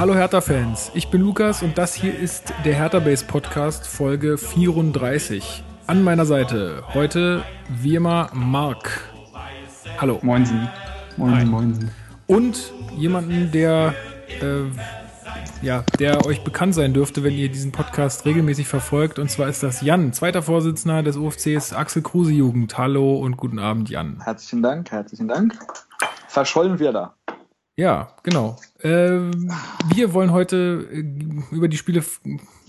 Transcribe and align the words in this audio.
Hallo 0.00 0.14
Hertha-Fans, 0.14 0.92
ich 0.94 1.10
bin 1.10 1.20
Lukas 1.20 1.62
und 1.62 1.76
das 1.76 1.92
hier 1.92 2.18
ist 2.18 2.54
der 2.64 2.74
Hertha-Base 2.74 3.26
Podcast 3.26 3.86
Folge 3.86 4.38
34. 4.38 5.62
An 5.86 6.02
meiner 6.02 6.24
Seite 6.24 6.82
heute 6.94 7.44
wie 7.68 7.96
immer 7.96 8.30
Marc. 8.32 9.12
Hallo. 9.98 10.18
Moinsen. 10.22 10.70
Moinsen, 11.18 11.50
moinsen. 11.50 11.90
Und 12.26 12.72
jemanden, 12.96 13.52
der, 13.52 13.92
äh, 14.40 14.62
ja, 15.60 15.84
der 15.98 16.24
euch 16.24 16.44
bekannt 16.44 16.74
sein 16.74 16.94
dürfte, 16.94 17.22
wenn 17.22 17.34
ihr 17.34 17.50
diesen 17.50 17.70
Podcast 17.70 18.24
regelmäßig 18.24 18.68
verfolgt. 18.68 19.18
Und 19.18 19.30
zwar 19.30 19.50
ist 19.50 19.62
das 19.62 19.82
Jan, 19.82 20.14
zweiter 20.14 20.40
Vorsitzender 20.40 21.02
des 21.02 21.18
UFCs 21.18 21.74
Axel 21.74 22.00
Kruse 22.00 22.32
Jugend. 22.32 22.78
Hallo 22.78 23.18
und 23.18 23.36
guten 23.36 23.58
Abend, 23.58 23.90
Jan. 23.90 24.22
Herzlichen 24.24 24.62
Dank, 24.62 24.90
herzlichen 24.92 25.28
Dank. 25.28 25.58
Verschollen 26.26 26.78
wir 26.78 26.90
da. 26.92 27.14
Ja, 27.80 28.12
genau. 28.24 28.58
Äh, 28.80 29.30
wir 29.94 30.12
wollen 30.12 30.32
heute 30.32 30.86
äh, 30.92 30.98
über 31.50 31.66
die 31.66 31.78
Spiele 31.78 32.04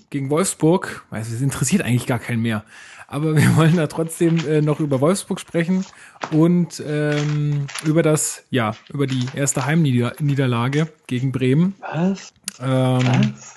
gegen 0.10 0.30
Wolfsburg, 0.30 1.06
also 1.12 1.36
es 1.36 1.42
interessiert 1.42 1.82
eigentlich 1.82 2.06
gar 2.06 2.18
keinen 2.18 2.42
mehr, 2.42 2.64
aber 3.10 3.36
wir 3.36 3.58
wollen 3.58 3.76
da 3.76 3.88
trotzdem 3.88 4.38
äh, 4.48 4.62
noch 4.62 4.80
über 4.80 5.02
Wolfsburg 5.02 5.42
sprechen 5.42 5.86
und 6.32 6.82
ähm, 6.88 7.68
über 7.84 8.04
das, 8.04 8.46
ja, 8.52 8.74
über 8.88 9.06
die 9.06 9.26
erste 9.36 9.66
Heimniederlage 9.66 10.88
gegen 11.08 11.34
Bremen. 11.34 11.76
Was? 11.82 12.32
Ähm, 12.62 13.02
Was? 13.04 13.56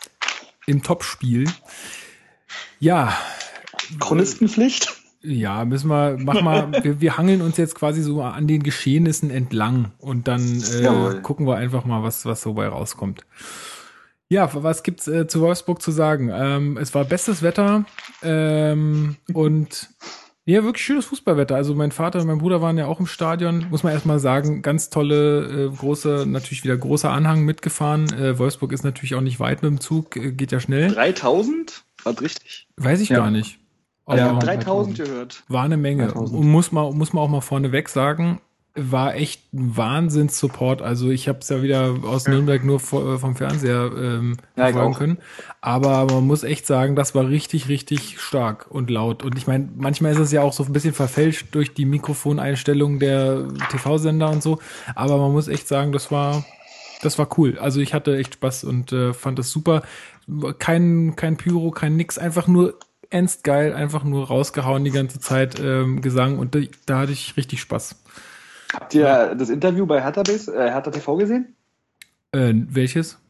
Im 0.66 0.82
Topspiel. 0.82 1.48
Ja. 2.80 3.16
Chronistenpflicht? 4.00 5.03
Ja, 5.24 5.64
müssen 5.64 5.88
wir, 5.88 6.16
mach 6.19 6.42
mal, 6.42 6.70
wir, 6.84 7.01
wir 7.01 7.16
hangeln 7.16 7.41
uns 7.41 7.56
jetzt 7.56 7.74
quasi 7.74 8.02
so 8.02 8.23
an 8.23 8.46
den 8.46 8.62
Geschehnissen 8.62 9.30
entlang 9.30 9.93
und 9.98 10.29
dann 10.29 10.62
äh, 10.62 11.21
gucken 11.23 11.46
wir 11.46 11.57
einfach 11.57 11.85
mal, 11.85 12.02
was, 12.02 12.26
was 12.26 12.43
so 12.43 12.54
bei 12.54 12.68
rauskommt. 12.68 13.24
Ja, 14.29 14.51
was 14.54 14.82
gibt's 14.82 15.07
äh, 15.07 15.26
zu 15.26 15.40
Wolfsburg 15.40 15.80
zu 15.80 15.90
sagen? 15.90 16.30
Ähm, 16.32 16.76
es 16.76 16.95
war 16.95 17.04
bestes 17.04 17.43
Wetter 17.43 17.85
ähm, 18.23 19.16
und 19.32 19.90
ja, 20.46 20.63
wirklich 20.63 20.85
schönes 20.85 21.07
Fußballwetter. 21.07 21.57
Also 21.57 21.74
mein 21.74 21.91
Vater 21.91 22.20
und 22.20 22.26
mein 22.26 22.38
Bruder 22.38 22.60
waren 22.60 22.76
ja 22.76 22.87
auch 22.87 23.01
im 23.01 23.07
Stadion, 23.07 23.66
muss 23.70 23.82
man 23.82 23.95
erstmal 23.95 24.18
sagen, 24.18 24.60
ganz 24.60 24.91
tolle, 24.91 25.68
äh, 25.70 25.74
große, 25.74 26.24
natürlich 26.26 26.65
wieder 26.65 26.76
großer 26.76 27.10
Anhang 27.10 27.45
mitgefahren. 27.45 28.13
Äh, 28.13 28.38
Wolfsburg 28.38 28.73
ist 28.73 28.85
natürlich 28.85 29.15
auch 29.15 29.23
nicht 29.23 29.41
weit 29.41 29.63
mit 29.63 29.70
dem 29.70 29.80
Zug, 29.80 30.16
äh, 30.16 30.32
geht 30.32 30.52
ja 30.52 30.60
schnell. 30.60 30.91
3000? 30.91 31.85
War 32.02 32.20
richtig? 32.20 32.68
Weiß 32.76 33.01
ich 33.01 33.09
Ja. 33.09 33.18
gar 33.18 33.30
nicht. 33.30 33.59
Ja, 34.09 34.30
Aber 34.30 34.41
3000 34.41 34.99
gehört. 34.99 35.43
war 35.49 35.65
eine 35.65 35.77
Menge. 35.77 36.09
3000. 36.09 36.38
Und 36.41 36.47
muss 36.51 36.73
man, 36.73 36.97
muss 36.97 37.13
man 37.13 37.23
auch 37.24 37.29
mal 37.29 37.41
vorneweg 37.41 37.88
sagen, 37.88 38.41
war 38.77 39.15
echt 39.15 39.55
ein 39.55 39.77
Wahnsinns-Support. 39.77 40.83
Also 40.83 41.09
ich 41.09 41.29
habe 41.29 41.38
es 41.38 41.49
ja 41.49 41.63
wieder 41.63 41.95
aus 42.02 42.27
Nürnberg 42.27 42.65
nur 42.65 42.80
vor, 42.80 43.21
vom 43.21 43.37
Fernseher 43.37 43.91
ähm, 43.97 44.37
Ja, 44.57 44.66
auch. 44.75 44.99
können. 44.99 45.19
Aber 45.60 46.07
man 46.13 46.27
muss 46.27 46.43
echt 46.43 46.66
sagen, 46.66 46.97
das 46.97 47.15
war 47.15 47.29
richtig, 47.29 47.69
richtig 47.69 48.19
stark 48.21 48.66
und 48.71 48.91
laut. 48.91 49.23
Und 49.23 49.38
ich 49.38 49.47
meine, 49.47 49.69
manchmal 49.77 50.13
ist 50.13 50.19
es 50.19 50.32
ja 50.32 50.43
auch 50.43 50.52
so 50.52 50.65
ein 50.65 50.73
bisschen 50.73 50.93
verfälscht 50.93 51.55
durch 51.55 51.73
die 51.73 51.85
Mikrofoneinstellungen 51.85 52.99
der 52.99 53.47
TV-Sender 53.71 54.29
und 54.30 54.43
so. 54.43 54.59
Aber 54.97 55.19
man 55.19 55.30
muss 55.32 55.47
echt 55.47 55.69
sagen, 55.69 55.93
das 55.93 56.10
war, 56.10 56.45
das 57.01 57.16
war 57.16 57.29
cool. 57.38 57.57
Also 57.60 57.80
ich 57.80 57.95
hatte 57.95 58.16
echt 58.19 58.35
Spaß 58.35 58.65
und 58.65 58.93
äh, 58.93 59.13
fand 59.15 59.38
das 59.38 59.51
super. 59.52 59.82
Kein, 60.59 61.15
kein 61.15 61.37
Pyro, 61.37 61.71
kein 61.71 61.95
nix, 61.97 62.19
einfach 62.19 62.49
nur 62.49 62.75
ernst 63.15 63.45
geil, 63.45 63.73
einfach 63.73 64.03
nur 64.04 64.26
rausgehauen 64.26 64.84
die 64.84 64.91
ganze 64.91 65.20
Zeit 65.20 65.60
ähm, 65.60 66.03
Gesang 66.03 66.38
und 66.38 66.54
da, 66.54 66.59
da 66.87 66.98
hatte 66.98 67.12
ich 67.12 67.37
richtig 67.37 67.60
Spaß. 67.60 68.03
Habt 68.72 68.93
ihr 68.94 69.34
das 69.37 69.50
Interview 69.50 69.87
bei 69.87 70.03
Hertha, 70.03 70.22
Base, 70.25 70.53
äh, 70.53 70.70
Hertha 70.70 70.91
TV 70.91 71.16
gesehen? 71.16 71.54
Äh, 72.32 72.53
welches? 72.54 73.20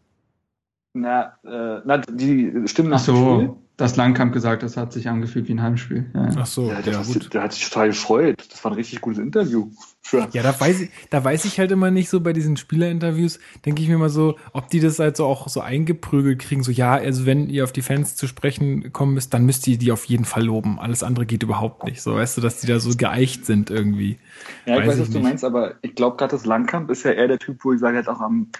Na, 0.94 1.36
äh, 1.44 1.82
na 1.84 1.98
die 1.98 2.66
Stimmen 2.66 2.88
nach 2.88 3.00
Ach 3.00 3.04
dem 3.04 3.16
Spiel? 3.16 3.56
Das 3.76 3.96
Langkamp 3.96 4.32
gesagt, 4.32 4.62
das 4.62 4.76
hat 4.76 4.92
sich 4.92 5.08
angefühlt 5.08 5.48
wie 5.48 5.52
ein 5.54 5.62
Heimspiel. 5.62 6.06
Ja, 6.14 6.24
ja. 6.28 6.30
Ach 6.38 6.46
so, 6.46 6.68
Ja, 6.68 6.74
ja, 6.74 6.82
der, 6.82 6.98
gut. 7.02 7.34
der 7.34 7.42
hat 7.42 7.52
sich 7.52 7.68
total 7.68 7.88
gefreut. 7.88 8.46
Das 8.50 8.62
war 8.62 8.70
ein 8.70 8.76
richtig 8.76 9.00
gutes 9.00 9.18
Interview. 9.18 9.68
Für, 10.00 10.28
Ja, 10.32 10.42
da 10.44 10.58
weiß 10.60 10.82
ich, 10.82 10.90
da 11.10 11.24
weiß 11.24 11.44
ich 11.46 11.58
halt 11.58 11.72
immer 11.72 11.90
nicht 11.90 12.08
so 12.08 12.20
bei 12.20 12.32
diesen 12.32 12.56
Spielerinterviews, 12.56 13.40
denke 13.64 13.82
ich 13.82 13.88
mir 13.88 13.98
mal 13.98 14.10
so, 14.10 14.36
ob 14.52 14.68
die 14.68 14.78
das 14.78 14.98
halt 15.00 15.16
so 15.16 15.24
auch 15.24 15.48
so 15.48 15.60
eingeprügelt 15.60 16.38
kriegen, 16.40 16.62
so 16.62 16.70
ja, 16.70 16.92
also 16.94 17.26
wenn 17.26 17.48
ihr 17.48 17.64
auf 17.64 17.72
die 17.72 17.82
Fans 17.82 18.14
zu 18.14 18.26
sprechen 18.28 18.92
kommen 18.92 19.14
müsst, 19.14 19.34
dann 19.34 19.44
müsst 19.46 19.66
ihr 19.66 19.78
die 19.78 19.90
auf 19.92 20.04
jeden 20.04 20.24
Fall 20.26 20.44
loben. 20.44 20.78
Alles 20.78 21.02
andere 21.02 21.26
geht 21.26 21.42
überhaupt 21.42 21.84
nicht. 21.84 22.00
So, 22.02 22.14
weißt 22.14 22.36
du, 22.36 22.42
dass 22.42 22.60
die 22.60 22.66
da 22.68 22.78
so 22.78 22.90
geeicht 22.96 23.44
sind 23.46 23.70
irgendwie. 23.70 24.18
ja, 24.66 24.74
ich 24.78 24.86
weiß 24.86 24.88
weiß, 24.88 24.94
ich 24.96 25.00
was 25.00 25.10
du 25.10 25.18
nicht. 25.18 25.24
meinst, 25.24 25.44
aber 25.44 25.74
ich 25.82 25.94
glaube 25.96 26.16
gerade, 26.16 26.30
das 26.32 26.44
Langkamp 26.44 26.90
ist 26.90 27.02
ja 27.02 27.10
eher 27.12 27.26
der 27.28 27.38
Typ, 27.40 27.64
wo 27.64 27.72
ich 27.72 27.80
sage, 27.80 27.96
jetzt 27.96 28.08
auch 28.08 28.20
am, 28.20 28.50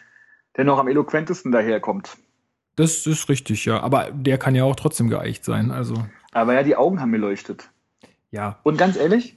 der 0.56 0.64
noch 0.64 0.78
am 0.78 0.88
eloquentesten 0.88 1.52
daherkommt. 1.52 2.16
Das 2.76 3.06
ist 3.06 3.28
richtig, 3.28 3.64
ja. 3.64 3.80
Aber 3.80 4.10
der 4.12 4.38
kann 4.38 4.54
ja 4.54 4.64
auch 4.64 4.76
trotzdem 4.76 5.08
geeicht 5.08 5.44
sein. 5.44 5.70
Also, 5.70 5.94
Aber 6.32 6.54
ja, 6.54 6.62
die 6.62 6.76
Augen 6.76 7.00
haben 7.00 7.12
geleuchtet. 7.12 7.70
ja. 8.30 8.58
Und 8.64 8.76
ganz 8.78 8.96
ehrlich, 8.96 9.36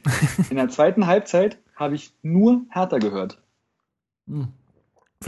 in 0.49 0.55
der 0.57 0.69
zweiten 0.69 1.05
Halbzeit 1.07 1.57
habe 1.75 1.95
ich 1.95 2.13
nur 2.23 2.61
Hertha 2.69 2.97
gehört. 2.97 3.39
Hm. 4.27 4.47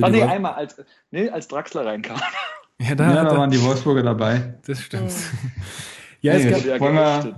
Ah, 0.02 0.08
die 0.08 0.12
nee, 0.14 0.22
Wolf- 0.22 0.31
einmal, 0.31 0.53
als, 0.53 0.81
nee, 1.12 1.30
als 1.30 1.47
Draxler 1.47 1.86
reinkam. 1.86 2.20
ja, 2.80 2.96
da, 2.96 3.14
Ja, 3.14 3.24
da 3.25 3.38
waren 3.38 3.50
die 3.52 3.62
Wolfsburger 3.62 4.03
dabei. 4.03 4.56
das 4.66 4.81
stimmt. 4.81 5.12
ja, 6.22 6.34
Hey, 6.34 6.47
es 6.47 6.52
gab, 6.52 6.66
ja 6.66 6.80
Wollen. 6.80 7.36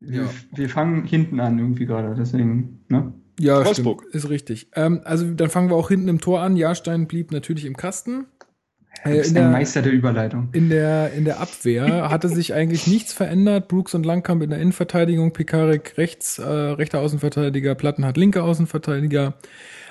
Wir, 0.00 0.22
Ja. 0.24 0.28
wir 0.52 0.68
fangen 0.68 1.04
hinten 1.04 1.38
an 1.40 1.58
irgendwie 1.58 1.86
gerade, 1.86 2.14
deswegen, 2.16 2.84
ne? 2.88 3.12
Ja, 3.38 3.64
Wolfsburg. 3.64 4.00
stimmt, 4.02 4.14
ist 4.14 4.28
richtig. 4.30 4.68
Ähm, 4.74 5.00
also 5.04 5.32
dann 5.32 5.48
fangen 5.48 5.70
wir 5.70 5.76
auch 5.76 5.88
hinten 5.88 6.08
im 6.08 6.20
Tor 6.20 6.40
an. 6.42 6.56
Jahrstein 6.56 7.06
blieb 7.08 7.30
natürlich 7.32 7.64
im 7.64 7.76
Kasten. 7.76 8.26
Äh, 9.04 9.18
in, 9.18 9.24
ein 9.24 9.34
der, 9.34 9.48
Meister 9.48 9.82
der 9.82 9.92
Überleitung. 9.92 10.48
in, 10.52 10.68
der, 10.68 11.12
in 11.12 11.24
der 11.24 11.40
Abwehr 11.40 12.10
hatte 12.10 12.28
sich 12.28 12.54
eigentlich 12.54 12.86
nichts 12.86 13.12
verändert. 13.12 13.68
Brooks 13.68 13.94
und 13.94 14.06
Langkamp 14.06 14.42
in 14.42 14.50
der 14.50 14.60
Innenverteidigung, 14.60 15.32
Pekarik 15.32 15.94
rechts, 15.98 16.38
äh, 16.38 16.44
rechter 16.44 17.00
Außenverteidiger, 17.00 17.74
Plattenhardt 17.74 18.16
linker 18.16 18.44
Außenverteidiger. 18.44 19.34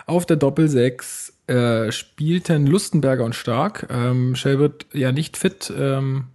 Auf 0.06 0.26
der 0.26 0.38
Doppelsechs 0.38 1.34
äh, 1.48 1.92
spielten 1.92 2.66
Lustenberger 2.66 3.26
und 3.26 3.36
Stark. 3.36 3.88
Ähm, 3.92 4.36
Shelbert 4.36 4.86
ja 4.94 5.12
nicht 5.12 5.38
fit 5.38 5.72
ähm, 5.78 6.26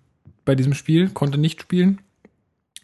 bei 0.45 0.55
diesem 0.55 0.75
Spiel, 0.75 1.09
konnte 1.09 1.39
nicht 1.39 1.63
spielen. 1.63 2.01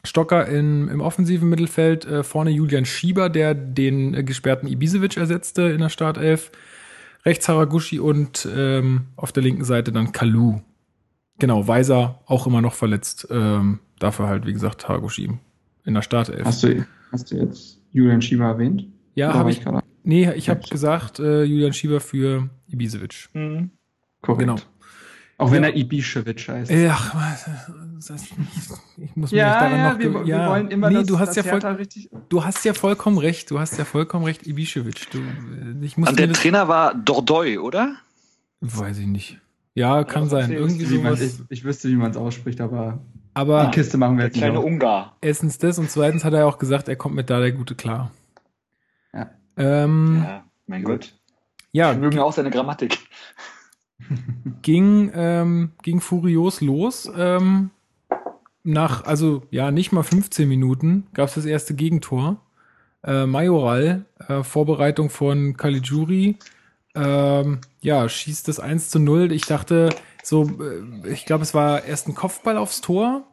Stocker 0.04 0.48
in, 0.48 0.88
im 0.88 1.00
offensiven 1.00 1.48
Mittelfeld, 1.48 2.04
äh, 2.06 2.24
vorne 2.24 2.50
Julian 2.50 2.84
Schieber, 2.84 3.28
der 3.28 3.54
den 3.54 4.14
äh, 4.14 4.24
gesperrten 4.24 4.66
Ibisevic 4.66 5.16
ersetzte 5.16 5.62
in 5.62 5.80
der 5.80 5.90
Startelf. 5.90 6.50
Rechts 7.24 7.48
Haraguchi 7.48 8.00
und 8.00 8.48
ähm, 8.54 9.06
auf 9.16 9.32
der 9.32 9.42
linken 9.42 9.64
Seite 9.64 9.92
dann 9.92 10.12
Kalu. 10.12 10.60
Genau, 11.38 11.66
Weiser 11.68 12.20
auch 12.26 12.46
immer 12.46 12.60
noch 12.60 12.74
verletzt. 12.74 13.28
Ähm, 13.30 13.80
dafür 13.98 14.26
halt, 14.26 14.46
wie 14.46 14.52
gesagt, 14.52 14.88
Haraguchi 14.88 15.30
in 15.84 15.94
der 15.94 16.02
Startelf. 16.02 16.44
Hast 16.44 16.62
du, 16.62 16.84
hast 17.10 17.30
du 17.30 17.36
jetzt 17.36 17.80
Julian 17.90 18.22
Schieber 18.22 18.44
erwähnt? 18.46 18.86
ja, 19.14 19.34
habe 19.34 19.50
ich. 19.50 19.62
gerade? 19.62 19.82
Nee, 20.04 20.32
ich 20.32 20.48
habe 20.48 20.60
gesagt, 20.68 21.20
äh, 21.20 21.44
Julian 21.44 21.72
Schieber 21.72 22.00
für 22.00 22.48
Ibisevic. 22.68 23.28
Mhm. 23.34 23.70
Korrekt. 24.20 24.40
Genau. 24.40 24.56
Auch 25.38 25.50
wenn 25.50 25.62
Ja. 25.64 25.70
er 25.70 25.76
Ibišević 25.76 26.48
heißt. 26.48 26.70
Das, 28.08 28.24
ich 28.96 29.16
muss 29.16 29.30
mich 29.30 29.38
ja, 29.38 29.60
daran 29.60 29.78
ja, 29.78 29.92
noch 29.92 29.98
wir, 29.98 30.10
ge- 30.10 30.26
wir 30.26 30.46
wollen 30.48 30.68
immer, 30.70 30.88
nee, 30.88 30.96
dass, 30.96 31.06
du 31.06 31.18
hast 31.18 31.36
dass 31.36 31.44
ja 31.46 31.58
voll, 31.58 31.60
richtig... 31.72 32.10
du 32.28 32.44
hast 32.44 32.64
ja 32.64 32.74
vollkommen 32.74 33.18
recht. 33.18 33.50
Du 33.50 33.58
hast 33.58 33.78
ja 33.78 33.84
vollkommen 33.84 34.24
recht. 34.24 34.44
Du, 34.46 34.50
ich 35.82 35.96
muss 35.96 36.08
Und 36.10 36.18
der 36.18 36.32
Trainer 36.32 36.68
war 36.68 36.94
Dordoy, 36.94 37.58
oder? 37.58 37.96
weiß 38.60 38.98
ich 38.98 39.06
nicht. 39.06 39.38
Ja, 39.74 40.04
kann 40.04 40.28
sein. 40.28 40.52
erzählst 40.52 40.80
Irgendwie 40.80 40.96
sowas. 40.96 41.20
ich, 41.20 41.32
ich 41.48 41.64
wüsste, 41.64 41.88
wie 41.88 41.96
man 41.96 42.10
es 42.10 42.16
ausspricht, 42.16 42.60
aber 42.60 43.00
Aber 43.34 43.64
die 43.66 43.70
Kiste 43.70 43.96
machen 43.98 44.18
wir 44.18 44.24
jetzt 44.26 44.34
nicht 44.34 44.42
kleine 44.42 44.58
auf. 44.58 44.64
Ungar. 44.64 45.16
erstens 45.20 45.58
das 45.58 45.78
und 45.78 45.90
zweitens 45.90 46.24
hat 46.24 46.34
er 46.34 46.46
auch 46.46 46.58
gesagt, 46.58 46.88
er 46.88 46.96
kommt 46.96 47.14
mit 47.14 47.30
da 47.30 47.40
der 47.40 47.52
Gute 47.52 47.74
klar. 47.74 48.10
Ja. 49.14 49.30
Ähm, 49.56 50.22
Ja, 50.24 50.44
mein 50.66 50.84
Gott. 50.84 51.14
ja, 51.72 51.92
Wir 51.92 51.98
mögen 51.98 52.18
auch 52.18 52.32
seine 52.32 52.50
Grammatik. 52.50 52.98
Ging, 54.62 55.10
ähm, 55.14 55.70
ging 55.82 56.00
furios 56.00 56.60
los. 56.60 57.10
Ähm, 57.16 57.70
nach, 58.64 59.04
also 59.04 59.42
ja, 59.50 59.70
nicht 59.70 59.92
mal 59.92 60.02
15 60.02 60.48
Minuten 60.48 61.06
gab 61.14 61.28
es 61.28 61.34
das 61.34 61.44
erste 61.44 61.74
Gegentor. 61.74 62.36
Äh, 63.04 63.26
Majoral, 63.26 64.04
äh, 64.28 64.44
Vorbereitung 64.44 65.10
von 65.10 65.56
Caligiuri, 65.56 66.36
ähm, 66.94 67.60
ja, 67.80 68.08
schießt 68.08 68.46
das 68.48 68.60
1 68.60 68.90
zu 68.90 68.98
0. 68.98 69.32
Ich 69.32 69.42
dachte, 69.42 69.90
so, 70.22 70.44
äh, 70.44 71.12
ich 71.12 71.24
glaube, 71.24 71.42
es 71.42 71.54
war 71.54 71.84
erst 71.84 72.08
ein 72.08 72.14
Kopfball 72.14 72.56
aufs 72.56 72.80
Tor, 72.80 73.24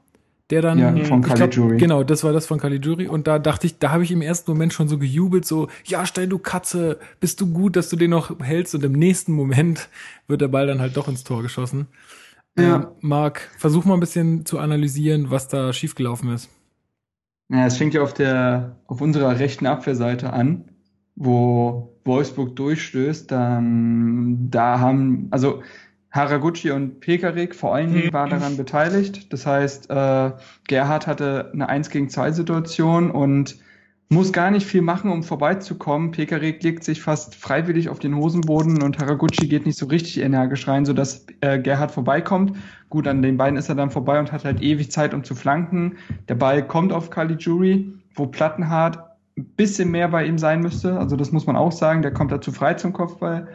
der 0.49 0.61
dann. 0.61 0.79
Ja, 0.79 0.89
von 0.89 0.97
ich 0.97 1.07
glaub, 1.07 1.23
Caligiuri. 1.25 1.77
Genau, 1.77 2.03
das 2.03 2.23
war 2.23 2.33
das 2.33 2.45
von 2.45 2.59
Caligiuri. 2.59 3.07
Und 3.07 3.27
da 3.27 3.39
dachte 3.39 3.67
ich, 3.67 3.79
da 3.79 3.91
habe 3.91 4.03
ich 4.03 4.11
im 4.11 4.21
ersten 4.21 4.51
Moment 4.51 4.73
schon 4.73 4.87
so 4.87 4.97
gejubelt, 4.97 5.45
so, 5.45 5.67
ja, 5.85 6.05
Stein, 6.05 6.29
du 6.29 6.39
Katze, 6.39 6.99
bist 7.19 7.39
du 7.41 7.51
gut, 7.51 7.75
dass 7.75 7.89
du 7.89 7.95
den 7.95 8.11
noch 8.11 8.39
hältst. 8.39 8.75
Und 8.75 8.83
im 8.83 8.93
nächsten 8.93 9.33
Moment 9.33 9.89
wird 10.27 10.41
der 10.41 10.47
Ball 10.47 10.67
dann 10.67 10.79
halt 10.79 10.97
doch 10.97 11.07
ins 11.07 11.23
Tor 11.23 11.41
geschossen. 11.41 11.87
Ja. 12.57 12.75
Ähm, 12.75 12.87
Marc, 13.01 13.41
versuch 13.57 13.85
mal 13.85 13.93
ein 13.93 13.99
bisschen 13.99 14.45
zu 14.45 14.59
analysieren, 14.59 15.29
was 15.29 15.47
da 15.47 15.71
schiefgelaufen 15.73 16.33
ist. 16.33 16.49
Ja, 17.49 17.65
es 17.65 17.77
fängt 17.77 17.93
ja 17.93 18.01
auf 18.01 18.13
der, 18.13 18.77
auf 18.85 19.01
unserer 19.01 19.39
rechten 19.39 19.65
Abwehrseite 19.65 20.33
an, 20.33 20.65
wo 21.15 21.95
Wolfsburg 22.05 22.55
durchstößt, 22.55 23.29
dann, 23.31 24.49
da 24.49 24.79
haben, 24.79 25.27
also, 25.31 25.61
Haraguchi 26.11 26.71
und 26.71 27.01
Pekarik 27.01 27.53
vor 27.53 27.75
allen 27.75 27.93
Dingen 27.93 28.13
waren 28.13 28.31
daran 28.31 28.57
beteiligt. 28.57 29.31
Das 29.31 29.45
heißt, 29.45 29.89
äh, 29.89 30.31
Gerhard 30.67 31.07
hatte 31.07 31.51
eine 31.53 31.69
1 31.69 31.89
gegen 31.89 32.09
2 32.09 32.31
Situation 32.31 33.11
und 33.11 33.57
muss 34.11 34.33
gar 34.33 34.49
nicht 34.49 34.65
viel 34.65 34.81
machen, 34.81 35.11
um 35.11 35.21
vorbeizukommen. 35.21 36.09
Pekarik 36.09 36.63
legt 36.63 36.83
sich 36.83 36.99
fast 36.99 37.35
freiwillig 37.35 37.89
auf 37.89 37.99
den 37.99 38.15
Hosenboden 38.15 38.81
und 38.81 38.97
Haraguchi 38.97 39.47
geht 39.47 39.67
nicht 39.67 39.77
so 39.77 39.85
richtig 39.85 40.19
energisch 40.19 40.67
rein, 40.67 40.83
sodass 40.83 41.27
äh, 41.41 41.59
Gerhard 41.59 41.91
vorbeikommt. 41.91 42.57
Gut, 42.89 43.07
an 43.07 43.21
den 43.21 43.37
beiden 43.37 43.57
ist 43.57 43.69
er 43.69 43.75
dann 43.75 43.91
vorbei 43.91 44.17
und 44.19 44.31
hat 44.31 44.45
halt 44.45 44.63
ewig 44.63 44.91
Zeit, 44.91 45.13
um 45.13 45.23
zu 45.23 45.35
flanken. 45.35 45.97
Der 46.27 46.33
Ball 46.33 46.65
kommt 46.65 46.91
auf 46.91 47.11
Caligiuri, 47.11 47.93
wo 48.15 48.25
Plattenhardt 48.25 48.97
ein 49.37 49.45
bisschen 49.45 49.91
mehr 49.91 50.07
bei 50.07 50.25
ihm 50.25 50.39
sein 50.39 50.61
müsste. 50.61 50.97
Also 50.97 51.15
das 51.15 51.31
muss 51.31 51.45
man 51.45 51.55
auch 51.55 51.71
sagen. 51.71 52.01
Der 52.01 52.11
kommt 52.11 52.31
da 52.31 52.41
zu 52.41 52.51
frei 52.51 52.73
zum 52.73 52.93
Kopfball. 52.93 53.47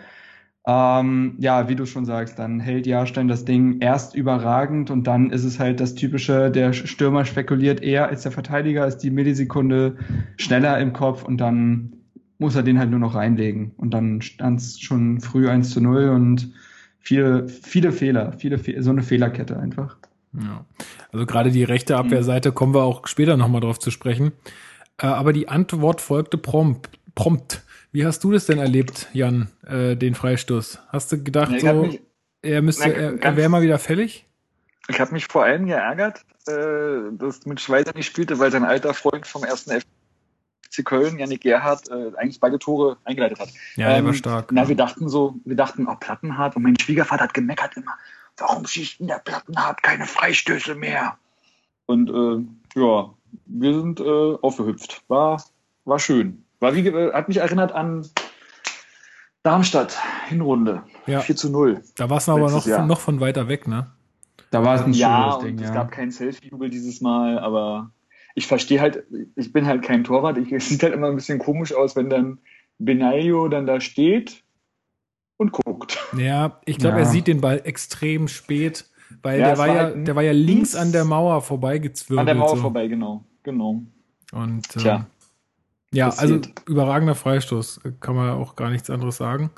Ähm, 0.67 1.35
ja, 1.39 1.69
wie 1.69 1.77
du 1.77 1.85
schon 1.85 2.07
sagst, 2.07 2.39
dann 2.39 2.59
hält 2.59 2.87
Jahrstein 2.87 3.29
das 3.29 3.45
Ding 3.45 3.81
erst 3.81 4.15
überragend 4.15 4.91
und 4.91 5.07
dann 5.07 5.31
ist 5.31 5.45
es 5.45 5.59
halt 5.59 5.79
das 5.79 5.95
typische, 5.95 6.51
der 6.51 6.73
Stürmer 6.73 7.27
spekuliert 7.27 7.83
eher 7.83 8.09
als 8.09 8.23
der 8.23 8.33
Verteidiger, 8.33 8.87
ist 8.87 8.99
die 8.99 9.11
Millisekunde 9.11 9.97
schneller 10.39 10.79
im 10.79 10.95
Kopf 10.95 11.23
und 11.23 11.39
dann 11.39 11.93
muss 12.39 12.57
er 12.57 12.63
den 12.63 12.79
halt 12.79 12.91
nur 12.91 12.99
noch 12.99 13.15
reinlegen. 13.15 13.73
Und 13.77 13.93
dann 13.93 14.23
stand 14.23 14.61
es 14.61 14.81
schon 14.81 15.21
früh 15.21 15.49
1 15.49 15.71
zu 15.71 15.83
0 15.83 16.09
und 16.09 16.51
viele, 16.99 17.49
viele 17.49 17.93
Fehler, 17.93 18.33
viele, 18.33 18.59
so 18.83 18.91
eine 18.91 19.03
Fehlerkette 19.03 19.59
einfach. 19.59 19.97
Ja. 20.33 20.65
Also 21.13 21.27
gerade 21.27 21.51
die 21.51 21.65
rechte 21.65 21.97
Abwehrseite 21.97 22.53
kommen 22.53 22.75
wir 22.75 22.83
auch 22.83 23.07
später 23.07 23.37
nochmal 23.37 23.61
drauf 23.61 23.79
zu 23.79 23.91
sprechen. 23.91 24.33
Äh, 24.99 25.07
aber 25.07 25.33
die 25.33 25.49
Antwort 25.49 26.01
folgte 26.01 26.39
prompt. 26.39 26.91
prompt. 27.15 27.63
Wie 27.95 28.05
hast 28.05 28.25
du 28.25 28.33
das 28.33 28.47
denn 28.47 28.59
erlebt, 28.59 29.09
Jan, 29.13 29.47
äh, 29.65 29.95
den 29.95 30.17
Freistoß? 30.17 30.81
Hast 30.89 31.13
du 31.13 31.23
gedacht, 31.23 31.53
Ja, 31.53 31.73
so, 31.73 31.83
mich- 31.85 32.01
er 32.43 32.61
müsste, 32.61 32.89
Na, 32.89 32.93
er, 32.93 33.23
er 33.23 33.37
wäre 33.37 33.49
mal 33.49 33.63
wieder 33.63 33.79
fällig? 33.79 34.27
Ich 34.89 34.99
habe 34.99 35.13
mich 35.13 35.27
vor 35.27 35.45
allem 35.45 35.67
geärgert, 35.67 36.25
äh, 36.49 37.13
dass 37.17 37.47
mit 37.47 37.61
Schweizer 37.61 37.93
nicht 37.95 38.07
spielte, 38.07 38.41
weil 38.41 38.51
sein 38.51 38.65
alter 38.65 38.95
Freund 38.95 39.29
vom 39.29 39.45
ersten 39.45 39.71
FC 39.71 40.83
Köln, 40.85 41.21
Janik 41.21 41.43
Gerhardt, 41.43 41.89
äh, 41.89 42.11
eigentlich 42.17 42.41
beide 42.41 42.59
Tore 42.59 42.97
eingeleitet 43.05 43.39
hat. 43.39 43.51
Ja, 43.77 43.97
Ähm, 43.97 44.07
war 44.07 44.15
stark. 44.15 44.51
Na, 44.51 44.67
wir 44.69 44.75
dachten 44.75 45.09
so, 45.09 45.37
wir 45.45 45.55
dachten, 45.55 45.87
oh, 45.87 45.95
Plattenhardt. 45.95 46.57
Und 46.57 46.65
mein 46.65 46.77
Schwiegervater 46.77 47.23
hat 47.23 47.33
gemeckert 47.35 47.77
immer, 47.77 47.93
warum 48.39 48.67
schießt 48.67 48.99
denn 48.99 49.07
der 49.07 49.21
Plattenhardt 49.21 49.85
keine 49.85 50.07
Freistöße 50.07 50.75
mehr? 50.75 51.17
Und 51.87 52.11
äh, 52.11 52.45
ja, 52.81 53.15
wir 53.47 53.75
sind 53.81 54.01
äh, 54.01 54.35
aufgehüpft. 54.43 55.05
War, 55.07 55.41
war 55.85 55.99
schön. 56.01 56.44
War 56.65 56.75
wie, 56.75 56.83
ge- 56.83 57.13
hat 57.13 57.29
mich 57.29 57.37
erinnert 57.37 57.73
an 57.73 58.07
Darmstadt, 59.43 59.99
Hinrunde. 60.29 60.83
Ja. 61.07 61.21
4 61.21 61.37
zu 61.37 61.51
0. 61.51 61.83
Da 61.97 62.09
war 62.09 62.17
es 62.17 62.29
aber 62.29 62.51
noch, 62.51 62.67
Jahr. 62.67 62.87
noch 62.87 63.01
von 63.01 63.21
weiter 63.21 63.49
weg, 63.49 63.69
ne? 63.69 63.87
Da 64.51 64.65
war 64.65 64.77
es 64.77 64.83
ein 64.83 64.93
Ja, 64.95 65.33
schönes 65.33 65.45
Ding, 65.45 65.59
es 65.65 65.69
ja. 65.69 65.75
gab 65.75 65.91
keinen 65.91 66.11
Selfie-Jubel 66.11 66.71
dieses 66.71 67.01
Mal, 67.01 67.39
aber 67.39 67.91
ich 68.35 68.47
verstehe 68.47 68.81
halt, 68.81 69.05
ich 69.37 69.53
bin 69.53 69.67
halt 69.67 69.83
kein 69.83 70.03
Torwart. 70.05 70.39
Ich, 70.39 70.51
es 70.53 70.69
sieht 70.69 70.83
halt 70.83 70.95
immer 70.95 71.09
ein 71.09 71.17
bisschen 71.17 71.39
komisch 71.39 71.75
aus, 71.75 71.95
wenn 71.97 72.09
dann 72.09 72.39
Benaglio 72.79 73.49
dann 73.49 73.67
da 73.67 73.81
steht 73.81 74.43
und 75.37 75.53
guckt. 75.53 75.99
Ja, 76.17 76.61
ich 76.65 76.79
glaube, 76.79 76.97
Ja. 76.97 77.03
er 77.03 77.07
sieht 77.07 77.27
den 77.27 77.41
Ball 77.43 77.61
extrem 77.65 78.29
spät, 78.29 78.87
weil 79.23 79.41
Ja, 79.41 79.45
der 79.47 79.53
es 79.55 79.59
war 79.59 79.69
war 79.69 79.75
ja, 79.77 79.83
halt 79.83 80.07
der 80.09 80.17
war 80.17 80.23
ja 80.23 80.33
links 80.33 80.73
links 80.73 80.77
an 80.77 80.93
der 80.93 81.05
Mauer 81.05 81.43
vorbeigezwirbelt. 81.43 82.21
An 82.21 82.27
der 82.27 82.35
Mauer 82.37 82.57
so. 82.57 82.63
vorbei, 82.63 82.87
genau. 82.89 83.25
Genau. 83.43 83.83
Und 84.33 84.77
äh, 84.77 84.81
Tja. 84.81 85.07
Ja, 85.95 86.11
also 86.17 86.39
passiert. 86.39 86.63
überragender 86.67 87.15
Freistoß, 87.15 87.81
kann 88.01 88.17
man 88.17 88.31
auch 88.31 88.57
gar 88.57 88.71
nichts 88.71 88.91
anderes 88.91 89.17
sagen. 89.17 89.51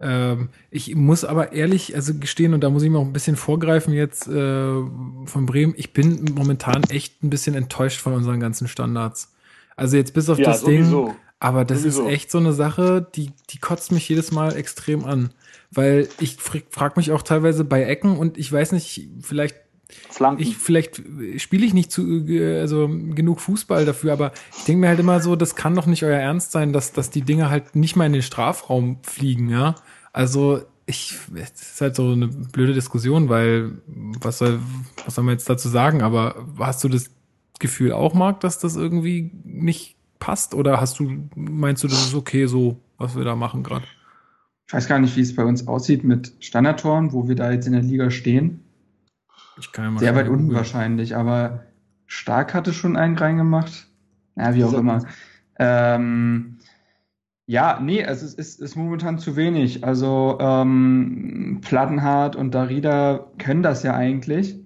Ähm, 0.00 0.50
ich 0.70 0.94
muss 0.96 1.24
aber 1.24 1.52
ehrlich, 1.52 1.94
also 1.94 2.14
gestehen, 2.18 2.54
und 2.54 2.62
da 2.62 2.70
muss 2.70 2.82
ich 2.82 2.90
mir 2.90 2.98
auch 2.98 3.04
ein 3.06 3.12
bisschen 3.12 3.36
vorgreifen 3.36 3.94
jetzt 3.94 4.26
äh, 4.28 4.32
von 5.26 5.46
Bremen, 5.46 5.74
ich 5.76 5.92
bin 5.92 6.24
momentan 6.34 6.82
echt 6.90 7.22
ein 7.22 7.30
bisschen 7.30 7.54
enttäuscht 7.54 8.00
von 8.00 8.12
unseren 8.12 8.40
ganzen 8.40 8.68
Standards. 8.68 9.34
Also 9.76 9.96
jetzt 9.96 10.14
bis 10.14 10.28
auf 10.30 10.38
Ja, 10.38 10.44
das 10.44 10.64
Ding, 10.64 10.84
sowieso. 10.84 11.16
aber 11.40 11.64
das 11.64 11.82
Sowieso. 11.82 12.06
ist 12.08 12.08
echt 12.12 12.30
so 12.30 12.38
eine 12.38 12.52
Sache, 12.52 13.06
die, 13.14 13.32
die 13.50 13.58
kotzt 13.58 13.92
mich 13.92 14.08
jedes 14.08 14.32
Mal 14.32 14.56
extrem 14.56 15.04
an. 15.04 15.32
Weil 15.70 16.08
ich 16.20 16.36
frag, 16.36 16.64
frag 16.70 16.96
mich 16.96 17.10
auch 17.12 17.22
teilweise 17.22 17.64
bei 17.64 17.84
Ecken 17.84 18.16
und 18.18 18.38
ich 18.38 18.52
weiß 18.52 18.72
nicht, 18.72 19.08
vielleicht 19.20 19.56
Flanken. 20.10 20.42
ich 20.42 20.56
vielleicht 20.56 21.02
spiele 21.36 21.66
ich 21.66 21.74
nicht 21.74 21.90
zu 21.90 22.26
äh, 22.26 22.60
also 22.60 22.88
genug 22.88 23.40
Fußball 23.40 23.84
dafür, 23.84 24.12
aber 24.12 24.32
ich 24.56 24.64
denke 24.64 24.80
mir 24.80 24.88
halt 24.88 25.00
immer 25.00 25.20
so, 25.20 25.36
das 25.36 25.56
kann 25.56 25.74
doch 25.74 25.86
nicht 25.86 26.04
euer 26.04 26.18
Ernst 26.18 26.52
sein, 26.52 26.72
dass 26.72 26.92
dass 26.92 27.10
die 27.10 27.22
Dinge 27.22 27.50
halt 27.50 27.76
nicht 27.76 27.96
mal 27.96 28.06
in 28.06 28.12
den 28.12 28.22
Strafraum 28.22 28.98
fliegen, 29.02 29.48
ja? 29.48 29.74
Also 30.12 30.62
ich 30.86 31.16
es 31.34 31.62
ist 31.62 31.80
halt 31.80 31.96
so 31.96 32.10
eine 32.12 32.28
blöde 32.28 32.74
Diskussion, 32.74 33.28
weil 33.28 33.72
was 33.86 34.38
soll 34.38 34.60
was 35.04 35.14
soll 35.14 35.24
man 35.24 35.34
jetzt 35.34 35.48
dazu 35.48 35.68
sagen, 35.68 36.02
aber 36.02 36.46
hast 36.58 36.84
du 36.84 36.88
das 36.88 37.10
Gefühl 37.58 37.92
auch 37.92 38.14
Marc, 38.14 38.40
dass 38.40 38.58
das 38.58 38.76
irgendwie 38.76 39.30
nicht 39.44 39.96
passt 40.18 40.54
oder 40.54 40.80
hast 40.80 40.98
du 40.98 41.28
meinst 41.34 41.84
du, 41.84 41.88
das 41.88 42.06
ist 42.06 42.14
okay 42.14 42.46
so, 42.46 42.78
was 42.98 43.16
wir 43.16 43.24
da 43.24 43.36
machen 43.36 43.62
gerade? 43.62 43.84
Ich 44.66 44.72
weiß 44.72 44.88
gar 44.88 44.98
nicht, 44.98 45.14
wie 45.16 45.20
es 45.20 45.34
bei 45.34 45.44
uns 45.44 45.68
aussieht 45.68 46.04
mit 46.04 46.32
Standardtoren, 46.40 47.12
wo 47.12 47.28
wir 47.28 47.34
da 47.34 47.52
jetzt 47.52 47.66
in 47.66 47.74
der 47.74 47.82
Liga 47.82 48.10
stehen. 48.10 48.63
Ich 49.58 49.72
kann 49.72 49.84
ja 49.84 49.90
mal 49.90 50.00
Sehr 50.00 50.14
weit 50.14 50.28
unten 50.28 50.52
wahrscheinlich, 50.52 51.16
aber 51.16 51.64
Stark 52.06 52.54
hatte 52.54 52.72
schon 52.72 52.96
einen 52.96 53.16
reingemacht. 53.16 53.88
Ja, 54.36 54.54
wie 54.54 54.64
auch 54.64 54.72
immer. 54.72 55.04
Ähm, 55.58 56.58
ja, 57.46 57.78
nee, 57.80 58.00
es 58.00 58.22
ist, 58.22 58.38
ist, 58.38 58.60
ist 58.60 58.76
momentan 58.76 59.18
zu 59.18 59.36
wenig. 59.36 59.84
Also 59.84 60.38
ähm, 60.40 61.60
Plattenhardt 61.62 62.36
und 62.36 62.54
Darida 62.54 63.26
können 63.38 63.62
das 63.62 63.82
ja 63.82 63.94
eigentlich. 63.94 64.58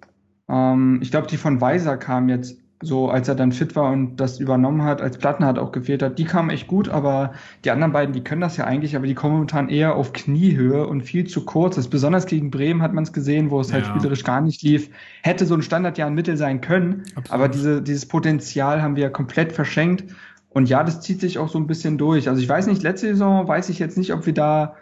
Ähm, 0.48 1.00
ich 1.02 1.10
glaube, 1.10 1.26
die 1.26 1.36
von 1.36 1.60
Weiser 1.60 1.96
kam 1.96 2.28
jetzt 2.28 2.58
so, 2.80 3.10
als 3.10 3.26
er 3.28 3.34
dann 3.34 3.50
fit 3.52 3.74
war 3.74 3.90
und 3.90 4.16
das 4.16 4.38
übernommen 4.38 4.82
hat, 4.84 5.02
als 5.02 5.18
Plattenhardt 5.18 5.58
auch 5.58 5.72
gefehlt 5.72 6.02
hat. 6.02 6.18
Die 6.18 6.24
kamen 6.24 6.50
echt 6.50 6.68
gut, 6.68 6.88
aber 6.88 7.32
die 7.64 7.70
anderen 7.72 7.92
beiden, 7.92 8.12
die 8.12 8.22
können 8.22 8.40
das 8.40 8.56
ja 8.56 8.64
eigentlich, 8.66 8.94
aber 8.94 9.06
die 9.06 9.14
kommen 9.14 9.34
momentan 9.34 9.68
eher 9.68 9.96
auf 9.96 10.12
Kniehöhe 10.12 10.86
und 10.86 11.02
viel 11.02 11.26
zu 11.26 11.44
kurz. 11.44 11.74
Das 11.74 11.86
ist 11.86 11.90
besonders 11.90 12.26
gegen 12.26 12.50
Bremen 12.52 12.80
hat 12.80 12.94
man 12.94 13.02
es 13.04 13.12
gesehen, 13.12 13.50
wo 13.50 13.60
es 13.60 13.72
halt 13.72 13.86
Ja. 13.86 13.90
spielerisch 13.90 14.22
gar 14.22 14.40
nicht 14.40 14.62
lief. 14.62 14.90
Hätte 15.22 15.44
so 15.46 15.54
ein 15.54 15.62
Standard 15.62 15.98
ja 15.98 16.06
ein 16.06 16.14
Mittel 16.14 16.36
sein 16.36 16.60
können, 16.60 17.02
Absolut. 17.16 17.30
aber 17.30 17.48
diese, 17.48 17.82
dieses 17.82 18.06
Potenzial 18.06 18.80
haben 18.80 18.94
wir 18.96 19.02
ja 19.04 19.10
komplett 19.10 19.52
verschenkt. 19.52 20.04
Und 20.50 20.68
ja, 20.68 20.82
das 20.84 21.00
zieht 21.00 21.20
sich 21.20 21.38
auch 21.38 21.48
so 21.48 21.58
ein 21.58 21.66
bisschen 21.66 21.98
durch. 21.98 22.28
Also 22.28 22.40
ich 22.40 22.48
weiß 22.48 22.66
nicht, 22.68 22.82
letzte 22.82 23.08
Saison 23.08 23.46
weiß 23.48 23.68
ich 23.70 23.78
jetzt 23.78 23.98
nicht, 23.98 24.12
ob 24.14 24.24
wir 24.26 24.34
da 24.34 24.76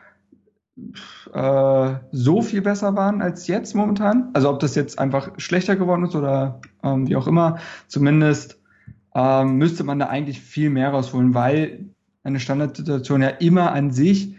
äh, 1.32 1.94
so 2.12 2.42
viel 2.42 2.62
besser 2.62 2.96
waren 2.96 3.22
als 3.22 3.46
jetzt 3.46 3.74
momentan. 3.74 4.30
Also 4.34 4.50
ob 4.50 4.60
das 4.60 4.74
jetzt 4.74 4.98
einfach 4.98 5.30
schlechter 5.38 5.76
geworden 5.76 6.04
ist 6.04 6.14
oder 6.14 6.60
ähm, 6.82 7.08
wie 7.08 7.16
auch 7.16 7.26
immer. 7.26 7.58
Zumindest 7.88 8.60
ähm, 9.14 9.56
müsste 9.56 9.84
man 9.84 9.98
da 9.98 10.06
eigentlich 10.06 10.40
viel 10.40 10.70
mehr 10.70 10.90
rausholen, 10.90 11.34
weil 11.34 11.86
eine 12.22 12.40
Standardsituation 12.40 13.22
ja 13.22 13.28
immer 13.28 13.72
an 13.72 13.90
sich 13.90 14.36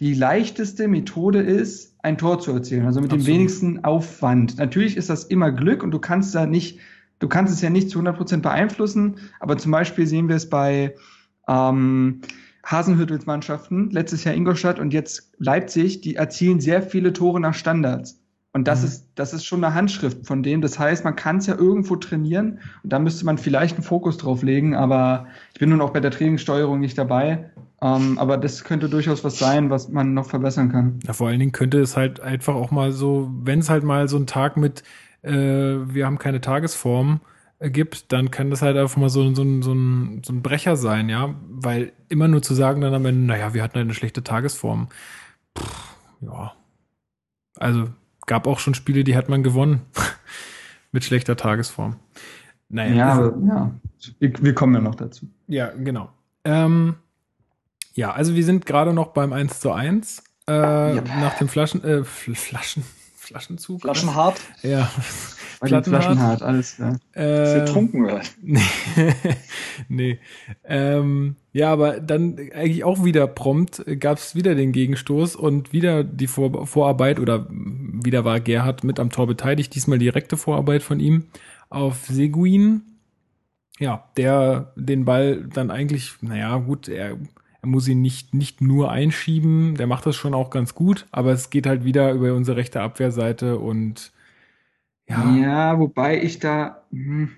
die 0.00 0.14
leichteste 0.14 0.88
Methode 0.88 1.40
ist, 1.40 1.96
ein 2.02 2.18
Tor 2.18 2.40
zu 2.40 2.52
erzielen. 2.52 2.86
Also 2.86 3.00
mit 3.00 3.12
dem 3.12 3.20
Absolut. 3.20 3.38
wenigsten 3.38 3.84
Aufwand. 3.84 4.58
Natürlich 4.58 4.96
ist 4.96 5.10
das 5.10 5.24
immer 5.24 5.52
Glück 5.52 5.82
und 5.82 5.90
du 5.90 5.98
kannst 5.98 6.34
da 6.34 6.46
nicht, 6.46 6.78
du 7.18 7.28
kannst 7.28 7.52
es 7.52 7.60
ja 7.60 7.70
nicht 7.70 7.90
zu 7.90 7.98
100 7.98 8.16
Prozent 8.16 8.42
beeinflussen. 8.42 9.16
Aber 9.40 9.56
zum 9.56 9.70
Beispiel 9.70 10.06
sehen 10.06 10.28
wir 10.28 10.36
es 10.36 10.48
bei 10.48 10.94
ähm, 11.48 12.20
Hasenhüttels 12.64 13.26
Mannschaften, 13.26 13.90
letztes 13.90 14.24
Jahr 14.24 14.34
Ingolstadt 14.34 14.78
und 14.78 14.92
jetzt 14.92 15.32
Leipzig, 15.38 16.00
die 16.00 16.16
erzielen 16.16 16.60
sehr 16.60 16.82
viele 16.82 17.12
Tore 17.12 17.40
nach 17.40 17.54
Standards. 17.54 18.20
Und 18.52 18.68
das 18.68 18.82
Mhm. 18.82 18.86
ist, 18.86 19.06
das 19.16 19.32
ist 19.34 19.44
schon 19.44 19.64
eine 19.64 19.74
Handschrift 19.74 20.26
von 20.26 20.42
dem. 20.44 20.60
Das 20.60 20.78
heißt, 20.78 21.04
man 21.04 21.16
kann 21.16 21.38
es 21.38 21.46
ja 21.46 21.56
irgendwo 21.56 21.96
trainieren 21.96 22.60
und 22.84 22.92
da 22.92 23.00
müsste 23.00 23.26
man 23.26 23.36
vielleicht 23.36 23.74
einen 23.76 23.82
Fokus 23.82 24.16
drauf 24.16 24.42
legen, 24.44 24.76
aber 24.76 25.26
ich 25.52 25.58
bin 25.58 25.70
nun 25.70 25.80
auch 25.80 25.90
bei 25.90 25.98
der 26.00 26.12
Trainingssteuerung 26.12 26.78
nicht 26.78 26.96
dabei. 26.96 27.50
Ähm, 27.82 28.16
aber 28.16 28.38
das 28.38 28.62
könnte 28.62 28.88
durchaus 28.88 29.24
was 29.24 29.38
sein, 29.38 29.70
was 29.70 29.88
man 29.88 30.14
noch 30.14 30.26
verbessern 30.30 30.70
kann. 30.70 31.00
Ja, 31.04 31.12
vor 31.12 31.28
allen 31.28 31.40
Dingen 31.40 31.50
könnte 31.52 31.80
es 31.80 31.96
halt 31.96 32.20
einfach 32.20 32.54
auch 32.54 32.70
mal 32.70 32.92
so, 32.92 33.28
wenn 33.42 33.58
es 33.58 33.68
halt 33.70 33.82
mal 33.82 34.08
so 34.08 34.16
einen 34.16 34.28
Tag 34.28 34.56
mit, 34.56 34.84
äh, 35.22 35.32
wir 35.32 36.06
haben 36.06 36.18
keine 36.18 36.40
Tagesform 36.40 37.20
gibt, 37.60 38.12
dann 38.12 38.30
kann 38.30 38.50
das 38.50 38.62
halt 38.62 38.76
einfach 38.76 38.96
mal 38.96 39.08
so, 39.08 39.34
so, 39.34 39.42
ein- 39.42 39.62
so, 39.62 39.72
ein, 39.72 40.22
so 40.24 40.32
ein 40.32 40.42
Brecher 40.42 40.76
sein, 40.76 41.08
ja. 41.08 41.34
Weil 41.48 41.92
immer 42.08 42.28
nur 42.28 42.42
zu 42.42 42.54
sagen 42.54 42.80
dann 42.80 42.94
am 42.94 43.06
Ende, 43.06 43.26
naja, 43.26 43.54
wir 43.54 43.62
hatten 43.62 43.78
eine 43.78 43.94
schlechte 43.94 44.22
Tagesform. 44.24 44.88
Pff, 45.58 45.94
ja. 46.20 46.52
Also 47.56 47.88
gab 48.26 48.46
auch 48.46 48.58
schon 48.58 48.74
Spiele, 48.74 49.04
die 49.04 49.16
hat 49.16 49.28
man 49.28 49.42
gewonnen 49.42 49.82
mit 50.92 51.04
schlechter 51.04 51.36
Tagesform. 51.36 51.96
Naja, 52.68 52.94
Ja, 52.94 53.12
also- 53.18 53.38
ja. 53.46 53.70
Wir, 54.18 54.32
wir 54.42 54.54
kommen 54.54 54.74
ja 54.74 54.80
noch 54.82 54.96
dazu. 54.96 55.26
ja, 55.46 55.70
genau. 55.70 56.10
Ähm, 56.44 56.96
ja, 57.94 58.12
also 58.12 58.34
wir 58.34 58.44
sind 58.44 58.66
gerade 58.66 58.92
noch 58.92 59.08
beim 59.08 59.32
1 59.32 59.60
zu 59.60 59.72
1. 59.72 60.22
Äh, 60.46 60.96
Yep. 60.96 61.08
Nach 61.20 61.38
dem 61.38 61.48
Flaschen, 61.48 61.82
äh, 61.84 62.00
Fl- 62.02 62.34
Flaschen, 62.36 62.84
Flaschenzug. 63.16 63.80
Flaschenhart, 63.80 64.38
Ja. 64.62 64.90
Plattenhardt. 65.68 66.04
Flaschenhart, 66.04 66.42
alles 66.42 66.76
klar. 66.76 66.98
Äh, 67.14 67.58
ihr 67.58 67.64
trunken 67.66 68.06
wird. 68.06 68.32
nee. 68.42 68.60
nee. 69.88 70.18
Ähm, 70.64 71.36
ja, 71.52 71.72
aber 71.72 72.00
dann 72.00 72.36
eigentlich 72.52 72.84
auch 72.84 73.04
wieder 73.04 73.26
prompt 73.26 73.84
gab 74.00 74.18
es 74.18 74.34
wieder 74.34 74.54
den 74.54 74.72
Gegenstoß 74.72 75.36
und 75.36 75.72
wieder 75.72 76.02
die 76.02 76.26
Vor 76.26 76.66
Vorarbeit 76.66 77.20
oder 77.20 77.46
wieder 77.50 78.24
war 78.24 78.40
Gerhard 78.40 78.84
mit 78.84 78.98
am 78.98 79.10
Tor 79.10 79.26
beteiligt, 79.26 79.74
diesmal 79.74 79.98
direkte 79.98 80.36
Vorarbeit 80.36 80.82
von 80.82 81.00
ihm 81.00 81.26
auf 81.70 82.06
Seguin. 82.06 82.82
Ja, 83.78 84.04
der 84.16 84.72
den 84.76 85.04
Ball 85.04 85.48
dann 85.52 85.70
eigentlich, 85.70 86.14
naja, 86.20 86.56
gut, 86.58 86.88
er, 86.88 87.18
er 87.62 87.68
muss 87.68 87.88
ihn 87.88 88.02
nicht, 88.02 88.34
nicht 88.34 88.60
nur 88.60 88.90
einschieben, 88.90 89.74
der 89.76 89.86
macht 89.86 90.06
das 90.06 90.16
schon 90.16 90.34
auch 90.34 90.50
ganz 90.50 90.74
gut, 90.74 91.06
aber 91.10 91.32
es 91.32 91.50
geht 91.50 91.66
halt 91.66 91.84
wieder 91.84 92.12
über 92.12 92.34
unsere 92.34 92.56
rechte 92.56 92.80
Abwehrseite 92.80 93.58
und 93.58 94.12
ja. 95.08 95.36
Ja, 95.36 95.78
wobei 95.78 96.22
ich 96.22 96.38
da, 96.38 96.84
hm, 96.90 97.30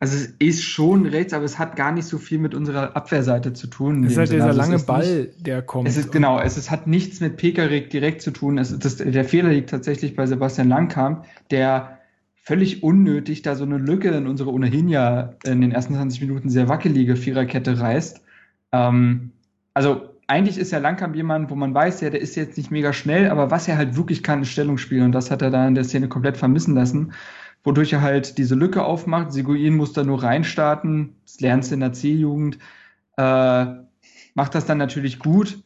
also 0.00 0.16
es 0.16 0.34
ist 0.38 0.62
schon 0.62 1.06
rechts, 1.06 1.32
aber 1.32 1.44
es 1.44 1.58
hat 1.58 1.76
gar 1.76 1.92
nicht 1.92 2.06
so 2.06 2.18
viel 2.18 2.38
mit 2.38 2.54
unserer 2.54 2.96
Abwehrseite 2.96 3.52
zu 3.52 3.68
tun. 3.68 4.02
Es 4.04 4.12
ist 4.12 4.18
halt 4.18 4.28
Sinne. 4.28 4.38
dieser 4.38 4.48
Also 4.48 4.60
lange 4.60 4.78
Ball, 4.82 5.22
Nicht, 5.26 5.46
der 5.46 5.62
kommt. 5.62 5.86
es 5.88 5.96
ist 5.96 6.10
genau, 6.10 6.40
es 6.40 6.56
ist, 6.56 6.70
hat 6.70 6.86
nichts 6.88 7.20
mit 7.20 7.36
Pekarik 7.36 7.90
direkt 7.90 8.20
zu 8.22 8.32
tun. 8.32 8.58
Es, 8.58 8.76
das, 8.76 8.96
der 8.96 9.24
Fehler 9.24 9.50
liegt 9.50 9.70
tatsächlich 9.70 10.16
bei 10.16 10.26
Sebastian 10.26 10.68
Langkamp, 10.68 11.24
der 11.50 11.98
völlig 12.34 12.82
unnötig 12.82 13.42
da 13.42 13.54
so 13.54 13.64
eine 13.64 13.78
Lücke 13.78 14.08
in 14.10 14.26
unsere 14.26 14.52
ohnehin 14.52 14.88
ja 14.88 15.34
in 15.44 15.60
den 15.60 15.70
ersten 15.70 15.94
20 15.94 16.20
Minuten 16.22 16.50
sehr 16.50 16.68
wackelige 16.68 17.14
Viererkette 17.14 17.78
reißt. 17.78 18.22
Ähm, 18.72 19.30
also 19.74 20.11
eigentlich 20.26 20.58
ist 20.58 20.72
ja 20.72 20.78
Langkamp 20.78 21.14
jemand, 21.16 21.50
wo 21.50 21.54
man 21.54 21.74
weiß, 21.74 22.00
ja, 22.00 22.10
der 22.10 22.20
ist 22.20 22.36
jetzt 22.36 22.56
nicht 22.56 22.70
mega 22.70 22.92
schnell, 22.92 23.30
aber 23.30 23.50
was 23.50 23.68
er 23.68 23.76
halt 23.76 23.96
wirklich 23.96 24.22
kann, 24.22 24.42
ist 24.42 24.50
Stellungsspiel 24.50 25.02
und 25.02 25.12
das 25.12 25.30
hat 25.30 25.42
er 25.42 25.50
da 25.50 25.66
in 25.66 25.74
der 25.74 25.84
Szene 25.84 26.08
komplett 26.08 26.36
vermissen 26.36 26.74
lassen, 26.74 27.12
wodurch 27.64 27.92
er 27.92 28.02
halt 28.02 28.38
diese 28.38 28.54
Lücke 28.54 28.84
aufmacht. 28.84 29.32
Seguin 29.32 29.76
muss 29.76 29.92
da 29.92 30.04
nur 30.04 30.22
reinstarten, 30.22 31.16
das 31.24 31.40
lernst 31.40 31.70
du 31.70 31.74
in 31.74 31.80
der 31.80 31.92
C-Jugend, 31.92 32.58
äh, 33.16 33.66
macht 34.34 34.54
das 34.54 34.64
dann 34.64 34.78
natürlich 34.78 35.18
gut, 35.18 35.62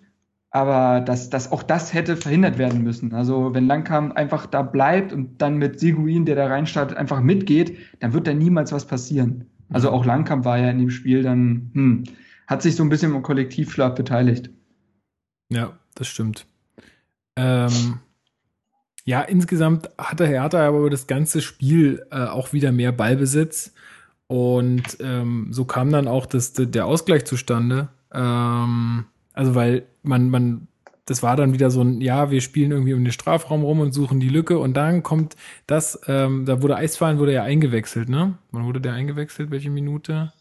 aber 0.51 1.01
das, 1.01 1.29
das, 1.31 1.53
auch 1.53 1.63
das 1.63 1.93
hätte 1.93 2.17
verhindert 2.17 2.59
werden 2.59 2.83
müssen. 2.83 3.13
Also 3.13 3.55
wenn 3.55 3.67
Langkamp 3.67 4.17
einfach 4.17 4.47
da 4.47 4.63
bleibt 4.63 5.13
und 5.13 5.43
dann 5.43 5.59
mit 5.59 5.79
Seguin, 5.79 6.25
der 6.25 6.37
da 6.37 6.47
reinstartet, 6.47 6.97
einfach 6.97 7.21
mitgeht, 7.21 7.77
dann 8.01 8.15
wird 8.15 8.27
da 8.27 8.33
niemals 8.33 8.73
was 8.73 8.87
passieren. 8.87 9.47
Also 9.71 9.91
auch 9.91 10.05
Langkamp 10.07 10.45
war 10.45 10.59
ja 10.59 10.71
in 10.71 10.79
dem 10.79 10.91
Spiel 10.91 11.23
dann, 11.23 11.71
hm, 11.75 12.05
hat 12.47 12.63
sich 12.63 12.77
so 12.77 12.83
ein 12.83 12.89
bisschen 12.89 13.15
im 13.15 13.23
Kollektivschlag 13.23 13.97
beteiligt. 13.97 14.51
Ja, 15.51 15.79
das 15.95 16.09
stimmt. 16.09 16.47
Ähm, 17.37 18.01
ja, 19.05 19.23
insgesamt 19.23 19.89
hatte 19.99 20.27
Hertha 20.27 20.67
aber 20.67 20.79
über 20.79 20.91
das 20.91 21.07
ganze 21.07 21.41
Spiel 21.41 22.05
äh, 22.11 22.25
auch 22.25 22.53
wieder 22.53 22.73
mehr 22.73 22.93
Ballbesitz. 22.93 23.73
Und 24.27 24.99
ähm, 25.01 25.49
so 25.53 25.65
kam 25.65 25.93
dann 25.93 26.09
auch 26.09 26.27
das, 26.27 26.55
der 26.55 26.87
Ausgleich 26.87 27.25
zustande. 27.25 27.89
Ähm, 28.13 29.05
also, 29.33 29.55
weil 29.55 29.85
man, 30.03 30.31
man, 30.31 30.67
das 31.05 31.23
war 31.23 31.37
dann 31.37 31.53
wieder 31.53 31.71
so 31.71 31.83
ein, 31.83 32.01
ja, 32.01 32.33
wir 32.33 32.41
spielen 32.41 32.73
irgendwie 32.73 32.95
um 32.95 33.05
den 33.05 33.13
Strafraum 33.13 33.63
rum 33.63 33.79
und 33.79 33.93
suchen 33.93 34.19
die 34.19 34.29
Lücke. 34.29 34.59
Und 34.59 34.75
dann 34.75 35.05
kommt 35.05 35.37
das, 35.69 36.01
ähm, 36.09 36.45
da 36.45 36.61
wurde 36.63 36.75
Eisfallen, 36.75 37.19
wurde 37.19 37.35
ja 37.35 37.45
eingewechselt, 37.45 38.09
ne? 38.09 38.39
Wann 38.51 38.65
wurde 38.65 38.81
der 38.81 38.95
eingewechselt? 38.95 39.53
Welche 39.53 39.71
Minute? 39.71 40.33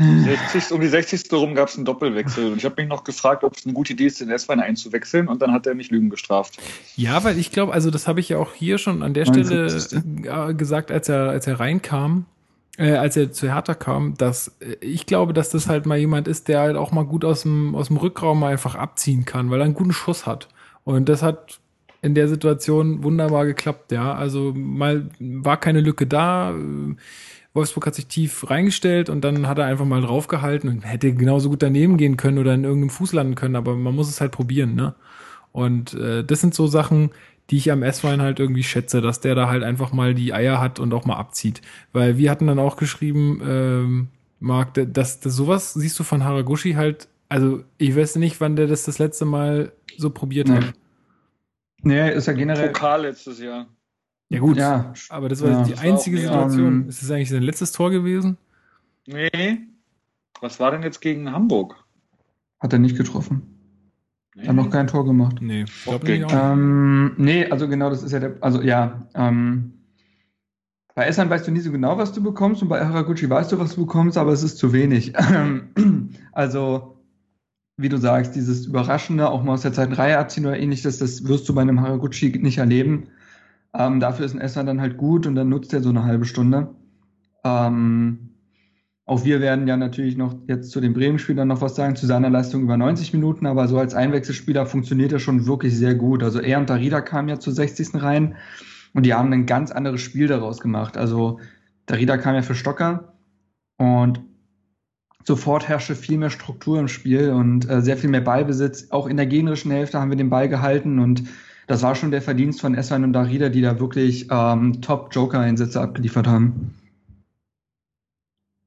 60, 0.00 0.72
um 0.72 0.80
die 0.80 0.88
60. 0.88 1.30
rum 1.32 1.54
gab 1.54 1.68
es 1.68 1.76
einen 1.76 1.84
Doppelwechsel. 1.84 2.52
Und 2.52 2.58
ich 2.58 2.64
habe 2.64 2.80
mich 2.80 2.88
noch 2.88 3.04
gefragt, 3.04 3.44
ob 3.44 3.56
es 3.56 3.66
eine 3.66 3.74
gute 3.74 3.92
Idee 3.92 4.06
ist, 4.06 4.20
den 4.20 4.30
S-Wein 4.30 4.60
einzuwechseln. 4.60 5.28
Und 5.28 5.42
dann 5.42 5.52
hat 5.52 5.66
er 5.66 5.74
mich 5.74 5.90
Lügen 5.90 6.08
gestraft. 6.08 6.58
Ja, 6.96 7.22
weil 7.22 7.38
ich 7.38 7.52
glaube, 7.52 7.72
also 7.72 7.90
das 7.90 8.08
habe 8.08 8.20
ich 8.20 8.30
ja 8.30 8.38
auch 8.38 8.54
hier 8.54 8.78
schon 8.78 9.02
an 9.02 9.14
der 9.14 9.26
Stelle 9.26 9.66
äh, 9.66 10.54
gesagt, 10.54 10.90
als 10.90 11.08
er, 11.08 11.28
als 11.28 11.46
er 11.46 11.60
reinkam, 11.60 12.24
äh, 12.78 12.92
als 12.92 13.16
er 13.16 13.30
zu 13.30 13.52
Hertha 13.52 13.74
kam, 13.74 14.14
dass 14.16 14.56
äh, 14.60 14.76
ich 14.80 15.04
glaube, 15.04 15.34
dass 15.34 15.50
das 15.50 15.68
halt 15.68 15.84
mal 15.84 15.98
jemand 15.98 16.28
ist, 16.28 16.48
der 16.48 16.60
halt 16.60 16.76
auch 16.76 16.92
mal 16.92 17.04
gut 17.04 17.24
aus 17.24 17.42
dem, 17.42 17.74
aus 17.74 17.88
dem 17.88 17.98
Rückraum 17.98 18.40
mal 18.40 18.52
einfach 18.52 18.76
abziehen 18.76 19.26
kann, 19.26 19.50
weil 19.50 19.60
er 19.60 19.64
einen 19.64 19.74
guten 19.74 19.92
Schuss 19.92 20.26
hat. 20.26 20.48
Und 20.84 21.08
das 21.08 21.22
hat 21.22 21.60
in 22.02 22.14
der 22.14 22.28
Situation 22.28 23.04
wunderbar 23.04 23.44
geklappt, 23.44 23.92
ja. 23.92 24.14
Also 24.14 24.54
mal 24.54 25.10
war 25.18 25.58
keine 25.58 25.80
Lücke 25.80 26.06
da. 26.06 26.52
Äh, 26.52 26.96
Wolfsburg 27.52 27.86
hat 27.86 27.94
sich 27.94 28.06
tief 28.06 28.48
reingestellt 28.48 29.08
und 29.08 29.22
dann 29.22 29.48
hat 29.48 29.58
er 29.58 29.64
einfach 29.66 29.84
mal 29.84 30.02
draufgehalten 30.02 30.70
und 30.70 30.82
hätte 30.82 31.12
genauso 31.12 31.50
gut 31.50 31.62
daneben 31.62 31.96
gehen 31.96 32.16
können 32.16 32.38
oder 32.38 32.54
in 32.54 32.64
irgendeinem 32.64 32.90
Fuß 32.90 33.12
landen 33.12 33.34
können, 33.34 33.56
aber 33.56 33.74
man 33.74 33.94
muss 33.94 34.08
es 34.08 34.20
halt 34.20 34.32
probieren, 34.32 34.74
ne? 34.74 34.94
Und 35.52 35.94
äh, 35.94 36.22
das 36.24 36.40
sind 36.40 36.54
so 36.54 36.68
Sachen, 36.68 37.10
die 37.50 37.56
ich 37.56 37.72
am 37.72 37.82
S-Wein 37.82 38.22
halt 38.22 38.38
irgendwie 38.38 38.62
schätze, 38.62 39.00
dass 39.00 39.20
der 39.20 39.34
da 39.34 39.48
halt 39.48 39.64
einfach 39.64 39.92
mal 39.92 40.14
die 40.14 40.32
Eier 40.32 40.60
hat 40.60 40.78
und 40.78 40.94
auch 40.94 41.04
mal 41.04 41.16
abzieht. 41.16 41.60
Weil 41.92 42.16
wir 42.16 42.30
hatten 42.30 42.46
dann 42.46 42.60
auch 42.60 42.76
geschrieben, 42.76 43.42
ähm, 43.44 44.08
Marc, 44.38 44.74
dass, 44.92 45.18
dass 45.18 45.34
sowas 45.34 45.74
siehst 45.74 45.98
du 45.98 46.04
von 46.04 46.22
Haraguchi 46.22 46.74
halt, 46.74 47.08
also 47.28 47.64
ich 47.78 47.96
weiß 47.96 48.16
nicht, 48.16 48.40
wann 48.40 48.54
der 48.54 48.68
das 48.68 48.84
das 48.84 49.00
letzte 49.00 49.24
Mal 49.24 49.72
so 49.96 50.10
probiert 50.10 50.48
Nee. 50.48 50.54
hat. 50.54 50.74
Nee, 51.82 52.12
ist 52.12 52.26
ja 52.26 52.32
generell. 52.34 52.68
Pokal 52.68 53.02
letztes 53.02 53.40
Jahr. 53.40 53.66
Ja 54.30 54.38
gut, 54.38 54.56
Ja, 54.56 54.92
aber 55.08 55.28
das 55.28 55.42
war 55.42 55.50
Ja. 55.50 55.62
die 55.64 55.72
war 55.76 55.80
einzige 55.82 56.16
mehr, 56.16 56.26
Situation. 56.26 56.66
ähm, 56.84 56.88
ist 56.88 57.02
das 57.02 57.10
eigentlich 57.10 57.30
sein 57.30 57.42
letztes 57.42 57.72
Tor 57.72 57.90
gewesen? 57.90 58.36
Nee. 59.06 59.58
Was 60.40 60.58
war 60.60 60.70
denn 60.70 60.82
jetzt 60.82 61.00
gegen 61.00 61.30
Hamburg? 61.30 61.76
hat 62.60 62.72
er 62.74 62.78
nicht 62.78 62.96
getroffen. 62.98 63.42
Nee. 64.36 64.46
Hat 64.46 64.54
noch 64.54 64.68
kein 64.70 64.86
Tor 64.86 65.04
gemacht. 65.06 65.38
Nee, 65.40 65.62
ich 65.64 65.82
glaube 65.84 66.04
Okay. 66.04 66.18
nicht. 66.18 66.26
Auch. 66.26 66.52
Ähm, 66.52 67.14
nee, 67.16 67.46
also 67.50 67.66
genau, 67.68 67.88
das 67.90 68.02
ist 68.02 68.12
ja 68.12 68.20
der, 68.20 68.36
also 68.42 68.60
ja, 68.60 69.06
ähm, 69.14 69.72
bei 70.94 71.06
Essan 71.06 71.30
weißt 71.30 71.46
du 71.46 71.52
nie 71.52 71.60
so 71.60 71.72
genau, 71.72 71.96
was 71.96 72.12
du 72.12 72.22
bekommst 72.22 72.60
und 72.62 72.68
bei 72.68 72.84
Haraguchi 72.84 73.28
weißt 73.30 73.50
du, 73.50 73.58
was 73.58 73.74
du 73.74 73.86
bekommst, 73.86 74.18
aber 74.18 74.32
es 74.32 74.42
ist 74.42 74.58
zu 74.58 74.72
wenig. 74.74 75.14
also, 76.32 76.98
wie 77.78 77.88
du 77.88 77.96
sagst, 77.96 78.34
dieses 78.36 78.66
Überraschende, 78.66 79.30
auch 79.30 79.42
mal 79.42 79.54
aus 79.54 79.62
der 79.62 79.72
zweiten 79.72 79.94
Reihe 79.94 80.18
abziehen 80.18 80.44
oder 80.44 80.58
ähnliches, 80.58 80.98
das 80.98 81.26
wirst 81.26 81.48
du 81.48 81.54
bei 81.54 81.62
einem 81.62 81.80
Haraguchi 81.80 82.38
nicht 82.38 82.58
erleben. 82.58 83.08
Ähm, 83.74 84.00
dafür 84.00 84.26
ist 84.26 84.34
ein 84.34 84.40
Essan 84.40 84.66
dann 84.66 84.80
halt 84.80 84.96
gut 84.96 85.26
und 85.26 85.34
dann 85.34 85.48
nutzt 85.48 85.72
er 85.72 85.80
so 85.80 85.90
eine 85.90 86.04
halbe 86.04 86.24
Stunde. 86.24 86.74
Ähm, 87.44 88.30
auch 89.06 89.24
wir 89.24 89.40
werden 89.40 89.66
ja 89.66 89.76
natürlich 89.76 90.16
noch 90.16 90.36
jetzt 90.46 90.70
zu 90.70 90.80
den 90.80 90.92
Bremen-Spielern 90.92 91.48
noch 91.48 91.60
was 91.60 91.74
sagen, 91.74 91.96
zu 91.96 92.06
seiner 92.06 92.30
Leistung 92.30 92.62
über 92.62 92.76
90 92.76 93.12
Minuten, 93.12 93.46
aber 93.46 93.66
so 93.66 93.78
als 93.78 93.94
Einwechselspieler 93.94 94.66
funktioniert 94.66 95.12
er 95.12 95.18
schon 95.18 95.46
wirklich 95.46 95.76
sehr 95.76 95.94
gut. 95.96 96.22
Also 96.22 96.40
er 96.40 96.58
und 96.58 96.70
Darida 96.70 97.00
kamen 97.00 97.28
ja 97.28 97.40
zur 97.40 97.52
60. 97.52 98.00
rein 98.02 98.36
und 98.94 99.06
die 99.06 99.14
haben 99.14 99.32
ein 99.32 99.46
ganz 99.46 99.72
anderes 99.72 100.00
Spiel 100.00 100.28
daraus 100.28 100.60
gemacht. 100.60 100.96
Also 100.96 101.40
Darida 101.86 102.18
kam 102.18 102.36
ja 102.36 102.42
für 102.42 102.54
Stocker 102.54 103.14
und 103.78 104.20
sofort 105.24 105.68
herrschte 105.68 105.96
viel 105.96 106.18
mehr 106.18 106.30
Struktur 106.30 106.78
im 106.78 106.88
Spiel 106.88 107.30
und 107.30 107.68
äh, 107.68 107.82
sehr 107.82 107.96
viel 107.96 108.10
mehr 108.10 108.20
Ballbesitz. 108.20 108.90
Auch 108.90 109.06
in 109.06 109.16
der 109.16 109.26
gegnerischen 109.26 109.70
Hälfte 109.70 110.00
haben 110.00 110.10
wir 110.10 110.16
den 110.16 110.30
Ball 110.30 110.48
gehalten 110.48 110.98
und 110.98 111.24
das 111.70 111.82
war 111.82 111.94
schon 111.94 112.10
der 112.10 112.20
Verdienst 112.20 112.60
von 112.60 112.74
Eswan 112.74 113.04
und 113.04 113.12
Darida, 113.12 113.48
die 113.48 113.60
da 113.60 113.78
wirklich 113.78 114.26
ähm, 114.28 114.82
Top-Joker-Einsätze 114.82 115.80
abgeliefert 115.80 116.26
haben. 116.26 116.74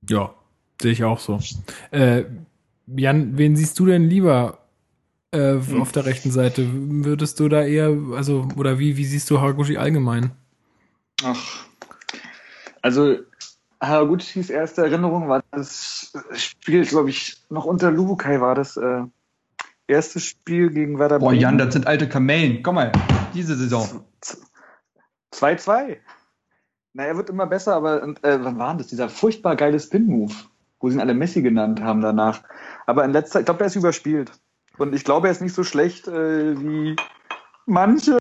Ja, 0.08 0.34
sehe 0.82 0.94
ich 0.94 1.04
auch 1.04 1.20
so. 1.20 1.38
Äh, 1.92 2.24
Jan, 2.88 3.38
wen 3.38 3.58
siehst 3.58 3.78
du 3.78 3.88
denn 3.88 4.10
lieber 4.10 4.60
äh, 5.32 5.58
auf 5.78 5.92
der 5.92 6.06
rechten 6.06 6.32
Seite? 6.32 6.66
Würdest 6.72 7.42
du 7.42 7.50
da 7.50 7.64
eher, 7.64 7.94
also, 8.16 8.48
oder 8.56 8.80
wie, 8.80 8.96
wie 8.96 9.06
siehst 9.06 9.30
du 9.30 9.42
Haraguchi 9.42 9.76
allgemein? 9.76 10.32
Ach. 11.26 11.66
Also, 12.82 13.18
Haraguchis 13.82 14.50
erste 14.50 14.84
Erinnerung 14.84 15.28
war 15.28 15.44
das 15.52 16.14
Spiel, 16.36 16.86
glaube 16.86 17.10
ich, 17.10 17.36
noch 17.50 17.66
unter 17.66 17.92
Lubukai 17.92 18.40
war 18.40 18.56
das 18.56 18.78
äh, 18.78 19.04
erste 19.88 20.20
Spiel 20.20 20.70
gegen 20.70 21.00
Werder 21.00 21.20
Boah, 21.20 21.30
Bremen. 21.30 21.42
Jan, 21.42 21.58
das 21.58 21.74
sind 21.74 21.88
alte 21.88 22.08
Kamellen. 22.10 22.64
Komm 22.64 22.76
mal, 22.76 22.92
diese 23.34 23.56
Saison. 23.56 24.04
2-2. 25.34 25.98
Na, 26.94 27.04
er 27.06 27.18
wird 27.18 27.30
immer 27.30 27.48
besser, 27.48 27.76
aber 27.76 28.04
und, 28.04 28.24
äh, 28.24 28.44
wann 28.44 28.58
war 28.60 28.70
denn 28.70 28.78
das? 28.78 28.88
Dieser 28.88 29.10
furchtbar 29.10 29.56
geile 29.56 29.80
Spin-Move, 29.80 30.34
wo 30.80 30.90
sie 30.90 30.96
ihn 30.98 31.02
alle 31.02 31.14
Messi 31.16 31.42
genannt 31.42 31.82
haben 31.82 32.02
danach. 32.02 32.44
Aber 32.86 33.04
in 33.04 33.12
letzter 33.12 33.40
ich 33.40 33.46
glaube, 33.46 33.58
der 33.60 33.68
ist 33.68 33.76
überspielt. 33.76 34.32
Und 34.78 34.94
ich 34.94 35.04
glaube, 35.04 35.28
er 35.28 35.32
ist 35.32 35.42
nicht 35.42 35.56
so 35.56 35.64
schlecht, 35.64 36.08
äh, 36.08 36.60
wie 36.60 36.96
manche 37.66 38.20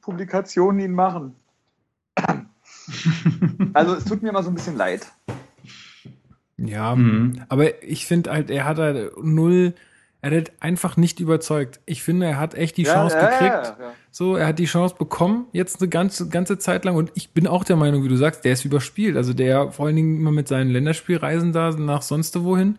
Publikationen 0.00 0.80
ihn 0.80 0.92
machen. 0.92 1.34
Also 3.72 3.94
es 3.94 4.04
tut 4.04 4.22
mir 4.22 4.28
immer 4.28 4.42
so 4.42 4.50
ein 4.50 4.54
bisschen 4.54 4.76
leid. 4.76 5.10
Ja, 6.58 6.94
Mhm. 6.94 7.42
aber 7.48 7.82
ich 7.82 8.06
finde 8.06 8.30
halt, 8.30 8.50
er 8.50 8.64
hat 8.66 8.78
halt 8.78 9.12
null, 9.22 9.74
er 10.24 10.38
hat 10.38 10.52
einfach 10.60 10.96
nicht 10.96 11.20
überzeugt. 11.20 11.80
Ich 11.84 12.02
finde, 12.02 12.26
er 12.26 12.38
hat 12.38 12.54
echt 12.54 12.78
die 12.78 12.84
Chance 12.84 13.16
gekriegt. 13.16 13.40
ja, 13.40 13.76
ja. 13.78 13.92
So, 14.10 14.36
er 14.36 14.46
hat 14.46 14.58
die 14.58 14.64
Chance 14.64 14.94
bekommen, 14.98 15.46
jetzt 15.52 15.80
eine 15.80 15.88
ganze, 15.90 16.28
ganze 16.28 16.58
Zeit 16.58 16.84
lang. 16.86 16.96
Und 16.96 17.12
ich 17.14 17.30
bin 17.30 17.46
auch 17.46 17.62
der 17.62 17.76
Meinung, 17.76 18.04
wie 18.04 18.08
du 18.08 18.16
sagst, 18.16 18.44
der 18.44 18.54
ist 18.54 18.64
überspielt. 18.64 19.16
Also 19.16 19.34
der 19.34 19.70
vor 19.70 19.86
allen 19.86 19.96
Dingen 19.96 20.16
immer 20.16 20.32
mit 20.32 20.48
seinen 20.48 20.70
Länderspielreisen 20.70 21.52
da 21.52 21.72
nach 21.72 22.00
sonst 22.00 22.42
wohin. 22.42 22.78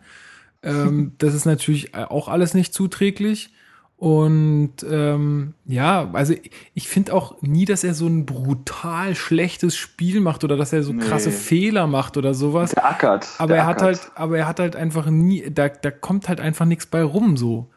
Ähm, 0.62 1.12
das 1.18 1.34
ist 1.34 1.44
natürlich 1.44 1.94
auch 1.94 2.28
alles 2.28 2.54
nicht 2.54 2.74
zuträglich. 2.74 3.50
Und 3.98 4.74
ähm, 4.90 5.54
ja, 5.64 6.10
also 6.12 6.34
ich, 6.74 6.86
finde 6.86 7.14
auch 7.14 7.40
nie, 7.40 7.64
dass 7.64 7.82
er 7.82 7.94
so 7.94 8.06
ein 8.06 8.26
brutal 8.26 9.14
schlechtes 9.14 9.74
Spiel 9.74 10.20
macht 10.20 10.44
oder 10.44 10.58
dass 10.58 10.72
er 10.74 10.82
so 10.82 10.92
Nee. 10.92 11.02
krasse 11.02 11.30
Fehler 11.30 11.86
macht 11.86 12.18
oder 12.18 12.34
sowas. 12.34 12.72
Der 12.72 12.84
ackert. 12.86 13.26
Aber 13.38 13.54
der 13.54 13.62
er 13.62 13.66
hat 13.66 13.76
ackert. 13.82 14.00
halt, 14.02 14.10
aber 14.14 14.36
er 14.38 14.46
hat 14.46 14.60
halt 14.60 14.76
einfach 14.76 15.06
nie, 15.06 15.48
da, 15.50 15.68
da 15.68 15.90
kommt 15.90 16.28
halt 16.28 16.40
einfach 16.40 16.66
nichts 16.66 16.84
bei 16.86 17.02
rum 17.02 17.38
so. 17.38 17.70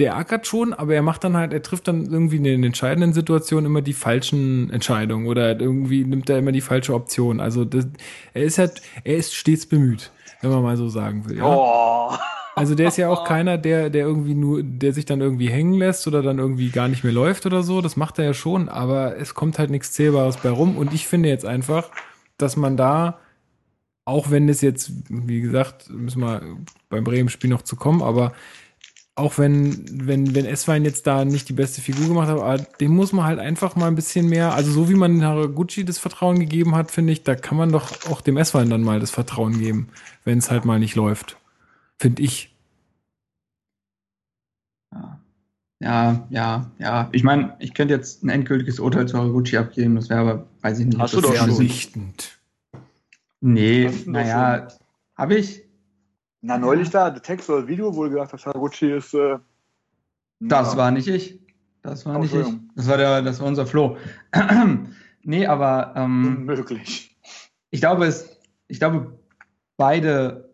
der 0.00 0.16
ackert 0.16 0.48
schon, 0.48 0.72
aber 0.74 0.94
er 0.96 1.02
macht 1.02 1.22
dann 1.22 1.36
halt, 1.36 1.52
er 1.52 1.62
trifft 1.62 1.86
dann 1.86 2.06
irgendwie 2.06 2.38
in 2.38 2.44
den 2.44 2.64
entscheidenden 2.64 3.12
Situationen 3.12 3.66
immer 3.66 3.82
die 3.82 3.92
falschen 3.92 4.68
Entscheidungen 4.70 5.28
oder 5.28 5.60
irgendwie 5.60 6.04
nimmt 6.04 6.28
er 6.28 6.38
immer 6.38 6.50
die 6.50 6.60
falsche 6.60 6.92
Option. 6.94 7.38
Also 7.38 7.64
das, 7.64 7.86
er 8.34 8.42
ist 8.42 8.58
halt, 8.58 8.82
er 9.04 9.16
ist 9.16 9.32
stets 9.36 9.66
bemüht, 9.66 10.10
wenn 10.40 10.50
man 10.50 10.62
mal 10.64 10.76
so 10.76 10.88
sagen 10.88 11.28
will. 11.28 11.36
Ja? 11.38 11.44
Oh. 11.46 12.12
Also 12.54 12.74
der 12.74 12.88
ist 12.88 12.98
ja 12.98 13.08
auch 13.08 13.24
keiner, 13.28 13.58
der, 13.58 13.90
der 13.90 14.06
irgendwie 14.06 14.34
nur, 14.34 14.62
der 14.62 14.92
sich 14.92 15.04
dann 15.04 15.20
irgendwie 15.20 15.48
hängen 15.48 15.74
lässt 15.74 16.06
oder 16.06 16.22
dann 16.22 16.38
irgendwie 16.38 16.70
gar 16.70 16.88
nicht 16.88 17.04
mehr 17.04 17.12
läuft 17.12 17.46
oder 17.46 17.62
so. 17.62 17.80
Das 17.80 17.96
macht 17.96 18.18
er 18.18 18.26
ja 18.26 18.34
schon, 18.34 18.68
aber 18.68 19.16
es 19.16 19.34
kommt 19.34 19.58
halt 19.58 19.70
nichts 19.70 19.92
Zählbares 19.92 20.36
bei 20.38 20.50
rum. 20.50 20.76
Und 20.76 20.92
ich 20.92 21.06
finde 21.06 21.28
jetzt 21.28 21.46
einfach, 21.46 21.90
dass 22.36 22.56
man 22.56 22.76
da, 22.76 23.18
auch 24.04 24.30
wenn 24.30 24.48
es 24.48 24.60
jetzt, 24.60 24.92
wie 25.08 25.40
gesagt, 25.40 25.88
müssen 25.90 26.20
wir 26.20 26.42
beim 26.88 27.04
Bremen-Spiel 27.04 27.50
noch 27.50 27.62
zu 27.62 27.76
kommen, 27.76 28.02
aber 28.02 28.32
auch 29.14 29.36
wenn, 29.36 29.84
wenn, 30.06 30.34
wenn 30.34 30.46
Eswein 30.46 30.84
jetzt 30.84 31.06
da 31.06 31.24
nicht 31.24 31.48
die 31.48 31.52
beste 31.52 31.82
Figur 31.82 32.08
gemacht 32.08 32.28
hat, 32.28 32.40
aber 32.40 32.58
dem 32.58 32.96
muss 32.96 33.12
man 33.12 33.26
halt 33.26 33.38
einfach 33.38 33.76
mal 33.76 33.86
ein 33.86 33.94
bisschen 33.94 34.26
mehr, 34.26 34.54
also 34.54 34.72
so 34.72 34.88
wie 34.88 34.94
man 34.94 35.22
Haraguchi 35.22 35.84
das 35.84 35.98
Vertrauen 35.98 36.40
gegeben 36.40 36.74
hat, 36.74 36.90
finde 36.90 37.12
ich, 37.12 37.22
da 37.22 37.34
kann 37.34 37.58
man 37.58 37.70
doch 37.70 38.10
auch 38.10 38.22
dem 38.22 38.38
Eswein 38.38 38.70
dann 38.70 38.82
mal 38.82 39.00
das 39.00 39.10
Vertrauen 39.10 39.58
geben, 39.58 39.88
wenn 40.24 40.38
es 40.38 40.50
halt 40.50 40.64
mal 40.64 40.78
nicht 40.78 40.94
läuft. 40.94 41.36
Finde 42.02 42.20
ich. 42.20 42.52
Ja. 44.92 45.20
Ja, 45.78 46.26
ja, 46.30 46.70
ja. 46.78 47.08
Ich 47.12 47.22
meine, 47.22 47.54
ich 47.60 47.74
könnte 47.74 47.94
jetzt 47.94 48.24
ein 48.24 48.28
endgültiges 48.28 48.80
Urteil 48.80 49.06
zu 49.06 49.16
Haraguchi 49.16 49.56
abgeben, 49.56 49.94
das 49.94 50.10
wäre 50.10 50.20
aber, 50.20 50.46
weiß 50.62 50.80
ich 50.80 50.86
nicht. 50.86 50.98
Hast 50.98 51.14
du 51.14 51.20
doch 51.20 51.32
schon. 51.32 51.52
Vernichtend. 51.52 52.40
Nee, 53.40 53.86
Hast 53.86 54.06
du 54.06 54.10
naja, 54.10 54.66
habe 55.16 55.36
ich? 55.36 55.62
Na, 56.40 56.58
neulich 56.58 56.90
da, 56.90 57.08
der 57.08 57.22
Text 57.22 57.48
oder 57.48 57.60
das 57.60 57.68
Video 57.68 57.94
wohl 57.94 58.10
gesagt, 58.10 58.32
dass 58.32 58.46
Haraguchi 58.46 58.90
ist. 58.90 59.14
Äh, 59.14 59.38
Das 60.40 60.72
ja. 60.72 60.78
war 60.78 60.90
nicht 60.90 61.06
ich. 61.06 61.38
Das 61.82 62.04
war 62.04 62.18
nicht 62.18 62.34
ich. 62.34 62.48
Das 62.74 62.88
war 62.88 62.96
der, 62.96 63.22
das 63.22 63.38
war 63.38 63.46
unser 63.46 63.64
Flo. 63.64 63.96
nee, 65.22 65.46
aber 65.46 65.92
ähm, 65.94 66.38
unmöglich. 66.38 67.16
ich 67.70 67.80
glaube, 67.80 68.06
es, 68.06 68.40
ich 68.66 68.80
glaube, 68.80 69.20
beide 69.76 70.51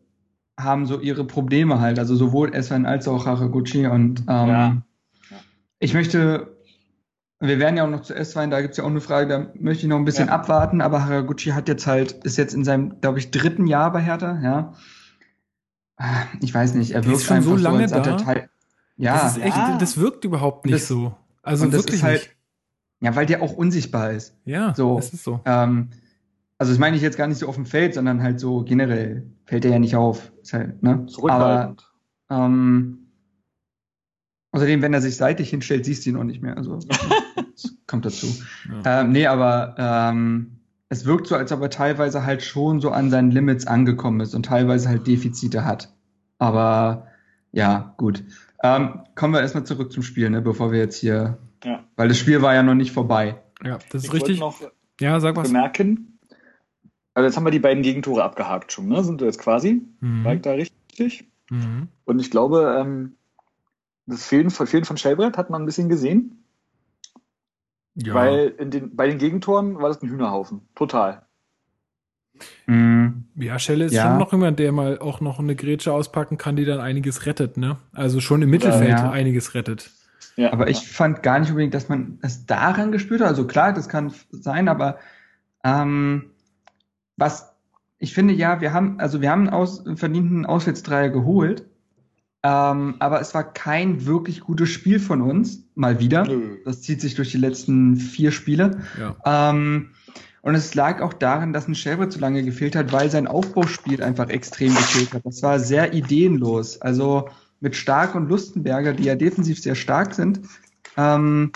haben 0.59 0.85
so 0.87 1.01
ihre 1.01 1.25
Probleme 1.25 1.81
halt. 1.81 1.99
Also 1.99 2.17
sowohl 2.17 2.53
Eswan 2.55 2.85
als 2.85 3.07
auch 3.09 3.25
Haraguchi 3.27 3.87
und 3.87 4.21
ähm, 4.21 4.27
Ja. 4.27 4.77
Ich 5.79 5.95
möchte, 5.95 6.57
wir 7.39 7.59
werden 7.61 7.77
ja 7.77 7.85
auch 7.85 7.91
noch 7.91 8.03
zu 8.03 8.13
Eswan, 8.15 8.51
da 8.51 8.61
gibt 8.61 8.73
es 8.73 8.79
ja 8.79 8.85
auch 8.85 8.89
eine 8.91 9.01
Frage, 9.01 9.29
da 9.29 9.47
möchte 9.61 9.85
ich 9.85 9.89
noch 9.89 9.97
ein 9.97 10.05
bisschen 10.05 10.27
Ja. 10.27 10.35
abwarten, 10.35 10.81
aber 10.81 11.05
Haraguchi 11.07 11.51
hat 11.51 11.69
jetzt 11.69 11.87
halt, 11.87 12.13
ist 12.25 12.37
jetzt 12.37 12.53
in 12.53 12.65
seinem, 12.65 13.01
glaube 13.01 13.21
ich, 13.21 13.31
dritten 13.31 13.67
Jahr 13.69 13.93
bei 13.93 14.03
Hertha, 14.03 14.41
ja. 14.43 14.73
Ich 16.41 16.55
weiß 16.55 16.75
nicht, 16.75 16.93
er 16.93 17.05
wirkt 17.05 17.23
schon 17.23 17.43
so 17.43 17.57
lange 17.57 17.83
er 17.91 18.01
da? 18.01 18.17
Teil, 18.17 18.49
ja, 18.97 19.15
das 19.15 19.37
ist 19.37 19.43
echt, 19.45 19.57
Ja. 19.57 19.77
das 19.79 19.99
wirkt 19.99 20.25
überhaupt 20.25 20.65
nicht 20.65 20.75
Das- 20.75 20.89
so. 20.89 21.15
Also 21.43 21.73
wirklich 21.73 21.97
ist 21.97 22.03
halt, 22.03 22.21
nicht. 22.23 22.37
ja, 23.01 23.17
weil 23.17 23.27
der 23.27 23.43
auch 23.43 23.53
unsichtbar 23.53 24.11
ist. 24.13 24.35
Ja, 24.45 24.75
so. 24.75 24.97
das 24.97 25.13
ist 25.13 25.25
so. 25.25 25.41
Ähm, 25.45 25.91
also 26.59 26.73
das 26.73 26.79
meine 26.79 26.97
ich 26.97 27.03
jetzt 27.03 27.17
gar 27.17 27.27
nicht 27.27 27.39
so 27.39 27.49
auf 27.49 27.55
dem 27.55 27.67
Feld, 27.67 27.95
sondern 27.95 28.23
halt 28.23 28.41
so 28.41 28.63
generell 28.65 29.31
fällt 29.45 29.65
er 29.65 29.71
ja 29.73 29.79
nicht 29.79 29.97
auf. 29.97 30.33
Ist 30.43 30.53
halt, 30.53 30.83
ne? 30.83 30.91
Aber 30.93 31.07
Zurückhaltend. 31.07 31.93
ähm, 32.31 32.99
außerdem, 34.53 34.83
wenn 34.83 34.95
er 34.95 35.01
sich 35.01 35.17
seitlich 35.17 35.51
hinstellt, 35.51 35.85
siehst 35.85 36.05
du 36.07 36.11
ihn 36.11 36.17
auch 36.17 36.25
nicht 36.25 36.43
mehr. 36.43 36.57
Also 36.57 36.79
das 37.53 37.77
kommt 37.87 38.05
dazu. 38.05 38.27
Ja. 38.85 39.01
Ähm, 39.03 39.13
nee, 39.13 39.27
aber 39.27 39.75
ähm, 39.79 40.59
es 40.89 41.05
wirkt 41.05 41.27
so, 41.27 41.37
als 41.37 41.53
ob 41.53 41.61
er 41.63 41.71
teilweise 41.71 42.25
halt 42.25 42.43
schon 42.43 42.81
so 42.81 42.91
an 42.91 43.11
seinen 43.11 43.31
Limits 43.31 43.67
angekommen 43.67 44.21
ist 44.21 44.35
und 44.35 44.47
teilweise 44.47 44.89
halt 44.89 45.07
Defizite 45.07 45.65
hat. 45.65 45.95
Aber 46.39 47.07
ja, 47.53 47.95
gut. 47.99 48.25
Ähm, 48.63 49.01
kommen 49.15 49.35
wir 49.35 49.41
erstmal 49.41 49.65
zurück 49.65 49.93
zum 49.93 50.03
Spiel, 50.03 50.31
ne, 50.31 50.43
bevor 50.43 50.73
wir 50.73 50.79
jetzt 50.81 50.97
hier, 50.97 51.39
Ja. 51.65 51.85
weil 51.97 52.09
das 52.09 52.19
Spiel 52.19 52.43
war 52.43 52.55
ja 52.55 52.63
noch 52.63 52.75
nicht 52.75 52.91
vorbei. 52.93 53.41
ja, 53.65 53.79
das 53.91 54.03
ist 54.03 54.09
Ich 54.09 54.13
richtig. 54.15 54.41
noch 54.41 54.61
Ja, 55.01 55.21
sag 55.21 55.37
was. 55.37 55.49
bemerken. 55.49 56.18
Also 57.19 57.27
jetzt 57.27 57.37
haben 57.37 57.45
wir 57.45 57.51
die 57.51 57.59
beiden 57.59 57.83
Gegentore 57.83 58.23
abgehakt 58.23 58.71
schon, 58.71 58.87
ne? 58.87 59.03
Sind 59.03 59.21
wir 59.21 59.27
jetzt 59.27 59.41
quasi? 59.41 59.83
War 60.01 60.35
ich 60.35 60.39
Mhm. 60.39 60.43
da 60.43 60.53
richtig? 60.53 61.25
Mhm. 61.51 61.89
Und 62.05 62.21
ich 62.21 62.31
glaube, 62.31 62.77
ähm, 62.81 63.17
das 64.07 64.25
Fehlen 64.25 64.51
von, 64.51 64.69
Fehlen 64.69 64.85
von 64.85 64.97
Shellbrett 64.97 65.37
hat 65.37 65.51
man 65.51 65.61
ein 65.63 65.67
bisschen 65.67 65.89
gesehen, 65.89 66.45
Ja. 67.97 68.15
weil 68.15 68.55
in 68.59 68.71
den, 68.71 68.95
bei 68.95 69.09
den 69.09 69.19
Gegentoren 69.19 69.81
war 69.81 69.89
das 69.89 70.01
ein 70.01 70.09
Hühnerhaufen. 70.09 70.61
Total. 70.77 71.23
Mhm. 72.67 73.25
Ja, 73.35 73.59
Schelle 73.59 73.87
ist 73.87 73.95
Ja. 73.95 74.05
schon 74.05 74.19
noch 74.19 74.31
jemand, 74.31 74.61
der 74.61 74.71
mal 74.71 75.01
auch 75.01 75.21
noch 75.21 75.41
eine 75.41 75.57
Grätsche 75.57 75.93
auspacken 75.93 76.39
kann, 76.39 76.55
die 76.55 76.65
dann 76.67 76.79
einiges 76.79 77.27
rettet, 77.27 77.57
ne? 77.57 77.79
Also 77.93 78.21
schon 78.21 78.43
im 78.43 78.51
Mittelfeld 78.51 78.91
Ja. 78.91 79.11
einiges 79.11 79.55
rettet. 79.57 79.91
Ja, 80.37 80.53
Aber 80.53 80.71
ich 80.71 80.87
fand 80.87 81.25
gar 81.25 81.41
nicht 81.41 81.49
unbedingt, 81.51 81.75
dass 81.75 81.89
man 81.89 82.21
es 82.23 82.47
daran 82.47 82.93
gespürt 82.93 83.23
hat. 83.23 83.27
Also 83.27 83.45
klar, 83.45 83.73
das 83.73 83.89
kann 83.89 84.13
sein, 84.31 84.69
aber 84.69 85.01
ähm, 85.65 86.31
was 87.19 87.53
ich 87.99 88.15
finde, 88.15 88.33
ja, 88.33 88.61
wir 88.61 88.73
haben, 88.73 89.01
also 89.01 89.21
wir 89.21 89.31
haben 89.31 89.43
einen, 89.43 89.51
aus, 89.51 89.85
einen 89.85 89.97
verdienten 89.97 90.47
Auswärtsdreier 90.47 91.11
geholt, 91.11 91.67
ähm, 92.45 92.95
aber 93.01 93.21
es 93.21 93.35
war 93.35 93.53
kein 93.53 94.07
wirklich 94.07 94.41
gutes 94.41 94.69
Spiel 94.69 95.01
von 95.01 95.21
uns, 95.21 95.65
mal 95.75 95.99
wieder. 95.99 96.25
Nö. 96.25 96.59
Das 96.65 96.83
zieht 96.83 97.01
sich 97.01 97.17
durch 97.17 97.33
die 97.33 97.39
letzten 97.39 97.97
vier 97.97 98.31
Spiele. 98.31 98.79
Ja. 98.99 99.51
Ähm, 99.51 99.91
und 100.43 100.55
es 100.55 100.75
lag 100.77 101.03
auch 101.03 101.13
daran, 101.13 101.53
dass 101.53 101.67
ein 101.67 101.75
Shelby 101.75 102.09
zu 102.09 102.21
lange 102.21 102.45
gefehlt 102.45 102.77
hat, 102.77 102.93
weil 102.93 103.11
sein 103.11 103.27
Aufbauspiel 103.27 104.03
einfach 104.03 104.29
extrem 104.29 104.73
gefehlt 104.75 105.13
hat. 105.13 105.27
Das 105.27 105.43
war 105.43 105.59
sehr 105.59 105.93
ideenlos. 105.93 106.81
Also 106.81 107.29
mit 107.61 107.75
Stark 107.75 108.15
und 108.15 108.29
Lustenberger, 108.29 108.93
die 108.93 109.05
ja 109.05 109.17
defensiv 109.17 109.61
sehr 109.61 109.75
stark 109.75 110.15
sind, 110.15 110.41
ähm, 110.97 111.51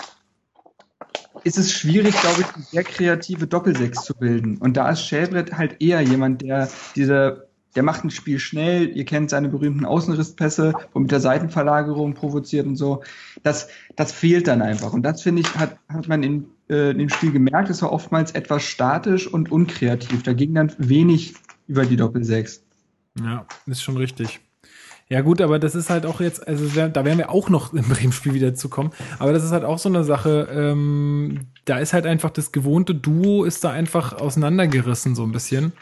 ist 1.44 1.58
es 1.58 1.72
schwierig, 1.72 2.14
glaube 2.20 2.42
ich, 2.42 2.54
eine 2.54 2.64
sehr 2.64 2.84
kreative 2.84 3.46
Doppelsechs 3.46 4.04
zu 4.04 4.14
bilden. 4.14 4.58
Und 4.58 4.76
da 4.76 4.90
ist 4.90 5.06
Schellbrett 5.06 5.52
halt 5.56 5.80
eher 5.80 6.00
jemand, 6.00 6.42
der 6.42 6.68
diese, 6.96 7.48
der 7.74 7.82
macht 7.82 8.04
ein 8.04 8.10
Spiel 8.10 8.38
schnell, 8.38 8.96
ihr 8.96 9.04
kennt 9.04 9.30
seine 9.30 9.48
berühmten 9.48 9.84
Außenrisspässe, 9.84 10.74
wo 10.92 11.00
mit 11.00 11.10
der 11.10 11.20
Seitenverlagerung 11.20 12.14
provoziert 12.14 12.66
und 12.66 12.76
so. 12.76 13.02
Das, 13.42 13.68
das 13.96 14.12
fehlt 14.12 14.46
dann 14.46 14.62
einfach. 14.62 14.92
Und 14.92 15.02
das, 15.02 15.22
finde 15.22 15.42
ich, 15.42 15.54
hat, 15.54 15.76
hat 15.88 16.08
man 16.08 16.22
in, 16.22 16.46
äh, 16.68 16.90
in 16.90 16.98
dem 16.98 17.08
Spiel 17.08 17.32
gemerkt, 17.32 17.70
es 17.70 17.82
war 17.82 17.92
oftmals 17.92 18.32
etwas 18.32 18.62
statisch 18.62 19.26
und 19.26 19.50
unkreativ. 19.50 20.22
Da 20.22 20.32
ging 20.32 20.54
dann 20.54 20.72
wenig 20.78 21.34
über 21.66 21.84
die 21.86 21.96
Doppelsechs. 21.96 22.62
Ja, 23.20 23.46
ist 23.66 23.82
schon 23.82 23.96
richtig. 23.96 24.40
Ja 25.08 25.20
gut, 25.20 25.40
aber 25.40 25.58
das 25.58 25.74
ist 25.74 25.90
halt 25.90 26.06
auch 26.06 26.20
jetzt, 26.20 26.46
also 26.46 26.64
da 26.88 27.04
werden 27.04 27.18
wir 27.18 27.30
auch 27.30 27.50
noch 27.50 27.72
im 27.74 27.84
Bremen-Spiel 27.84 28.34
wieder 28.34 28.54
zu 28.54 28.68
kommen. 28.68 28.92
Aber 29.18 29.32
das 29.32 29.44
ist 29.44 29.52
halt 29.52 29.64
auch 29.64 29.78
so 29.78 29.88
eine 29.88 30.04
Sache, 30.04 30.48
ähm, 30.50 31.48
da 31.64 31.78
ist 31.78 31.92
halt 31.92 32.06
einfach 32.06 32.30
das 32.30 32.52
gewohnte 32.52 32.94
Duo 32.94 33.44
ist 33.44 33.62
da 33.64 33.70
einfach 33.70 34.14
auseinandergerissen 34.14 35.14
so 35.14 35.24
ein 35.24 35.32
bisschen. 35.32 35.72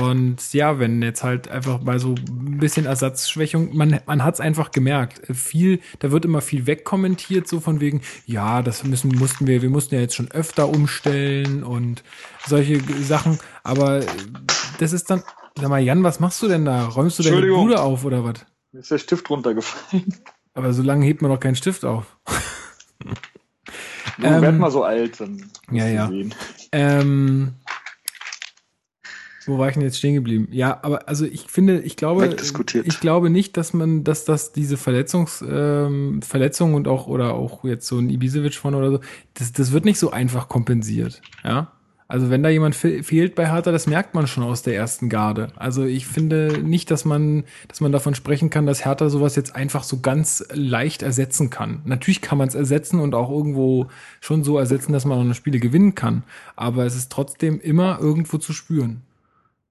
Und 0.00 0.52
ja, 0.52 0.80
wenn 0.80 1.00
jetzt 1.00 1.22
halt 1.22 1.46
einfach 1.48 1.78
bei 1.78 1.98
so 1.98 2.16
ein 2.16 2.58
bisschen 2.58 2.86
Ersatzschwächung, 2.86 3.76
man, 3.76 4.00
man 4.06 4.24
hat 4.24 4.34
es 4.34 4.40
einfach 4.40 4.72
gemerkt. 4.72 5.22
Viel, 5.32 5.78
da 6.00 6.10
wird 6.10 6.24
immer 6.24 6.40
viel 6.40 6.66
wegkommentiert, 6.66 7.46
so 7.46 7.60
von 7.60 7.80
wegen, 7.80 8.00
ja, 8.26 8.62
das 8.62 8.82
müssen, 8.82 9.14
mussten 9.16 9.46
wir, 9.46 9.62
wir 9.62 9.70
mussten 9.70 9.94
ja 9.94 10.00
jetzt 10.00 10.16
schon 10.16 10.30
öfter 10.32 10.68
umstellen 10.68 11.62
und 11.62 12.02
solche 12.44 12.80
Sachen. 13.04 13.38
Aber 13.62 14.00
das 14.80 14.92
ist 14.92 15.08
dann, 15.08 15.22
sag 15.58 15.68
mal, 15.68 15.80
Jan, 15.80 16.02
was 16.02 16.20
machst 16.20 16.42
du 16.42 16.48
denn 16.48 16.64
da? 16.64 16.86
Räumst 16.86 17.18
du 17.18 17.22
deine. 17.22 17.46
Bude 17.46 17.80
auf 17.80 18.04
oder 18.04 18.24
was? 18.24 18.44
Mir 18.72 18.80
ist 18.80 18.90
der 18.90 18.98
Stift 18.98 19.28
runtergefallen. 19.30 20.14
Aber 20.54 20.72
so 20.72 20.82
lange 20.82 21.04
hebt 21.04 21.22
man 21.22 21.30
doch 21.30 21.40
keinen 21.40 21.56
Stift 21.56 21.84
auf. 21.84 22.16
Du 24.18 24.26
Ähm, 24.26 24.40
werd 24.40 24.58
mal 24.58 24.70
so 24.70 24.82
alt, 24.82 25.20
dann 25.20 25.44
ja, 25.70 25.86
ja. 25.88 26.10
Ähm, 26.72 27.52
wo 29.46 29.58
war 29.58 29.68
ich 29.68 29.74
denn 29.74 29.82
jetzt 29.82 29.98
stehen 29.98 30.14
geblieben? 30.14 30.48
Ja, 30.50 30.80
aber 30.82 31.08
also 31.08 31.24
ich 31.24 31.42
finde, 31.42 31.80
ich 31.80 31.96
glaube, 31.96 32.34
ich 32.84 33.00
glaube 33.00 33.30
nicht, 33.30 33.56
dass 33.56 33.74
man, 33.74 34.04
dass 34.04 34.24
das 34.24 34.52
diese 34.52 34.76
Verletzungs, 34.76 35.44
ähm, 35.46 36.22
Verletzung 36.22 36.74
und 36.74 36.88
auch 36.88 37.06
oder 37.06 37.34
auch 37.34 37.62
jetzt 37.64 37.86
so 37.86 37.98
ein 37.98 38.08
Ibisevic 38.10 38.54
von 38.54 38.74
oder 38.74 38.90
so, 38.90 39.00
das, 39.34 39.52
das 39.52 39.72
wird 39.72 39.84
nicht 39.84 39.98
so 39.98 40.10
einfach 40.10 40.48
kompensiert. 40.48 41.20
Ja, 41.44 41.72
also 42.08 42.30
wenn 42.30 42.42
da 42.42 42.48
jemand 42.48 42.76
fe 42.76 43.02
fehlt 43.02 43.34
bei 43.34 43.50
Hertha, 43.50 43.72
das 43.72 43.88
merkt 43.88 44.14
man 44.14 44.28
schon 44.28 44.44
aus 44.44 44.62
der 44.62 44.76
ersten 44.76 45.08
Garde. 45.08 45.48
Also 45.56 45.84
ich 45.84 46.06
finde 46.06 46.60
nicht, 46.62 46.90
dass 46.92 47.04
man, 47.04 47.44
dass 47.66 47.80
man 47.80 47.90
davon 47.90 48.14
sprechen 48.14 48.48
kann, 48.48 48.64
dass 48.64 48.84
Hertha 48.84 49.08
sowas 49.08 49.34
jetzt 49.34 49.56
einfach 49.56 49.82
so 49.82 50.00
ganz 50.00 50.46
leicht 50.52 51.02
ersetzen 51.02 51.50
kann. 51.50 51.80
Natürlich 51.84 52.20
kann 52.20 52.38
man 52.38 52.46
es 52.46 52.54
ersetzen 52.54 53.00
und 53.00 53.14
auch 53.16 53.28
irgendwo 53.28 53.88
schon 54.20 54.44
so 54.44 54.56
ersetzen, 54.56 54.92
dass 54.92 55.04
man 55.04 55.18
auch 55.18 55.22
eine 55.22 55.34
Spiele 55.34 55.58
gewinnen 55.58 55.96
kann. 55.96 56.22
Aber 56.54 56.86
es 56.86 56.94
ist 56.94 57.10
trotzdem 57.10 57.60
immer 57.60 57.98
irgendwo 58.00 58.38
zu 58.38 58.52
spüren. 58.52 59.02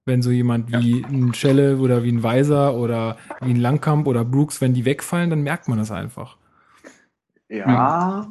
Wenn 0.03 0.21
so 0.21 0.29
jemand 0.29 0.71
wie 0.71 1.03
ein 1.05 1.33
Schelle 1.33 1.77
oder 1.77 2.03
wie 2.03 2.11
ein 2.11 2.21
Weiser 2.21 2.75
oder 2.75 3.17
wie 3.41 3.51
ein 3.51 3.59
Langkamp 3.59 4.07
oder 4.07 4.25
Brooks, 4.25 4.59
wenn 4.59 4.73
die 4.73 4.85
wegfallen, 4.85 5.29
dann 5.29 5.41
merkt 5.41 5.67
man 5.67 5.79
das 5.79 5.89
einfach. 5.89 6.37
Ja, 7.47 8.27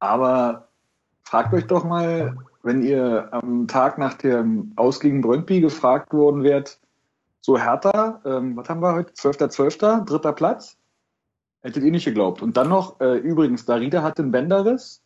aber 0.00 0.68
fragt 1.22 1.54
euch 1.54 1.66
doch 1.66 1.84
mal, 1.84 2.36
wenn 2.66 2.82
ihr 2.82 3.28
am 3.32 3.68
Tag 3.68 3.96
nach 3.96 4.14
dem 4.14 4.72
Aus 4.74 4.98
gegen 4.98 5.20
Brøndby 5.20 5.60
gefragt 5.60 6.12
worden 6.12 6.42
wärt, 6.42 6.80
so 7.40 7.56
Hertha, 7.56 8.20
ähm, 8.24 8.56
was 8.56 8.68
haben 8.68 8.82
wir 8.82 8.92
heute? 8.92 9.12
12.12., 9.12 10.04
dritter 10.04 10.32
Platz. 10.32 10.76
Hättet 11.62 11.84
ihr 11.84 11.92
nicht 11.92 12.04
geglaubt. 12.04 12.42
Und 12.42 12.56
dann 12.56 12.68
noch, 12.68 13.00
äh, 13.00 13.18
übrigens, 13.18 13.64
Darida 13.66 14.02
hat 14.02 14.18
den 14.18 14.32
Bänderriss. 14.32 15.00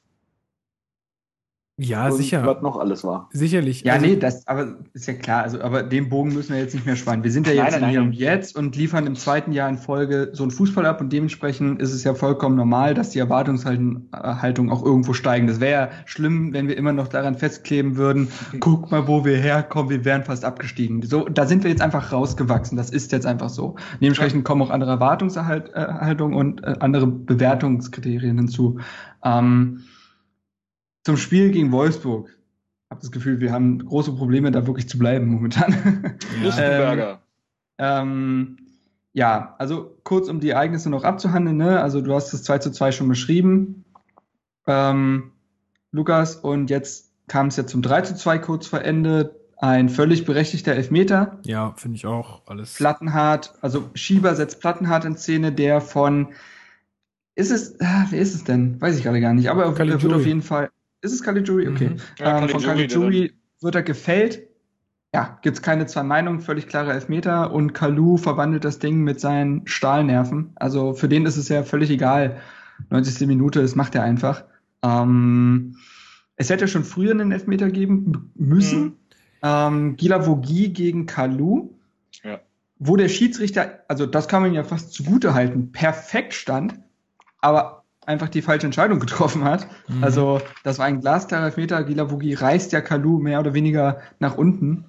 Ja, 1.83 2.09
und 2.09 2.12
sicher. 2.12 2.45
Was 2.45 2.61
noch 2.61 2.79
alles 2.79 3.05
war. 3.05 3.31
Sicherlich. 3.33 3.85
Ja, 3.85 3.95
Also, 3.95 4.05
nee, 4.05 4.16
das, 4.16 4.47
aber 4.47 4.77
ist 4.93 5.07
ja 5.07 5.14
klar, 5.14 5.45
also, 5.45 5.62
aber 5.62 5.83
den 5.83 6.11
Bogen 6.11 6.35
müssen 6.35 6.53
wir 6.53 6.61
jetzt 6.61 6.75
nicht 6.75 6.85
mehr 6.85 6.95
spannen. 6.95 7.25
Wir 7.25 7.33
sind 7.33 7.47
ja 7.47 7.55
jetzt 7.55 7.81
nein, 7.81 7.88
Hier 7.88 8.01
nein. 8.01 8.09
und 8.09 8.14
Jetzt 8.14 8.55
und 8.55 8.77
liefern 8.77 9.07
im 9.07 9.16
zweiten 9.16 9.53
Jahr 9.53 9.66
in 9.71 9.79
Folge 9.79 10.29
so 10.35 10.43
einen 10.43 10.51
Fußball 10.51 10.85
ab 10.85 11.01
und 11.01 11.11
dementsprechend 11.11 11.81
ist 11.81 11.95
es 11.95 12.05
ja 12.05 12.12
vollkommen 12.12 12.55
normal, 12.55 12.93
dass 12.93 13.09
die 13.11 13.19
Erwartungshaltung 13.19 14.71
auch 14.71 14.85
irgendwo 14.85 15.14
steigen. 15.14 15.47
Das 15.47 15.59
wäre 15.61 15.73
ja 15.73 15.88
schlimm, 16.05 16.53
wenn 16.53 16.69
wir 16.69 16.77
immer 16.77 16.93
noch 16.93 17.09
daran 17.09 17.35
festkleben 17.35 17.97
würden, 17.97 18.29
guck 18.61 18.90
mal, 18.90 19.09
wo 19.09 19.25
wir 19.25 19.38
herkommen, 19.38 19.88
wir 19.88 20.05
wären 20.05 20.23
fast 20.23 20.45
abgestiegen. 20.45 21.01
So, 21.01 21.31
da 21.31 21.47
sind 21.47 21.64
wir 21.64 21.71
jetzt 21.71 21.81
einfach 21.81 22.12
rausgewachsen. 22.12 22.77
Das 22.77 22.90
ist 22.90 23.11
jetzt 23.11 23.25
einfach 23.25 23.49
so. 23.49 23.77
Dementsprechend 24.03 24.45
kommen 24.45 24.61
auch 24.61 24.71
andere 24.71 24.90
Erwartungshaltung 24.90 26.35
und 26.35 26.62
äh, 26.62 26.75
andere 26.81 27.07
Bewertungskriterien 27.07 28.37
hinzu. 28.37 28.81
Ähm, 29.25 29.85
zum 31.04 31.16
Spiel 31.16 31.50
gegen 31.50 31.72
Wolfsburg. 31.72 32.28
Ich 32.28 32.90
habe 32.90 33.00
das 33.00 33.10
Gefühl, 33.12 33.40
wir 33.40 33.52
haben 33.52 33.84
große 33.84 34.12
Probleme, 34.12 34.50
da 34.50 34.66
wirklich 34.66 34.88
zu 34.88 34.98
bleiben 34.98 35.26
momentan. 35.26 35.72
ja. 36.36 36.44
Lustenberger. 36.44 37.22
ähm, 37.78 38.58
ja, 39.12 39.54
also 39.58 39.96
kurz 40.04 40.28
um 40.28 40.40
die 40.40 40.50
Ereignisse 40.50 40.90
noch 40.90 41.04
abzuhandeln, 41.04 41.56
ne? 41.56 41.80
Also 41.80 42.00
du 42.00 42.14
hast 42.14 42.32
das 42.32 42.44
2 42.44 42.58
zu 42.58 42.72
2 42.72 42.92
schon 42.92 43.08
beschrieben. 43.08 43.84
Ähm, 44.66 45.32
Lukas, 45.92 46.36
und 46.36 46.70
jetzt 46.70 47.10
kam 47.26 47.48
es 47.48 47.56
ja 47.56 47.66
zum 47.66 47.82
3 47.82 48.02
zu 48.02 48.14
2 48.14 48.38
kurz 48.38 48.66
vor 48.66 48.82
Ende. 48.82 49.36
Ein 49.62 49.90
völlig 49.90 50.24
berechtigter 50.24 50.72
Elfmeter. 50.72 51.38
ja 51.44 51.74
finde 51.76 51.96
ich 51.96 52.06
auch 52.06 52.42
alles. 52.46 52.76
Plattenhardt, 52.76 53.52
also 53.60 53.90
Schieber 53.94 54.34
setzt 54.34 54.60
Plattenhardt 54.60 55.04
in 55.04 55.18
Szene, 55.18 55.52
der 55.52 55.82
von 55.82 56.28
ist 57.34 57.50
es, 57.50 57.78
ah, 57.80 58.06
wer 58.08 58.20
ist 58.20 58.34
es 58.34 58.44
denn? 58.44 58.80
Weiß 58.80 58.96
ich 58.96 59.02
gerade 59.02 59.20
gar 59.20 59.34
nicht, 59.34 59.50
aber 59.50 59.64
er 59.64 59.78
wird 59.78 60.12
auf 60.12 60.26
jeden 60.26 60.42
Fall, 60.42 60.70
ist 61.02 61.12
es 61.12 61.22
Caligiuri? 61.22 61.68
Okay. 61.68 61.90
Mhm. 61.90 61.96
Ja, 62.18 62.38
ähm, 62.38 62.48
von 62.48 62.62
Caligiuri, 62.62 62.86
Caligiuri 62.86 63.34
wird 63.60 63.74
er 63.74 63.82
gefällt. 63.82 64.46
Ja, 65.12 65.38
gibt's 65.42 65.60
keine 65.60 65.86
zwei 65.86 66.04
Meinungen, 66.04 66.40
völlig 66.40 66.68
klare 66.68 66.92
Elfmeter 66.92 67.52
und 67.52 67.72
Kalu 67.72 68.16
verwandelt 68.16 68.64
das 68.64 68.78
Ding 68.78 69.02
mit 69.02 69.18
seinen 69.18 69.66
Stahlnerven. 69.66 70.52
Also 70.54 70.94
für 70.94 71.08
den 71.08 71.26
ist 71.26 71.36
es 71.36 71.48
ja 71.48 71.64
völlig 71.64 71.90
egal. 71.90 72.40
90. 72.90 73.26
Minute, 73.26 73.60
das 73.60 73.74
macht 73.74 73.94
er 73.96 74.04
einfach. 74.04 74.44
Ähm, 74.82 75.76
es 76.36 76.48
hätte 76.48 76.68
schon 76.68 76.84
früher 76.84 77.10
einen 77.10 77.32
Elfmeter 77.32 77.70
geben 77.70 78.30
müssen. 78.36 78.82
Mhm. 78.82 78.96
Ähm, 79.42 79.96
Gila 79.96 80.26
Vogie 80.26 80.72
gegen 80.72 81.06
Kalu 81.06 81.70
Ja. 82.22 82.40
wo 82.78 82.96
der 82.96 83.08
Schiedsrichter, 83.08 83.80
also 83.88 84.06
das 84.06 84.28
kann 84.28 84.42
man 84.42 84.54
ja 84.54 84.62
fast 84.64 84.92
zugute 84.92 85.34
halten, 85.34 85.72
perfekt 85.72 86.34
stand, 86.34 86.78
aber 87.40 87.80
einfach 88.11 88.29
die 88.29 88.42
falsche 88.42 88.66
Entscheidung 88.66 89.01
getroffen 89.01 89.44
hat. 89.44 89.66
Mhm. 89.88 90.05
Also 90.05 90.40
das 90.64 90.79
war 90.79 90.87
ein 90.87 91.01
glasklarer 91.01 91.46
Elfmeter. 91.46 91.83
Gilavogi 91.85 92.35
reißt 92.35 92.73
ja 92.73 92.81
Kalu 92.81 93.18
mehr 93.18 93.40
oder 93.40 93.55
weniger 93.55 93.99
nach 94.18 94.37
unten. 94.37 94.85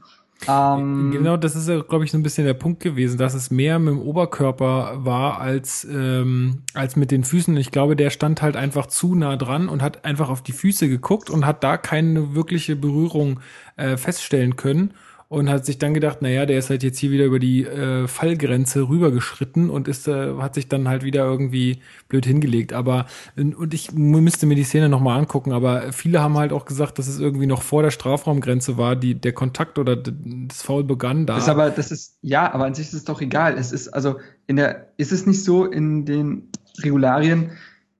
Ähm, 0.47 1.11
Genau, 1.11 1.37
das 1.37 1.55
ist 1.55 1.69
ja, 1.69 1.81
glaube 1.81 2.03
ich, 2.05 2.11
so 2.11 2.17
ein 2.17 2.23
bisschen 2.23 2.45
der 2.45 2.53
Punkt 2.53 2.81
gewesen, 2.81 3.17
dass 3.17 3.33
es 3.33 3.51
mehr 3.51 3.79
mit 3.79 3.93
dem 3.93 4.01
Oberkörper 4.01 5.05
war 5.05 5.39
als, 5.39 5.87
ähm, 5.89 6.63
als 6.73 6.95
mit 6.95 7.11
den 7.11 7.23
Füßen. 7.23 7.55
Ich 7.57 7.71
glaube, 7.71 7.95
der 7.95 8.09
stand 8.09 8.41
halt 8.41 8.55
einfach 8.55 8.87
zu 8.87 9.15
nah 9.15 9.35
dran 9.35 9.69
und 9.69 9.81
hat 9.81 10.03
einfach 10.03 10.29
auf 10.29 10.41
die 10.41 10.53
Füße 10.53 10.89
geguckt 10.89 11.29
und 11.29 11.45
hat 11.45 11.63
da 11.63 11.77
keine 11.77 12.33
wirkliche 12.33 12.75
Berührung 12.75 13.39
äh, 13.75 13.97
feststellen 13.97 14.55
können 14.55 14.93
und 15.31 15.49
hat 15.49 15.65
sich 15.65 15.77
dann 15.77 15.93
gedacht, 15.93 16.21
naja, 16.21 16.45
der 16.45 16.59
ist 16.59 16.69
halt 16.69 16.83
jetzt 16.83 16.99
hier 16.99 17.09
wieder 17.09 17.23
über 17.23 17.39
die 17.39 17.63
äh, 17.63 18.05
Fallgrenze 18.05 18.89
rübergeschritten 18.89 19.69
und 19.69 19.87
ist, 19.87 20.09
äh, 20.09 20.33
hat 20.39 20.55
sich 20.55 20.67
dann 20.67 20.89
halt 20.89 21.03
wieder 21.03 21.23
irgendwie 21.23 21.79
blöd 22.09 22.25
hingelegt. 22.25 22.73
Aber 22.73 23.05
und 23.37 23.73
ich 23.73 23.93
müsste 23.93 24.45
mir 24.45 24.55
die 24.55 24.65
Szene 24.65 24.89
nochmal 24.89 25.17
angucken, 25.17 25.53
aber 25.53 25.93
viele 25.93 26.21
haben 26.21 26.37
halt 26.37 26.51
auch 26.51 26.65
gesagt, 26.65 26.99
dass 26.99 27.07
es 27.07 27.21
irgendwie 27.21 27.45
noch 27.45 27.61
vor 27.61 27.81
der 27.81 27.91
Strafraumgrenze 27.91 28.77
war, 28.77 28.97
die 28.97 29.15
der 29.15 29.31
Kontakt 29.31 29.79
oder 29.79 29.95
das 29.95 30.63
Foul 30.63 30.83
begann 30.83 31.25
da. 31.25 31.37
Ist 31.37 31.47
aber, 31.47 31.69
das 31.69 31.91
ist, 31.93 32.17
ja, 32.21 32.51
aber 32.53 32.65
an 32.65 32.73
sich 32.73 32.87
ist 32.87 32.93
es 32.93 33.05
doch 33.05 33.21
egal. 33.21 33.57
Es 33.57 33.71
ist, 33.71 33.87
also, 33.87 34.19
in 34.47 34.57
der, 34.57 34.89
ist 34.97 35.13
es 35.13 35.25
nicht 35.25 35.45
so 35.45 35.63
in 35.63 36.03
den 36.03 36.49
Regularien, 36.83 37.51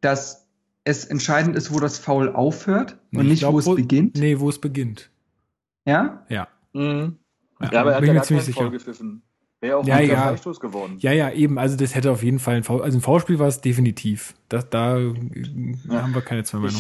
dass 0.02 0.48
es 0.84 1.06
entscheidend 1.06 1.56
ist, 1.56 1.74
wo 1.74 1.80
das 1.80 1.98
Foul 1.98 2.28
aufhört 2.28 2.98
und 3.14 3.22
Ich 3.22 3.28
nicht, 3.30 3.40
glaub, 3.40 3.54
wo 3.54 3.60
es 3.60 3.74
beginnt? 3.74 4.18
Nee, 4.18 4.38
wo 4.42 4.50
es 4.50 4.60
beginnt. 4.60 5.10
Ja? 5.86 6.26
Ja. 6.28 6.50
Mhm. 6.74 7.18
Ja, 7.72 7.82
aber 7.82 7.92
er 7.92 7.98
hat 7.98 8.04
ja 8.06 8.14
gar 8.14 8.24
keinen 8.26 8.40
sicher. 8.42 8.62
Foul 8.62 8.72
gepfiffen. 8.72 9.22
Wäre 9.60 9.78
auch 9.78 9.86
Ja, 9.86 9.96
ein 9.98 10.10
ja. 10.10 10.24
Freistoß 10.24 10.60
geworden. 10.60 10.96
Ja, 11.00 11.12
ja, 11.12 11.30
eben. 11.32 11.60
Also 11.60 11.78
das 11.78 11.94
hätte 11.94 12.12
auf 12.12 12.24
jeden 12.24 12.40
Fall 12.40 12.56
ein 12.56 12.64
Foul. 12.64 12.82
Also 12.82 12.98
ein 12.98 13.02
Foulspiel 13.02 13.38
war 13.38 13.48
es 13.48 13.62
definitiv. 13.62 14.34
Das, 14.50 14.70
da 14.70 14.98
äh, 14.98 15.14
Ja. 15.88 16.02
haben 16.02 16.16
wir 16.16 16.22
keine 16.22 16.44
zwei 16.44 16.58
Meinungen. 16.58 16.80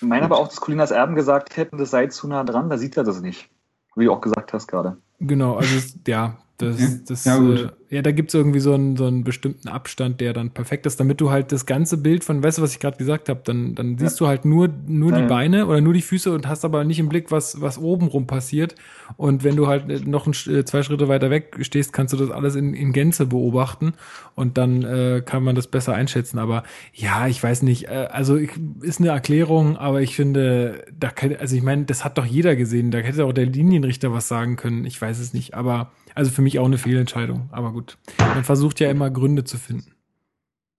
Ich 0.00 0.06
meine 0.06 0.24
aber 0.26 0.38
auch, 0.38 0.46
dass 0.48 0.60
Colinas 0.60 0.90
Erben 0.92 1.14
gesagt 1.16 1.56
hätten, 1.56 1.78
das 1.78 1.90
sei 1.90 2.06
zu 2.06 2.28
nah 2.28 2.44
dran, 2.44 2.68
da 2.70 2.78
sieht 2.78 2.96
er 2.96 3.02
das 3.04 3.20
nicht. 3.20 3.48
Wie 3.96 4.04
du 4.04 4.12
auch 4.12 4.20
gesagt 4.20 4.52
hast 4.52 4.68
gerade. 4.68 4.98
Genau, 5.18 5.54
also 5.56 5.74
ja, 6.06 6.36
das, 6.58 6.74
Okay. 6.76 7.00
das 7.06 7.24
Ja, 7.24 7.38
gut. 7.38 7.72
Äh, 7.90 7.96
ja, 7.96 8.02
da 8.02 8.10
gibt's 8.10 8.34
irgendwie 8.34 8.58
so 8.58 8.74
einen, 8.74 8.96
so 8.96 9.06
einen 9.06 9.22
bestimmten 9.22 9.68
Abstand, 9.68 10.20
der 10.20 10.32
dann 10.32 10.50
perfekt 10.50 10.86
ist, 10.86 10.98
damit 10.98 11.20
du 11.20 11.30
halt 11.30 11.52
das 11.52 11.66
ganze 11.66 11.96
Bild 11.98 12.24
von, 12.24 12.42
weißt 12.42 12.58
du, 12.58 12.62
was 12.62 12.72
ich 12.72 12.80
gerade 12.80 12.96
gesagt 12.96 13.28
habe, 13.28 13.42
dann, 13.44 13.76
dann 13.76 13.96
siehst 13.96 14.18
du 14.18 14.26
halt 14.26 14.44
nur, 14.44 14.68
nur 14.88 15.12
Ja, 15.12 15.16
die 15.18 15.22
ja. 15.22 15.28
Beine 15.28 15.66
oder 15.66 15.80
nur 15.80 15.92
die 15.94 16.02
Füße 16.02 16.32
und 16.32 16.48
hast 16.48 16.64
aber 16.64 16.82
nicht 16.82 16.98
im 16.98 17.08
Blick, 17.08 17.30
was, 17.30 17.60
was 17.60 17.78
oben 17.78 18.08
rum 18.08 18.26
passiert. 18.26 18.74
Und 19.16 19.44
wenn 19.44 19.54
du 19.54 19.68
halt 19.68 19.88
äh, 19.88 20.00
noch 20.00 20.26
ein, 20.26 20.32
äh, 20.52 20.64
zwei 20.64 20.82
Schritte 20.82 21.06
weiter 21.06 21.30
weg 21.30 21.58
stehst, 21.60 21.92
kannst 21.92 22.12
du 22.12 22.16
das 22.16 22.30
alles 22.30 22.56
in, 22.56 22.74
in 22.74 22.92
Gänze 22.92 23.26
beobachten 23.26 23.94
und 24.34 24.58
dann 24.58 24.82
äh, 24.82 25.22
kann 25.24 25.44
man 25.44 25.54
das 25.54 25.68
besser 25.68 25.94
einschätzen. 25.94 26.38
Aber 26.40 26.64
ja, 26.92 27.28
ich 27.28 27.40
weiß 27.40 27.62
nicht, 27.62 27.84
äh, 27.88 28.08
also 28.10 28.36
ich, 28.36 28.50
ist 28.80 28.98
eine 29.00 29.10
Erklärung, 29.10 29.76
aber 29.76 30.02
ich 30.02 30.16
finde, 30.16 30.84
da 30.98 31.10
kann, 31.10 31.36
also 31.38 31.54
ich 31.54 31.62
meine, 31.62 31.84
das 31.84 32.04
hat 32.04 32.18
doch 32.18 32.26
jeder 32.26 32.56
gesehen, 32.56 32.90
da 32.90 32.98
hätte 32.98 33.24
auch 33.26 33.32
der 33.32 33.46
Linienrichter 33.46 34.12
was 34.12 34.26
sagen 34.26 34.56
können. 34.56 34.84
Ich 34.86 35.00
weiß 35.00 35.20
es 35.20 35.32
nicht, 35.32 35.54
aber 35.54 35.92
also 36.16 36.30
für 36.30 36.42
mich 36.42 36.58
auch 36.58 36.64
eine 36.64 36.78
Fehlentscheidung. 36.78 37.48
Aber 37.52 37.72
gut, 37.72 37.98
man 38.18 38.42
versucht 38.42 38.80
ja 38.80 38.90
immer 38.90 39.10
Gründe 39.10 39.44
zu 39.44 39.58
finden. 39.58 39.92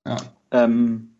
Ja. 0.05 0.17
Ähm, 0.51 1.11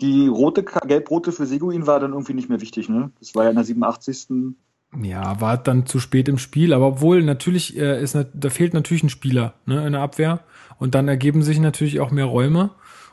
die 0.00 0.28
rote, 0.28 0.62
gelb-rote 0.62 1.32
für 1.32 1.46
Seguin 1.46 1.86
war 1.86 1.98
dann 1.98 2.12
irgendwie 2.12 2.34
nicht 2.34 2.48
mehr 2.48 2.60
wichtig, 2.60 2.88
ne? 2.88 3.10
Das 3.18 3.34
war 3.34 3.44
ja 3.44 3.50
in 3.50 3.56
der 3.56 3.64
87. 3.64 4.54
Ja, 5.02 5.40
war 5.40 5.56
dann 5.56 5.86
zu 5.86 5.98
spät 5.98 6.28
im 6.28 6.38
Spiel, 6.38 6.72
aber 6.72 6.86
obwohl 6.86 7.22
natürlich 7.22 7.76
äh, 7.76 8.02
ist, 8.02 8.16
da 8.32 8.50
fehlt 8.50 8.74
natürlich 8.74 9.02
ein 9.02 9.10
Spieler 9.10 9.54
ne, 9.66 9.86
in 9.86 9.92
der 9.92 10.02
Abwehr 10.02 10.40
und 10.78 10.94
dann 10.94 11.08
ergeben 11.08 11.42
sich 11.42 11.58
natürlich 11.58 12.00
auch 12.00 12.10
mehr 12.10 12.24
Räume 12.24 12.70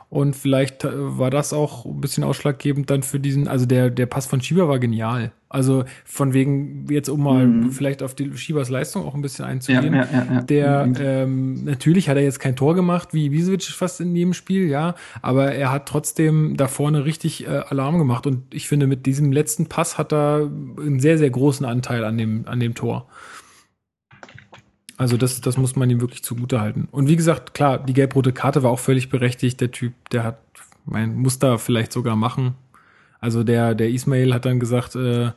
und 0.08 0.36
vielleicht 0.36 0.84
äh, 0.84 1.18
war 1.18 1.30
das 1.30 1.52
auch 1.52 1.84
ein 1.84 2.00
bisschen 2.00 2.24
ausschlaggebend 2.24 2.90
dann 2.90 3.02
für 3.02 3.20
diesen, 3.20 3.46
also 3.48 3.66
der 3.66 3.90
der 3.90 4.06
Pass 4.06 4.26
von 4.26 4.40
Schieber 4.40 4.68
war 4.68 4.78
genial. 4.78 5.32
Also 5.48 5.84
von 6.04 6.32
wegen 6.32 6.86
jetzt 6.90 7.08
um 7.08 7.22
mal 7.22 7.46
Mhm. 7.46 7.70
vielleicht 7.70 8.02
auf 8.02 8.14
die 8.14 8.36
Schiebers 8.36 8.68
Leistung 8.68 9.04
auch 9.04 9.14
ein 9.14 9.22
bisschen 9.22 9.44
einzugehen. 9.44 9.94
ja, 9.94 10.04
ja, 10.12 10.26
ja. 10.34 10.40
Der, 10.42 10.92
ähm, 10.98 11.64
natürlich 11.64 12.08
hat 12.08 12.16
er 12.16 12.24
jetzt 12.24 12.40
kein 12.40 12.56
Tor 12.56 12.74
gemacht, 12.74 13.14
wie 13.14 13.26
Ibisevic 13.26 13.62
fast 13.62 14.00
in 14.00 14.16
jedem 14.16 14.32
Spiel, 14.32 14.66
ja, 14.68 14.96
aber 15.22 15.52
er 15.52 15.70
hat 15.70 15.86
trotzdem 15.86 16.56
da 16.56 16.66
vorne 16.66 17.04
richtig 17.04 17.46
äh, 17.46 17.62
Alarm 17.68 17.98
gemacht 17.98 18.26
und 18.26 18.52
ich 18.52 18.66
finde, 18.66 18.86
mit 18.88 19.06
diesem 19.06 19.30
letzten 19.30 19.66
Pass 19.66 19.98
hat 19.98 20.12
er 20.12 20.50
einen 20.80 20.98
sehr, 20.98 21.16
sehr 21.16 21.30
großen 21.30 21.64
Anteil 21.64 22.04
an 22.04 22.18
dem, 22.18 22.44
an 22.48 22.58
dem 22.58 22.74
Tor. 22.74 23.06
Also 24.96 25.16
das, 25.16 25.40
das 25.42 25.58
muss 25.58 25.76
man 25.76 25.90
ihm 25.90 26.00
wirklich 26.00 26.24
zugute 26.24 26.60
halten. 26.60 26.88
Und 26.90 27.06
wie 27.08 27.16
gesagt, 27.16 27.52
klar, 27.54 27.78
die 27.78 27.92
gelb-rote 27.92 28.32
Karte 28.32 28.62
war 28.62 28.70
auch 28.70 28.78
völlig 28.78 29.10
berechtigt. 29.10 29.60
Der 29.60 29.70
Typ, 29.70 29.92
der 30.10 30.24
hat 30.24 30.38
mein 30.86 31.16
Muster 31.16 31.58
vielleicht 31.58 31.92
sogar 31.92 32.16
machen. 32.16 32.54
Also 33.26 33.42
der, 33.42 33.74
der 33.74 33.90
Ismail 33.90 34.32
hat 34.32 34.44
dann 34.44 34.60
gesagt, 34.60 34.94
äh, 34.94 35.32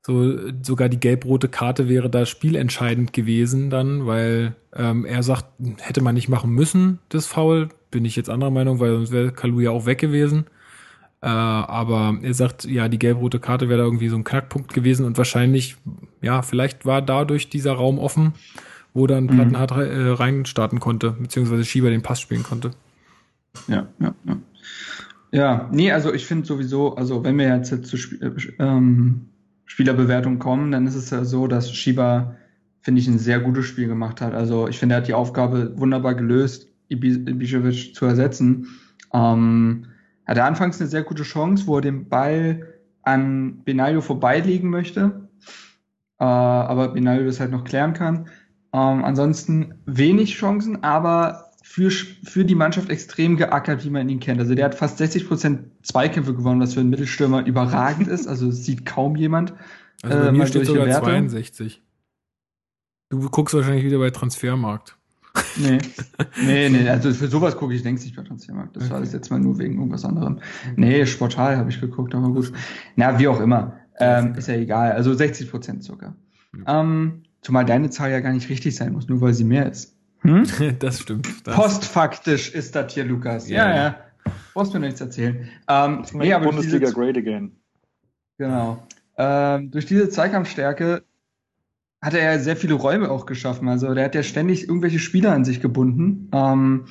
so 0.00 0.38
sogar 0.62 0.88
die 0.88 1.00
gelb-rote 1.00 1.48
Karte 1.48 1.88
wäre 1.88 2.08
da 2.08 2.24
spielentscheidend 2.24 3.12
gewesen 3.12 3.68
dann, 3.68 4.06
weil 4.06 4.54
ähm, 4.76 5.04
er 5.04 5.24
sagt, 5.24 5.46
hätte 5.80 6.02
man 6.02 6.14
nicht 6.14 6.28
machen 6.28 6.52
müssen, 6.52 7.00
das 7.08 7.26
Foul. 7.26 7.70
Bin 7.90 8.04
ich 8.04 8.14
jetzt 8.14 8.30
anderer 8.30 8.52
Meinung, 8.52 8.78
weil 8.78 8.92
sonst 8.92 9.10
wäre 9.10 9.32
Kalu 9.32 9.58
ja 9.58 9.70
auch 9.72 9.86
weg 9.86 9.98
gewesen. 9.98 10.44
Äh, 11.20 11.26
aber 11.26 12.16
er 12.22 12.32
sagt, 12.32 12.64
ja, 12.64 12.88
die 12.88 13.00
gelb-rote 13.00 13.40
Karte 13.40 13.68
wäre 13.68 13.80
da 13.80 13.84
irgendwie 13.84 14.08
so 14.08 14.14
ein 14.14 14.22
Knackpunkt 14.22 14.72
gewesen 14.72 15.04
und 15.04 15.18
wahrscheinlich, 15.18 15.78
ja, 16.22 16.42
vielleicht 16.42 16.86
war 16.86 17.02
dadurch 17.02 17.48
dieser 17.50 17.72
Raum 17.72 17.98
offen, 17.98 18.34
wo 18.94 19.08
dann 19.08 19.24
Mhm. 19.24 19.28
Plattenhardt 19.30 19.72
äh, 19.72 20.10
reinstarten 20.10 20.78
konnte, 20.78 21.10
beziehungsweise 21.10 21.64
Schieber 21.64 21.90
den 21.90 22.02
Pass 22.02 22.20
spielen 22.20 22.44
konnte. 22.44 22.70
Ja, 23.66 23.88
ja, 23.98 24.14
ja. 24.24 24.36
Ja, 25.32 25.68
nee, 25.72 25.92
also 25.92 26.12
ich 26.12 26.26
finde 26.26 26.46
sowieso, 26.46 26.96
also 26.96 27.22
wenn 27.22 27.38
wir 27.38 27.54
jetzt, 27.56 27.86
zu 27.86 27.96
äh, 28.20 28.32
ähm, 28.58 29.28
Spielerbewertung 29.64 30.38
kommen, 30.40 30.72
dann 30.72 30.86
ist 30.86 30.96
es 30.96 31.10
ja 31.10 31.24
so, 31.24 31.46
dass 31.46 31.72
Shiba, 31.72 32.36
finde 32.80 33.00
ich, 33.00 33.06
ein 33.06 33.18
sehr 33.18 33.38
gutes 33.38 33.66
Spiel 33.66 33.86
gemacht 33.86 34.20
hat. 34.20 34.34
Also 34.34 34.66
ich 34.66 34.78
finde, 34.78 34.96
er 34.96 34.98
hat 35.02 35.08
die 35.08 35.14
Aufgabe 35.14 35.78
wunderbar 35.78 36.14
gelöst, 36.16 36.68
Ibi- 36.90 37.28
Ibišević 37.28 37.94
zu 37.94 38.06
ersetzen. 38.06 38.66
Ähm, 39.12 39.86
hatte 40.26 40.42
anfangs 40.42 40.80
eine 40.80 40.88
sehr 40.90 41.04
gute 41.04 41.22
Chance, 41.22 41.66
wo 41.68 41.76
er 41.76 41.82
den 41.82 42.08
Ball 42.08 42.66
an 43.02 43.62
Benaglio 43.64 44.00
vorbeilegen 44.00 44.68
möchte, 44.68 45.28
äh, 46.18 46.24
aber 46.24 46.88
Benaglio 46.88 47.26
das 47.26 47.40
halt 47.40 47.50
noch 47.50 47.64
klären 47.64 47.92
kann. 47.94 48.28
Ähm, 48.72 49.04
ansonsten 49.04 49.74
wenig 49.86 50.34
Chancen, 50.36 50.82
aber 50.82 51.49
für, 51.70 51.88
für 51.92 52.44
die 52.44 52.56
Mannschaft 52.56 52.90
extrem 52.90 53.36
geackert, 53.36 53.84
wie 53.84 53.90
man 53.90 54.08
ihn 54.08 54.18
kennt. 54.18 54.40
Also 54.40 54.56
der 54.56 54.64
hat 54.64 54.74
fast 54.74 54.98
60 54.98 55.28
Prozent 55.28 55.70
Zweikämpfe 55.82 56.34
gewonnen, 56.34 56.60
was 56.60 56.74
für 56.74 56.80
einen 56.80 56.90
Mittelstürmer 56.90 57.46
überragend 57.46 58.08
ist. 58.08 58.26
Also 58.26 58.50
sieht 58.50 58.84
kaum 58.84 59.14
jemand. 59.14 59.54
Also 60.02 60.18
bei 60.18 60.26
äh, 60.26 60.32
mir 60.32 60.48
steht 60.48 60.66
sogar 60.66 60.86
Werte. 60.86 61.06
62. 61.06 61.80
Du 63.10 63.30
guckst 63.30 63.54
wahrscheinlich 63.54 63.84
wieder 63.84 63.98
bei 63.98 64.10
Transfermarkt. 64.10 64.96
Nee, 65.58 65.78
nee, 66.44 66.68
nee, 66.70 66.88
also 66.88 67.12
für 67.12 67.28
sowas 67.28 67.56
gucke 67.56 67.72
ich 67.72 67.84
längst 67.84 68.02
nicht 68.02 68.16
bei 68.16 68.24
Transfermarkt. 68.24 68.74
Das 68.74 68.86
okay. 68.86 68.92
war 68.92 69.00
das 69.00 69.12
jetzt 69.12 69.30
mal 69.30 69.38
nur 69.38 69.60
wegen 69.60 69.76
irgendwas 69.76 70.04
anderem. 70.04 70.40
Nee, 70.74 71.06
Sportal 71.06 71.56
habe 71.56 71.70
ich 71.70 71.80
geguckt, 71.80 72.16
aber 72.16 72.30
gut. 72.30 72.52
Na, 72.96 73.16
wie 73.20 73.28
auch 73.28 73.40
immer. 73.40 73.76
Ähm, 74.00 74.34
ist 74.34 74.48
ja 74.48 74.56
egal. 74.56 74.90
Also 74.90 75.14
60 75.14 75.48
Prozent 75.48 75.84
sogar. 75.84 76.16
Ja. 76.66 76.80
Ähm, 76.80 77.22
zumal 77.42 77.64
deine 77.64 77.90
Zahl 77.90 78.10
ja 78.10 78.18
gar 78.18 78.32
nicht 78.32 78.48
richtig 78.48 78.74
sein 78.74 78.92
muss, 78.92 79.06
nur 79.06 79.20
weil 79.20 79.34
sie 79.34 79.44
mehr 79.44 79.70
ist. 79.70 79.99
Hm? 80.22 80.44
Das 80.78 81.00
stimmt. 81.00 81.46
Das 81.46 81.54
Postfaktisch 81.54 82.52
ist 82.54 82.74
das 82.74 82.92
hier, 82.92 83.04
Lukas. 83.04 83.48
Ja, 83.48 83.68
ja. 83.68 83.76
ja. 83.76 83.96
Brauchst 84.54 84.74
mir 84.74 84.80
nichts 84.80 85.00
erzählen. 85.00 85.48
Ähm, 85.68 86.04
nee, 86.12 86.32
aber 86.32 86.46
Bundesliga 86.46 86.90
great 86.90 87.16
again. 87.16 87.52
Genau. 88.38 88.86
Ähm, 89.16 89.70
durch 89.70 89.86
diese 89.86 90.08
Zweikampfstärke 90.08 91.04
hat 92.02 92.14
er 92.14 92.32
ja 92.32 92.38
sehr 92.38 92.56
viele 92.56 92.74
Räume 92.74 93.10
auch 93.10 93.26
geschaffen. 93.26 93.68
Also 93.68 93.92
der 93.94 94.04
hat 94.04 94.14
ja 94.14 94.22
ständig 94.22 94.66
irgendwelche 94.66 94.98
Spieler 94.98 95.32
an 95.32 95.44
sich 95.44 95.60
gebunden. 95.60 96.30
Ähm, 96.32 96.86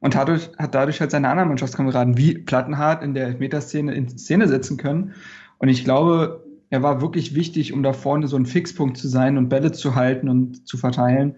und 0.00 0.14
dadurch, 0.14 0.50
hat 0.58 0.74
dadurch 0.74 1.00
halt 1.00 1.10
seine 1.10 1.28
anderen 1.28 1.48
Mannschaftskameraden 1.48 2.16
wie 2.16 2.38
Plattenhardt 2.38 3.02
in 3.02 3.14
der 3.14 3.26
Elfmeterszene 3.26 3.94
in 3.94 4.08
Szene 4.08 4.48
setzen 4.48 4.76
können. 4.76 5.14
Und 5.58 5.68
ich 5.68 5.84
glaube, 5.84 6.44
er 6.70 6.82
war 6.82 7.00
wirklich 7.00 7.34
wichtig, 7.34 7.72
um 7.72 7.82
da 7.82 7.92
vorne 7.92 8.28
so 8.28 8.36
ein 8.36 8.46
Fixpunkt 8.46 8.96
zu 8.96 9.08
sein 9.08 9.36
und 9.36 9.48
Bälle 9.48 9.72
zu 9.72 9.94
halten 9.94 10.28
und 10.28 10.66
zu 10.66 10.78
verteilen. 10.78 11.36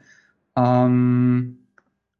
Ähm, 0.56 1.58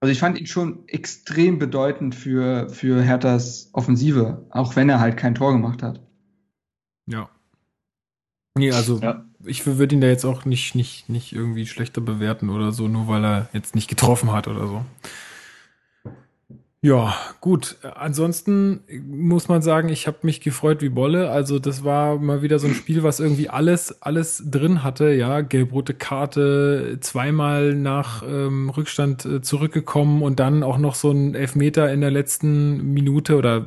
also 0.01 0.11
ich 0.11 0.19
fand 0.19 0.39
ihn 0.39 0.47
schon 0.47 0.89
extrem 0.89 1.59
bedeutend 1.59 2.15
für, 2.15 2.69
für 2.69 3.03
Herthas 3.03 3.71
Offensive, 3.73 4.47
auch 4.51 4.75
wenn 4.75 4.89
er 4.89 5.01
halt 5.01 5.17
kein 5.17 5.35
Tor 5.35 5.53
gemacht 5.53 5.83
hat. 5.83 6.01
Ja. 7.07 7.29
Nee, 8.59 8.73
also 8.73 8.99
ja. 8.99 9.25
ich 9.45 9.65
würde 9.65 9.95
ihn 9.95 10.01
da 10.01 10.09
jetzt 10.09 10.25
auch 10.25 10.45
nicht, 10.45 10.75
nicht, 10.75 11.09
nicht 11.09 11.33
irgendwie 11.33 11.67
schlechter 11.67 12.01
bewerten 12.01 12.51
oder 12.51 12.73
so, 12.73 12.89
nur 12.89 13.09
weil 13.09 13.25
er 13.25 13.49
jetzt 13.53 13.75
nicht 13.75 13.89
getroffen 13.89 14.33
hat 14.33 14.49
oder 14.49 14.67
so. 14.67 14.85
Ja, 16.85 17.15
gut. 17.41 17.77
Ansonsten 17.95 18.81
muss 19.07 19.47
man 19.47 19.63
sagen, 19.63 19.89
ich 19.89 20.09
habe 20.09 20.19
mich 20.23 20.41
gefreut 20.41 20.83
wie 20.83 20.89
Bolle. 20.89 21.31
Also 21.31 21.61
das 21.61 21.85
war 21.85 22.19
mal 22.19 22.43
wieder 22.43 22.59
so 22.59 22.67
ein 22.67 22.75
Spiel, 22.75 23.05
was 23.05 23.21
irgendwie 23.21 23.49
alles, 23.49 24.03
alles 24.03 24.43
drin 24.51 24.83
hatte. 24.83 25.13
Ja, 25.13 25.43
gelb-rote 25.43 25.95
Karte, 25.95 26.99
zweimal 27.01 27.77
nach 27.77 28.25
ähm, 28.27 28.69
Rückstand 28.69 29.25
äh, 29.25 29.41
zurückgekommen 29.43 30.23
und 30.23 30.41
dann 30.41 30.65
auch 30.65 30.79
noch 30.79 30.97
so 30.97 31.13
ein 31.13 31.37
Elfmeter 31.37 31.93
in 31.93 32.01
der 32.01 32.11
letzten 32.11 32.93
Minute 32.93 33.37
oder 33.37 33.65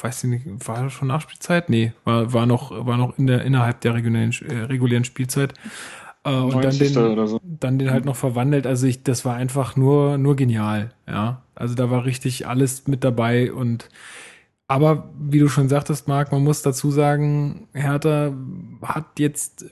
weiß 0.00 0.24
ich 0.24 0.30
nicht, 0.30 0.66
war 0.66 0.88
schon 0.88 1.08
Nachspielzeit? 1.08 1.68
Nee, 1.68 1.92
war, 2.04 2.32
war 2.32 2.46
noch, 2.46 2.70
war 2.86 2.96
noch 2.96 3.18
in 3.18 3.26
der 3.26 3.44
innerhalb 3.44 3.82
der 3.82 3.92
regulären, 3.92 4.32
äh, 4.48 4.64
regulären 4.64 5.04
Spielzeit. 5.04 5.52
Äh, 6.24 6.30
und 6.30 6.64
dann 6.64 6.78
den, 6.78 7.26
so. 7.26 7.40
dann 7.44 7.78
den 7.78 7.90
halt 7.90 8.04
noch 8.04 8.16
verwandelt. 8.16 8.66
Also 8.66 8.86
ich, 8.86 9.02
das 9.02 9.24
war 9.24 9.36
einfach 9.36 9.76
nur, 9.76 10.18
nur 10.18 10.36
genial. 10.36 10.92
Ja, 11.06 11.42
also 11.54 11.74
da 11.74 11.90
war 11.90 12.04
richtig 12.04 12.46
alles 12.46 12.86
mit 12.86 13.04
dabei 13.04 13.52
und 13.52 13.88
aber 14.66 15.10
wie 15.18 15.38
du 15.38 15.48
schon 15.48 15.68
sagtest, 15.68 16.08
Marc, 16.08 16.32
man 16.32 16.42
muss 16.42 16.62
dazu 16.62 16.90
sagen, 16.90 17.68
Hertha 17.74 18.32
hat 18.82 19.18
jetzt 19.18 19.66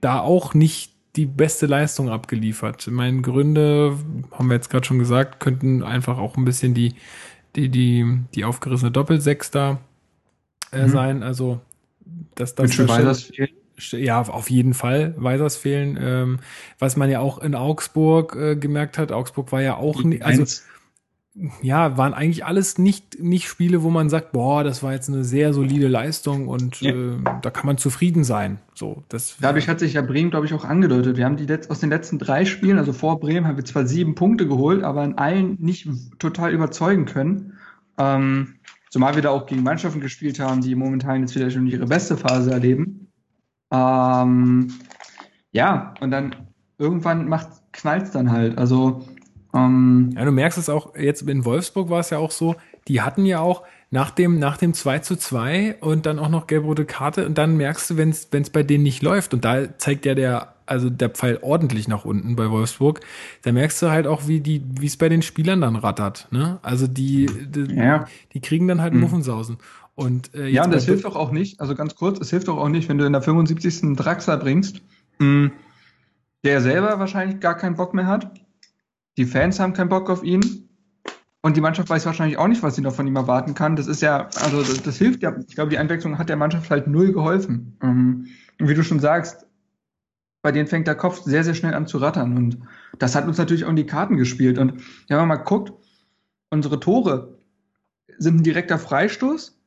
da 0.00 0.20
auch 0.20 0.52
nicht 0.54 0.92
die 1.16 1.26
beste 1.26 1.66
Leistung 1.66 2.08
abgeliefert. 2.08 2.88
Meine 2.88 3.22
Gründe, 3.22 3.96
haben 4.32 4.48
wir 4.48 4.54
jetzt 4.54 4.70
gerade 4.70 4.84
schon 4.84 4.98
gesagt, 4.98 5.40
könnten 5.40 5.82
einfach 5.82 6.18
auch 6.18 6.36
ein 6.36 6.44
bisschen 6.44 6.74
die, 6.74 6.94
die, 7.56 7.68
die, 7.68 8.20
die 8.34 8.44
aufgerissene 8.44 8.90
Doppelsechs 8.90 9.50
da 9.50 9.80
äh, 10.72 10.82
mhm. 10.82 10.88
sein. 10.88 11.22
Also, 11.22 11.60
dass 12.34 12.54
das. 12.54 12.76
Mit 12.78 12.88
das 12.88 13.32
ja, 13.78 14.20
auf 14.20 14.50
jeden 14.50 14.74
Fall 14.74 15.14
Weisers 15.16 15.56
fehlen. 15.56 15.98
Ähm, 16.00 16.38
was 16.78 16.96
man 16.96 17.10
ja 17.10 17.20
auch 17.20 17.38
in 17.38 17.54
Augsburg 17.54 18.36
äh, 18.36 18.56
gemerkt 18.56 18.98
hat, 18.98 19.12
Augsburg 19.12 19.52
war 19.52 19.62
ja 19.62 19.76
auch, 19.76 20.02
nie, 20.02 20.22
also 20.22 20.44
ja, 21.62 21.96
waren 21.96 22.14
eigentlich 22.14 22.44
alles 22.44 22.78
nicht, 22.78 23.20
nicht 23.20 23.48
Spiele, 23.48 23.82
wo 23.82 23.90
man 23.90 24.08
sagt, 24.08 24.32
boah, 24.32 24.64
das 24.64 24.82
war 24.82 24.92
jetzt 24.92 25.08
eine 25.08 25.24
sehr 25.24 25.54
solide 25.54 25.86
Leistung 25.86 26.48
und 26.48 26.80
ja. 26.80 26.90
äh, 26.90 27.16
da 27.42 27.50
kann 27.50 27.66
man 27.66 27.78
zufrieden 27.78 28.24
sein. 28.24 28.58
So, 28.74 29.04
das 29.08 29.36
Dadurch 29.40 29.68
hat 29.68 29.78
sich 29.78 29.94
ja 29.94 30.02
Bremen, 30.02 30.30
glaube 30.30 30.46
ich, 30.46 30.54
auch 30.54 30.64
angedeutet. 30.64 31.16
Wir 31.16 31.24
haben 31.24 31.36
die 31.36 31.46
letzt, 31.46 31.70
aus 31.70 31.80
den 31.80 31.90
letzten 31.90 32.18
drei 32.18 32.44
Spielen, 32.44 32.78
also 32.78 32.92
vor 32.92 33.20
Bremen, 33.20 33.46
haben 33.46 33.56
wir 33.56 33.64
zwar 33.64 33.86
sieben 33.86 34.14
Punkte 34.14 34.48
geholt, 34.48 34.82
aber 34.82 35.04
in 35.04 35.16
allen 35.16 35.56
nicht 35.60 35.88
total 36.18 36.52
überzeugen 36.52 37.04
können. 37.04 37.54
Ähm, 37.98 38.54
zumal 38.90 39.14
wir 39.14 39.22
da 39.22 39.30
auch 39.30 39.46
gegen 39.46 39.62
Mannschaften 39.62 40.00
gespielt 40.00 40.40
haben, 40.40 40.60
die 40.60 40.74
momentan 40.74 41.20
jetzt 41.20 41.36
wieder 41.36 41.50
schon 41.50 41.66
ihre 41.66 41.86
beste 41.86 42.16
Phase 42.16 42.50
erleben. 42.50 43.07
Ähm, 43.70 44.72
ja, 45.52 45.94
und 46.00 46.10
dann 46.10 46.34
irgendwann 46.78 47.28
macht 47.28 47.48
knallt 47.72 48.14
dann 48.14 48.30
halt. 48.30 48.58
Also 48.58 49.06
ähm, 49.54 50.10
ja, 50.14 50.24
du 50.24 50.32
merkst 50.32 50.58
es 50.58 50.68
auch, 50.68 50.94
jetzt 50.96 51.22
in 51.22 51.44
Wolfsburg 51.44 51.90
war 51.90 52.00
es 52.00 52.10
ja 52.10 52.18
auch 52.18 52.30
so, 52.30 52.56
die 52.88 53.00
hatten 53.00 53.24
ja 53.24 53.40
auch 53.40 53.62
nach 53.90 54.10
dem, 54.10 54.38
nach 54.38 54.58
dem 54.58 54.74
2 54.74 54.98
zu 54.98 55.16
2 55.16 55.76
und 55.80 56.04
dann 56.04 56.18
auch 56.18 56.28
noch 56.28 56.46
gelb-rote 56.46 56.84
Karte 56.84 57.26
und 57.26 57.38
dann 57.38 57.56
merkst 57.56 57.90
du, 57.90 57.96
wenn 57.96 58.10
es 58.10 58.50
bei 58.50 58.62
denen 58.62 58.82
nicht 58.84 59.02
läuft 59.02 59.32
und 59.32 59.44
da 59.44 59.78
zeigt 59.78 60.04
ja 60.04 60.14
der, 60.14 60.54
also 60.66 60.90
der 60.90 61.08
Pfeil 61.08 61.38
ordentlich 61.40 61.88
nach 61.88 62.04
unten 62.04 62.36
bei 62.36 62.50
Wolfsburg, 62.50 63.00
da 63.42 63.52
merkst 63.52 63.80
du 63.80 63.90
halt 63.90 64.06
auch, 64.06 64.28
wie 64.28 64.40
die, 64.40 64.62
wie 64.78 64.86
es 64.86 64.98
bei 64.98 65.08
den 65.08 65.22
Spielern 65.22 65.62
dann 65.62 65.76
rattert, 65.76 66.28
ne? 66.30 66.58
Also 66.62 66.86
die, 66.86 67.26
die, 67.26 67.74
ja. 67.74 68.06
die 68.34 68.40
kriegen 68.40 68.68
dann 68.68 68.82
halt 68.82 68.92
mhm. 68.92 69.00
Muffensausen. 69.00 69.56
Und, 69.98 70.32
äh, 70.32 70.46
ja, 70.46 70.62
und 70.62 70.72
das 70.72 70.84
hilft 70.84 71.04
doch 71.06 71.16
auch 71.16 71.32
nicht, 71.32 71.60
also 71.60 71.74
ganz 71.74 71.96
kurz, 71.96 72.20
es 72.20 72.30
hilft 72.30 72.46
doch 72.46 72.56
auch 72.56 72.68
nicht, 72.68 72.88
wenn 72.88 72.98
du 72.98 73.04
in 73.04 73.12
der 73.12 73.20
75. 73.20 73.96
Draxler 73.96 74.36
bringst, 74.36 74.76
mh, 75.18 75.26
hm, 75.26 75.52
der 76.44 76.60
selber 76.60 77.00
wahrscheinlich 77.00 77.40
gar 77.40 77.56
keinen 77.56 77.74
Bock 77.74 77.94
mehr 77.94 78.06
hat. 78.06 78.30
Die 79.16 79.24
Fans 79.24 79.58
haben 79.58 79.72
keinen 79.72 79.88
Bock 79.88 80.08
auf 80.08 80.22
ihn. 80.22 80.68
Und 81.42 81.56
die 81.56 81.60
Mannschaft 81.60 81.90
weiß 81.90 82.06
wahrscheinlich 82.06 82.38
auch 82.38 82.46
nicht, 82.46 82.62
was 82.62 82.76
sie 82.76 82.80
noch 82.80 82.94
von 82.94 83.08
ihm 83.08 83.16
erwarten 83.16 83.54
kann. 83.54 83.74
Das 83.74 83.88
ist 83.88 84.00
ja, 84.00 84.28
also 84.36 84.62
das, 84.62 84.80
das 84.84 84.98
hilft 84.98 85.20
ja. 85.24 85.34
Ich 85.48 85.56
glaube, 85.56 85.70
die 85.70 85.78
Einwechslung 85.78 86.16
hat 86.16 86.28
der 86.28 86.36
Mannschaft 86.36 86.70
halt 86.70 86.86
null 86.86 87.12
geholfen. 87.12 87.76
Ähm, 87.82 88.28
und 88.60 88.68
wie 88.68 88.74
du 88.74 88.84
schon 88.84 89.00
sagst, 89.00 89.48
bei 90.42 90.52
denen 90.52 90.68
fängt 90.68 90.86
der 90.86 90.94
Kopf 90.94 91.22
sehr, 91.22 91.42
sehr 91.42 91.54
schnell 91.54 91.74
an 91.74 91.88
zu 91.88 91.98
rattern. 91.98 92.36
Und 92.36 92.58
das 93.00 93.16
hat 93.16 93.26
uns 93.26 93.36
natürlich 93.36 93.64
auch 93.64 93.70
in 93.70 93.74
die 93.74 93.86
Karten 93.86 94.16
gespielt. 94.16 94.58
Und 94.58 94.80
wenn 95.08 95.16
man 95.16 95.26
mal 95.26 95.36
guckt, 95.38 95.72
unsere 96.50 96.78
Tore 96.78 97.36
sind 98.16 98.36
ein 98.36 98.44
direkter 98.44 98.78
Freistoß 98.78 99.57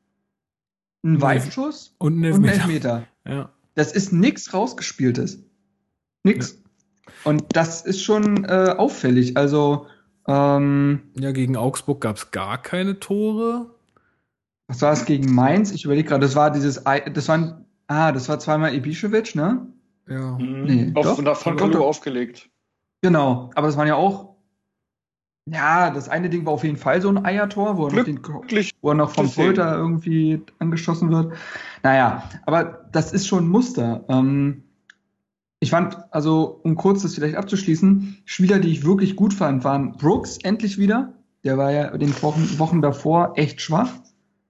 ein 1.04 1.22
Weitschuss 1.22 1.96
und 1.98 2.20
ein 2.20 2.24
Elfmeter. 2.24 2.38
Und 2.38 2.50
ein 2.50 2.60
Elfmeter. 2.60 3.08
Ja. 3.28 3.50
Das 3.76 3.92
ist 3.92 4.12
nichts 4.12 4.54
rausgespieltes. 4.54 5.44
Nix. 6.24 6.54
Ja. 6.54 7.14
Und 7.24 7.46
das 7.54 7.82
ist 7.82 8.04
schon 8.04 8.46
äh, 8.46 8.76
auffällig. 8.78 9.38
Also 9.38 9.88
ähm, 10.28 11.02
ja, 11.18 11.32
gegen 11.32 11.58
Augsburg 11.58 12.02
gab 12.02 12.18
es 12.18 12.32
gar 12.32 12.62
keine 12.62 13.00
Tore. 13.00 13.72
Was 14.68 14.82
war 14.82 14.94
es 14.94 15.06
gegen 15.06 15.34
Mainz? 15.34 15.72
Ich 15.72 15.86
überlege 15.86 16.10
gerade, 16.10 16.26
das 16.26 16.36
war 16.36 16.52
dieses, 16.52 16.84
das 16.84 17.28
war 17.28 17.38
ein, 17.38 17.66
ah, 17.88 18.12
das 18.12 18.30
war 18.30 18.40
zweimal 18.40 18.74
Ibišević, 18.74 19.36
ne? 19.36 19.68
Ja. 20.08 20.38
Mhm. 20.38 20.64
Nee, 20.64 20.92
Auf, 20.96 21.22
doch, 21.22 21.38
von 21.38 21.58
Kalu 21.58 21.84
aufgelegt. 21.84 22.50
Genau, 23.02 23.50
aber 23.56 23.68
das 23.68 23.78
waren 23.78 23.88
ja 23.88 23.96
auch 23.96 24.31
ja, 25.46 25.90
das 25.90 26.08
eine 26.08 26.30
Ding 26.30 26.46
war 26.46 26.54
auf 26.54 26.64
jeden 26.64 26.78
Fall 26.78 27.02
so 27.02 27.10
ein 27.10 27.26
Eiertor, 27.26 27.78
wo 27.78 27.88
er, 27.88 27.94
noch, 27.94 28.04
den, 28.04 28.20
wo 28.82 28.90
er 28.90 28.96
noch 28.96 29.12
vom 29.12 29.30
Polter 29.30 29.76
irgendwie 29.76 30.42
angeschossen 30.60 31.10
wird. 31.10 31.34
Naja, 31.84 32.30
aber 32.46 32.86
das 32.92 33.12
ist 33.12 33.28
schon 33.28 33.46
ein 33.46 33.50
Muster. 33.50 34.06
Ähm, 34.08 34.64
ich 35.60 35.72
fand, 35.72 35.98
also 36.12 36.60
um 36.64 36.76
kurz 36.76 37.02
das 37.02 37.16
vielleicht 37.16 37.36
abzuschließen, 37.36 38.18
Spieler, 38.26 38.60
die 38.60 38.72
ich 38.72 38.86
wirklich 38.86 39.16
gut 39.16 39.34
fand, 39.34 39.64
waren 39.64 39.94
Brooks 39.94 40.38
endlich 40.44 40.78
wieder. 40.78 41.14
Der 41.44 41.58
war 41.58 41.72
ja 41.72 41.98
den 41.98 42.20
Wochen, 42.22 42.60
Wochen 42.60 42.82
davor 42.82 43.34
echt 43.36 43.62
schwach. 43.62 43.92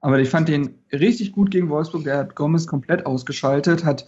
Aber 0.01 0.19
ich 0.19 0.30
fand 0.30 0.49
den 0.49 0.80
richtig 0.91 1.32
gut 1.32 1.51
gegen 1.51 1.69
Wolfsburg. 1.69 2.04
Der 2.04 2.17
hat 2.17 2.36
Gomez 2.36 2.67
komplett 2.67 3.06
ausgeschaltet, 3.06 3.86
hat 3.86 4.06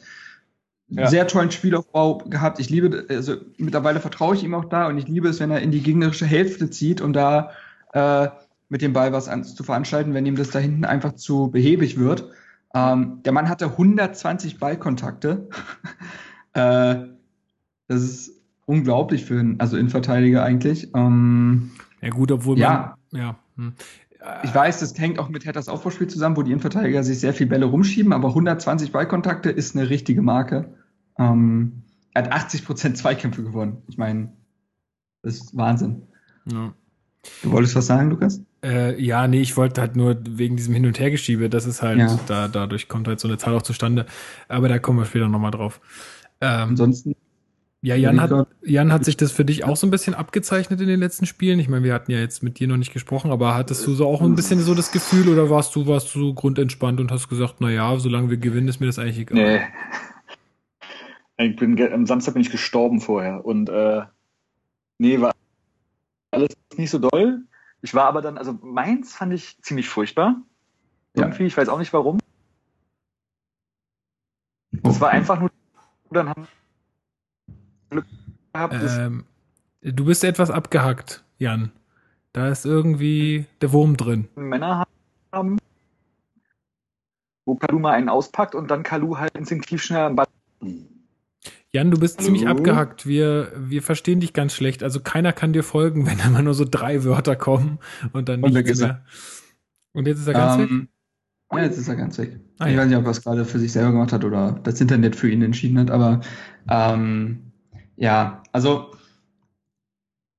ja. 0.89 1.07
sehr 1.07 1.27
tollen 1.27 1.51
Spielaufbau 1.51 2.19
gehabt. 2.19 2.59
Ich 2.59 2.69
liebe, 2.69 3.05
also 3.09 3.35
mittlerweile 3.57 3.99
vertraue 3.99 4.35
ich 4.35 4.43
ihm 4.43 4.53
auch 4.53 4.65
da 4.65 4.87
und 4.87 4.97
ich 4.97 5.07
liebe 5.07 5.29
es, 5.29 5.39
wenn 5.39 5.51
er 5.51 5.61
in 5.61 5.71
die 5.71 5.81
gegnerische 5.81 6.25
Hälfte 6.25 6.69
zieht, 6.69 7.01
um 7.01 7.13
da 7.13 7.51
äh, 7.93 8.27
mit 8.69 8.81
dem 8.81 8.93
Ball 8.93 9.13
was 9.13 9.27
an, 9.27 9.43
zu 9.43 9.63
veranstalten, 9.63 10.13
wenn 10.13 10.25
ihm 10.25 10.35
das 10.35 10.49
da 10.49 10.59
hinten 10.59 10.85
einfach 10.85 11.13
zu 11.13 11.49
behäbig 11.51 11.99
wird. 11.99 12.29
Ähm, 12.73 13.21
der 13.23 13.33
Mann 13.33 13.49
hatte 13.49 13.65
120 13.65 14.59
Ballkontakte. 14.59 15.47
äh, 16.53 16.95
das 17.87 18.01
ist 18.01 18.31
unglaublich 18.65 19.25
für 19.25 19.39
einen, 19.39 19.59
also 19.59 19.77
Innenverteidiger 19.77 20.43
eigentlich. 20.43 20.89
Ähm, 20.95 21.71
ja 22.01 22.09
gut, 22.09 22.31
obwohl 22.31 22.57
ja, 22.57 22.95
man, 23.11 23.21
ja. 23.21 23.35
Hm. 23.57 23.73
Ich 24.43 24.53
weiß, 24.55 24.79
das 24.79 24.97
hängt 24.97 25.19
auch 25.19 25.29
mit 25.29 25.45
Herthas 25.45 25.67
Aufbauspiel 25.67 26.07
zusammen, 26.07 26.38
wo 26.38 26.43
die 26.43 26.51
Innenverteidiger 26.51 27.03
sich 27.03 27.19
sehr 27.19 27.33
viel 27.33 27.47
Bälle 27.47 27.65
rumschieben, 27.65 28.13
aber 28.13 28.29
120 28.29 28.91
Ballkontakte 28.91 29.49
ist 29.49 29.75
eine 29.75 29.89
richtige 29.89 30.21
Marke. 30.21 30.73
Ähm, 31.17 31.83
er 32.13 32.23
hat 32.23 32.31
80 32.31 32.65
Prozent 32.65 32.97
Zweikämpfe 32.97 33.43
gewonnen. 33.43 33.81
Ich 33.88 33.97
meine, 33.97 34.31
das 35.23 35.36
ist 35.36 35.57
Wahnsinn. 35.57 36.03
Ja. 36.45 36.73
Du 37.41 37.51
wolltest 37.51 37.75
was 37.75 37.88
sagen, 37.88 38.09
Lukas? 38.09 38.41
Äh, 38.63 39.01
ja, 39.01 39.27
nee, 39.27 39.41
ich 39.41 39.57
wollte 39.57 39.81
halt 39.81 39.95
nur 39.95 40.17
wegen 40.29 40.55
diesem 40.57 40.73
Hin- 40.73 40.86
und 40.86 40.99
Hergeschiebe, 40.99 41.49
das 41.49 41.65
ist 41.65 41.81
halt, 41.81 41.99
Ja. 41.99 42.19
da, 42.27 42.47
dadurch 42.47 42.88
kommt 42.88 43.07
halt 43.07 43.19
so 43.19 43.27
eine 43.27 43.38
Zahl 43.38 43.55
auch 43.55 43.62
zustande. 43.62 44.05
Aber 44.47 44.67
da 44.69 44.79
kommen 44.79 44.99
wir 44.99 45.05
später 45.05 45.27
nochmal 45.27 45.51
drauf. 45.51 45.81
Ähm, 46.41 46.69
Ansonsten, 46.69 47.15
ja, 47.83 47.95
Jan 47.95 48.21
hat, 48.21 48.47
Jan, 48.61 48.93
hat 48.93 49.03
sich 49.03 49.17
das 49.17 49.33
für 49.33 49.43
dich 49.43 49.65
auch 49.65 49.75
so 49.75 49.85
ein 49.85 49.91
bisschen 49.91 50.13
abgezeichnet 50.13 50.79
in 50.79 50.87
den 50.87 51.01
letzten 51.01 51.25
Spielen? 51.25 51.59
Ich 51.59 51.67
meine, 51.67 51.83
wir 51.83 51.93
hatten 51.93 52.11
ja 52.11 52.19
jetzt 52.19 52.41
mit 52.41 52.57
dir 52.57 52.69
noch 52.69 52.77
nicht 52.77 52.93
gesprochen, 52.93 53.29
aber 53.29 53.55
hattest 53.55 53.85
du 53.85 53.93
so 53.93 54.07
auch 54.07 54.21
ein 54.21 54.35
bisschen 54.35 54.61
so 54.61 54.73
das 54.73 54.93
Gefühl 54.93 55.27
oder 55.27 55.49
warst 55.49 55.75
du, 55.75 55.85
warst 55.85 56.15
du 56.15 56.19
so 56.19 56.33
grundentspannt 56.33 57.01
und 57.01 57.11
hast 57.11 57.27
gesagt, 57.27 57.55
na 57.59 57.69
ja, 57.69 57.99
solange 57.99 58.29
wir 58.29 58.37
gewinnen, 58.37 58.69
ist 58.69 58.79
mir 58.79 58.85
das 58.85 58.99
eigentlich 58.99 59.19
egal? 59.19 59.37
Nee. 59.37 59.61
Ich 61.37 61.55
bin, 61.55 61.81
am 61.91 62.05
Samstag 62.05 62.35
bin 62.35 62.43
ich 62.43 62.51
gestorben 62.51 63.01
vorher 63.01 63.43
und 63.43 63.67
äh, 63.67 64.03
nee, 64.99 65.19
war 65.19 65.33
alles 66.29 66.55
nicht 66.77 66.91
so 66.91 66.99
doll. 66.99 67.41
Ich 67.81 67.95
war 67.95 68.05
aber 68.05 68.21
dann, 68.21 68.37
also 68.37 68.53
Mainz 68.61 69.13
fand 69.15 69.33
ich 69.33 69.59
ziemlich 69.61 69.89
furchtbar. 69.89 70.37
Ja. 71.17 71.23
Irgendwie, 71.23 71.45
ich 71.45 71.57
weiß 71.57 71.69
auch 71.69 71.79
nicht 71.79 71.91
warum. 71.91 72.19
Das 74.71 75.01
war 75.01 75.09
einfach 75.09 75.39
nur, 75.39 75.49
dann 76.11 76.29
haben 76.29 76.47
Glück 77.93 78.06
gehabt. 78.53 78.75
Ähm, 78.97 79.25
du 79.82 80.06
bist 80.06 80.23
etwas 80.23 80.51
abgehackt, 80.51 81.23
Jan. 81.38 81.71
Da 82.34 82.49
ist 82.49 82.65
irgendwie 82.65 83.45
der 83.62 83.71
Wurm 83.71 83.95
drin. 83.95 84.27
Männer 84.36 84.86
haben, 85.32 85.58
wo 87.45 87.56
Kalu 87.56 87.79
mal 87.79 87.91
einen 87.91 88.10
auspackt 88.10 88.56
und 88.56 88.71
dann 88.71 88.84
Kalu 88.84 89.17
halt 89.17 89.36
instinktiv 89.38 89.84
schnell 89.84 90.01
am 90.01 90.15
Ball. 90.15 90.27
Jan, 91.71 91.91
du 91.91 91.99
bist 91.99 92.17
Hallo? 92.17 92.25
ziemlich 92.25 92.47
abgehackt. 92.47 93.08
Wir, 93.08 93.51
wir 93.58 93.82
verstehen 93.82 94.19
dich 94.19 94.34
ganz 94.34 94.53
schlecht. 94.53 94.84
Also 94.84 94.99
keiner 94.99 95.34
kann 95.34 95.53
dir 95.53 95.63
folgen, 95.63 96.06
wenn 96.08 96.19
immer 96.19 96.41
nur 96.41 96.53
so 96.53 96.65
drei 96.69 97.03
Wörter 97.03 97.36
kommen 97.36 97.79
und 98.13 98.29
dann 98.29 98.43
Und 98.43 98.53
weg 98.53 98.65
nichts 98.65 98.79
ist 98.79 98.86
mehr. 98.86 99.03
Und 99.93 100.08
jetzt 100.08 100.19
ist 100.19 100.27
er 100.27 100.34
ganz 100.34 100.58
weg? 100.60 100.69
ähm, 100.69 100.88
ja, 101.51 101.63
jetzt 101.63 101.77
ist 101.77 101.88
er 101.88 101.95
ganz 101.95 102.17
weg. 102.17 102.39
Ah, 102.58 102.67
ich 102.67 102.73
ja. 102.73 102.79
weiß 102.79 102.88
nicht, 102.88 102.97
ob 102.97 103.06
er 103.06 103.12
es 103.12 103.21
gerade 103.21 103.45
für 103.45 103.60
sich 103.60 103.71
selber 103.71 103.91
gemacht 103.91 104.12
hat 104.12 104.23
oder 104.23 104.60
das 104.63 104.82
Internet 104.82 105.15
für 105.15 105.29
ihn 105.29 105.43
entschieden 105.43 105.77
hat, 105.77 105.91
aber 105.91 106.21
ähm, 106.67 107.52
ja, 107.97 108.41
also 108.51 108.91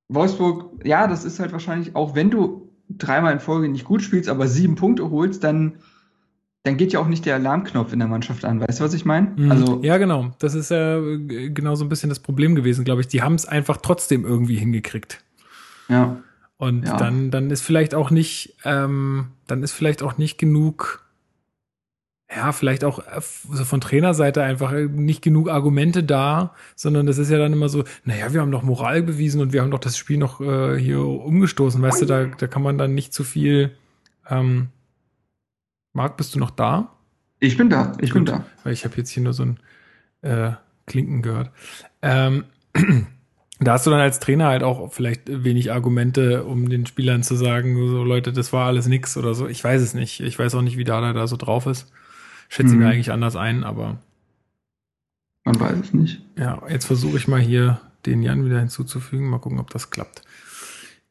Wolfsburg, 0.08 0.84
ja, 0.84 1.06
das 1.06 1.24
ist 1.24 1.40
halt 1.40 1.52
wahrscheinlich, 1.52 1.96
auch 1.96 2.14
wenn 2.14 2.30
du 2.30 2.70
dreimal 2.90 3.32
in 3.32 3.40
Folge 3.40 3.68
nicht 3.68 3.84
gut 3.84 4.02
spielst, 4.02 4.28
aber 4.28 4.46
sieben 4.48 4.74
Punkte 4.74 5.10
holst, 5.10 5.42
dann, 5.42 5.76
dann 6.62 6.76
geht 6.76 6.92
ja 6.92 7.00
auch 7.00 7.08
nicht 7.08 7.24
der 7.24 7.36
Alarmknopf 7.36 7.92
in 7.92 7.98
der 7.98 8.08
Mannschaft 8.08 8.44
an. 8.44 8.60
Weißt 8.60 8.80
du, 8.80 8.84
was 8.84 8.94
ich 8.94 9.04
meine? 9.04 9.32
Mhm. 9.36 9.50
Also, 9.50 9.80
ja, 9.82 9.96
genau. 9.98 10.32
Das 10.38 10.54
ist 10.54 10.70
ja 10.70 10.98
äh, 10.98 11.50
genau 11.50 11.74
so 11.74 11.84
ein 11.84 11.88
bisschen 11.88 12.10
das 12.10 12.20
Problem 12.20 12.54
gewesen, 12.54 12.84
glaube 12.84 13.00
ich. 13.00 13.08
Die 13.08 13.22
haben 13.22 13.34
es 13.34 13.46
einfach 13.46 13.78
trotzdem 13.78 14.24
irgendwie 14.24 14.56
hingekriegt. 14.56 15.24
ja. 15.88 16.16
Und 16.56 16.86
Ja. 16.86 16.96
dann, 16.96 17.32
dann 17.32 17.50
ist 17.50 17.62
vielleicht 17.62 17.96
auch 17.96 18.10
nicht, 18.12 18.56
ähm, 18.64 19.26
dann 19.48 19.64
ist 19.64 19.72
vielleicht 19.72 20.04
auch 20.04 20.18
nicht 20.18 20.38
genug, 20.38 21.03
ja, 22.30 22.52
vielleicht 22.52 22.84
auch 22.84 23.00
äh, 23.00 23.20
so 23.20 23.64
von 23.64 23.80
Trainerseite 23.80 24.42
einfach 24.42 24.72
äh, 24.72 24.86
nicht 24.86 25.22
genug 25.22 25.48
Argumente 25.48 26.02
da, 26.02 26.54
sondern 26.74 27.06
das 27.06 27.18
ist 27.18 27.30
ja 27.30 27.38
dann 27.38 27.52
immer 27.52 27.68
so, 27.68 27.84
naja, 28.04 28.32
wir 28.32 28.40
haben 28.40 28.50
doch 28.50 28.62
Moral 28.62 29.02
bewiesen 29.02 29.40
und 29.40 29.52
wir 29.52 29.62
haben 29.62 29.70
doch 29.70 29.78
das 29.78 29.96
Spiel 29.96 30.18
noch 30.18 30.40
äh, 30.40 30.78
hier 30.78 31.04
umgestoßen, 31.04 31.80
weißt 31.80 32.02
du, 32.02 32.06
da, 32.06 32.24
da 32.24 32.46
kann 32.46 32.62
man 32.62 32.78
dann 32.78 32.94
nicht 32.94 33.12
zu 33.12 33.24
viel. 33.24 33.72
Ähm, 34.28 34.68
Marc, 35.92 36.16
bist 36.16 36.34
du 36.34 36.38
noch 36.38 36.50
da? 36.50 36.90
Ich 37.40 37.56
bin 37.56 37.68
da, 37.68 37.92
ich 38.00 38.12
bin 38.12 38.24
Gut. 38.24 38.34
da. 38.34 38.44
Weil 38.64 38.72
ich 38.72 38.84
habe 38.84 38.96
jetzt 38.96 39.10
hier 39.10 39.22
nur 39.22 39.34
so 39.34 39.44
ein 39.44 39.58
äh, 40.22 40.52
Klinken 40.86 41.22
gehört. 41.22 41.50
Ähm, 42.02 42.44
da 43.60 43.74
hast 43.74 43.86
du 43.86 43.90
dann 43.90 44.00
als 44.00 44.18
Trainer 44.18 44.46
halt 44.46 44.62
auch 44.62 44.92
vielleicht 44.92 45.44
wenig 45.44 45.72
Argumente, 45.72 46.44
um 46.44 46.68
den 46.68 46.86
Spielern 46.86 47.22
zu 47.22 47.36
sagen, 47.36 47.76
so 47.88 48.02
Leute, 48.02 48.32
das 48.32 48.52
war 48.52 48.66
alles 48.66 48.88
nix 48.88 49.16
oder 49.16 49.34
so. 49.34 49.46
Ich 49.46 49.62
weiß 49.62 49.82
es 49.82 49.94
nicht. 49.94 50.20
Ich 50.20 50.38
weiß 50.38 50.54
auch 50.54 50.62
nicht, 50.62 50.78
wie 50.78 50.84
Dada 50.84 51.12
da 51.12 51.26
so 51.26 51.36
drauf 51.36 51.66
ist. 51.66 51.92
Schätze 52.54 52.74
Mhm. 52.74 52.78
mir 52.80 52.88
eigentlich 52.88 53.10
anders 53.10 53.34
ein, 53.36 53.64
aber 53.64 53.98
Man 55.44 55.58
weiß 55.58 55.76
es 55.78 55.92
nicht. 55.94 56.22
ja, 56.38 56.62
jetzt 56.68 56.84
versuche 56.86 57.16
ich 57.16 57.26
mal 57.28 57.40
hier 57.40 57.80
den 58.06 58.22
Jan 58.22 58.44
wieder 58.44 58.60
hinzuzufügen. 58.60 59.28
Mal 59.28 59.38
gucken, 59.40 59.58
ob 59.58 59.70
das 59.70 59.90
klappt. 59.90 60.22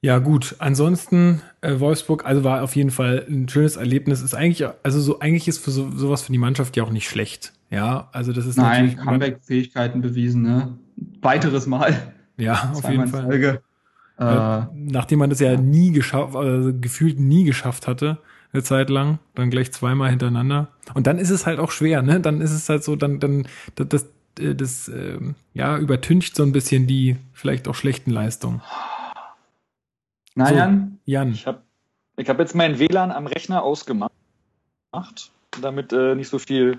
Ja, 0.01 0.19
gut. 0.19 0.56
Ansonsten, 0.60 1.41
äh, 1.62 1.79
Wolfsburg, 1.79 2.25
also 2.25 2.43
war 2.43 2.62
auf 2.63 2.75
jeden 2.75 2.91
Fall 2.91 3.25
ein 3.29 3.47
schönes 3.49 3.75
Erlebnis. 3.77 4.21
Ist 4.21 4.36
eigentlich, 4.36 4.65
also 4.84 4.99
so, 4.99 5.19
eigentlich 5.19 5.47
ist 5.47 5.60
für 5.60 5.71
so, 5.71 5.91
sowas 5.91 6.21
für 6.21 6.32
die 6.32 6.38
Mannschaft 6.38 6.75
ja 6.77 6.84
auch 6.84 6.91
nicht 6.91 7.08
schlecht. 7.10 7.53
Ja, 7.69 8.10
also 8.12 8.32
das 8.34 8.45
ist 8.45 8.58
Nein, 8.58 8.86
natürlich. 8.86 8.97
Comeback-Fähigkeiten 9.06 10.01
bewiesen, 10.01 10.41
ne? 10.43 10.77
Weiteres 11.21 11.67
Mal. 11.67 12.13
Ja, 12.38 12.71
auf 12.73 12.89
jeden 12.89 13.08
Fall. 13.08 13.23
Folge. 13.23 13.62
Äh, 14.19 14.23
Äh, 14.25 14.65
nachdem 14.75 15.19
man 15.19 15.29
das 15.29 15.39
ja 15.39 15.56
nie 15.58 15.91
geschafft, 15.91 16.36
also 16.36 16.71
gefühlt 16.79 17.19
nie 17.19 17.43
geschafft 17.45 17.88
hatte, 17.88 18.19
eine 18.53 18.63
Zeit 18.63 18.89
lang, 18.89 19.19
dann 19.35 19.49
gleich 19.49 19.71
zweimal 19.73 20.09
hintereinander. 20.09 20.67
Und 20.93 21.07
dann 21.07 21.17
ist 21.17 21.29
es 21.31 21.45
halt 21.45 21.59
auch 21.59 21.71
schwer, 21.71 22.01
ne? 22.01 22.19
Dann 22.19 22.39
ist 22.41 22.51
es 22.51 22.69
halt 22.69 22.83
so, 22.83 22.95
dann, 22.95 23.19
dann, 23.19 23.47
das, 23.75 23.87
das, 23.87 24.05
äh, 24.39 24.55
das 24.55 24.87
ähm, 24.87 25.35
ja, 25.53 25.77
übertüncht 25.77 26.35
so 26.35 26.43
ein 26.43 26.51
bisschen 26.51 26.87
die 26.87 27.17
vielleicht 27.33 27.67
auch 27.67 27.75
schlechten 27.75 28.11
Leistungen. 28.11 28.61
na, 30.35 30.47
so. 30.47 30.55
Jan, 30.55 30.99
Jan, 31.05 31.31
Ich 31.31 31.47
habe 31.47 31.61
ich 32.15 32.29
hab 32.29 32.39
jetzt 32.39 32.53
mein 32.53 32.77
WLAN 32.77 33.11
am 33.11 33.25
Rechner 33.25 33.63
ausgemacht, 33.63 34.11
damit 35.61 35.91
äh, 35.93 36.13
nicht 36.15 36.29
so 36.29 36.37
viel 36.37 36.77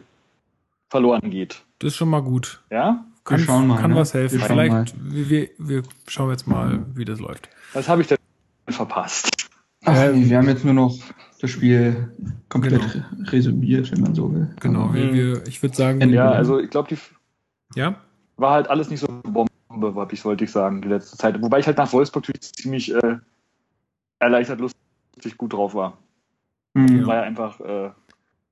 verloren 0.90 1.30
geht. 1.30 1.62
das 1.80 1.88
ist 1.88 1.96
schon 1.96 2.08
mal 2.08 2.22
gut. 2.22 2.62
Ja? 2.70 3.04
Kann, 3.24 3.40
schauen 3.40 3.66
mal, 3.66 3.80
kann 3.80 3.90
ne? 3.92 3.96
was 3.96 4.14
helfen. 4.14 4.38
Wir 4.38 4.46
schauen 4.46 4.56
Vielleicht, 4.56 4.94
wir, 4.98 5.30
wir, 5.30 5.48
wir 5.58 5.82
schauen 6.06 6.30
jetzt 6.30 6.46
mal, 6.46 6.84
wie 6.94 7.04
das 7.04 7.18
läuft. 7.18 7.48
Was 7.72 7.88
habe 7.88 8.02
ich 8.02 8.08
denn 8.08 8.18
verpasst? 8.68 9.48
Ach, 9.84 9.96
Ähm, 9.96 10.20
nee, 10.20 10.30
wir 10.30 10.38
haben 10.38 10.48
jetzt 10.48 10.64
nur 10.64 10.74
noch 10.74 10.96
das 11.44 11.50
Spiel 11.50 12.10
komplett 12.48 12.80
re- 12.82 13.04
resümiert, 13.32 13.92
wenn 13.92 14.00
man 14.00 14.14
so 14.14 14.32
will. 14.32 14.48
Genau, 14.60 14.84
Aber, 14.84 14.94
wir, 14.94 15.04
Mhm. 15.04 15.14
wir, 15.14 15.46
ich 15.46 15.62
würde 15.62 15.76
sagen. 15.76 16.00
Ja, 16.10 16.32
also 16.32 16.58
ich 16.58 16.70
glaube, 16.70 16.88
die 16.88 16.98
ja, 17.78 17.96
war 18.36 18.52
halt 18.52 18.68
alles 18.68 18.88
nicht 18.90 19.00
so 19.00 19.06
Bombe, 19.22 19.50
hab 19.94 20.12
ich, 20.12 20.24
wollte 20.24 20.44
ich 20.44 20.50
sagen, 20.50 20.80
die 20.82 20.88
letzte 20.88 21.16
Zeit. 21.18 21.40
Wobei 21.42 21.58
ich 21.58 21.66
halt 21.66 21.76
nach 21.76 21.92
Wolfsburg 21.92 22.24
natürlich 22.24 22.40
ziemlich 22.54 22.94
äh, 22.94 23.18
erleichtert, 24.18 24.60
lustig, 24.60 25.36
gut 25.36 25.52
drauf 25.52 25.74
war. 25.74 25.98
Mhm. 26.74 27.06
War 27.06 27.16
ja 27.16 27.22
einfach 27.22 27.60
äh, 27.60 27.90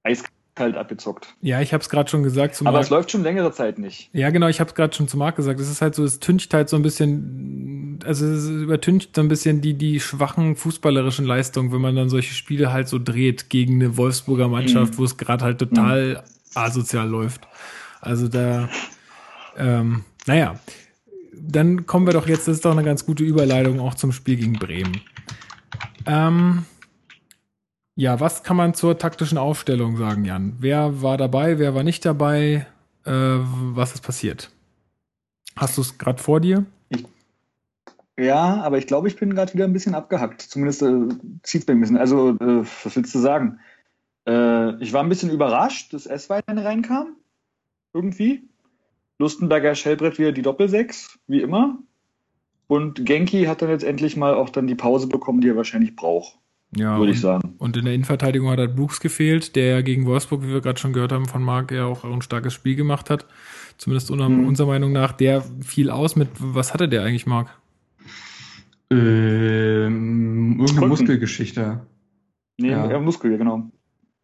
eiskalt 0.02 0.32
abgezockt. 0.56 1.34
ja, 1.40 1.60
ich 1.60 1.72
habe 1.72 1.82
es 1.82 1.88
gerade 1.88 2.10
schon 2.10 2.22
gesagt. 2.22 2.60
Aber 2.60 2.72
Marc- 2.72 2.84
es 2.84 2.90
läuft 2.90 3.10
schon 3.10 3.22
längere 3.22 3.52
Zeit 3.52 3.78
nicht. 3.78 4.10
Ja, 4.12 4.30
genau, 4.30 4.48
ich 4.48 4.60
habe 4.60 4.68
es 4.68 4.74
gerade 4.74 4.94
schon 4.94 5.08
zu 5.08 5.16
Marc 5.16 5.36
gesagt. 5.36 5.58
Es 5.58 5.70
ist 5.70 5.80
halt 5.82 5.94
so, 5.94 6.04
es 6.04 6.20
tüncht 6.20 6.52
halt 6.54 6.68
so 6.68 6.76
ein 6.76 6.82
bisschen, 6.82 7.98
also 8.04 8.26
es 8.26 8.46
übertüncht 8.48 9.14
so 9.16 9.22
ein 9.22 9.28
bisschen 9.28 9.60
die, 9.62 9.74
die 9.74 9.98
schwachen 9.98 10.54
fußballerischen 10.56 11.24
Leistungen, 11.24 11.72
wenn 11.72 11.80
man 11.80 11.96
dann 11.96 12.08
solche 12.10 12.34
Spiele 12.34 12.72
halt 12.72 12.86
so 12.88 12.98
dreht 12.98 13.48
gegen 13.50 13.74
eine 13.76 13.96
Wolfsburger 13.96 14.48
Mannschaft, 14.48 14.94
Mhm. 14.94 14.98
wo 14.98 15.04
es 15.04 15.16
gerade 15.16 15.44
halt 15.44 15.58
total 15.58 16.22
asozial 16.54 17.08
läuft. 17.08 17.40
Also 18.00 18.28
da, 18.28 18.68
ähm, 19.56 20.04
naja, 20.26 20.58
dann 21.32 21.86
kommen 21.86 22.06
wir 22.06 22.12
doch 22.12 22.28
jetzt, 22.28 22.46
das 22.46 22.56
ist 22.56 22.64
doch 22.64 22.72
eine 22.72 22.84
ganz 22.84 23.06
gute 23.06 23.24
Überleitung 23.24 23.80
auch 23.80 23.94
zum 23.94 24.12
Spiel 24.12 24.36
gegen 24.36 24.52
Bremen. 24.54 25.00
Ähm, 26.06 26.64
ja, 27.94 28.20
was 28.20 28.42
kann 28.42 28.56
man 28.56 28.74
zur 28.74 28.98
taktischen 28.98 29.38
Aufstellung 29.38 29.96
sagen, 29.96 30.24
Jan? 30.24 30.56
Wer 30.58 31.02
war 31.02 31.16
dabei, 31.16 31.58
wer 31.58 31.74
war 31.74 31.82
nicht 31.82 32.04
dabei? 32.04 32.66
Äh, 33.04 33.10
was 33.10 33.94
ist 33.94 34.02
passiert? 34.02 34.50
Hast 35.56 35.76
du 35.76 35.82
es 35.82 35.98
gerade 35.98 36.22
vor 36.22 36.40
dir? 36.40 36.64
Ja, 38.18 38.62
aber 38.62 38.78
ich 38.78 38.86
glaube, 38.86 39.08
ich 39.08 39.16
bin 39.16 39.34
gerade 39.34 39.52
wieder 39.54 39.64
ein 39.64 39.72
bisschen 39.72 39.94
abgehackt. 39.94 40.42
Zumindest 40.42 40.82
äh, 40.82 41.08
zieht 41.42 41.66
bei 41.66 41.74
mir 41.74 41.78
ein 41.78 41.80
bisschen. 41.80 41.96
Also, 41.96 42.30
äh, 42.30 42.64
was 42.84 42.96
willst 42.96 43.14
du 43.14 43.18
sagen? 43.18 43.58
Äh, 44.26 44.82
ich 44.82 44.92
war 44.92 45.02
ein 45.02 45.08
bisschen 45.08 45.30
überrascht, 45.30 45.92
dass 45.92 46.06
Esswein 46.06 46.42
reinkam. 46.46 47.16
Irgendwie. 47.94 48.48
Lustenberger 49.18 49.74
Schellbrett 49.74 50.18
wieder 50.18 50.32
die 50.32 50.42
Doppelsechs, 50.42 51.18
wie 51.26 51.40
immer. 51.40 51.78
Und 52.66 53.04
Genki 53.04 53.44
hat 53.44 53.62
dann 53.62 53.70
jetzt 53.70 53.84
endlich 53.84 54.16
mal 54.16 54.34
auch 54.34 54.50
dann 54.50 54.66
die 54.66 54.74
Pause 54.74 55.06
bekommen, 55.06 55.40
die 55.40 55.48
er 55.48 55.56
wahrscheinlich 55.56 55.94
braucht, 55.94 56.38
Ja. 56.74 56.98
würde 56.98 57.12
ich 57.12 57.18
und, 57.18 57.22
sagen. 57.22 57.54
und 57.58 57.76
in 57.76 57.84
der 57.84 57.94
Innenverteidigung 57.94 58.48
hat 58.50 58.58
halt 58.58 58.74
Brooks 58.76 59.00
gefehlt, 59.00 59.56
der 59.56 59.66
ja 59.66 59.80
gegen 59.82 60.06
Wolfsburg, 60.06 60.42
wie 60.42 60.48
wir 60.48 60.60
gerade 60.62 60.80
schon 60.80 60.92
gehört 60.94 61.12
haben, 61.12 61.26
von 61.26 61.42
Marc 61.42 61.70
ja 61.70 61.84
auch 61.84 62.04
ein 62.04 62.22
starkes 62.22 62.54
Spiel 62.54 62.76
gemacht 62.76 63.10
hat. 63.10 63.26
Zumindest 63.78 64.10
unter, 64.10 64.28
Mhm. 64.28 64.46
unserer 64.46 64.68
Meinung 64.68 64.92
nach. 64.92 65.12
Der 65.12 65.42
fiel 65.60 65.90
aus 65.90 66.16
mit, 66.16 66.28
was 66.38 66.72
hatte 66.72 66.88
der 66.88 67.02
eigentlich, 67.02 67.26
Marc? 67.26 67.48
Ähm, 68.90 70.52
irgendeine 70.58 70.80
Rücken. 70.80 70.88
Muskelgeschichte. 70.88 71.80
Nee, 72.58 72.70
Ja. 72.70 72.90
ja. 72.90 73.00
Muskel, 73.00 73.32
ja, 73.32 73.38
genau. 73.38 73.70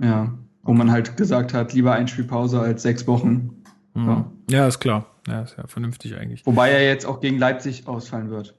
Ja. 0.01 0.35
Wo 0.63 0.73
man 0.75 0.91
halt 0.91 1.17
gesagt 1.17 1.55
hat, 1.55 1.73
lieber 1.73 1.93
ein 1.95 2.09
Spielpause 2.09 2.61
als 2.61 2.83
sechs 2.83 3.07
Wochen. 3.07 3.63
Mhm. 3.95 4.07
Ja. 4.07 4.31
Ja, 4.51 4.67
ist 4.69 4.81
klar. 4.81 5.07
Ja, 5.27 5.43
ist 5.43 5.57
ja 5.59 5.67
vernünftig 5.67 6.17
eigentlich. 6.17 6.45
Wobei 6.47 6.71
er 6.71 6.85
jetzt 6.87 7.07
auch 7.07 7.21
gegen 7.21 7.39
Leipzig 7.39 7.87
ausfallen 7.87 8.31
wird. 8.31 8.55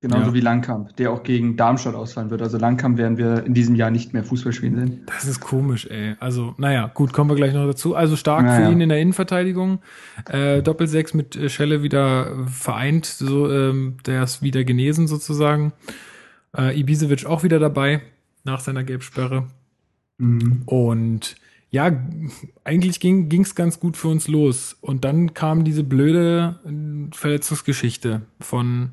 Genauso 0.00 0.26
Ja. 0.28 0.34
wie 0.34 0.40
Langkamp, 0.40 0.94
der 0.96 1.10
auch 1.10 1.24
gegen 1.24 1.56
Darmstadt 1.56 1.96
ausfallen 1.96 2.30
wird. 2.30 2.40
Also 2.40 2.56
Langkamp 2.56 2.98
werden 2.98 3.18
wir 3.18 3.44
in 3.44 3.52
diesem 3.52 3.74
Jahr 3.74 3.90
nicht 3.90 4.12
mehr 4.12 4.22
Fußball 4.22 4.52
spielen 4.52 4.76
sehen. 4.76 5.00
Das 5.06 5.24
ist 5.24 5.40
komisch, 5.40 5.86
ey. 5.90 6.14
Also, 6.20 6.54
naja, 6.56 6.88
gut, 6.94 7.12
kommen 7.12 7.28
wir 7.28 7.34
gleich 7.34 7.52
noch 7.52 7.66
dazu. 7.66 7.96
Also 7.96 8.14
stark 8.14 8.44
Naja. 8.44 8.66
für 8.66 8.72
ihn 8.72 8.80
in 8.80 8.90
der 8.90 9.00
Innenverteidigung. 9.00 9.80
Äh, 10.30 10.62
Doppelsechs 10.62 11.14
mit 11.14 11.34
äh, 11.34 11.48
Schelle 11.48 11.82
wieder 11.82 12.46
vereint, 12.46 13.06
so, 13.06 13.50
ähm, 13.50 13.96
der 14.06 14.22
ist 14.22 14.40
wieder 14.40 14.62
genesen 14.62 15.08
sozusagen. 15.08 15.72
Äh, 16.56 16.78
Ibisevic 16.78 17.26
auch 17.26 17.42
wieder 17.42 17.58
dabei 17.58 18.00
nach 18.44 18.60
seiner 18.60 18.84
Gelbsperre. 18.84 19.48
Mhm. 20.18 20.62
Und 20.66 21.34
ja, 21.70 21.90
eigentlich 22.62 23.00
ging 23.00 23.42
es 23.42 23.56
ganz 23.56 23.80
gut 23.80 23.96
für 23.96 24.08
uns 24.08 24.28
los. 24.28 24.76
Und 24.80 25.04
dann 25.04 25.34
kam 25.34 25.64
diese 25.64 25.82
blöde 25.82 26.60
äh, 26.64 27.14
Verletzungsgeschichte 27.16 28.22
von, 28.40 28.90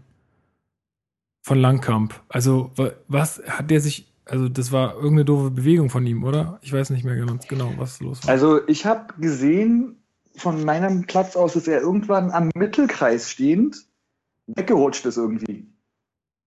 von 1.45 1.59
Langkamp. 1.59 2.19
Also, 2.27 2.71
wa- 2.75 2.93
was 3.07 3.39
hat 3.47 3.69
der 3.69 3.79
sich, 3.79 4.11
also 4.25 4.49
das 4.49 4.71
war 4.71 4.95
irgendeine 4.95 5.25
doofe 5.25 5.51
Bewegung 5.51 5.91
von 5.91 6.03
ihm, 6.07 6.23
oder? 6.23 6.57
Ich 6.63 6.73
weiß 6.73 6.89
nicht 6.89 7.03
mehr 7.05 7.15
ganz 7.23 7.47
genau, 7.47 7.71
was 7.77 8.01
los 8.01 8.23
war. 8.23 8.31
Also 8.31 8.67
ich 8.67 8.87
habe 8.87 9.13
gesehen, 9.21 9.97
von 10.37 10.65
meinem 10.65 11.03
Platz 11.03 11.35
aus 11.35 11.55
ist 11.55 11.67
er 11.67 11.81
irgendwann 11.81 12.31
am 12.31 12.49
Mittelkreis 12.55 13.29
stehend 13.29 13.85
weggerutscht 14.47 15.05
ist 15.05 15.17
irgendwie. 15.17 15.67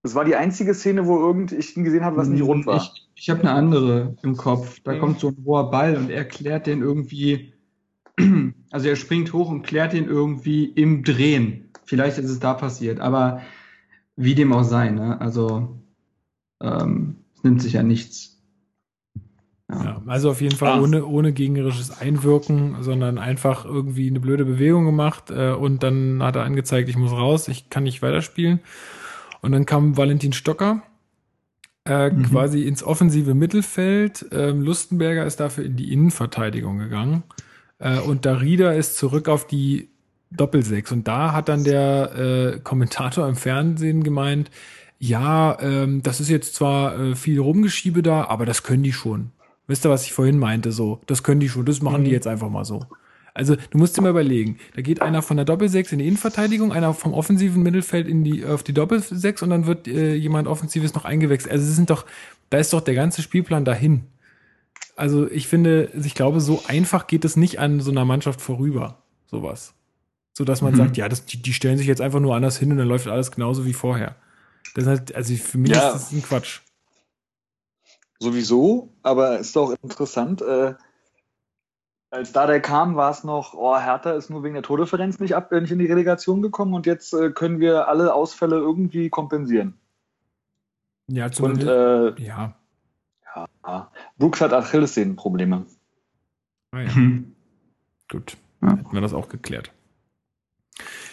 Das 0.03 0.17
war 0.17 0.25
die 0.25 0.35
einzige 0.35 0.75
Szene, 0.75 1.07
wo 1.07 1.19
irgend 1.21 1.53
ich 1.53 1.77
ihn 1.77 1.85
gesehen 1.85 2.05
habe, 2.05 2.17
was 2.17 2.29
nicht 2.29 2.43
rund 2.43 2.67
war. 2.67 2.77
Ich, 2.83 3.09
ich 3.15 3.31
habe 3.31 3.41
eine 3.43 3.53
andere 3.53 4.17
im 4.25 4.37
Kopf. 4.37 4.81
Da 4.83 4.95
Mhm. 4.95 4.99
kommt 4.99 5.21
so 5.21 5.29
ein 5.29 5.37
hoher 5.45 5.71
Ball 5.71 5.97
und 5.97 6.11
er 6.11 6.25
klärt 6.25 6.67
den 6.67 6.83
irgendwie. 6.83 7.53
Also 8.71 8.89
er 8.89 8.97
springt 8.97 9.33
hoch 9.33 9.49
und 9.49 9.63
klärt 9.63 9.93
den 9.95 10.07
irgendwie 10.07 10.65
im 10.67 11.03
Drehen. 11.05 11.71
Vielleicht 11.85 12.19
ist 12.19 12.29
es 12.31 12.39
da 12.41 12.53
passiert, 12.53 13.01
aber 13.01 13.41
wie 14.19 14.35
dem 14.35 14.53
auch 14.53 14.65
sei, 14.65 14.91
ne? 14.91 15.21
Also 15.21 15.79
ähm, 16.61 17.17
es 17.37 17.45
nimmt 17.45 17.63
sich 17.63 17.75
ja 17.75 17.83
nichts. 17.83 18.35
Ja, 19.71 20.03
also 20.07 20.31
auf 20.31 20.41
jeden 20.41 20.57
Fall 20.57 20.79
Ah. 20.79 20.81
ohne, 20.81 21.05
ohne 21.05 21.33
gegnerisches 21.33 22.01
Einwirken, 22.01 22.77
sondern 22.83 23.19
einfach 23.19 23.65
irgendwie 23.67 24.09
eine 24.09 24.19
blöde 24.19 24.45
Bewegung 24.47 24.87
gemacht 24.87 25.31
äh, 25.31 25.53
und 25.53 25.83
dann 25.83 26.23
hat 26.23 26.37
er 26.37 26.45
angezeigt, 26.45 26.89
ich 26.89 26.97
muss 26.97 27.13
raus, 27.13 27.49
ich 27.49 27.69
kann 27.69 27.83
nicht 27.85 28.01
weiterspielen. 28.03 28.61
Und 29.43 29.53
dann 29.53 29.67
kam 29.67 29.97
Valentin 29.97 30.33
Stocker 30.33 30.83
äh, 31.85 32.11
Mhm. 32.11 32.23
quasi 32.25 32.63
ins 32.63 32.83
offensive 32.83 33.35
Mittelfeld. 33.35 34.27
Ähm, 34.33 34.63
Lustenberger 34.63 35.25
ist 35.27 35.39
dafür 35.39 35.65
in 35.65 35.77
die 35.77 35.93
Innenverteidigung 35.93 36.79
gegangen. 36.79 37.23
Äh, 37.79 38.01
und 38.01 38.25
Darida 38.27 38.73
ist 38.73 38.97
zurück 38.97 39.29
auf 39.29 39.47
die 39.47 39.91
Doppelsechs. 40.31 40.93
Und 40.93 41.09
da 41.09 41.33
hat 41.33 41.49
dann 41.49 41.65
der 41.65 42.55
äh, 42.57 42.61
Kommentator 42.61 43.29
im 43.29 43.37
Fernsehen 43.37 44.03
gemeint, 44.05 44.51
ja, 44.99 45.57
ähm, 45.61 46.03
das 46.03 46.21
ist 46.21 46.29
jetzt 46.29 46.55
zwar 46.55 46.99
äh, 46.99 47.15
viel 47.15 47.39
Rumgeschiebe 47.39 48.03
da, 48.03 48.25
aber 48.25 48.47
das 48.47 48.63
können 48.63 48.83
die 48.83 48.93
schon. 48.93 49.31
Wisst 49.67 49.87
ihr, 49.87 49.91
was 49.91 50.05
ich 50.05 50.13
vorhin 50.13 50.39
meinte? 50.39 50.73
So, 50.73 51.01
das 51.07 51.23
können 51.23 51.41
die 51.41 51.49
schon, 51.49 51.65
das 51.67 51.83
machen 51.83 52.03
die 52.05 52.11
Mhm. 52.11 52.15
jetzt 52.15 52.27
einfach 52.27 52.49
mal 52.51 52.65
so. 52.65 52.85
Also, 53.35 53.55
du 53.71 53.79
musst 53.79 53.97
dir 53.97 54.03
mal 54.03 54.11
überlegen, 54.11 54.59
da 54.75 54.83
geht 54.83 55.01
einer 55.01 55.23
von 55.23 55.37
der 55.37 55.47
Doppelsechs 55.47 55.93
in 55.93 56.01
die 56.01 56.07
Innenverteidigung, 56.09 56.73
einer 56.73 56.93
vom 56.95 57.15
offensiven 57.15 57.63
Mittelfeld 57.63 58.09
in 58.09 58.25
die, 58.25 58.45
auf 58.45 58.65
die 58.65 58.73
Doppelsechs 58.73 59.43
und 59.43 59.51
dann 59.51 59.67
wird 59.67 59.87
äh, 59.87 60.15
jemand 60.15 60.49
Offensives 60.49 60.95
noch 60.95 61.05
eingewechselt. 61.05 61.53
Also, 61.53 61.65
es 61.69 61.77
sind 61.77 61.91
doch, 61.91 62.05
da 62.51 62.59
ist 62.59 62.73
doch 62.73 62.81
der 62.81 62.95
ganze 62.95 63.23
Spielplan 63.23 63.65
dahin. 63.65 64.07
Also, 64.97 65.31
ich 65.31 65.47
finde, 65.47 65.91
ich 66.03 66.15
glaube, 66.17 66.41
so 66.41 66.63
einfach 66.67 67.07
geht 67.07 67.25
es 67.25 67.37
nicht 67.37 67.61
an 67.61 67.79
so 67.81 67.93
einer 67.93 68.05
Mannschaft 68.05 68.41
vorüber, 68.41 69.03
sowas. 69.27 69.75
So 70.39 70.45
dass 70.45 70.63
man 70.63 70.73
Mhm. 70.73 70.77
sagt, 70.77 70.97
ja, 70.97 71.09
das, 71.09 71.27
die, 71.27 71.43
die 71.43 71.53
stellen 71.53 71.79
sich 71.79 71.89
jetzt 71.89 72.01
einfach 72.01 72.21
nur 72.21 72.37
anders 72.37 72.57
hin 72.59 72.71
und 72.71 72.79
dann 72.79 72.87
läuft 72.87 73.09
alles 73.09 73.33
genauso 73.33 73.65
wie 73.67 73.73
vorher. 73.73 74.15
Das 74.77 74.85
ist 74.85 74.89
halt, 74.89 75.15
also 75.17 75.35
für 75.35 75.59
mich 75.59 75.73
Ja. 75.73 75.89
ist 75.89 75.95
das 75.95 76.13
ein 76.13 76.23
Quatsch. 76.23 76.61
Sowieso, 78.21 78.93
aber 79.03 79.41
ist 79.41 79.57
doch 79.57 79.75
interessant. 79.83 80.41
Äh, 80.43 80.75
als 82.11 82.31
da 82.31 82.47
der 82.47 82.61
kam, 82.61 82.95
war 82.95 83.11
es 83.11 83.25
noch, 83.25 83.55
oh, 83.55 83.77
Hertha 83.77 84.13
ist 84.13 84.31
nur 84.31 84.45
wegen 84.45 84.55
der 84.55 84.63
Tordifferenz 84.63 85.19
nicht, 85.19 85.35
ab, 85.35 85.51
äh, 85.51 85.61
nicht 85.61 85.73
in 85.73 85.81
die 85.81 85.87
Relegation 85.87 86.41
gekommen 86.41 86.73
und 86.73 86.87
jetzt 86.87 87.13
äh, 87.15 87.31
können 87.31 87.59
wir 87.59 87.89
alle 87.89 88.15
Ausfälle 88.15 88.55
irgendwie 88.59 89.11
kompensieren. 89.11 89.75
Ja, 91.09 91.25
Und 91.27 91.35
zumindest. 91.35 91.69
äh, 91.69 92.23
ja. 92.23 92.55
ja, 93.67 93.91
Brooks 94.19 94.41
hat 94.41 94.53
Achillessehnenprobleme. 94.53 95.67
Ah, 96.71 96.81
ja. 96.81 96.93
Mhm. 96.93 97.35
Gut. 98.09 98.37
Ja. 98.63 98.77
Hätten 98.77 98.93
wir 98.93 99.01
das 99.01 99.15
auch 99.15 99.29
geklärt. 99.29 99.73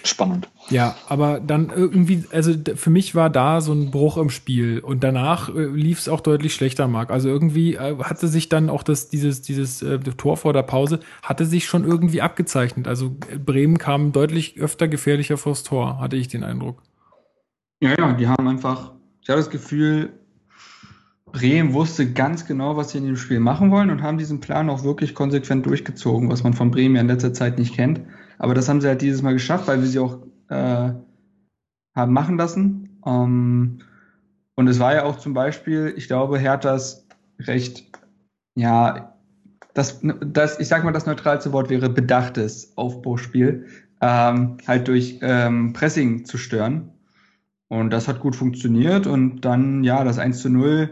Spannend. 0.06 0.48
Ja, 0.70 0.96
aber 1.10 1.40
dann 1.40 1.72
irgendwie, 1.72 2.26
also 2.32 2.54
für 2.76 2.92
mich 2.92 3.16
war 3.16 3.32
da 3.32 3.60
so 3.60 3.74
ein 3.74 3.90
Bruch 3.90 4.18
im 4.18 4.30
Spiel 4.30 4.80
und 4.80 5.04
danach 5.04 5.50
äh, 5.50 5.66
lief 5.66 5.98
es 6.00 6.08
auch 6.08 6.22
deutlich 6.22 6.54
schlechter, 6.54 6.88
Marc. 6.88 7.10
Also 7.10 7.28
irgendwie 7.28 7.74
äh, 7.74 7.98
hatte 8.04 8.28
sich 8.28 8.48
dann 8.48 8.70
auch 8.70 8.84
das, 8.84 9.10
dieses, 9.10 9.42
dieses 9.42 9.82
äh, 9.82 9.98
Tor 10.00 10.38
vor 10.38 10.54
der 10.54 10.62
Pause, 10.62 11.00
hatte 11.24 11.46
sich 11.46 11.66
schon 11.66 11.84
irgendwie 11.84 12.22
abgezeichnet. 12.22 12.88
Also 12.88 13.16
äh, 13.32 13.40
Bremen 13.40 13.80
kam 13.80 14.12
deutlich 14.12 14.60
öfter 14.60 14.88
gefährlicher 14.88 15.38
vors 15.38 15.64
Tor, 15.64 16.00
hatte 16.00 16.18
ich 16.18 16.28
den 16.28 16.44
Eindruck. 16.44 16.84
Ja, 17.82 17.96
ja, 17.98 18.14
die 18.14 18.28
haben 18.28 18.48
einfach, 18.48 18.92
ich 19.22 19.30
habe 19.30 19.40
das 19.40 19.50
Gefühl, 19.50 20.14
Bremen 21.32 21.74
wusste 21.74 22.14
ganz 22.14 22.46
genau, 22.46 22.78
was 22.78 22.92
sie 22.92 23.00
in 23.00 23.08
dem 23.08 23.18
Spiel 23.18 23.40
machen 23.40 23.72
wollen 23.72 23.90
und 23.90 24.04
haben 24.04 24.20
diesen 24.20 24.40
Plan 24.40 24.70
auch 24.70 24.84
wirklich 24.84 25.16
konsequent 25.16 25.66
durchgezogen, 25.66 26.30
was 26.30 26.44
man 26.44 26.54
von 26.54 26.70
Bremen 26.70 26.96
ja 26.96 27.02
in 27.02 27.08
letzter 27.08 27.34
Zeit 27.34 27.58
nicht 27.58 27.74
kennt. 27.74 28.02
Aber 28.38 28.54
das 28.54 28.70
haben 28.70 28.82
sie 28.82 28.88
halt 28.88 29.02
dieses 29.02 29.22
Mal 29.22 29.34
geschafft, 29.34 29.68
weil 29.68 29.82
wir 29.82 29.88
sie 29.88 30.00
auch 30.00 30.20
äh, 30.50 30.92
haben 31.96 32.14
machen 32.14 32.38
lassen. 32.38 33.00
Ähm, 33.06 33.80
und 34.56 34.68
es 34.68 34.80
war 34.80 34.94
ja 34.94 35.04
auch 35.04 35.18
zum 35.18 35.34
Beispiel, 35.34 35.94
ich 35.98 36.08
glaube, 36.08 36.40
Herthas 36.40 37.08
recht, 37.40 37.86
ja, 38.56 39.16
das, 39.74 40.00
das, 40.02 40.60
ich 40.60 40.68
sag 40.68 40.84
mal, 40.84 40.94
das 40.94 41.06
neutralste 41.06 41.52
Wort 41.52 41.70
wäre 41.70 41.90
bedachtes 41.90 42.72
Aufbauspiel, 42.78 43.68
ähm, 44.02 44.58
halt 44.66 44.88
durch 44.88 45.20
ähm, 45.22 45.74
Pressing 45.74 46.26
zu 46.26 46.38
stören. 46.38 46.92
Und 47.68 47.90
das 47.90 48.08
hat 48.08 48.22
gut 48.22 48.36
funktioniert. 48.36 49.08
Und 49.08 49.42
dann, 49.42 49.84
ja, 49.84 50.04
das 50.04 50.18
1 50.18 50.42
zu 50.42 50.50
0, 50.50 50.92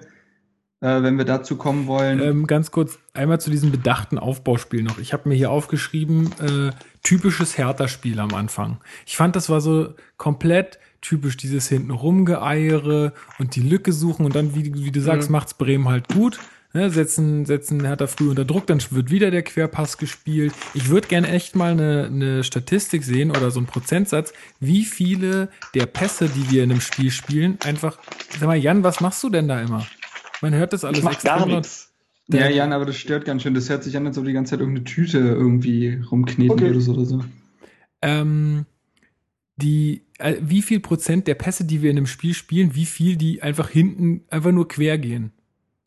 äh, 0.82 1.02
wenn 1.02 1.18
wir 1.18 1.26
dazu 1.26 1.56
kommen 1.56 1.88
wollen. 1.88 2.20
Ähm, 2.20 2.48
ganz 2.48 2.72
kurz 2.72 3.00
einmal 3.14 3.40
zu 3.40 3.50
diesem 3.50 3.72
bedachten 3.72 4.18
Aufbauspiel 4.18 4.84
noch. 4.84 4.98
Ich 4.98 5.14
habe 5.14 5.30
mir 5.30 5.36
hier 5.36 5.52
aufgeschrieben, 5.52 6.32
äh, 6.42 6.72
typisches 7.04 7.58
Hertha-Spiel 7.58 8.20
am 8.20 8.34
Anfang. 8.34 8.80
Ich 9.06 9.18
fand, 9.18 9.36
das 9.36 9.50
war 9.50 9.62
so 9.62 9.94
komplett 10.18 10.80
typisch, 11.02 11.36
dieses 11.38 11.68
hinten 11.68 11.92
rumgeeiere 11.92 13.14
und 13.40 13.56
die 13.56 13.62
Lücke 13.62 13.92
suchen 13.92 14.26
und 14.26 14.36
dann, 14.36 14.56
wie, 14.56 14.74
wie 14.86 14.92
du 14.92 15.02
sagst, 15.02 15.30
Mhm. 15.30 15.34
macht's 15.34 15.54
Bremen 15.54 15.88
halt 15.90 16.08
gut. 16.10 16.40
Ne, 16.76 16.90
setzen, 16.90 17.46
setzen 17.46 17.86
Hertha 17.86 18.08
früh 18.08 18.30
unter 18.32 18.46
Druck, 18.46 18.66
dann 18.66 18.82
wird 18.90 19.12
wieder 19.12 19.30
der 19.30 19.44
Querpass 19.44 20.00
gespielt. 20.00 20.54
Ich 20.74 20.90
würde 20.90 21.08
gerne 21.08 21.28
echt 21.30 21.56
mal 21.56 21.74
eine, 21.74 22.06
eine 22.08 22.44
Statistik 22.44 23.04
sehen 23.04 23.30
oder 23.30 23.52
so 23.52 23.60
einen 23.60 23.68
Prozentsatz, 23.68 24.34
wie 24.60 24.84
viele 24.84 25.50
der 25.76 25.86
Pässe, 25.86 26.30
die 26.30 26.50
wir 26.50 26.64
in 26.64 26.72
einem 26.72 26.82
Spiel 26.82 27.12
spielen, 27.12 27.60
einfach, 27.64 28.00
sag 28.40 28.48
mal, 28.48 28.56
Jan, 28.58 28.82
was 28.84 29.02
machst 29.02 29.22
du 29.22 29.30
denn 29.30 29.48
da 29.48 29.62
immer? 29.62 29.86
Man 30.42 30.56
hört 30.56 30.74
das 30.74 30.84
alles 30.84 30.98
Ich 30.98 31.04
mach 31.04 31.22
gar 31.22 31.46
nichts. 31.46 31.93
Ja, 32.30 32.50
Jan, 32.50 32.74
aber 32.74 32.86
das 32.86 32.98
stört 32.98 33.26
ganz 33.26 33.44
schön. 33.44 33.54
Das 33.54 33.70
hört 33.70 33.84
sich 33.84 33.96
an, 33.98 34.08
als 34.08 34.18
ob 34.18 34.26
die 34.26 34.34
ganze 34.34 34.52
Zeit 34.52 34.60
irgendeine 34.60 34.86
Tüte 34.86 35.20
irgendwie 35.20 35.96
rumkneten 36.12 36.50
Okay. 36.50 36.66
würdest 36.66 36.90
oder 36.90 37.06
so. 37.06 37.24
ähm, 38.02 38.66
die, 39.58 40.04
äh, 40.20 40.36
wie 40.42 40.62
viel 40.62 40.80
Prozent 40.80 41.28
der 41.28 41.36
Pässe, 41.36 41.66
die 41.66 41.82
wir 41.82 41.92
in 41.92 41.98
einem 41.98 42.08
Spiel 42.08 42.34
spielen, 42.34 42.76
wie 42.76 42.86
viel 42.86 43.18
die 43.18 43.44
einfach 43.44 43.70
hinten 43.70 44.24
einfach 44.30 44.52
nur 44.52 44.68
quer 44.68 44.98
gehen? 44.98 45.34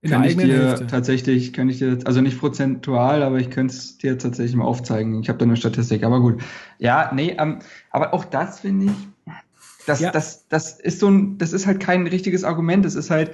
In 0.02 0.10
kann 0.10 0.22
der 0.22 0.22
ich 0.22 0.32
eigenen 0.32 0.46
dir 0.46 0.56
Hälfte. 0.58 0.86
tatsächlich, 0.86 1.52
kann 1.52 1.68
ich 1.68 1.78
dir, 1.78 1.98
also 2.04 2.20
nicht 2.20 2.38
prozentual, 2.38 3.22
aber 3.22 3.38
ich 3.40 3.50
könnte 3.50 3.74
es 3.74 3.98
dir 3.98 4.18
tatsächlich 4.18 4.54
mal 4.54 4.64
aufzeigen. 4.64 5.20
Ich 5.20 5.28
habe 5.28 5.38
da 5.38 5.44
eine 5.44 5.56
Statistik, 5.56 6.04
aber 6.04 6.20
gut. 6.20 6.42
Ja, 6.78 7.10
nee, 7.14 7.34
ähm, 7.38 7.58
aber 7.90 8.14
auch 8.14 8.24
das 8.24 8.60
finde 8.60 8.86
ich, 8.86 8.92
das, 9.86 10.00
Ja. 10.00 10.10
das, 10.10 10.46
das 10.48 10.78
ist 10.80 11.00
so 11.00 11.08
ein, 11.08 11.38
das 11.38 11.52
ist 11.52 11.66
halt 11.66 11.80
kein 11.80 12.06
richtiges 12.06 12.44
Argument. 12.44 12.84
Es 12.86 12.94
ist 12.94 13.10
halt, 13.10 13.32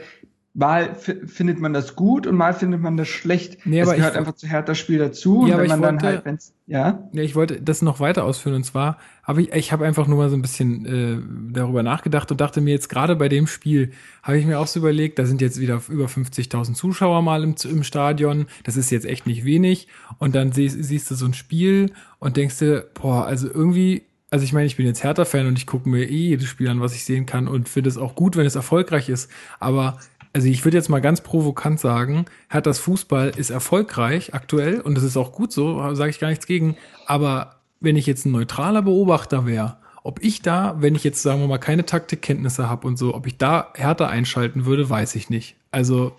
mal 0.55 0.95
findet 0.97 1.59
man 1.61 1.73
das 1.73 1.97
gut 1.97 2.27
und 2.27 2.37
mal 2.37 2.53
findet 2.53 2.81
man 2.83 2.99
das 2.99 3.09
schlecht. 3.09 3.65
Nee, 3.67 3.81
es 3.81 3.89
aber 3.89 3.97
gehört 3.97 4.13
ich- 4.13 4.19
einfach 4.19 4.35
zu 4.35 4.47
härter 4.47 4.75
Spiel 4.75 4.99
dazu. 4.99 5.47
Ja, 5.47 5.47
und 5.47 5.53
aber 5.55 5.59
wenn 5.61 5.65
ich 5.65 5.71
man 5.71 5.81
dann 5.83 5.95
wollte- 5.95 6.07
halt, 6.07 6.25
wenn's, 6.27 6.53
ja, 6.67 7.09
Ja, 7.13 7.23
ich 7.23 7.35
wollte 7.35 7.63
das 7.63 7.81
noch 7.81 8.01
weiter 8.01 8.25
ausführen. 8.25 8.57
Und 8.57 8.65
zwar 8.65 8.99
habe 9.23 9.43
ich, 9.43 9.53
ich 9.53 9.73
habe 9.73 9.87
einfach 9.87 10.07
nur 10.07 10.19
mal 10.19 10.29
so 10.29 10.37
ein 10.37 10.43
bisschen 10.43 10.85
äh, 10.85 11.53
darüber 11.55 11.83
nachgedacht 11.83 12.31
und 12.31 12.41
dachte 12.41 12.61
mir 12.61 12.73
jetzt 12.73 12.89
gerade 12.91 13.17
bei 13.17 13.29
dem 13.31 13.47
Spiel 13.47 13.93
habe 14.23 14.37
ich 14.39 14.45
mir 14.45 14.59
auch 14.59 14.67
so 14.67 14.81
überlegt, 14.81 15.19
da 15.19 15.25
sind 15.25 15.41
jetzt 15.41 15.59
wieder 15.59 15.81
über 15.89 16.07
50.000 16.07 16.75
Zuschauer 16.75 17.23
mal 17.23 17.43
im, 17.45 17.55
im 17.71 17.83
Stadion, 17.83 18.47
das 18.65 18.77
ist 18.77 18.91
jetzt 18.91 19.07
echt 19.07 19.27
nicht 19.27 19.45
wenig. 19.47 19.89
Und 20.19 20.35
dann 20.35 20.53
siehst, 20.53 20.85
siehst 20.85 21.11
du 21.11 21.15
so 21.15 21.25
ein 21.25 21.35
Spiel 21.35 21.93
und 22.19 22.37
denkst 22.37 22.59
dir, 22.59 22.87
boah, 22.95 23.25
also 23.27 23.49
irgendwie, 23.49 24.03
also 24.31 24.45
ich 24.45 24.53
meine, 24.55 24.67
ich 24.67 24.77
bin 24.77 24.87
jetzt 24.87 25.05
Hertha-Fan 25.05 25.47
und 25.47 25.59
ich 25.59 25.67
gucke 25.67 25.89
mir 25.89 26.05
eh 26.09 26.29
jedes 26.29 26.49
Spiel 26.49 26.69
an, 26.69 26.81
was 26.81 26.95
ich 26.95 27.05
sehen 27.05 27.27
kann 27.27 27.49
und 27.49 27.69
finde 27.69 27.91
es 27.91 27.99
auch 27.99 28.15
gut, 28.15 28.35
wenn 28.37 28.47
es 28.47 28.55
erfolgreich 28.55 29.11
ist, 29.11 29.31
aber 29.61 29.99
also 30.33 30.49
ich 30.49 30.65
würde 30.65 30.77
jetzt 30.77 30.89
mal 30.89 31.01
ganz 31.01 31.21
provokant 31.21 31.79
sagen, 31.79 32.25
Herthas 32.49 32.79
Fußball 32.79 33.33
ist 33.37 33.51
erfolgreich 33.51 34.35
aktuell 34.35 34.81
und 34.81 34.95
das 34.95 35.05
ist 35.05 35.17
auch 35.17 35.33
gut 35.33 35.53
so, 35.53 35.95
sage 35.95 36.11
ich 36.11 36.19
gar 36.19 36.29
nichts 36.29 36.47
gegen. 36.47 36.77
Aber 37.07 37.57
wenn 37.81 37.97
ich 37.97 38.07
jetzt 38.07 38.25
ein 38.25 38.33
neutraler 38.33 38.83
Beobachter 38.83 39.47
wäre, 39.47 39.77
ob 40.03 40.23
ich 40.23 40.43
da, 40.43 40.77
wenn 40.79 40.95
ich 40.95 41.05
jetzt 41.05 41.23
sagen 41.23 41.41
wir 41.41 41.49
mal 41.49 41.59
keine 41.59 41.85
Taktikkenntnisse 41.85 42.69
habe 42.69 42.87
und 42.87 42.99
so, 42.99 43.15
ob 43.15 43.27
ich 43.27 43.37
da 43.37 43.73
Hertha 43.75 44.07
einschalten 44.07 44.65
würde, 44.65 44.89
weiß 44.89 45.15
ich 45.17 45.31
nicht. 45.31 45.57
Also 45.71 46.15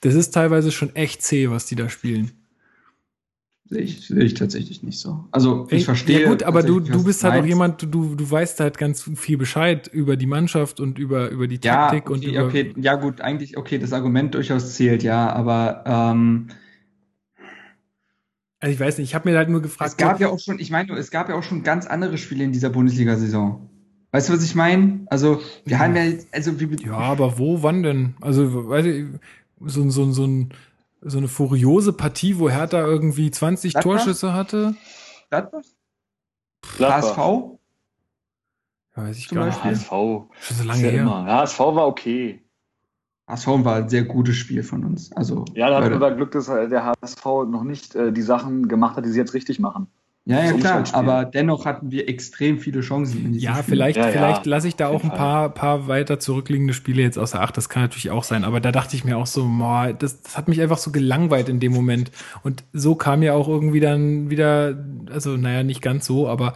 das 0.00 0.14
ist 0.14 0.32
teilweise 0.32 0.72
schon 0.72 0.94
echt 0.94 1.22
zäh, 1.22 1.50
was 1.50 1.66
die 1.66 1.76
da 1.76 1.88
spielen. 1.88 2.32
Sehe 3.68 3.80
ich, 3.80 4.06
sehe 4.06 4.22
ich 4.22 4.34
tatsächlich 4.34 4.82
nicht 4.84 5.00
so. 5.00 5.24
Also 5.32 5.66
ich 5.70 5.78
Ey, 5.78 5.80
verstehe. 5.80 6.22
Ja 6.22 6.28
gut, 6.28 6.44
aber 6.44 6.62
du, 6.62 6.78
du 6.78 7.02
bist 7.02 7.24
halt 7.24 7.42
auch 7.42 7.44
jemand, 7.46 7.82
du, 7.82 8.14
du 8.14 8.30
weißt 8.30 8.60
halt 8.60 8.78
ganz 8.78 9.02
viel 9.16 9.36
Bescheid 9.38 9.88
über 9.88 10.16
die 10.16 10.26
Mannschaft 10.26 10.78
und 10.78 10.98
über, 10.98 11.30
über 11.30 11.48
die 11.48 11.58
Ja, 11.58 11.88
Taktik 11.90 12.08
und 12.08 12.18
okay, 12.18 12.36
über. 12.36 12.46
okay, 12.46 12.74
ja 12.76 12.94
gut, 12.94 13.20
eigentlich, 13.20 13.56
okay, 13.56 13.78
das 13.78 13.92
Argument 13.92 14.34
durchaus 14.34 14.74
zählt, 14.74 15.02
ja, 15.02 15.32
aber 15.32 15.82
ähm, 15.84 16.48
Also 18.60 18.72
ich 18.72 18.80
weiß 18.80 18.98
nicht, 18.98 19.10
ich 19.10 19.14
habe 19.14 19.28
mir 19.30 19.36
halt 19.36 19.48
nur 19.48 19.60
gefragt. 19.62 19.90
es 19.90 19.96
gab 19.96 20.20
ja 20.20 20.28
auch 20.30 20.38
schon, 20.38 20.58
ich 20.58 20.70
meine, 20.70 20.92
es 20.96 21.10
gab 21.10 21.28
ja 21.28 21.34
auch 21.34 21.42
schon 21.42 21.62
ganz 21.62 21.86
andere 21.86 22.18
Spiele 22.18 22.44
in 22.44 22.52
dieser 22.52 22.70
Bundesliga-Saison. 22.70 23.68
Weißt 24.12 24.28
du, 24.28 24.32
was 24.32 24.44
ich 24.44 24.54
meine? 24.54 25.00
Also, 25.06 25.40
wir 25.64 25.76
Ja. 25.76 25.78
haben 25.80 25.96
ja, 25.96 26.04
jetzt- 26.04 26.32
also 26.32 26.58
wir, 26.58 26.68
Ja, 26.80 26.92
aber 26.98 27.38
wo, 27.38 27.62
wann 27.62 27.82
denn? 27.82 28.14
Also, 28.20 28.68
weiß 28.68 28.86
ich, 28.86 29.04
so, 29.60 29.88
so, 29.90 30.04
ein- 30.04 30.12
so, 30.12 30.24
ein, 30.24 30.50
so 31.06 31.18
eine 31.18 31.28
furiose 31.28 31.92
Partie, 31.92 32.38
wo 32.38 32.50
Hertha 32.50 32.80
irgendwie 32.80 33.30
20 33.30 33.72
Gladbach? 33.72 33.82
Torschüsse 33.82 34.32
hatte. 34.32 34.74
Gladbach? 35.30 35.62
Gladbach. 36.76 37.16
HSV? 37.16 37.18
Ja, 38.96 39.02
weiß 39.02 39.18
ich 39.18 39.28
Zum 39.28 39.38
gar 39.38 39.46
nicht. 39.46 39.62
HSV. 39.62 39.88
Schon 39.88 40.56
so 40.56 40.64
lange 40.64 40.82
ja 40.82 40.90
her. 40.90 41.02
immer. 41.02 41.26
Ja, 41.28 41.38
HSV 41.40 41.58
war 41.60 41.86
okay. 41.86 42.42
HSV 43.28 43.46
war 43.46 43.76
ein 43.76 43.88
sehr 43.88 44.04
gutes 44.04 44.36
Spiel 44.36 44.62
von 44.62 44.84
uns. 44.84 45.12
Also, 45.12 45.44
Ja, 45.54 45.68
da 45.70 45.82
hatten 45.82 46.00
wir 46.00 46.10
Glück, 46.12 46.32
dass 46.32 46.46
der 46.46 46.84
HSV 46.84 47.24
noch 47.24 47.64
nicht 47.64 47.94
äh, 47.94 48.12
die 48.12 48.22
Sachen 48.22 48.68
gemacht 48.68 48.96
hat, 48.96 49.04
die 49.04 49.10
sie 49.10 49.18
jetzt 49.18 49.34
richtig 49.34 49.58
machen. 49.58 49.88
Ja, 50.26 50.44
ja, 50.44 50.52
klar, 50.54 50.84
aber 50.92 51.24
dennoch 51.24 51.64
hatten 51.66 51.90
wir 51.92 52.08
extrem 52.08 52.58
viele 52.58 52.80
Chancen 52.80 53.24
in 53.24 53.32
diesem 53.32 53.44
Ja, 53.44 53.62
Spiel. 53.62 53.64
vielleicht, 53.64 53.96
Ja, 53.96 54.06
ja, 54.06 54.10
vielleicht 54.10 54.46
lasse 54.46 54.66
ich 54.66 54.74
da 54.74 54.88
auch 54.88 55.04
ein 55.04 55.10
paar, 55.12 55.50
paar 55.50 55.86
weiter 55.86 56.18
zurückliegende 56.18 56.74
Spiele 56.74 57.02
jetzt 57.02 57.16
außer 57.16 57.40
Acht. 57.40 57.56
Das 57.56 57.68
kann 57.68 57.82
natürlich 57.82 58.10
auch 58.10 58.24
sein. 58.24 58.42
Aber 58.44 58.60
da 58.60 58.72
dachte 58.72 58.96
ich 58.96 59.04
mir 59.04 59.16
auch 59.18 59.26
so, 59.26 59.44
boah, 59.46 59.92
das, 59.92 60.22
das 60.22 60.36
hat 60.36 60.48
mich 60.48 60.60
einfach 60.60 60.78
so 60.78 60.90
gelangweilt 60.90 61.48
in 61.48 61.60
dem 61.60 61.72
Moment. 61.72 62.10
Und 62.42 62.64
so 62.72 62.96
kam 62.96 63.22
ja 63.22 63.34
auch 63.34 63.46
irgendwie 63.48 63.78
dann 63.78 64.28
wieder, 64.28 64.76
also 65.12 65.36
naja, 65.36 65.62
nicht 65.62 65.80
ganz 65.80 66.06
so, 66.06 66.28
aber 66.28 66.54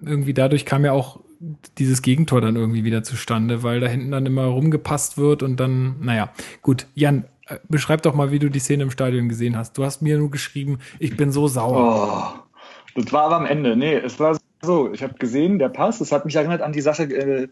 irgendwie 0.00 0.34
dadurch 0.34 0.64
kam 0.66 0.84
ja 0.84 0.92
auch 0.92 1.20
dieses 1.78 2.02
Gegentor 2.02 2.40
dann 2.40 2.56
irgendwie 2.56 2.82
wieder 2.84 3.04
zustande, 3.04 3.62
weil 3.62 3.80
da 3.80 3.86
hinten 3.86 4.10
dann 4.10 4.26
immer 4.26 4.46
rumgepasst 4.46 5.18
wird 5.18 5.42
und 5.42 5.58
dann, 5.60 5.96
naja, 6.00 6.32
gut. 6.62 6.86
Jan, 6.94 7.24
äh, 7.46 7.58
beschreib 7.68 8.02
doch 8.02 8.14
mal, 8.14 8.32
wie 8.32 8.38
du 8.40 8.48
die 8.50 8.58
Szene 8.58 8.82
im 8.82 8.90
Stadion 8.90 9.28
gesehen 9.28 9.56
hast. 9.56 9.78
Du 9.78 9.84
hast 9.84 10.02
mir 10.02 10.18
nur 10.18 10.30
geschrieben, 10.30 10.78
ich 10.98 11.16
bin 11.16 11.30
so 11.30 11.46
sauer. 11.48 12.40
Oh, 12.44 12.47
das 13.02 13.12
war 13.12 13.24
aber 13.24 13.36
am 13.36 13.46
Ende. 13.46 13.76
Nee, 13.76 13.94
es 13.96 14.18
war 14.20 14.38
so. 14.62 14.92
Ich 14.92 15.02
habe 15.02 15.14
gesehen, 15.14 15.58
der 15.58 15.68
Pass, 15.68 15.98
das 15.98 16.12
hat 16.12 16.24
mich 16.24 16.36
erinnert 16.36 16.62
an 16.62 16.72
die 16.72 16.80
Sache, 16.80 17.04
äh, 17.04 17.48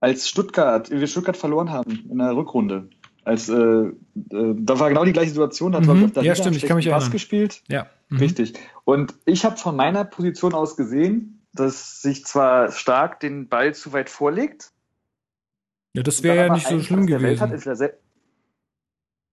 als 0.00 0.28
Stuttgart, 0.28 0.90
wir 0.90 1.06
Stuttgart 1.06 1.36
verloren 1.36 1.70
haben 1.70 2.06
in 2.10 2.18
der 2.18 2.36
Rückrunde. 2.36 2.88
Als, 3.24 3.48
äh, 3.48 3.54
äh, 3.54 3.92
da 4.14 4.78
war 4.78 4.90
genau 4.90 5.04
die 5.04 5.12
gleiche 5.14 5.30
Situation. 5.30 5.72
Da 5.72 5.78
hat, 5.78 5.86
Mhm. 5.86 6.12
der 6.12 6.22
Ja, 6.24 6.34
stimmt, 6.34 6.56
ich 6.56 6.66
kann 6.66 6.76
mich 6.76 6.86
Pass 6.86 7.04
erinnern. 7.04 7.12
gespielt. 7.12 7.62
Ja. 7.68 7.86
Mhm. 8.10 8.18
Richtig. 8.18 8.54
Und 8.84 9.14
ich 9.24 9.44
habe 9.46 9.56
von 9.56 9.76
meiner 9.76 10.04
Position 10.04 10.52
aus 10.52 10.76
gesehen, 10.76 11.40
dass 11.54 12.02
sich 12.02 12.26
zwar 12.26 12.70
stark 12.72 13.20
den 13.20 13.48
Ball 13.48 13.74
zu 13.74 13.92
weit 13.92 14.10
vorlegt. 14.10 14.72
Ja, 15.94 16.02
das 16.02 16.22
wäre 16.22 16.36
ja 16.36 16.52
nicht 16.52 16.66
so 16.66 16.80
schlimm 16.80 17.08
Welt 17.08 17.40
Hat, 17.40 17.50
gewesen. 17.50 17.72
ist 17.72 17.80
er 17.80 17.94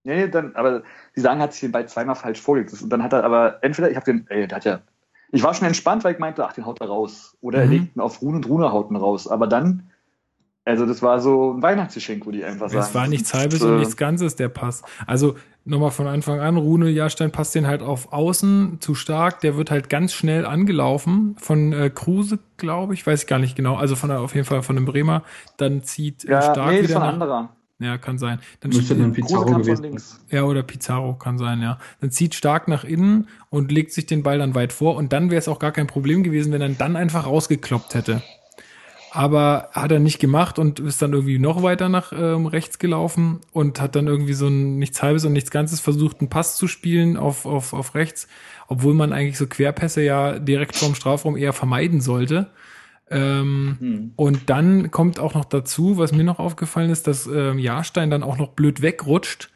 nee, 0.03 0.27
dann, 0.27 0.55
aber 0.55 0.83
die 1.15 1.19
sagen, 1.21 1.41
hat 1.41 1.53
sich 1.53 1.61
den 1.61 1.71
Ball 1.71 1.87
zweimal 1.87 2.15
falsch 2.15 2.39
vorgelegt. 2.39 2.79
Und 2.81 2.89
dann 2.89 3.03
hat 3.03 3.13
er 3.13 3.23
aber 3.23 3.63
entweder, 3.63 3.89
ich 3.89 3.95
habe 3.95 4.05
den, 4.05 4.27
ey, 4.29 4.47
der 4.47 4.55
hat 4.57 4.65
ja, 4.65 4.81
ich 5.31 5.43
war 5.43 5.53
schon 5.53 5.67
entspannt, 5.67 6.03
weil 6.03 6.13
ich 6.13 6.19
meinte, 6.19 6.45
ach, 6.45 6.53
den 6.53 6.65
haut 6.65 6.81
er 6.81 6.87
raus. 6.87 7.37
Oder 7.41 7.59
er 7.59 7.65
Mhm. 7.65 7.71
legt 7.71 7.95
ihn 7.95 8.01
auf 8.01 8.21
Rune 8.21 8.37
und 8.37 8.47
Rune 8.47 8.71
haut 8.71 8.91
ihn 8.91 8.95
raus. 8.97 9.27
Aber 9.27 9.47
dann, 9.47 9.89
also 10.65 10.85
das 10.85 11.01
war 11.01 11.19
so 11.19 11.53
ein 11.53 11.61
Weihnachtsgeschenk, 11.61 12.25
wo 12.25 12.31
die 12.31 12.43
einfach 12.43 12.69
sagen. 12.69 12.83
Es 12.83 12.93
war 12.93 13.07
nichts 13.07 13.33
Halbes 13.33 13.61
und 13.61 13.75
äh, 13.75 13.79
nichts 13.79 13.97
Ganzes, 13.97 14.35
der 14.35 14.49
Pass. 14.49 14.83
Also 15.07 15.35
nochmal 15.63 15.91
von 15.91 16.07
Anfang 16.07 16.39
an, 16.39 16.57
Rune 16.57 16.89
Jahrstein 16.89 17.31
passt 17.31 17.55
den 17.55 17.65
halt 17.67 17.81
auf 17.81 18.11
Außen 18.13 18.77
zu 18.81 18.93
stark. 18.95 19.39
Der 19.41 19.55
wird 19.57 19.71
halt 19.71 19.89
ganz 19.89 20.13
schnell 20.13 20.45
angelaufen 20.45 21.35
von 21.39 21.71
äh, 21.73 21.89
Kruse, 21.89 22.39
glaube 22.57 22.93
ich, 22.93 23.05
weiß 23.07 23.21
ich 23.21 23.27
gar 23.27 23.39
nicht 23.39 23.55
genau. 23.55 23.75
Also 23.75 23.95
von 23.95 24.11
auf 24.11 24.35
jeden 24.35 24.45
Fall 24.45 24.63
von 24.63 24.75
dem 24.75 24.85
Bremer. 24.85 25.23
Dann 25.57 25.83
zieht 25.83 26.25
äh, 26.25 26.31
Ja, 26.31 26.41
stark 26.41 26.71
nee, 26.71 26.83
wieder 26.83 26.95
ein 26.97 27.01
nach. 27.01 27.13
anderer. 27.13 27.49
Ja, 27.81 27.97
kann 27.97 28.19
sein. 28.19 28.39
Dann 28.59 28.71
Müsste 28.71 28.95
dann 28.95 29.11
Pizarro 29.11 29.57
gewesen. 29.57 29.99
ja, 30.29 30.43
oder 30.43 30.61
Pizarro 30.61 31.15
kann 31.15 31.39
sein, 31.39 31.61
ja. 31.61 31.79
Dann 31.99 32.11
zieht 32.11 32.35
stark 32.35 32.67
nach 32.67 32.83
innen 32.83 33.27
und 33.49 33.71
legt 33.71 33.91
sich 33.91 34.05
den 34.05 34.21
Ball 34.21 34.37
dann 34.37 34.53
weit 34.53 34.71
vor. 34.71 34.95
Und 34.95 35.11
dann 35.13 35.31
wäre 35.31 35.39
es 35.39 35.47
auch 35.47 35.57
gar 35.57 35.71
kein 35.71 35.87
Problem 35.87 36.21
gewesen, 36.21 36.53
wenn 36.53 36.61
er 36.61 36.69
dann 36.69 36.95
einfach 36.95 37.25
rausgekloppt 37.25 37.95
hätte. 37.95 38.21
Aber 39.13 39.69
hat 39.73 39.91
er 39.91 39.99
nicht 39.99 40.19
gemacht 40.19 40.57
und 40.59 40.79
ist 40.79 41.01
dann 41.01 41.11
irgendwie 41.11 41.39
noch 41.39 41.63
weiter 41.63 41.89
nach 41.89 42.13
ähm, 42.15 42.45
rechts 42.45 42.79
gelaufen 42.79 43.41
und 43.51 43.81
hat 43.81 43.95
dann 43.95 44.07
irgendwie 44.07 44.33
so 44.33 44.47
ein 44.47 44.77
nichts 44.77 45.01
halbes 45.01 45.25
und 45.25 45.33
nichts 45.33 45.51
Ganzes 45.51 45.81
versucht, 45.81 46.21
einen 46.21 46.29
Pass 46.29 46.55
zu 46.55 46.67
spielen 46.67 47.17
auf, 47.17 47.45
auf, 47.45 47.73
auf 47.73 47.93
rechts, 47.95 48.27
obwohl 48.67 48.93
man 48.93 49.11
eigentlich 49.11 49.37
so 49.37 49.47
Querpässe 49.47 50.01
ja 50.01 50.39
direkt 50.39 50.77
vorm 50.77 50.95
Strafraum 50.95 51.35
eher 51.35 51.51
vermeiden 51.51 51.99
sollte. 51.99 52.51
Ähm, 53.11 53.75
Hm. 53.79 54.11
und 54.15 54.49
dann 54.49 54.89
kommt 54.89 55.19
auch 55.19 55.33
noch 55.35 55.45
dazu, 55.45 55.97
was 55.97 56.11
mir 56.13 56.23
noch 56.23 56.39
aufgefallen 56.39 56.89
ist, 56.89 57.07
dass 57.07 57.27
ähm, 57.27 57.59
Jahrstein 57.59 58.09
dann 58.09 58.23
auch 58.23 58.37
noch 58.37 58.49
blöd 58.49 58.81
wegrutscht. 58.81 59.49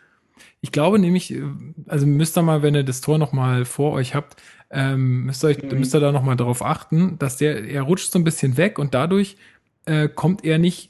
Ich 0.61 0.71
glaube 0.71 0.99
nämlich, 0.99 1.33
äh, 1.33 1.41
also 1.87 2.05
müsst 2.05 2.37
ihr 2.37 2.41
mal, 2.41 2.61
wenn 2.63 2.75
ihr 2.75 2.83
das 2.83 3.01
Tor 3.01 3.17
noch 3.17 3.31
mal 3.31 3.63
vor 3.65 3.93
euch 3.93 4.13
habt, 4.13 4.41
ähm, 4.71 5.25
müsst 5.25 5.43
ihr 5.43 5.47
euch, 5.49 5.63
Mhm. 5.63 5.79
müsst 5.79 5.95
ihr 5.95 5.99
da 6.01 6.11
noch 6.11 6.23
mal 6.23 6.35
darauf 6.35 6.63
achten, 6.65 7.17
dass 7.19 7.37
der, 7.37 7.63
er 7.65 7.83
rutscht 7.83 8.11
so 8.11 8.19
ein 8.19 8.23
bisschen 8.25 8.57
weg 8.57 8.77
und 8.77 8.93
dadurch 8.93 9.37
äh, 9.85 10.09
kommt 10.09 10.43
er 10.43 10.57
nicht, 10.57 10.89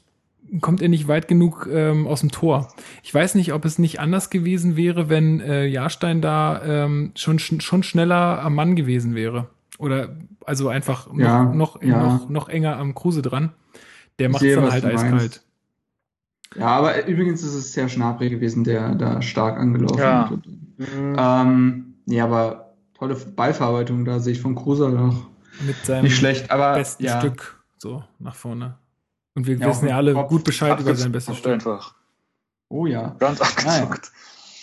kommt 0.60 0.80
er 0.80 0.88
nicht 0.88 1.06
weit 1.06 1.28
genug 1.28 1.68
ähm, 1.70 2.06
aus 2.06 2.20
dem 2.20 2.30
Tor. 2.32 2.68
Ich 3.02 3.12
weiß 3.12 3.34
nicht, 3.34 3.52
ob 3.52 3.64
es 3.64 3.78
nicht 3.78 4.00
anders 4.00 4.30
gewesen 4.30 4.76
wäre, 4.76 5.08
wenn 5.10 5.40
äh, 5.40 5.66
Jahrstein 5.66 6.20
da 6.22 6.62
ähm, 6.64 7.12
schon 7.14 7.38
sch- 7.38 7.60
schon 7.60 7.82
schneller 7.82 8.40
am 8.42 8.54
Mann 8.54 8.74
gewesen 8.76 9.14
wäre 9.14 9.48
oder 9.78 10.16
also 10.44 10.68
einfach 10.68 11.06
noch 11.12 11.18
Ja, 11.18 11.44
noch, 11.44 11.82
ja. 11.82 12.02
noch 12.02 12.28
noch 12.28 12.48
enger 12.48 12.76
am 12.76 12.94
Kruse 12.94 13.22
dran. 13.22 13.52
Der 14.18 14.28
macht 14.28 14.40
sehe, 14.40 14.56
dann 14.56 14.70
halt 14.70 14.84
eiskalt. 14.84 15.12
meinst. 15.12 15.42
Ja, 16.56 16.68
aber 16.68 17.06
übrigens 17.06 17.42
ist 17.42 17.54
es 17.54 17.72
sehr 17.72 17.88
Schnabri 17.88 18.30
gewesen, 18.30 18.64
der 18.64 18.94
da 18.94 19.20
stark 19.20 19.58
angelaufen 19.58 19.98
Ja. 19.98 20.30
hat. 20.30 20.40
Ähm, 21.58 21.94
ja, 22.06 22.24
aber 22.24 22.74
tolle 22.94 23.14
Ballverarbeitung, 23.14 24.04
da 24.04 24.20
sehe 24.20 24.32
ich 24.32 24.40
von 24.40 24.54
Kruse 24.54 24.88
noch 24.88 25.28
Mit 25.66 25.76
seinem 25.84 26.04
nicht 26.04 26.16
schlecht, 26.16 26.50
aber 26.50 26.74
besten 26.74 27.04
ja, 27.04 27.18
Stück 27.20 27.62
so 27.78 28.04
nach 28.18 28.34
vorne. 28.34 28.78
Und 29.34 29.46
wir 29.46 29.58
Ja, 29.58 29.66
wissen 29.68 29.88
ja 29.88 29.96
alle 29.96 30.14
Kopf 30.14 30.28
gut 30.30 30.44
Bescheid 30.44 30.80
über 30.80 30.94
sein 30.94 31.12
bestes 31.12 31.36
Stück. 31.36 31.52
einfach. 31.52 31.94
Oh 32.68 32.86
ja. 32.86 33.14
Ganz 33.18 33.40
abgezockt. 33.40 34.10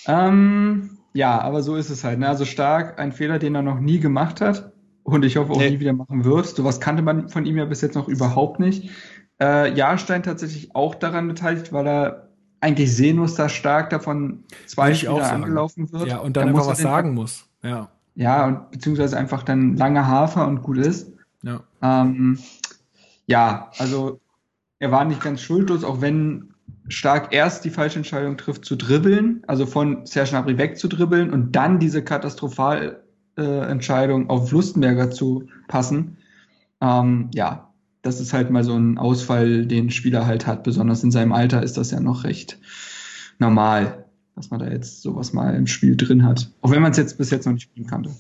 Ähm, 0.08 0.98
ja, 1.14 1.40
aber 1.42 1.62
so 1.62 1.76
ist 1.76 1.90
es 1.92 2.04
halt. 2.04 2.20
Ne? 2.20 2.28
Also 2.28 2.44
stark, 2.46 3.00
ein 3.00 3.12
Fehler, 3.12 3.38
den 3.40 3.54
er 3.56 3.62
noch 3.62 3.80
nie 3.80 4.00
gemacht 4.00 4.42
hat 4.42 4.73
und 5.04 5.24
ich 5.26 5.38
hoffe 5.38 5.52
auch 5.54 5.58
Nee. 5.60 5.72
nie 5.72 5.80
wieder 5.80 5.94
machen 5.94 6.24
wird. 6.26 6.48
Sowas 6.48 6.80
kannte 6.80 7.02
man 7.04 7.30
von 7.30 7.46
ihm 7.46 7.58
ja 7.58 7.66
bis 7.66 7.82
jetzt 7.82 7.96
noch 7.96 8.08
überhaupt 8.08 8.60
nicht. 8.60 8.90
Äh, 9.42 9.74
Jahrstein 9.74 10.24
tatsächlich 10.24 10.76
auch 10.76 10.96
daran 10.96 11.28
beteiligt, 11.28 11.74
weil 11.74 11.88
er 11.88 12.30
eigentlich 12.62 12.96
sehnuss 12.96 13.36
da 13.36 13.50
stark 13.50 13.90
davon 13.90 14.44
zwei 14.68 14.94
Spieler 14.94 15.18
sagen. 15.26 15.44
angelaufen 15.44 15.92
wird. 15.92 16.08
Ja, 16.08 16.20
und 16.20 16.38
dann 16.38 16.52
muss 16.52 16.62
einfach 16.62 16.68
er 16.68 16.72
was 16.72 16.78
den- 16.78 16.84
sagen 16.84 17.14
muss. 17.14 17.46
Ja. 17.62 17.90
Ja, 18.16 18.46
und 18.48 18.72
beziehungsweise 18.72 19.18
einfach 19.18 19.44
dann 19.44 19.76
lange 19.76 20.08
Hafer 20.08 20.48
und 20.48 20.62
gut 20.62 20.78
ist. 20.78 21.12
Ja. 21.42 21.62
Ähm, 21.82 22.38
ja, 23.28 23.72
also 23.80 24.22
er 24.80 24.92
war 24.92 25.04
nicht 25.06 25.22
ganz 25.22 25.42
schuldlos, 25.42 25.84
auch 25.84 26.00
wenn 26.02 26.54
Stark 26.90 27.34
erst 27.34 27.66
die 27.66 27.70
falsche 27.70 27.98
Entscheidung 27.98 28.38
trifft 28.38 28.66
zu 28.66 28.76
dribbeln, 28.76 29.44
also 29.48 29.66
von 29.66 30.06
Serge 30.06 30.32
Gnabry 30.32 30.58
wegzudribbeln 30.58 31.32
und 31.34 31.54
dann 31.56 31.80
diese 31.80 32.04
katastrophal 32.04 33.03
Entscheidung 33.42 34.30
auf 34.30 34.52
Lustenberger 34.52 35.12
zu 35.12 35.48
passen. 35.68 36.18
Ähm, 36.82 37.30
ja, 37.34 37.74
das 38.02 38.20
ist 38.20 38.34
halt 38.34 38.52
mal 38.52 38.64
so 38.64 38.76
ein 38.76 38.98
Ausfall, 38.98 39.66
den 39.66 39.90
Spieler 39.90 40.28
halt 40.28 40.46
hat. 40.46 40.64
Besonders 40.64 41.04
in 41.04 41.12
seinem 41.12 41.32
Alter 41.32 41.64
ist 41.64 41.78
das 41.78 41.92
ja 41.92 42.00
noch 42.00 42.26
recht 42.26 42.60
normal, 43.40 44.06
dass 44.36 44.52
man 44.52 44.60
da 44.60 44.68
jetzt 44.68 45.02
sowas 45.02 45.34
mal 45.34 45.56
im 45.56 45.68
Spiel 45.68 45.96
drin 45.96 46.26
hat. 46.26 46.52
Auch 46.62 46.72
wenn 46.72 46.82
man 46.82 46.92
es 46.92 46.98
jetzt 46.98 47.18
bis 47.18 47.30
jetzt 47.32 47.46
noch 47.46 47.54
nicht 47.54 47.64
spielen 47.64 47.88
kannte. 47.88 48.12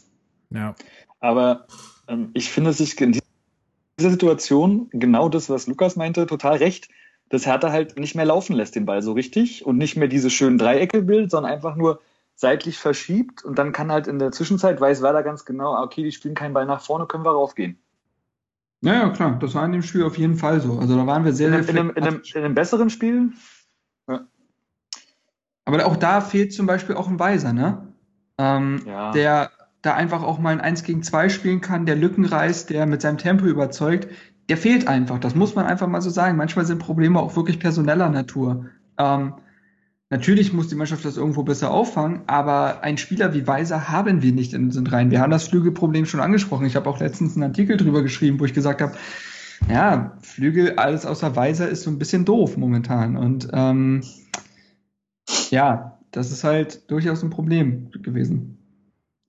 Ja. 0.49 0.75
Aber 1.19 1.67
ähm, 2.07 2.29
ich 2.33 2.49
finde 2.49 2.73
sich 2.73 2.99
in 2.99 3.11
dieser 3.11 4.11
Situation 4.11 4.89
genau 4.91 5.29
das, 5.29 5.49
was 5.49 5.67
Lukas 5.67 5.95
meinte, 5.95 6.25
total 6.25 6.57
recht, 6.57 6.89
dass 7.29 7.45
Hertha 7.45 7.71
halt 7.71 7.97
nicht 7.99 8.15
mehr 8.15 8.25
laufen 8.25 8.55
lässt 8.55 8.75
den 8.75 8.85
Ball 8.85 9.01
so 9.01 9.13
richtig 9.13 9.65
und 9.65 9.77
nicht 9.77 9.97
mehr 9.97 10.07
diese 10.07 10.29
schönen 10.29 10.57
Dreiecke 10.57 11.01
bildet, 11.01 11.31
sondern 11.31 11.51
einfach 11.51 11.75
nur 11.75 11.99
seitlich 12.35 12.77
verschiebt 12.77 13.43
und 13.43 13.57
dann 13.57 13.71
kann 13.71 13.91
halt 13.91 14.07
in 14.07 14.19
der 14.19 14.31
Zwischenzeit 14.31 14.79
weiß 14.81 15.01
Werder 15.01 15.23
ganz 15.23 15.45
genau, 15.45 15.73
ah, 15.73 15.83
okay, 15.83 16.03
die 16.03 16.11
spielen 16.11 16.35
keinen 16.35 16.53
Ball 16.53 16.65
nach 16.65 16.81
vorne, 16.81 17.05
können 17.05 17.25
wir 17.25 17.31
raufgehen. 17.31 17.77
Ja, 18.81 18.95
ja, 18.95 19.09
klar, 19.09 19.37
das 19.39 19.55
war 19.55 19.65
in 19.65 19.71
dem 19.71 19.83
Spiel 19.83 20.03
auf 20.03 20.17
jeden 20.17 20.35
Fall 20.35 20.59
so. 20.59 20.77
Also 20.77 20.97
da 20.97 21.07
waren 21.07 21.23
wir 21.23 21.33
sehr, 21.33 21.47
In, 21.47 21.63
sehr 21.63 21.73
in, 21.73 21.79
einem, 21.79 21.89
in, 21.91 22.03
einem, 22.03 22.21
in 22.33 22.43
einem 22.43 22.55
besseren 22.55 22.89
Spiel, 22.89 23.31
Aber 25.65 25.85
auch 25.85 25.95
da 25.95 26.21
fehlt 26.21 26.53
zum 26.53 26.65
Beispiel 26.65 26.95
auch 26.95 27.07
ein 27.07 27.19
Weiser, 27.19 27.53
ne? 27.53 27.93
Ähm, 28.37 28.81
Ja. 28.85 29.11
Der 29.11 29.51
da 29.81 29.93
einfach 29.95 30.23
auch 30.23 30.39
mal 30.39 30.51
ein 30.51 30.61
1 30.61 30.83
gegen 30.83 31.03
2 31.03 31.29
spielen 31.29 31.61
kann, 31.61 31.85
der 31.85 31.95
Lücken 31.95 32.25
reißt, 32.25 32.69
der 32.69 32.85
mit 32.85 33.01
seinem 33.01 33.17
Tempo 33.17 33.45
überzeugt. 33.45 34.07
Der 34.49 34.57
fehlt 34.57 34.87
einfach. 34.87 35.19
Das 35.19 35.35
muss 35.35 35.55
man 35.55 35.65
einfach 35.65 35.87
mal 35.87 36.01
so 36.01 36.09
sagen. 36.09 36.37
Manchmal 36.37 36.65
sind 36.65 36.79
Probleme 36.79 37.19
auch 37.19 37.35
wirklich 37.35 37.59
personeller 37.59 38.09
Natur. 38.09 38.65
Ähm, 38.97 39.33
Natürlich 40.13 40.53
muss 40.53 40.67
die 40.67 40.75
Mannschaft 40.75 41.03
das 41.05 41.17
irgendwo 41.17 41.41
besser 41.41 41.71
auffangen, 41.71 42.21
aber 42.27 42.83
einen 42.83 42.99
Spieler 42.99 43.33
wie 43.33 43.47
Weiser 43.47 43.89
haben 43.89 44.21
wir 44.21 44.31
nicht 44.31 44.53
in 44.53 44.65
unseren 44.65 44.85
Reihen. 44.85 45.09
Wir 45.09 45.19
haben 45.19 45.31
das 45.31 45.47
Flügelproblem 45.47 46.05
schon 46.05 46.19
angesprochen. 46.19 46.67
Ich 46.67 46.75
habe 46.75 46.87
auch 46.87 46.99
letztens 46.99 47.33
einen 47.35 47.45
Artikel 47.45 47.77
drüber 47.77 48.03
geschrieben, 48.03 48.39
wo 48.39 48.45
ich 48.45 48.53
gesagt 48.53 48.83
habe, 48.83 48.93
ja, 49.67 50.15
Flügel, 50.21 50.75
alles 50.75 51.07
außer 51.07 51.35
Weiser 51.35 51.67
ist 51.67 51.81
so 51.81 51.89
ein 51.89 51.97
bisschen 51.97 52.25
doof 52.25 52.57
momentan. 52.57 53.17
Und 53.17 53.47
ähm, 53.53 54.03
ja, 55.49 55.97
das 56.11 56.31
ist 56.31 56.43
halt 56.43 56.91
durchaus 56.91 57.23
ein 57.23 57.31
Problem 57.31 57.89
gewesen. 58.03 58.59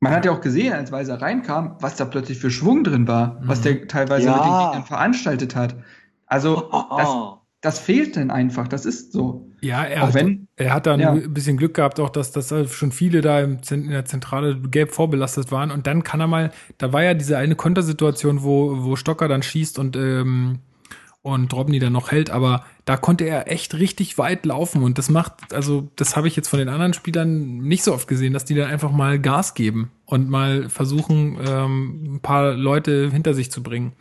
Man 0.00 0.12
hat 0.12 0.26
ja 0.26 0.32
auch 0.32 0.42
gesehen, 0.42 0.74
als 0.74 0.92
Weiser 0.92 1.18
reinkam, 1.22 1.76
was 1.80 1.96
da 1.96 2.04
plötzlich 2.04 2.38
für 2.38 2.50
Schwung 2.50 2.84
drin 2.84 3.08
war, 3.08 3.40
was 3.42 3.62
der 3.62 3.72
Mhm. 3.76 3.88
teilweise 3.88 4.26
Ja. 4.26 4.34
mit 4.34 4.44
den 4.44 4.52
Gegnern 4.52 4.84
veranstaltet 4.84 5.56
hat. 5.56 5.76
Also, 6.26 6.56
das, 6.56 6.64
Oh, 6.72 6.96
das 6.98 7.08
fehlt 7.72 8.16
denn 8.16 8.30
einfach, 8.30 8.68
das 8.68 8.84
ist 8.84 9.12
so. 9.12 9.48
Ja, 9.60 9.82
er 9.84 10.02
Auch 10.02 10.06
hat, 10.08 10.14
wenn- 10.14 10.46
er 10.56 10.74
hat 10.74 10.86
dann 10.86 11.00
ja. 11.00 11.12
ein 11.12 11.32
bisschen 11.32 11.56
Glück 11.56 11.74
gehabt, 11.74 11.98
auch 11.98 12.10
dass, 12.10 12.30
dass 12.32 12.48
da 12.48 12.66
schon 12.68 12.92
viele 12.92 13.20
da 13.22 13.40
im, 13.40 13.58
in 13.70 13.88
der 13.90 14.04
Zentrale 14.04 14.58
gelb 14.60 14.92
vorbelastet 14.92 15.50
waren. 15.50 15.70
Und 15.70 15.86
dann 15.86 16.02
kann 16.04 16.20
er 16.20 16.26
mal, 16.26 16.52
da 16.78 16.92
war 16.92 17.02
ja 17.02 17.14
diese 17.14 17.38
eine 17.38 17.54
Kontersituation, 17.56 18.42
wo, 18.42 18.84
wo 18.84 18.96
Stocker 18.96 19.26
dann 19.28 19.42
schießt 19.42 19.78
und, 19.78 19.96
ähm, 19.96 20.58
und 21.22 21.50
Drobny 21.50 21.78
dann 21.78 21.94
noch 21.94 22.10
hält, 22.12 22.28
aber 22.28 22.66
da 22.84 22.98
konnte 22.98 23.24
er 23.24 23.50
echt 23.50 23.72
richtig 23.72 24.18
weit 24.18 24.44
laufen. 24.44 24.82
Und 24.82 24.98
das 24.98 25.08
macht, 25.08 25.54
also 25.54 25.88
das 25.96 26.16
habe 26.16 26.28
ich 26.28 26.36
jetzt 26.36 26.48
von 26.48 26.58
den 26.58 26.68
anderen 26.68 26.92
Spielern 26.92 27.58
nicht 27.60 27.82
so 27.82 27.94
oft 27.94 28.06
gesehen, 28.06 28.34
dass 28.34 28.44
die 28.44 28.54
dann 28.54 28.70
einfach 28.70 28.92
mal 28.92 29.18
Gas 29.18 29.54
geben 29.54 29.90
und 30.04 30.28
mal 30.28 30.68
versuchen, 30.68 31.38
ähm, 31.48 32.16
ein 32.16 32.20
paar 32.20 32.52
Leute 32.52 33.08
hinter 33.10 33.32
sich 33.32 33.50
zu 33.50 33.62
bringen. 33.62 33.92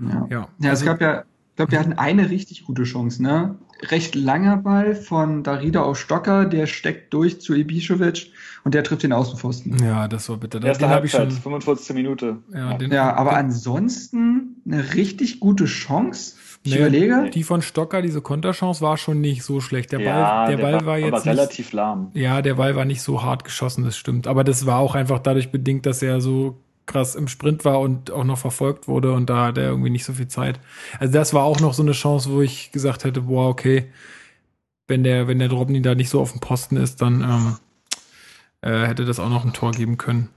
Ja. 0.00 0.08
Ja, 0.08 0.28
Ja, 0.28 0.48
es 0.62 0.68
also- 0.80 0.86
gab 0.86 1.00
ja, 1.00 1.22
ich 1.54 1.56
glaube, 1.56 1.70
wir 1.70 1.78
hatten 1.78 1.92
eine 1.92 2.30
richtig 2.30 2.64
gute 2.64 2.82
Chance, 2.82 3.22
ne? 3.22 3.54
Recht 3.90 4.16
langer 4.16 4.56
Ball 4.56 4.96
von 4.96 5.44
Darida 5.44 5.82
auf 5.82 6.00
Stocker, 6.00 6.46
der 6.46 6.66
steckt 6.66 7.14
durch 7.14 7.40
zu 7.40 7.52
Ibišević 7.52 8.26
und 8.64 8.74
der 8.74 8.82
trifft 8.82 9.04
den 9.04 9.12
Außenpfosten. 9.12 9.78
ja, 9.78 10.08
das 10.08 10.28
war 10.28 10.36
bitter. 10.38 10.58
Den 10.58 10.88
habe 10.88 11.06
ich 11.06 11.12
schon. 11.12 11.30
45. 11.30 11.94
Minute. 11.94 12.38
Ja, 12.52 12.76
den, 12.76 12.90
Ja, 12.90 13.14
aber 13.14 13.30
den, 13.30 13.38
ansonsten 13.38 14.56
eine 14.66 14.94
richtig 14.94 15.38
gute 15.38 15.66
Chance. 15.66 16.34
Ich 16.64 16.72
Nee, 16.72 16.78
überlege, 16.78 17.30
Die 17.32 17.44
von 17.44 17.62
Stocker, 17.62 18.02
diese 18.02 18.20
Konterchance 18.20 18.80
war 18.80 18.96
schon 18.96 19.20
nicht 19.20 19.44
so 19.44 19.60
schlecht. 19.60 19.92
Der 19.92 19.98
Ball, 19.98 20.06
ja, 20.06 20.46
der 20.48 20.56
Ball 20.56 20.84
war, 20.84 20.98
jetzt 20.98 21.08
aber 21.08 21.16
nicht, 21.18 21.26
relativ 21.26 21.72
lahm. 21.72 22.10
ja, 22.14 22.42
der 22.42 22.54
Ball 22.54 22.74
war 22.74 22.84
nicht 22.84 23.02
so 23.02 23.22
hart 23.22 23.44
geschossen, 23.44 23.84
das 23.84 23.96
stimmt. 23.96 24.26
Aber 24.26 24.42
das 24.42 24.66
war 24.66 24.78
auch 24.80 24.96
einfach 24.96 25.20
dadurch 25.20 25.52
bedingt, 25.52 25.86
dass 25.86 26.02
er 26.02 26.20
so 26.20 26.58
krass 26.86 27.14
im 27.14 27.28
Sprint 27.28 27.64
war 27.64 27.80
und 27.80 28.10
auch 28.10 28.24
noch 28.24 28.38
verfolgt 28.38 28.88
wurde 28.88 29.12
und 29.12 29.30
da 29.30 29.46
hat 29.46 29.58
er 29.58 29.68
irgendwie 29.68 29.90
nicht 29.90 30.04
so 30.04 30.12
viel 30.12 30.28
Zeit. 30.28 30.60
Also 30.98 31.12
das 31.12 31.34
war 31.34 31.44
auch 31.44 31.60
noch 31.60 31.74
so 31.74 31.82
eine 31.82 31.92
Chance, 31.92 32.30
wo 32.30 32.42
ich 32.42 32.72
gesagt 32.72 33.04
hätte, 33.04 33.22
boah, 33.22 33.48
okay, 33.48 33.90
wenn 34.86 35.02
der, 35.02 35.28
wenn 35.28 35.38
der 35.38 35.48
Drobny 35.48 35.80
da 35.82 35.94
nicht 35.94 36.10
so 36.10 36.20
auf 36.20 36.32
dem 36.32 36.40
Posten 36.40 36.76
ist, 36.76 37.00
dann 37.00 37.22
ähm, 37.22 37.56
äh, 38.60 38.86
hätte 38.86 39.04
das 39.04 39.18
auch 39.18 39.30
noch 39.30 39.44
ein 39.44 39.52
Tor 39.52 39.72
geben 39.72 39.96
können. 39.96 40.28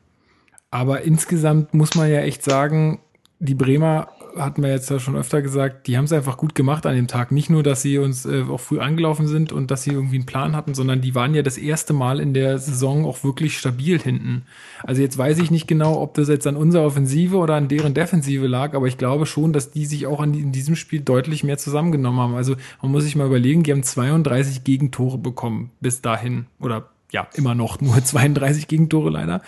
Aber 0.71 1.01
insgesamt 1.01 1.73
muss 1.73 1.95
man 1.95 2.09
ja 2.09 2.19
echt 2.19 2.43
sagen, 2.43 2.99
die 3.39 3.55
Bremer 3.55 4.09
hatten 4.37 4.63
wir 4.63 4.69
jetzt 4.69 4.89
ja 4.89 4.99
schon 4.99 5.15
öfter 5.15 5.41
gesagt, 5.41 5.87
die 5.87 5.97
haben 5.97 6.05
es 6.05 6.13
einfach 6.13 6.37
gut 6.37 6.55
gemacht 6.55 6.85
an 6.85 6.95
dem 6.95 7.07
Tag. 7.07 7.31
Nicht 7.31 7.49
nur, 7.49 7.63
dass 7.63 7.81
sie 7.81 7.97
uns 7.97 8.25
äh, 8.25 8.43
auch 8.49 8.59
früh 8.59 8.79
angelaufen 8.79 9.27
sind 9.27 9.51
und 9.51 9.71
dass 9.71 9.83
sie 9.83 9.91
irgendwie 9.91 10.15
einen 10.15 10.25
Plan 10.25 10.55
hatten, 10.55 10.73
sondern 10.73 11.01
die 11.01 11.15
waren 11.15 11.35
ja 11.35 11.41
das 11.41 11.57
erste 11.57 11.93
Mal 11.93 12.19
in 12.19 12.33
der 12.33 12.59
Saison 12.59 13.05
auch 13.05 13.23
wirklich 13.23 13.57
stabil 13.57 13.99
hinten. 13.99 14.43
Also 14.83 15.01
jetzt 15.01 15.17
weiß 15.17 15.39
ich 15.39 15.51
nicht 15.51 15.67
genau, 15.67 16.01
ob 16.01 16.13
das 16.13 16.27
jetzt 16.27 16.47
an 16.47 16.55
unserer 16.55 16.85
Offensive 16.85 17.37
oder 17.37 17.55
an 17.55 17.67
deren 17.67 17.93
Defensive 17.93 18.47
lag, 18.47 18.73
aber 18.73 18.87
ich 18.87 18.97
glaube 18.97 19.25
schon, 19.25 19.53
dass 19.53 19.71
die 19.71 19.85
sich 19.85 20.07
auch 20.07 20.19
an, 20.19 20.33
in 20.33 20.51
diesem 20.51 20.75
Spiel 20.75 21.01
deutlich 21.01 21.43
mehr 21.43 21.57
zusammengenommen 21.57 22.19
haben. 22.19 22.35
Also 22.35 22.55
man 22.81 22.91
muss 22.91 23.03
sich 23.03 23.15
mal 23.15 23.27
überlegen, 23.27 23.63
die 23.63 23.71
haben 23.71 23.83
32 23.83 24.63
Gegentore 24.63 25.17
bekommen 25.17 25.71
bis 25.79 26.01
dahin 26.01 26.47
oder 26.59 26.89
ja, 27.11 27.27
immer 27.35 27.55
noch 27.55 27.79
nur 27.81 28.03
32 28.03 28.67
Gegentore 28.67 29.09
leider. 29.09 29.41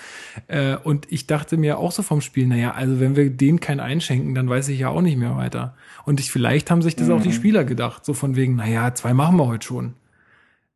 Äh, 0.48 0.76
und 0.78 1.12
ich 1.12 1.28
dachte 1.28 1.58
mir 1.58 1.78
auch 1.78 1.92
so 1.92 2.04
vom 2.04 2.22
Spiel, 2.22 2.48
naja, 2.48 2.72
also 2.72 3.00
wenn 3.00 3.16
wir 3.16 3.30
denen 3.30 3.60
keinen 3.60 3.80
einschenken, 3.80 4.36
dann 4.36 4.50
weiß 4.50 4.70
ich 4.70 4.80
ja 4.80 4.90
auch 4.90 5.02
nicht 5.02 5.18
mehr 5.18 5.36
weiter. 5.36 5.76
Und 6.06 6.20
ich, 6.20 6.32
vielleicht 6.32 6.72
haben 6.72 6.82
sich 6.82 6.96
das 6.96 7.10
auch 7.10 7.22
die 7.22 7.34
Spieler 7.34 7.64
gedacht, 7.66 8.06
so 8.06 8.14
von 8.14 8.36
wegen, 8.36 8.56
naja, 8.56 8.94
zwei 8.96 9.14
machen 9.14 9.38
wir 9.38 9.48
heute 9.48 9.66
schon. 9.66 9.94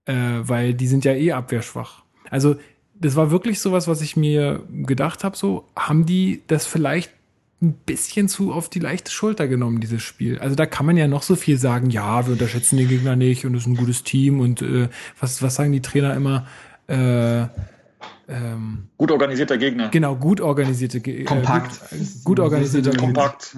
Äh, 0.05 0.41
weil 0.41 0.73
die 0.73 0.87
sind 0.87 1.05
ja 1.05 1.13
eh 1.13 1.31
abwehrschwach. 1.31 2.03
Also 2.29 2.57
das 2.95 3.15
war 3.15 3.31
wirklich 3.31 3.59
sowas, 3.59 3.87
was 3.87 4.01
ich 4.01 4.17
mir 4.17 4.63
gedacht 4.69 5.23
habe, 5.23 5.37
so, 5.37 5.67
haben 5.75 6.05
die 6.05 6.41
das 6.47 6.65
vielleicht 6.65 7.11
ein 7.61 7.73
bisschen 7.85 8.27
zu 8.27 8.51
auf 8.51 8.69
die 8.69 8.79
leichte 8.79 9.11
Schulter 9.11 9.47
genommen, 9.47 9.79
dieses 9.79 10.03
Spiel. 10.03 10.37
Also 10.39 10.55
da 10.55 10.65
kann 10.65 10.85
man 10.85 10.97
ja 10.97 11.07
noch 11.07 11.23
so 11.23 11.35
viel 11.35 11.57
sagen, 11.57 11.89
ja, 11.89 12.25
wir 12.25 12.33
unterschätzen 12.33 12.77
den 12.77 12.89
Gegner 12.89 13.15
nicht 13.15 13.45
und 13.45 13.55
es 13.55 13.61
ist 13.61 13.67
ein 13.67 13.77
gutes 13.77 14.03
Team 14.03 14.41
und 14.41 14.61
äh, 14.61 14.89
was, 15.19 15.41
was 15.41 15.55
sagen 15.55 15.71
die 15.71 15.81
Trainer 15.81 16.13
immer? 16.13 16.45
Äh, 16.87 17.41
ähm, 18.27 18.87
Gut 18.97 19.11
organisierter 19.11 19.57
Gegner. 19.57 19.89
genau, 19.89 20.15
gut 20.15 20.41
organisierte, 20.41 20.99
Ge- 21.01 21.23
Kompakt. 21.23 21.79
Äh, 21.91 21.97
gut, 21.97 22.07
gut 22.23 22.39
organisierte 22.39 22.91
Kompakt. 22.91 23.57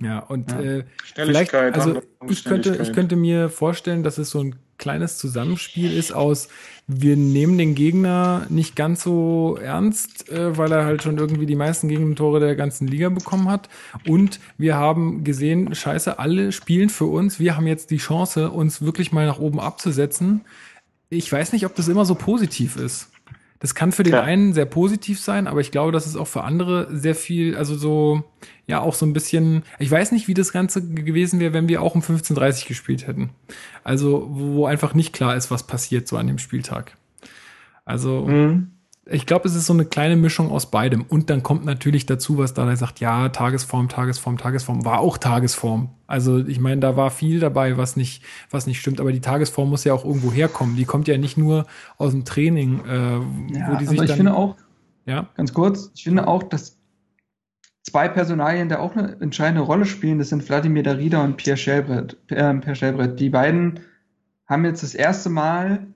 Ja, 0.00 0.20
und 0.20 0.50
Ja. 0.50 0.60
äh, 0.60 0.84
vielleicht, 1.14 1.54
also 1.54 2.00
ich 2.28 2.44
könnte, 2.44 2.76
ich 2.76 2.92
könnte 2.94 3.16
mir 3.16 3.50
vorstellen, 3.50 4.02
dass 4.02 4.16
es 4.16 4.30
so 4.30 4.40
ein 4.42 4.56
kleines 4.78 5.18
Zusammenspiel 5.18 5.92
ist 5.94 6.12
aus, 6.12 6.48
wir 6.86 7.14
nehmen 7.18 7.58
den 7.58 7.74
Gegner 7.74 8.46
nicht 8.48 8.76
ganz 8.76 9.02
so 9.02 9.58
ernst, 9.62 10.30
äh, 10.30 10.56
weil 10.56 10.72
er 10.72 10.86
halt 10.86 11.02
schon 11.02 11.18
irgendwie 11.18 11.44
die 11.44 11.54
meisten 11.54 11.88
Gegentore 11.88 12.40
der 12.40 12.56
ganzen 12.56 12.88
Liga 12.88 13.10
bekommen 13.10 13.50
hat. 13.50 13.68
Und 14.08 14.40
wir 14.56 14.76
haben 14.76 15.22
gesehen, 15.22 15.74
scheiße, 15.74 16.18
alle 16.18 16.50
spielen 16.52 16.88
für 16.88 17.04
uns. 17.04 17.38
Wir 17.38 17.56
haben 17.56 17.66
jetzt 17.66 17.90
die 17.90 17.98
Chance, 17.98 18.50
uns 18.50 18.80
wirklich 18.80 19.12
mal 19.12 19.26
nach 19.26 19.38
oben 19.38 19.60
abzusetzen. 19.60 20.40
Ich 21.10 21.30
weiß 21.30 21.52
nicht, 21.52 21.66
ob 21.66 21.74
das 21.74 21.88
immer 21.88 22.04
so 22.04 22.14
positiv 22.14 22.76
ist. 22.76 23.10
Das 23.58 23.74
kann 23.74 23.92
für 23.92 24.04
den 24.04 24.14
Ja. 24.14 24.22
einen 24.22 24.54
sehr 24.54 24.64
positiv 24.64 25.20
sein, 25.20 25.46
aber 25.46 25.60
ich 25.60 25.70
glaube, 25.70 25.92
dass 25.92 26.06
es 26.06 26.16
auch 26.16 26.28
für 26.28 26.44
andere 26.44 26.88
sehr 26.96 27.14
viel, 27.14 27.56
also 27.56 27.74
so, 27.74 28.24
ja, 28.66 28.80
auch 28.80 28.94
so 28.94 29.04
ein 29.04 29.12
bisschen, 29.12 29.64
ich 29.78 29.90
weiß 29.90 30.12
nicht, 30.12 30.28
wie 30.28 30.34
das 30.34 30.50
Ganze 30.52 30.80
gewesen 30.82 31.40
wäre, 31.40 31.52
wenn 31.52 31.68
wir 31.68 31.82
auch 31.82 31.94
um 31.94 32.00
15.30 32.00 32.66
gespielt 32.68 33.06
hätten. 33.06 33.30
Also, 33.84 34.26
wo 34.30 34.54
wo 34.54 34.66
einfach 34.66 34.94
nicht 34.94 35.12
klar 35.12 35.36
ist, 35.36 35.50
was 35.50 35.66
passiert 35.66 36.08
so 36.08 36.16
an 36.16 36.26
dem 36.26 36.38
Spieltag. 36.38 36.96
Also, 37.84 38.26
Mhm. 38.26 38.70
Ich 39.12 39.26
glaube, 39.26 39.48
es 39.48 39.56
ist 39.56 39.66
so 39.66 39.72
eine 39.72 39.84
kleine 39.84 40.14
Mischung 40.14 40.50
aus 40.50 40.70
beidem. 40.70 41.02
Und 41.02 41.30
dann 41.30 41.42
kommt 41.42 41.64
natürlich 41.64 42.06
dazu, 42.06 42.38
was 42.38 42.54
da 42.54 42.74
sagt, 42.76 43.00
ja, 43.00 43.28
Tagesform, 43.28 43.88
Tagesform, 43.88 44.38
Tagesform, 44.38 44.84
war 44.84 45.00
auch 45.00 45.18
Tagesform. 45.18 45.90
Also 46.06 46.38
ich 46.38 46.60
meine, 46.60 46.80
da 46.80 46.96
war 46.96 47.10
viel 47.10 47.40
dabei, 47.40 47.76
was 47.76 47.96
nicht, 47.96 48.22
was 48.50 48.66
nicht 48.66 48.80
stimmt. 48.80 49.00
Aber 49.00 49.10
die 49.10 49.20
Tagesform 49.20 49.68
muss 49.68 49.82
ja 49.82 49.94
auch 49.94 50.04
irgendwo 50.04 50.30
herkommen. 50.30 50.76
Die 50.76 50.84
kommt 50.84 51.08
ja 51.08 51.18
nicht 51.18 51.36
nur 51.36 51.66
aus 51.98 52.12
dem 52.12 52.24
Training, 52.24 52.84
äh, 52.86 53.58
Ja, 53.58 53.72
wo 53.72 53.76
die 53.76 53.86
sich 53.86 53.98
aber 53.98 54.04
ich 54.04 54.10
dann. 54.10 54.16
finde 54.16 54.34
auch, 54.34 54.56
ja, 55.06 55.28
ganz 55.36 55.52
kurz, 55.52 55.90
ich 55.94 56.04
finde 56.04 56.28
auch, 56.28 56.44
dass 56.44 56.78
zwei 57.82 58.08
Personalien 58.08 58.68
da 58.68 58.78
auch 58.78 58.94
eine 58.94 59.20
entscheidende 59.20 59.62
Rolle 59.62 59.86
spielen. 59.86 60.18
Das 60.18 60.28
sind 60.28 60.48
Wladimir 60.48 60.84
Darida 60.84 61.24
und 61.24 61.36
Pierre 61.36 61.56
Schelbrett. 61.56 62.16
Äh, 62.28 62.54
Pierre 62.54 62.76
Schelbrett. 62.76 63.18
Die 63.18 63.30
beiden 63.30 63.80
haben 64.46 64.64
jetzt 64.64 64.84
das 64.84 64.94
erste 64.94 65.30
Mal 65.30 65.88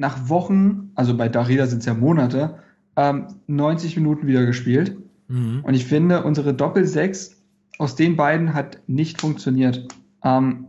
nach 0.00 0.30
Wochen, 0.30 0.92
also 0.94 1.14
bei 1.14 1.28
Darida 1.28 1.66
sind 1.66 1.80
es 1.80 1.86
ja 1.86 1.92
Monate, 1.92 2.56
ähm, 2.96 3.26
90 3.46 3.96
Minuten 3.96 4.26
wieder 4.26 4.46
gespielt. 4.46 4.96
mhm. 5.28 5.60
Und 5.62 5.74
ich 5.74 5.84
finde, 5.84 6.24
unsere 6.24 6.54
Doppel-6 6.54 7.32
aus 7.78 7.96
den 7.96 8.16
beiden 8.16 8.54
hat 8.54 8.80
nicht 8.86 9.20
funktioniert. 9.20 9.86
Ähm, 10.24 10.68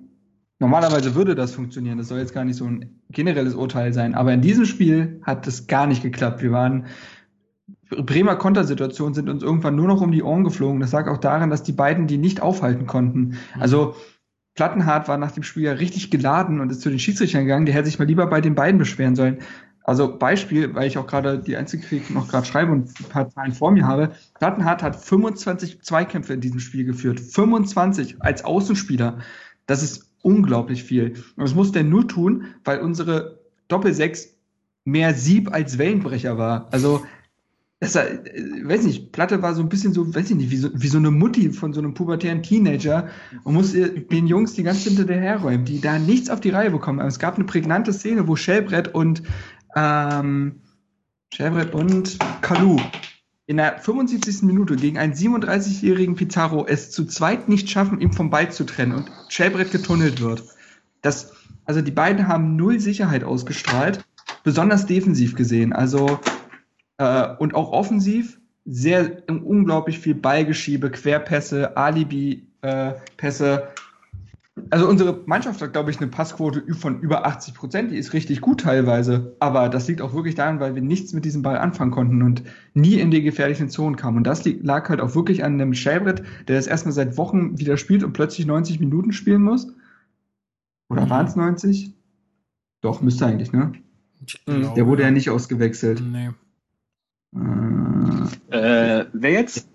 normalerweise 0.59 1.15
würde 1.15 1.33
das 1.33 1.55
funktionieren. 1.55 1.97
Das 1.97 2.09
soll 2.09 2.19
jetzt 2.19 2.33
gar 2.33 2.43
nicht 2.43 2.57
so 2.57 2.65
ein 2.65 3.01
generelles 3.09 3.55
Urteil 3.55 3.93
sein. 3.93 4.15
Aber 4.15 4.33
in 4.33 4.41
diesem 4.41 4.65
Spiel 4.65 5.21
hat 5.23 5.47
das 5.47 5.65
gar 5.65 5.87
nicht 5.87 6.03
geklappt. 6.03 6.41
Wir 6.41 6.51
waren 6.51 6.85
Bremer 7.89 8.35
Kontersituationen 8.35 9.13
sind 9.13 9.29
uns 9.29 9.43
irgendwann 9.43 9.75
nur 9.75 9.87
noch 9.87 10.01
um 10.01 10.11
die 10.11 10.23
Ohren 10.23 10.43
geflogen. 10.43 10.81
Das 10.81 10.91
lag 10.91 11.07
auch 11.07 11.17
daran, 11.17 11.49
dass 11.49 11.63
die 11.63 11.73
beiden 11.73 12.07
die 12.07 12.17
nicht 12.17 12.41
aufhalten 12.41 12.85
konnten. 12.85 13.37
Also 13.59 13.95
Plattenhardt 14.55 15.07
war 15.07 15.17
nach 15.17 15.31
dem 15.31 15.43
Spiel 15.43 15.63
ja 15.63 15.73
richtig 15.73 16.11
geladen 16.11 16.59
und 16.59 16.71
ist 16.71 16.81
zu 16.81 16.89
den 16.89 16.99
Schiedsrichtern 16.99 17.43
gegangen. 17.43 17.65
Der 17.65 17.75
hätte 17.75 17.85
sich 17.85 17.99
mal 17.99 18.05
lieber 18.05 18.27
bei 18.27 18.41
den 18.41 18.55
beiden 18.55 18.77
beschweren 18.77 19.15
sollen. 19.15 19.39
Also 19.83 20.17
Beispiel, 20.17 20.75
weil 20.75 20.87
ich 20.87 20.97
auch 20.97 21.07
gerade 21.07 21.39
die 21.39 21.57
Einzelkrieg 21.57 22.09
noch 22.11 22.27
gerade 22.27 22.45
schreibe 22.45 22.71
und 22.71 22.89
ein 22.99 23.09
paar 23.09 23.29
Zahlen 23.29 23.53
vor 23.53 23.71
mir 23.71 23.87
habe. 23.87 24.11
Plattenhardt 24.37 24.83
hat 24.83 24.95
25 24.95 25.81
Zweikämpfe 25.81 26.33
in 26.33 26.41
diesem 26.41 26.59
Spiel 26.59 26.85
geführt. 26.85 27.19
25 27.19 28.21
als 28.21 28.43
Außenspieler. 28.45 29.19
Das 29.65 29.81
ist 29.81 30.11
unglaublich 30.21 30.83
viel. 30.83 31.15
Und 31.35 31.43
das 31.43 31.55
muss 31.55 31.71
der 31.71 31.83
nur 31.83 32.07
tun, 32.07 32.45
weil 32.63 32.79
unsere 32.79 33.39
Doppelsechs 33.69 34.35
mehr 34.85 35.13
Sieb 35.13 35.51
als 35.53 35.77
Wellenbrecher 35.77 36.37
war. 36.37 36.67
Also 36.71 37.03
das, 37.81 37.95
war, 37.95 38.03
äh, 38.05 38.63
weiß 38.63 38.83
nicht, 38.83 39.11
Platte 39.11 39.41
war 39.41 39.55
so 39.55 39.61
ein 39.61 39.67
bisschen 39.67 39.91
so, 39.91 40.13
weiß 40.13 40.29
ich 40.29 40.37
nicht, 40.37 40.51
wie 40.51 40.57
so, 40.57 40.69
wie 40.73 40.87
so 40.87 40.99
eine 40.99 41.09
Mutti 41.09 41.51
von 41.51 41.73
so 41.73 41.81
einem 41.81 41.95
pubertären 41.95 42.43
Teenager 42.43 43.09
und 43.43 43.55
musste 43.55 43.89
den 43.89 44.27
Jungs 44.27 44.53
die 44.53 44.61
ganze 44.61 44.91
hinter 44.91 45.11
herräumen, 45.13 45.65
die 45.65 45.81
da 45.81 45.97
nichts 45.97 46.29
auf 46.29 46.39
die 46.39 46.51
Reihe 46.51 46.69
bekommen. 46.69 46.99
Aber 46.99 47.09
es 47.09 47.17
gab 47.17 47.35
eine 47.35 47.43
prägnante 47.45 47.91
Szene, 47.91 48.27
wo 48.27 48.35
Schellbrett 48.35 48.93
und 48.93 49.23
ähm, 49.75 50.61
Schellbrett 51.33 51.73
und 51.73 52.19
Kalu 52.41 52.77
in 53.47 53.57
der 53.57 53.79
75. 53.79 54.43
Minute 54.43 54.75
gegen 54.75 54.99
einen 54.99 55.13
37-jährigen 55.13 56.15
Pizarro 56.15 56.67
es 56.67 56.91
zu 56.91 57.05
zweit 57.05 57.49
nicht 57.49 57.67
schaffen, 57.67 57.99
ihm 57.99 58.13
vom 58.13 58.29
Ball 58.29 58.51
zu 58.51 58.63
trennen 58.63 58.93
und 58.93 59.11
Schellbrett 59.29 59.71
getunnelt 59.71 60.21
wird. 60.21 60.43
Das, 61.01 61.33
Also 61.65 61.81
die 61.81 61.91
beiden 61.91 62.27
haben 62.27 62.55
null 62.57 62.79
Sicherheit 62.79 63.23
ausgestrahlt, 63.23 64.05
besonders 64.43 64.85
defensiv 64.85 65.35
gesehen. 65.35 65.73
Also 65.73 66.19
äh, 67.01 67.35
und 67.39 67.55
auch 67.55 67.71
offensiv 67.71 68.39
sehr 68.65 69.23
unglaublich 69.27 69.97
viel 69.97 70.13
Ballgeschiebe, 70.13 70.91
Querpässe, 70.91 71.75
Alibi-Pässe. 71.75 73.63
Äh, 73.63 74.61
also 74.69 74.87
unsere 74.87 75.23
Mannschaft 75.25 75.61
hat, 75.61 75.73
glaube 75.73 75.89
ich, 75.89 75.97
eine 75.97 76.11
Passquote 76.11 76.63
von 76.75 76.99
über 76.99 77.25
80 77.25 77.55
Prozent. 77.55 77.91
Die 77.91 77.97
ist 77.97 78.13
richtig 78.13 78.41
gut 78.41 78.61
teilweise. 78.61 79.35
Aber 79.39 79.67
das 79.67 79.87
liegt 79.87 80.01
auch 80.01 80.13
wirklich 80.13 80.35
daran, 80.35 80.59
weil 80.59 80.75
wir 80.75 80.83
nichts 80.83 81.13
mit 81.13 81.25
diesem 81.25 81.41
Ball 81.41 81.57
anfangen 81.57 81.89
konnten 81.89 82.21
und 82.21 82.43
nie 82.75 82.99
in 82.99 83.09
die 83.09 83.23
gefährlichen 83.23 83.69
Zonen 83.69 83.95
kamen. 83.95 84.17
Und 84.17 84.27
das 84.27 84.45
lag 84.45 84.87
halt 84.87 85.01
auch 85.01 85.15
wirklich 85.15 85.43
an 85.43 85.53
einem 85.53 85.73
Schellbrett, 85.73 86.21
der 86.47 86.57
das 86.57 86.67
erstmal 86.67 86.93
seit 86.93 87.17
Wochen 87.17 87.57
wieder 87.57 87.77
spielt 87.77 88.03
und 88.03 88.13
plötzlich 88.13 88.45
90 88.45 88.79
Minuten 88.79 89.11
spielen 89.11 89.41
muss. 89.41 89.73
Oder 90.89 91.05
mhm. 91.05 91.09
waren 91.09 91.25
es 91.25 91.35
90? 91.35 91.93
Doch, 92.81 93.01
müsste 93.01 93.25
eigentlich, 93.25 93.51
ne? 93.53 93.71
Der 94.47 94.85
wurde 94.85 95.01
ja 95.01 95.09
nicht 95.09 95.31
ausgewechselt. 95.31 96.03
Nee. 96.05 96.29
Äh, 97.33 99.05
wer 99.13 99.31
jetzt? 99.31 99.69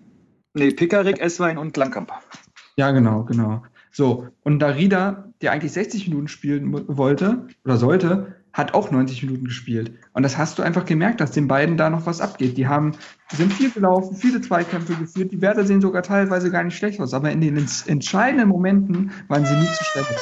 Nee, 0.54 0.70
Pickerick, 0.70 1.20
Esswein 1.20 1.59
und 1.59 1.76
Langkamp. 1.76 2.12
Ja, 2.76 2.90
genau, 2.90 3.24
genau. 3.24 3.62
So, 3.90 4.28
und 4.42 4.59
Darida, 4.59 5.32
der 5.40 5.52
eigentlich 5.52 5.72
60 5.72 6.09
Minuten 6.09 6.28
spielen 6.28 6.70
wollte 6.88 7.46
oder 7.64 7.76
sollte, 7.78 8.36
hat 8.52 8.74
auch 8.74 8.90
90 8.90 9.22
Minuten 9.22 9.44
gespielt. 9.44 9.92
Und 10.14 10.22
das 10.22 10.38
hast 10.38 10.59
du 10.59 10.62
einfach 10.62 10.86
gemerkt, 10.86 11.20
dass 11.20 11.30
den 11.30 11.46
beiden 11.46 11.76
da 11.76 11.90
noch 11.90 12.07
was 12.07 12.22
abgeht. 12.22 12.57
Die 12.57 12.66
haben, 12.66 12.92
die 13.32 13.36
sind 13.36 13.52
viel 13.52 13.70
gelaufen, 13.70 14.16
viele 14.16 14.40
Zweikämpfe 14.40 14.94
geführt. 14.94 15.32
Die 15.32 15.42
Werte 15.42 15.66
sehen 15.66 15.82
sogar 15.82 16.02
teilweise 16.02 16.50
gar 16.50 16.64
nicht 16.64 16.76
schlecht 16.76 17.00
aus, 17.00 17.12
aber 17.12 17.30
in 17.30 17.42
den 17.42 17.57
entscheidenden 17.86 18.48
Momenten 18.48 19.12
waren 19.28 19.44
sie 19.44 19.54
nie 19.54 19.66
zu 19.66 19.84
schlecht. 19.84 20.14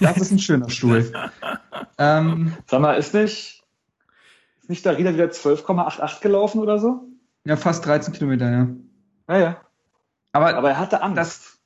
Das 0.00 0.16
ist 0.18 0.30
ein 0.30 0.38
schöner 0.38 0.68
Stuhl. 0.68 1.10
ähm, 1.98 2.52
Sag 2.66 2.80
mal, 2.80 2.94
ist 2.94 3.14
nicht, 3.14 3.53
ist 4.64 4.70
nicht 4.70 4.86
Darida 4.86 5.12
wieder 5.12 5.26
12,88 5.26 6.22
gelaufen 6.22 6.58
oder 6.58 6.78
so? 6.78 7.06
Ja, 7.44 7.56
fast 7.56 7.84
13 7.84 8.14
Kilometer, 8.14 8.50
ja. 8.50 8.68
Ja, 9.28 9.38
ja. 9.38 9.56
Aber, 10.32 10.54
aber 10.56 10.70
er 10.70 10.78
hatte 10.78 11.02
Angst. 11.02 11.18
Das, 11.18 11.58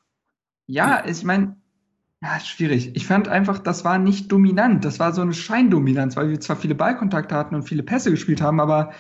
ja, 0.66 1.05
ich 1.07 1.22
meine, 1.22 1.57
ja, 2.20 2.40
schwierig. 2.40 2.96
Ich 2.96 3.07
fand 3.07 3.28
einfach, 3.28 3.61
das 3.61 3.84
war 3.84 3.99
nicht 3.99 4.32
dominant. 4.32 4.84
Das 4.84 4.99
war 4.99 5.12
so 5.12 5.22
eine 5.22 5.32
Scheindominanz, 5.32 6.16
weil 6.16 6.30
wir 6.30 6.40
zwar 6.40 6.57
viele 6.57 6.74
Ballkontakte 6.74 7.36
hatten 7.36 7.55
und 7.55 7.62
viele 7.62 7.84
Pässe 7.84 8.11
gespielt 8.11 8.42
haben, 8.42 8.59
aber 8.59 8.92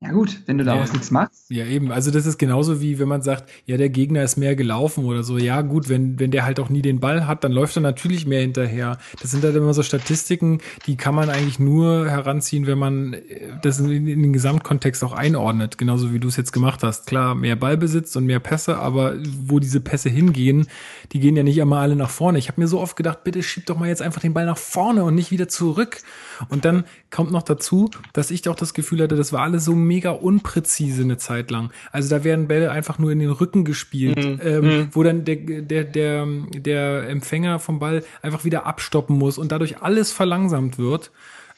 ja 0.00 0.12
gut, 0.12 0.42
wenn 0.44 0.58
du 0.58 0.64
daraus 0.64 0.88
ja, 0.88 0.92
nichts 0.92 1.10
machst. 1.10 1.50
Ja, 1.50 1.64
eben. 1.64 1.90
Also 1.90 2.10
das 2.10 2.26
ist 2.26 2.36
genauso 2.36 2.82
wie 2.82 2.98
wenn 2.98 3.08
man 3.08 3.22
sagt, 3.22 3.48
ja, 3.64 3.78
der 3.78 3.88
Gegner 3.88 4.22
ist 4.22 4.36
mehr 4.36 4.54
gelaufen 4.54 5.06
oder 5.06 5.22
so. 5.22 5.38
Ja, 5.38 5.62
gut, 5.62 5.88
wenn, 5.88 6.20
wenn 6.20 6.30
der 6.30 6.44
halt 6.44 6.60
auch 6.60 6.68
nie 6.68 6.82
den 6.82 7.00
Ball 7.00 7.26
hat, 7.26 7.44
dann 7.44 7.52
läuft 7.52 7.78
er 7.78 7.80
natürlich 7.80 8.26
mehr 8.26 8.42
hinterher. 8.42 8.98
Das 9.22 9.30
sind 9.30 9.42
halt 9.42 9.56
immer 9.56 9.72
so 9.72 9.82
Statistiken, 9.82 10.60
die 10.86 10.96
kann 10.96 11.14
man 11.14 11.30
eigentlich 11.30 11.58
nur 11.58 12.10
heranziehen, 12.10 12.66
wenn 12.66 12.78
man 12.78 13.14
äh, 13.14 13.52
das 13.62 13.80
in, 13.80 14.06
in 14.06 14.22
den 14.22 14.32
Gesamtkontext 14.34 15.02
auch 15.02 15.14
einordnet. 15.14 15.78
Genauso 15.78 16.12
wie 16.12 16.20
du 16.20 16.28
es 16.28 16.36
jetzt 16.36 16.52
gemacht 16.52 16.82
hast. 16.82 17.06
Klar, 17.06 17.34
mehr 17.34 17.56
Ballbesitz 17.56 18.14
und 18.16 18.26
mehr 18.26 18.40
Pässe, 18.40 18.76
aber 18.76 19.14
wo 19.46 19.60
diese 19.60 19.80
Pässe 19.80 20.10
hingehen, 20.10 20.66
die 21.12 21.20
gehen 21.20 21.36
ja 21.36 21.42
nicht 21.42 21.56
immer 21.56 21.78
alle 21.78 21.96
nach 21.96 22.10
vorne. 22.10 22.36
Ich 22.38 22.48
habe 22.48 22.60
mir 22.60 22.68
so 22.68 22.80
oft 22.80 22.96
gedacht, 22.96 23.24
bitte 23.24 23.42
schieb 23.42 23.64
doch 23.64 23.78
mal 23.78 23.88
jetzt 23.88 24.02
einfach 24.02 24.20
den 24.20 24.34
Ball 24.34 24.44
nach 24.44 24.58
vorne 24.58 25.04
und 25.04 25.14
nicht 25.14 25.30
wieder 25.30 25.48
zurück. 25.48 26.02
Und 26.50 26.66
dann 26.66 26.84
kommt 27.10 27.32
noch 27.32 27.42
dazu, 27.42 27.88
dass 28.12 28.30
ich 28.30 28.46
auch 28.46 28.54
das 28.54 28.74
Gefühl 28.74 29.02
hatte, 29.02 29.16
das 29.16 29.32
war 29.32 29.40
alles 29.40 29.64
so 29.64 29.85
mega 29.86 30.10
unpräzise 30.10 31.02
eine 31.02 31.16
Zeit 31.16 31.50
lang. 31.50 31.70
Also 31.92 32.08
da 32.08 32.24
werden 32.24 32.48
Bälle 32.48 32.70
einfach 32.70 32.98
nur 32.98 33.10
in 33.10 33.18
den 33.18 33.30
Rücken 33.30 33.64
gespielt, 33.64 34.16
mhm. 34.16 34.40
Ähm, 34.42 34.64
mhm. 34.64 34.88
wo 34.92 35.02
dann 35.02 35.24
der, 35.24 35.36
der, 35.36 35.84
der, 35.84 36.26
der 36.54 37.08
Empfänger 37.08 37.58
vom 37.58 37.78
Ball 37.78 38.04
einfach 38.22 38.44
wieder 38.44 38.66
abstoppen 38.66 39.16
muss 39.16 39.38
und 39.38 39.52
dadurch 39.52 39.82
alles 39.82 40.12
verlangsamt 40.12 40.78
wird, 40.78 41.12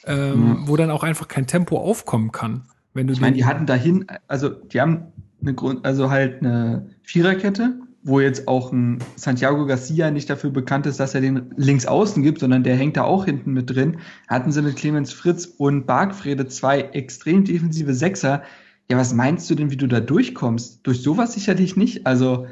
ähm, 0.07 0.31
mhm. 0.31 0.69
wo 0.69 0.77
dann 0.77 0.91
auch 0.91 1.03
einfach 1.03 1.29
kein 1.29 1.47
Tempo 1.47 1.79
aufkommen 1.79 2.33
kann. 2.33 2.63
Wenn 2.95 3.07
du 3.07 3.13
ich 3.13 3.21
meine, 3.21 3.37
die 3.37 3.45
hatten 3.45 3.67
dahin, 3.67 4.07
also 4.27 4.49
die 4.49 4.81
haben 4.81 5.13
eine 5.41 5.55
Grund, 5.55 5.85
also 5.85 6.11
halt 6.11 6.43
eine 6.43 6.91
Viererkette 7.03 7.75
wo 8.09 8.21
jetzt 8.21 8.49
auch 8.49 8.73
ein 8.73 8.99
Santiago 9.17 9.67
Garcia 9.67 10.11
nicht 10.11 10.31
dafür 10.31 10.51
bekannt 10.51 10.87
ist, 10.87 10.99
dass 10.99 11.15
er 11.15 11.21
den 11.21 11.53
links 11.57 11.87
außen 11.87 12.23
gibt, 12.23 12.41
sondern 12.41 12.65
der 12.65 12.75
hängt 12.75 12.97
da 12.97 13.05
auch 13.05 13.27
hinten 13.27 13.53
mit 13.53 13.71
drin, 13.71 13.99
hatten 14.27 14.51
sie 14.51 14.63
mit 14.63 14.77
Clemens 14.77 15.13
Fritz 15.13 15.45
und 15.45 15.87
Bargfrede 15.87 16.49
zwei 16.49 16.81
extrem 16.81 17.45
defensive 17.45 17.95
Sechser. 17.95 18.43
Ja, 18.91 18.97
was 18.97 19.13
meinst 19.13 19.49
du 19.51 19.55
denn, 19.55 19.71
wie 19.71 19.77
du 19.77 19.87
da 19.87 20.01
durchkommst? 20.01 20.87
Durch 20.87 21.03
sowas 21.03 21.35
sicherlich 21.35 21.77
nicht. 21.77 22.07
Also, 22.07 22.47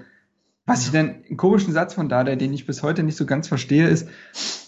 was 0.67 0.85
ich 0.85 0.93
denn, 0.93 1.25
einen 1.27 1.37
komischen 1.39 1.73
Satz 1.73 1.95
von 1.95 2.09
da, 2.09 2.23
den 2.23 2.53
ich 2.53 2.67
bis 2.67 2.83
heute 2.83 3.03
nicht 3.03 3.17
so 3.17 3.25
ganz 3.25 3.49
verstehe, 3.49 3.89
ist, 3.89 4.09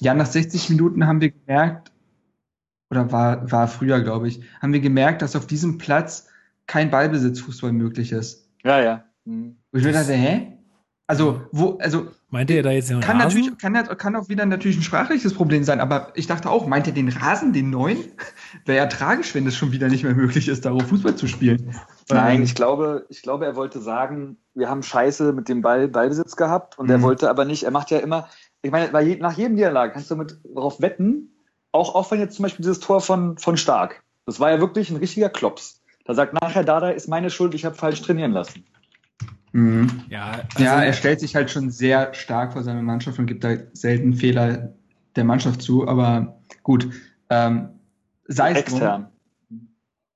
ja, 0.01 0.15
nach 0.15 0.27
60 0.27 0.71
Minuten 0.71 1.07
haben 1.07 1.21
wir 1.21 1.31
gemerkt, 1.31 1.93
oder 2.91 3.13
war, 3.13 3.51
war 3.53 3.69
früher, 3.69 4.01
glaube 4.01 4.29
ich, 4.29 4.41
haben 4.63 4.73
wir 4.73 4.81
gemerkt, 4.81 5.21
dass 5.21 5.37
auf 5.37 5.47
diesem 5.47 5.77
Platz 5.77 6.29
kein 6.67 6.91
Ballbesitzfußball 6.91 7.73
möglich 7.73 8.13
ist. 8.13 8.49
Ja, 8.65 8.81
ja. 8.81 9.05
Mhm. 9.27 9.57
Und 9.71 9.79
ich 9.79 9.85
mir 9.85 9.93
dachte, 9.93 10.15
hä? 10.15 10.58
Also, 11.09 11.41
wo, 11.53 11.79
also. 11.79 12.09
Meinte 12.29 12.53
er 12.53 12.63
da 12.63 12.71
jetzt 12.71 12.91
den 12.91 13.01
kann 13.01 13.19
Rasen? 13.19 13.41
natürlich, 13.41 13.59
kann, 13.59 13.97
kann 13.97 14.15
auch 14.15 14.29
wieder 14.29 14.45
natürlich 14.45 14.77
ein 14.77 14.83
sprachliches 14.83 15.33
Problem 15.33 15.65
sein, 15.65 15.81
aber 15.81 16.13
ich 16.15 16.27
dachte 16.27 16.51
auch, 16.51 16.67
meint 16.67 16.87
er 16.87 16.93
den 16.93 17.09
Rasen, 17.09 17.55
den 17.55 17.71
neuen? 17.71 18.05
Wäre 18.67 18.77
ja 18.77 18.87
tragisch, 18.87 19.35
wenn 19.35 19.47
es 19.47 19.57
schon 19.57 19.73
wieder 19.73 19.89
nicht 19.89 20.05
mehr 20.05 20.15
möglich 20.15 20.49
ist, 20.49 20.67
darauf 20.67 20.87
Fußball 20.87 21.17
zu 21.17 21.27
spielen. 21.27 21.75
Nein, 22.11 22.37
ähm, 22.37 22.43
ich 22.43 22.55
glaube, 22.55 23.07
ich 23.09 23.23
glaube, 23.23 23.47
er 23.47 23.57
wollte 23.57 23.81
sagen, 23.81 24.37
wir 24.55 24.69
haben 24.69 24.83
Scheiße 24.83 25.33
mit 25.33 25.49
dem 25.49 25.63
Ball, 25.63 25.89
Ballbesitz 25.89 26.37
gehabt 26.37 26.79
und 26.79 26.87
mhm. 26.87 26.93
er 26.93 27.03
wollte 27.03 27.31
aber 27.31 27.47
nicht, 27.47 27.63
er 27.63 27.71
macht 27.71 27.91
ja 27.91 27.99
immer, 27.99 28.29
ich 28.61 28.71
meine, 28.71 28.91
nach 29.19 29.33
jedem 29.33 29.55
Niederlage 29.55 29.95
kannst 29.95 30.11
du 30.11 30.17
mit 30.17 30.39
darauf 30.55 30.83
wetten, 30.83 31.33
auch, 31.73 31.95
auch 31.95 32.11
wenn 32.11 32.21
jetzt 32.21 32.37
zum 32.37 32.43
Beispiel 32.43 32.65
dieses 32.65 32.81
Tor 32.81 33.01
von, 33.01 33.39
von 33.39 33.57
Stark, 33.57 34.03
das 34.27 34.41
war 34.41 34.51
ja 34.51 34.61
wirklich 34.61 34.91
ein 34.91 34.97
richtiger 34.97 35.31
Klops. 35.31 35.81
Da 36.05 36.13
sagt 36.13 36.35
nachher 36.35 36.65
Dada, 36.65 36.91
ist 36.91 37.09
meine 37.09 37.31
Schuld, 37.31 37.55
ich 37.55 37.65
habe 37.65 37.77
falsch 37.77 38.03
trainieren 38.03 38.33
lassen. 38.33 38.67
Mhm. 39.53 40.05
Ja, 40.09 40.43
also 40.55 40.65
ja, 40.65 40.83
er 40.83 40.93
stellt 40.93 41.21
sich 41.21 41.35
halt 41.35 41.51
schon 41.51 41.71
sehr 41.71 42.15
stark 42.15 42.53
vor 42.53 42.63
seine 42.63 42.83
Mannschaft 42.83 43.19
und 43.19 43.27
gibt 43.27 43.45
da 43.45 43.57
selten 43.73 44.15
Fehler 44.15 44.75
der 45.17 45.25
Mannschaft 45.25 45.63
zu, 45.63 45.87
aber 45.89 46.39
gut. 46.63 46.89
Ähm, 47.31 47.71
sei 48.27 48.53
es 48.53 48.59
extern. 48.59 49.03
Drum. 49.03 49.13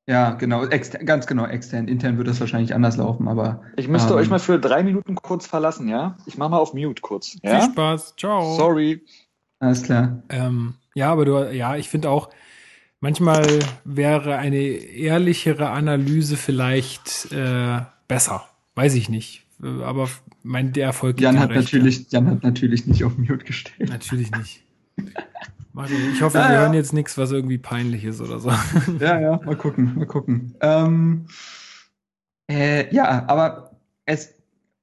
Ja, 0.08 0.32
genau, 0.32 0.64
extern, 0.66 1.06
ganz 1.06 1.26
genau, 1.26 1.46
extern. 1.46 1.86
Intern 1.86 2.18
wird 2.18 2.26
das 2.26 2.40
wahrscheinlich 2.40 2.74
anders 2.74 2.96
laufen, 2.96 3.28
aber. 3.28 3.62
Ich 3.76 3.88
müsste 3.88 4.12
ähm, 4.12 4.18
euch 4.18 4.28
mal 4.28 4.40
für 4.40 4.58
drei 4.58 4.82
Minuten 4.82 5.14
kurz 5.14 5.46
verlassen, 5.46 5.88
ja? 5.88 6.16
Ich 6.26 6.36
mach 6.36 6.48
mal 6.48 6.58
auf 6.58 6.74
Mute 6.74 7.00
kurz. 7.00 7.36
Ja? 7.42 7.60
Viel 7.60 7.72
Spaß, 7.72 8.16
ciao. 8.16 8.56
Sorry. 8.56 9.04
Alles 9.60 9.82
klar. 9.84 10.22
Ähm, 10.28 10.74
ja, 10.94 11.12
aber 11.12 11.24
du, 11.24 11.52
ja, 11.52 11.76
ich 11.76 11.88
finde 11.88 12.10
auch, 12.10 12.30
manchmal 12.98 13.46
wäre 13.84 14.36
eine 14.36 14.58
ehrlichere 14.58 15.70
Analyse 15.70 16.36
vielleicht 16.36 17.30
äh, 17.30 17.80
besser. 18.08 18.42
Weiß 18.74 18.94
ich 18.94 19.08
nicht. 19.08 19.46
Aber 19.62 20.08
mein 20.42 20.72
der 20.72 20.86
Erfolg 20.86 21.20
Jan 21.20 21.38
hat 21.38 21.50
recht, 21.50 21.72
natürlich, 21.72 22.10
ja. 22.10 22.18
Jan 22.18 22.30
hat 22.30 22.42
natürlich 22.42 22.86
nicht 22.86 23.04
auf 23.04 23.16
Mute 23.16 23.38
gestellt. 23.38 23.90
Natürlich 23.90 24.30
nicht. 24.32 24.64
Ich 26.12 26.22
hoffe, 26.22 26.38
ja, 26.38 26.48
wir 26.48 26.54
ja. 26.54 26.60
hören 26.62 26.74
jetzt 26.74 26.92
nichts, 26.92 27.16
was 27.16 27.30
irgendwie 27.30 27.58
peinlich 27.58 28.04
ist 28.04 28.20
oder 28.20 28.38
so. 28.38 28.50
Ja, 28.98 29.20
ja, 29.20 29.40
mal 29.44 29.56
gucken, 29.56 29.94
mal 29.94 30.06
gucken. 30.06 30.54
Ähm, 30.60 31.26
äh, 32.50 32.92
ja, 32.94 33.26
aber 33.28 33.78
es, 34.04 34.34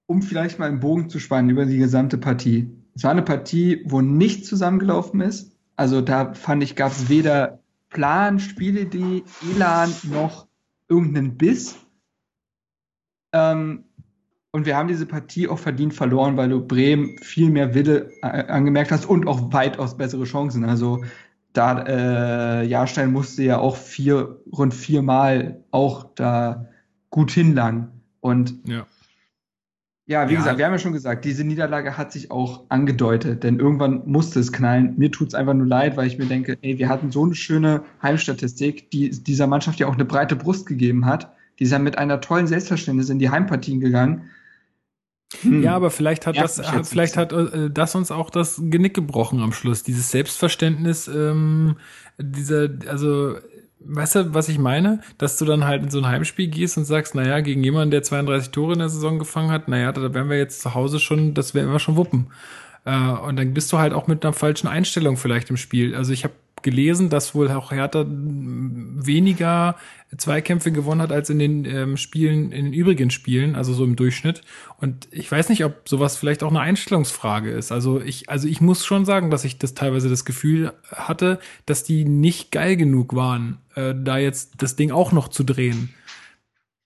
um 0.05 0.21
vielleicht 0.21 0.59
mal 0.59 0.67
einen 0.67 0.79
Bogen 0.79 1.09
zu 1.09 1.19
spannen 1.19 1.49
über 1.49 1.65
die 1.65 1.77
gesamte 1.77 2.17
Partie. 2.17 2.69
Es 2.95 3.03
war 3.03 3.11
eine 3.11 3.21
Partie, 3.21 3.83
wo 3.85 4.01
nichts 4.01 4.47
zusammengelaufen 4.47 5.21
ist. 5.21 5.51
Also 5.75 6.01
da 6.01 6.33
fand 6.33 6.63
ich, 6.63 6.75
gab 6.75 6.91
es 6.91 7.09
weder 7.09 7.59
Plan, 7.89 8.39
Spielidee, 8.39 9.23
Elan 9.53 9.93
noch 10.03 10.47
irgendeinen 10.87 11.37
Biss. 11.37 11.75
Ähm, 13.33 13.85
und 14.51 14.65
wir 14.65 14.75
haben 14.75 14.87
diese 14.87 15.05
Partie 15.05 15.47
auch 15.47 15.59
verdient 15.59 15.93
verloren, 15.93 16.35
weil 16.35 16.49
du 16.49 16.65
Bremen 16.65 17.17
viel 17.19 17.51
mehr 17.51 17.75
Wille 17.75 18.09
äh, 18.23 18.45
angemerkt 18.47 18.91
hast 18.91 19.05
und 19.05 19.27
auch 19.27 19.53
weitaus 19.53 19.95
bessere 19.97 20.23
Chancen. 20.23 20.65
Also 20.65 21.03
da 21.53 21.83
äh, 21.83 22.65
Jahrstein 22.65 23.11
musste 23.11 23.43
ja 23.43 23.59
auch 23.59 23.75
vier, 23.75 24.41
rund 24.51 24.73
viermal 24.73 25.63
auch 25.71 26.15
da 26.15 26.67
gut 27.11 27.31
hinlangen. 27.31 27.89
Und 28.21 28.55
ja, 28.67 28.87
ja 30.07 30.29
wie 30.29 30.33
ja. 30.33 30.39
gesagt, 30.39 30.57
wir 30.57 30.65
haben 30.65 30.73
ja 30.73 30.79
schon 30.79 30.93
gesagt, 30.93 31.25
diese 31.25 31.43
Niederlage 31.43 31.97
hat 31.97 32.11
sich 32.11 32.31
auch 32.31 32.65
angedeutet, 32.69 33.43
denn 33.43 33.59
irgendwann 33.59 34.01
musste 34.07 34.39
es 34.39 34.51
knallen. 34.51 34.95
Mir 34.97 35.11
tut's 35.11 35.35
einfach 35.35 35.53
nur 35.53 35.67
leid, 35.67 35.95
weil 35.95 36.07
ich 36.07 36.17
mir 36.17 36.25
denke, 36.25 36.57
ey, 36.61 36.79
wir 36.79 36.89
hatten 36.89 37.11
so 37.11 37.23
eine 37.23 37.35
schöne 37.35 37.83
Heimstatistik, 38.01 38.89
die 38.89 39.09
dieser 39.09 39.45
Mannschaft 39.45 39.79
ja 39.79 39.87
auch 39.87 39.95
eine 39.95 40.05
breite 40.05 40.35
Brust 40.35 40.65
gegeben 40.65 41.05
hat. 41.05 41.35
Die 41.59 41.65
ja 41.65 41.79
mit 41.79 41.97
einer 41.97 42.21
tollen 42.21 42.47
Selbstverständnis 42.47 43.09
in 43.09 43.19
die 43.19 43.29
Heimpartien 43.29 43.79
gegangen. 43.79 44.29
Hm. 45.41 45.61
Ja, 45.61 45.75
aber 45.75 45.91
vielleicht 45.91 46.25
hat 46.25 46.37
das, 46.37 46.59
hat, 46.59 46.87
vielleicht 46.87 47.15
hat 47.15 47.31
äh, 47.33 47.69
das 47.69 47.93
uns 47.93 48.11
auch 48.11 48.29
das 48.29 48.59
Genick 48.63 48.95
gebrochen 48.95 49.41
am 49.41 49.53
Schluss. 49.53 49.83
Dieses 49.83 50.09
Selbstverständnis, 50.09 51.07
ähm, 51.07 51.75
dieser, 52.17 52.69
also, 52.87 53.35
weißt 53.79 54.15
du, 54.15 54.33
was 54.33 54.49
ich 54.49 54.57
meine? 54.57 55.01
Dass 55.19 55.37
du 55.37 55.45
dann 55.45 55.65
halt 55.65 55.83
in 55.83 55.91
so 55.91 55.99
ein 55.99 56.07
Heimspiel 56.07 56.47
gehst 56.47 56.77
und 56.77 56.85
sagst, 56.85 57.13
naja, 57.13 57.41
gegen 57.41 57.63
jemanden, 57.63 57.91
der 57.91 58.01
32 58.01 58.49
Tore 58.51 58.73
in 58.73 58.79
der 58.79 58.89
Saison 58.89 59.19
gefangen 59.19 59.51
hat, 59.51 59.67
naja, 59.67 59.91
da 59.91 60.13
werden 60.13 60.29
wir 60.29 60.37
jetzt 60.37 60.61
zu 60.61 60.73
Hause 60.73 60.99
schon, 60.99 61.35
das 61.35 61.53
werden 61.53 61.71
wir 61.71 61.79
schon 61.79 61.95
wuppen. 61.95 62.31
Äh, 62.85 62.97
und 62.97 63.37
dann 63.37 63.53
bist 63.53 63.71
du 63.71 63.77
halt 63.77 63.93
auch 63.93 64.07
mit 64.07 64.25
einer 64.25 64.33
falschen 64.33 64.67
Einstellung 64.67 65.15
vielleicht 65.15 65.51
im 65.51 65.57
Spiel. 65.57 65.95
Also 65.95 66.11
ich 66.11 66.23
habe 66.23 66.33
gelesen, 66.61 67.09
dass 67.09 67.35
wohl 67.35 67.49
auch 67.51 67.71
Hertha 67.71 68.05
weniger 68.07 69.75
Zweikämpfe 70.17 70.71
gewonnen 70.71 71.01
hat 71.01 71.11
als 71.11 71.29
in 71.29 71.39
den 71.39 71.65
ähm, 71.65 71.97
Spielen, 71.97 72.51
in 72.51 72.65
den 72.65 72.73
übrigen 72.73 73.11
Spielen, 73.11 73.55
also 73.55 73.73
so 73.73 73.83
im 73.83 73.95
Durchschnitt. 73.95 74.41
Und 74.77 75.07
ich 75.11 75.31
weiß 75.31 75.49
nicht, 75.49 75.63
ob 75.65 75.87
sowas 75.87 76.17
vielleicht 76.17 76.43
auch 76.43 76.49
eine 76.49 76.61
Einstellungsfrage 76.61 77.51
ist. 77.51 77.71
Also 77.71 78.01
ich, 78.01 78.29
also 78.29 78.47
ich 78.47 78.61
muss 78.61 78.85
schon 78.85 79.05
sagen, 79.05 79.29
dass 79.29 79.45
ich 79.45 79.59
das 79.59 79.75
teilweise 79.75 80.09
das 80.09 80.25
Gefühl 80.25 80.73
hatte, 80.91 81.39
dass 81.65 81.83
die 81.83 82.05
nicht 82.05 82.51
geil 82.51 82.75
genug 82.75 83.15
waren, 83.15 83.59
äh, 83.75 83.93
da 83.95 84.17
jetzt 84.17 84.61
das 84.61 84.75
Ding 84.75 84.91
auch 84.91 85.11
noch 85.11 85.27
zu 85.27 85.43
drehen. 85.43 85.93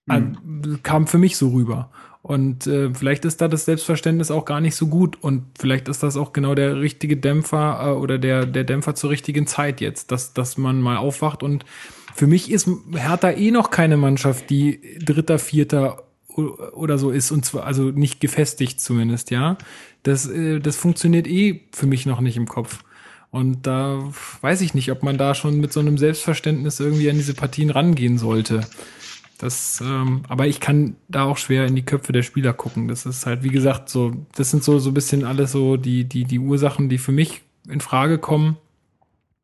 Mhm. 0.05 0.37
Also, 0.63 0.77
kam 0.83 1.07
für 1.07 1.17
mich 1.17 1.37
so 1.37 1.49
rüber. 1.49 1.91
Und 2.23 2.67
äh, 2.67 2.93
vielleicht 2.93 3.25
ist 3.25 3.41
da 3.41 3.49
das 3.49 3.65
Selbstverständnis 3.65 4.31
auch 4.31 4.45
gar 4.45 4.61
nicht 4.61 4.77
so 4.77 4.87
gut 4.87 5.21
und 5.21 5.43
vielleicht 5.59 5.89
ist 5.89 6.03
das 6.03 6.15
auch 6.15 6.31
genau 6.31 6.55
der 6.55 6.79
richtige 6.79 7.17
Dämpfer 7.17 7.81
äh, 7.85 7.89
oder 7.91 8.17
der, 8.17 8.45
der 8.45 8.63
Dämpfer 8.63 8.95
zur 8.95 9.09
richtigen 9.09 9.45
Zeit 9.45 9.81
jetzt, 9.81 10.09
dass, 10.09 10.33
dass 10.33 10.57
man 10.57 10.79
mal 10.79 10.95
aufwacht. 10.95 11.43
Und 11.43 11.65
für 12.15 12.25
mich 12.25 12.49
ist 12.49 12.69
Hertha 12.95 13.31
eh 13.31 13.51
noch 13.51 13.71
keine 13.71 13.97
Mannschaft, 13.97 14.49
die 14.49 14.79
Dritter, 15.03 15.37
Vierter 15.37 16.03
oder 16.37 16.97
so 16.97 17.11
ist 17.11 17.29
und 17.31 17.43
zwar 17.43 17.65
also 17.65 17.91
nicht 17.91 18.21
gefestigt 18.21 18.79
zumindest, 18.79 19.29
ja. 19.29 19.57
Das, 20.03 20.25
äh, 20.25 20.61
das 20.61 20.77
funktioniert 20.77 21.27
eh 21.27 21.63
für 21.73 21.87
mich 21.87 22.05
noch 22.05 22.21
nicht 22.21 22.37
im 22.37 22.47
Kopf. 22.47 22.85
Und 23.31 23.67
da 23.67 24.01
weiß 24.39 24.61
ich 24.61 24.73
nicht, 24.73 24.91
ob 24.91 25.03
man 25.03 25.17
da 25.17 25.35
schon 25.35 25.59
mit 25.59 25.73
so 25.73 25.81
einem 25.81 25.97
Selbstverständnis 25.97 26.79
irgendwie 26.79 27.09
an 27.09 27.17
diese 27.17 27.33
Partien 27.33 27.69
rangehen 27.69 28.17
sollte. 28.17 28.61
Das, 29.43 29.81
ähm, 29.81 30.21
aber 30.29 30.47
ich 30.47 30.61
kann 30.61 30.95
da 31.09 31.25
auch 31.25 31.35
schwer 31.35 31.65
in 31.65 31.75
die 31.75 31.83
Köpfe 31.83 32.13
der 32.13 32.23
Spieler 32.23 32.53
gucken. 32.53 32.87
Das 32.87 33.05
ist 33.05 33.25
halt, 33.25 33.43
wie 33.43 33.49
gesagt, 33.49 33.89
so, 33.89 34.13
das 34.35 34.51
sind 34.51 34.63
so, 34.63 34.79
so 34.79 34.91
ein 34.91 34.93
bisschen 34.93 35.25
alles 35.25 35.51
so 35.51 35.75
die, 35.75 36.05
die, 36.05 36.23
die 36.23 36.39
Ursachen, 36.39 36.87
die 36.87 36.97
für 36.97 37.11
mich 37.11 37.41
in 37.67 37.81
Frage 37.81 38.19
kommen. 38.19 38.55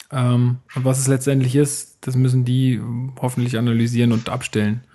Ähm, 0.10 0.60
und 0.74 0.86
was 0.86 1.00
es 1.00 1.08
letztendlich 1.08 1.54
ist, 1.54 1.98
das 2.00 2.16
müssen 2.16 2.46
die 2.46 2.80
hoffentlich 3.20 3.58
analysieren 3.58 4.14
und 4.14 4.30
abstellen. 4.30 4.86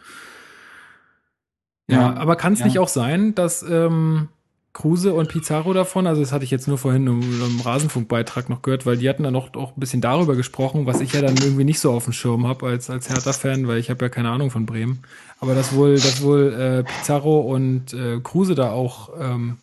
Ja, 1.86 2.00
ja 2.00 2.16
aber 2.16 2.36
kann 2.36 2.54
es 2.54 2.60
ja. 2.60 2.64
nicht 2.64 2.78
auch 2.78 2.88
sein, 2.88 3.34
dass 3.34 3.62
ähm, 3.62 4.28
Kruse 4.74 5.14
und 5.14 5.28
Pizarro 5.28 5.72
davon, 5.72 6.06
also 6.08 6.20
das 6.20 6.32
hatte 6.32 6.44
ich 6.44 6.50
jetzt 6.50 6.66
nur 6.66 6.78
vorhin 6.78 7.06
im, 7.06 7.22
im 7.22 7.60
Rasenfunkbeitrag 7.60 8.50
noch 8.50 8.60
gehört, 8.60 8.84
weil 8.84 8.96
die 8.96 9.08
hatten 9.08 9.22
dann 9.22 9.32
noch 9.32 9.54
auch 9.54 9.76
ein 9.76 9.80
bisschen 9.80 10.00
darüber 10.00 10.34
gesprochen, 10.34 10.84
was 10.84 11.00
ich 11.00 11.12
ja 11.12 11.22
dann 11.22 11.36
irgendwie 11.36 11.62
nicht 11.62 11.78
so 11.78 11.92
auf 11.92 12.04
dem 12.04 12.12
Schirm 12.12 12.46
habe 12.48 12.66
als, 12.66 12.90
als 12.90 13.08
Hertha-Fan, 13.08 13.68
weil 13.68 13.78
ich 13.78 13.88
habe 13.88 14.04
ja 14.04 14.08
keine 14.08 14.30
Ahnung 14.30 14.50
von 14.50 14.66
Bremen. 14.66 14.98
Aber 15.38 15.54
dass 15.54 15.76
wohl, 15.76 15.94
dass 15.94 16.22
wohl 16.22 16.52
äh, 16.52 16.82
Pizarro 16.82 17.40
und 17.42 17.94
äh, 17.94 18.18
Kruse 18.20 18.56
da 18.56 18.72
auch 18.72 19.10
ähm, 19.18 19.58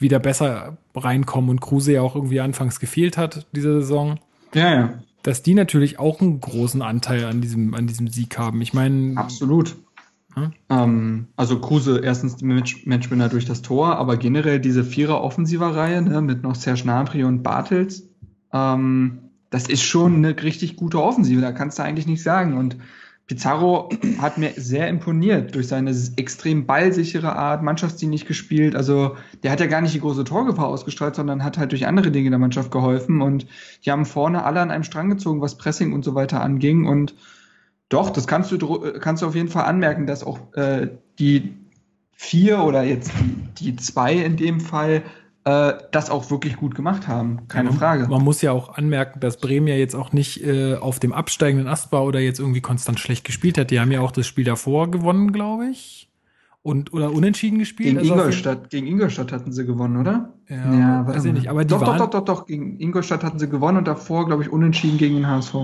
wieder 0.00 0.18
besser 0.18 0.76
reinkommen 0.94 1.50
und 1.50 1.60
Kruse 1.60 1.92
ja 1.92 2.02
auch 2.02 2.16
irgendwie 2.16 2.40
anfangs 2.40 2.80
gefehlt 2.80 3.16
hat, 3.16 3.46
diese 3.52 3.80
Saison. 3.80 4.18
Ja, 4.54 4.74
ja. 4.74 4.94
Dass 5.22 5.42
die 5.42 5.54
natürlich 5.54 6.00
auch 6.00 6.20
einen 6.20 6.40
großen 6.40 6.82
Anteil 6.82 7.26
an 7.26 7.40
diesem, 7.40 7.74
an 7.74 7.86
diesem 7.86 8.08
Sieg 8.08 8.36
haben. 8.36 8.60
Ich 8.60 8.74
meine. 8.74 9.16
Absolut. 9.16 9.76
Ähm, 10.68 11.28
also 11.36 11.60
Kruse 11.60 12.00
erstens 12.02 12.40
Match 12.42 12.86
Matchwinner 12.86 13.28
durch 13.28 13.44
das 13.44 13.62
Tor, 13.62 13.96
aber 13.96 14.16
generell 14.16 14.60
diese 14.60 14.84
Vierer-Offensiver-Reihe 14.84 16.02
ne, 16.02 16.20
mit 16.20 16.42
noch 16.42 16.54
Serge 16.54 16.82
Gnabry 16.82 17.24
und 17.24 17.42
Bartels, 17.42 18.08
ähm, 18.52 19.30
das 19.50 19.68
ist 19.68 19.82
schon 19.82 20.16
eine 20.16 20.40
richtig 20.42 20.76
gute 20.76 21.02
Offensive, 21.02 21.40
da 21.40 21.52
kannst 21.52 21.78
du 21.78 21.82
eigentlich 21.82 22.06
nicht 22.06 22.22
sagen. 22.22 22.56
Und 22.56 22.76
Pizarro 23.26 23.90
hat 24.18 24.38
mir 24.38 24.52
sehr 24.56 24.88
imponiert 24.88 25.54
durch 25.54 25.68
seine 25.68 25.94
extrem 26.16 26.66
ballsichere 26.66 27.34
Art, 27.34 27.62
mannschaftsdienlich 27.62 28.26
gespielt. 28.26 28.76
Also 28.76 29.16
der 29.42 29.52
hat 29.52 29.60
ja 29.60 29.66
gar 29.66 29.80
nicht 29.80 29.94
die 29.94 30.00
große 30.00 30.24
Torgefahr 30.24 30.66
ausgestrahlt, 30.66 31.14
sondern 31.14 31.44
hat 31.44 31.58
halt 31.58 31.72
durch 31.72 31.86
andere 31.86 32.10
Dinge 32.10 32.30
der 32.30 32.38
Mannschaft 32.38 32.70
geholfen. 32.70 33.22
Und 33.22 33.46
die 33.84 33.90
haben 33.90 34.04
vorne 34.04 34.44
alle 34.44 34.60
an 34.60 34.70
einem 34.70 34.84
Strang 34.84 35.10
gezogen, 35.10 35.40
was 35.40 35.58
Pressing 35.58 35.92
und 35.92 36.04
so 36.04 36.14
weiter 36.14 36.42
anging. 36.42 36.86
Und 36.86 37.14
doch, 37.88 38.10
das 38.10 38.26
kannst 38.26 38.52
du, 38.52 38.92
kannst 39.00 39.22
du 39.22 39.26
auf 39.26 39.34
jeden 39.34 39.48
Fall 39.48 39.64
anmerken, 39.64 40.06
dass 40.06 40.22
auch 40.24 40.38
äh, 40.54 40.88
die 41.18 41.54
vier 42.12 42.60
oder 42.60 42.82
jetzt 42.82 43.12
die, 43.58 43.72
die 43.72 43.76
zwei 43.76 44.14
in 44.14 44.36
dem 44.36 44.60
Fall 44.60 45.02
äh, 45.44 45.72
das 45.92 46.10
auch 46.10 46.30
wirklich 46.30 46.56
gut 46.56 46.74
gemacht 46.74 47.08
haben. 47.08 47.48
Keine 47.48 47.70
ja, 47.70 47.76
Frage. 47.76 48.08
Man 48.08 48.22
muss 48.22 48.42
ja 48.42 48.52
auch 48.52 48.76
anmerken, 48.76 49.20
dass 49.20 49.38
Bremen 49.38 49.68
ja 49.68 49.76
jetzt 49.76 49.94
auch 49.94 50.12
nicht 50.12 50.44
äh, 50.44 50.74
auf 50.74 50.98
dem 50.98 51.12
absteigenden 51.12 51.68
Ast 51.68 51.92
war 51.92 52.04
oder 52.04 52.20
jetzt 52.20 52.40
irgendwie 52.40 52.60
konstant 52.60 53.00
schlecht 53.00 53.24
gespielt 53.24 53.56
hat. 53.56 53.70
Die 53.70 53.80
haben 53.80 53.92
ja 53.92 54.00
auch 54.00 54.12
das 54.12 54.26
Spiel 54.26 54.44
davor 54.44 54.90
gewonnen, 54.90 55.32
glaube 55.32 55.68
ich 55.68 56.07
und 56.62 56.92
oder 56.92 57.12
unentschieden 57.12 57.58
gespielt. 57.58 57.88
Gegen 57.88 57.98
also 57.98 58.12
Ingolstadt, 58.12 58.70
gegen 58.70 58.86
Ingolstadt 58.86 59.32
hatten 59.32 59.52
sie 59.52 59.64
gewonnen, 59.64 59.96
oder? 59.96 60.34
Ja, 60.48 60.74
ja 60.74 61.06
weiß 61.06 61.24
ich 61.24 61.32
nicht. 61.32 61.48
Aber 61.48 61.64
doch, 61.64 61.82
doch, 61.82 61.96
doch, 61.96 62.10
doch, 62.10 62.24
doch, 62.24 62.46
gegen 62.46 62.78
Ingolstadt 62.80 63.22
hatten 63.22 63.38
sie 63.38 63.48
gewonnen 63.48 63.78
und 63.78 63.88
davor, 63.88 64.26
glaube 64.26 64.42
ich, 64.42 64.50
unentschieden 64.50 64.98
gegen 64.98 65.14
den 65.14 65.26
HSV. 65.26 65.54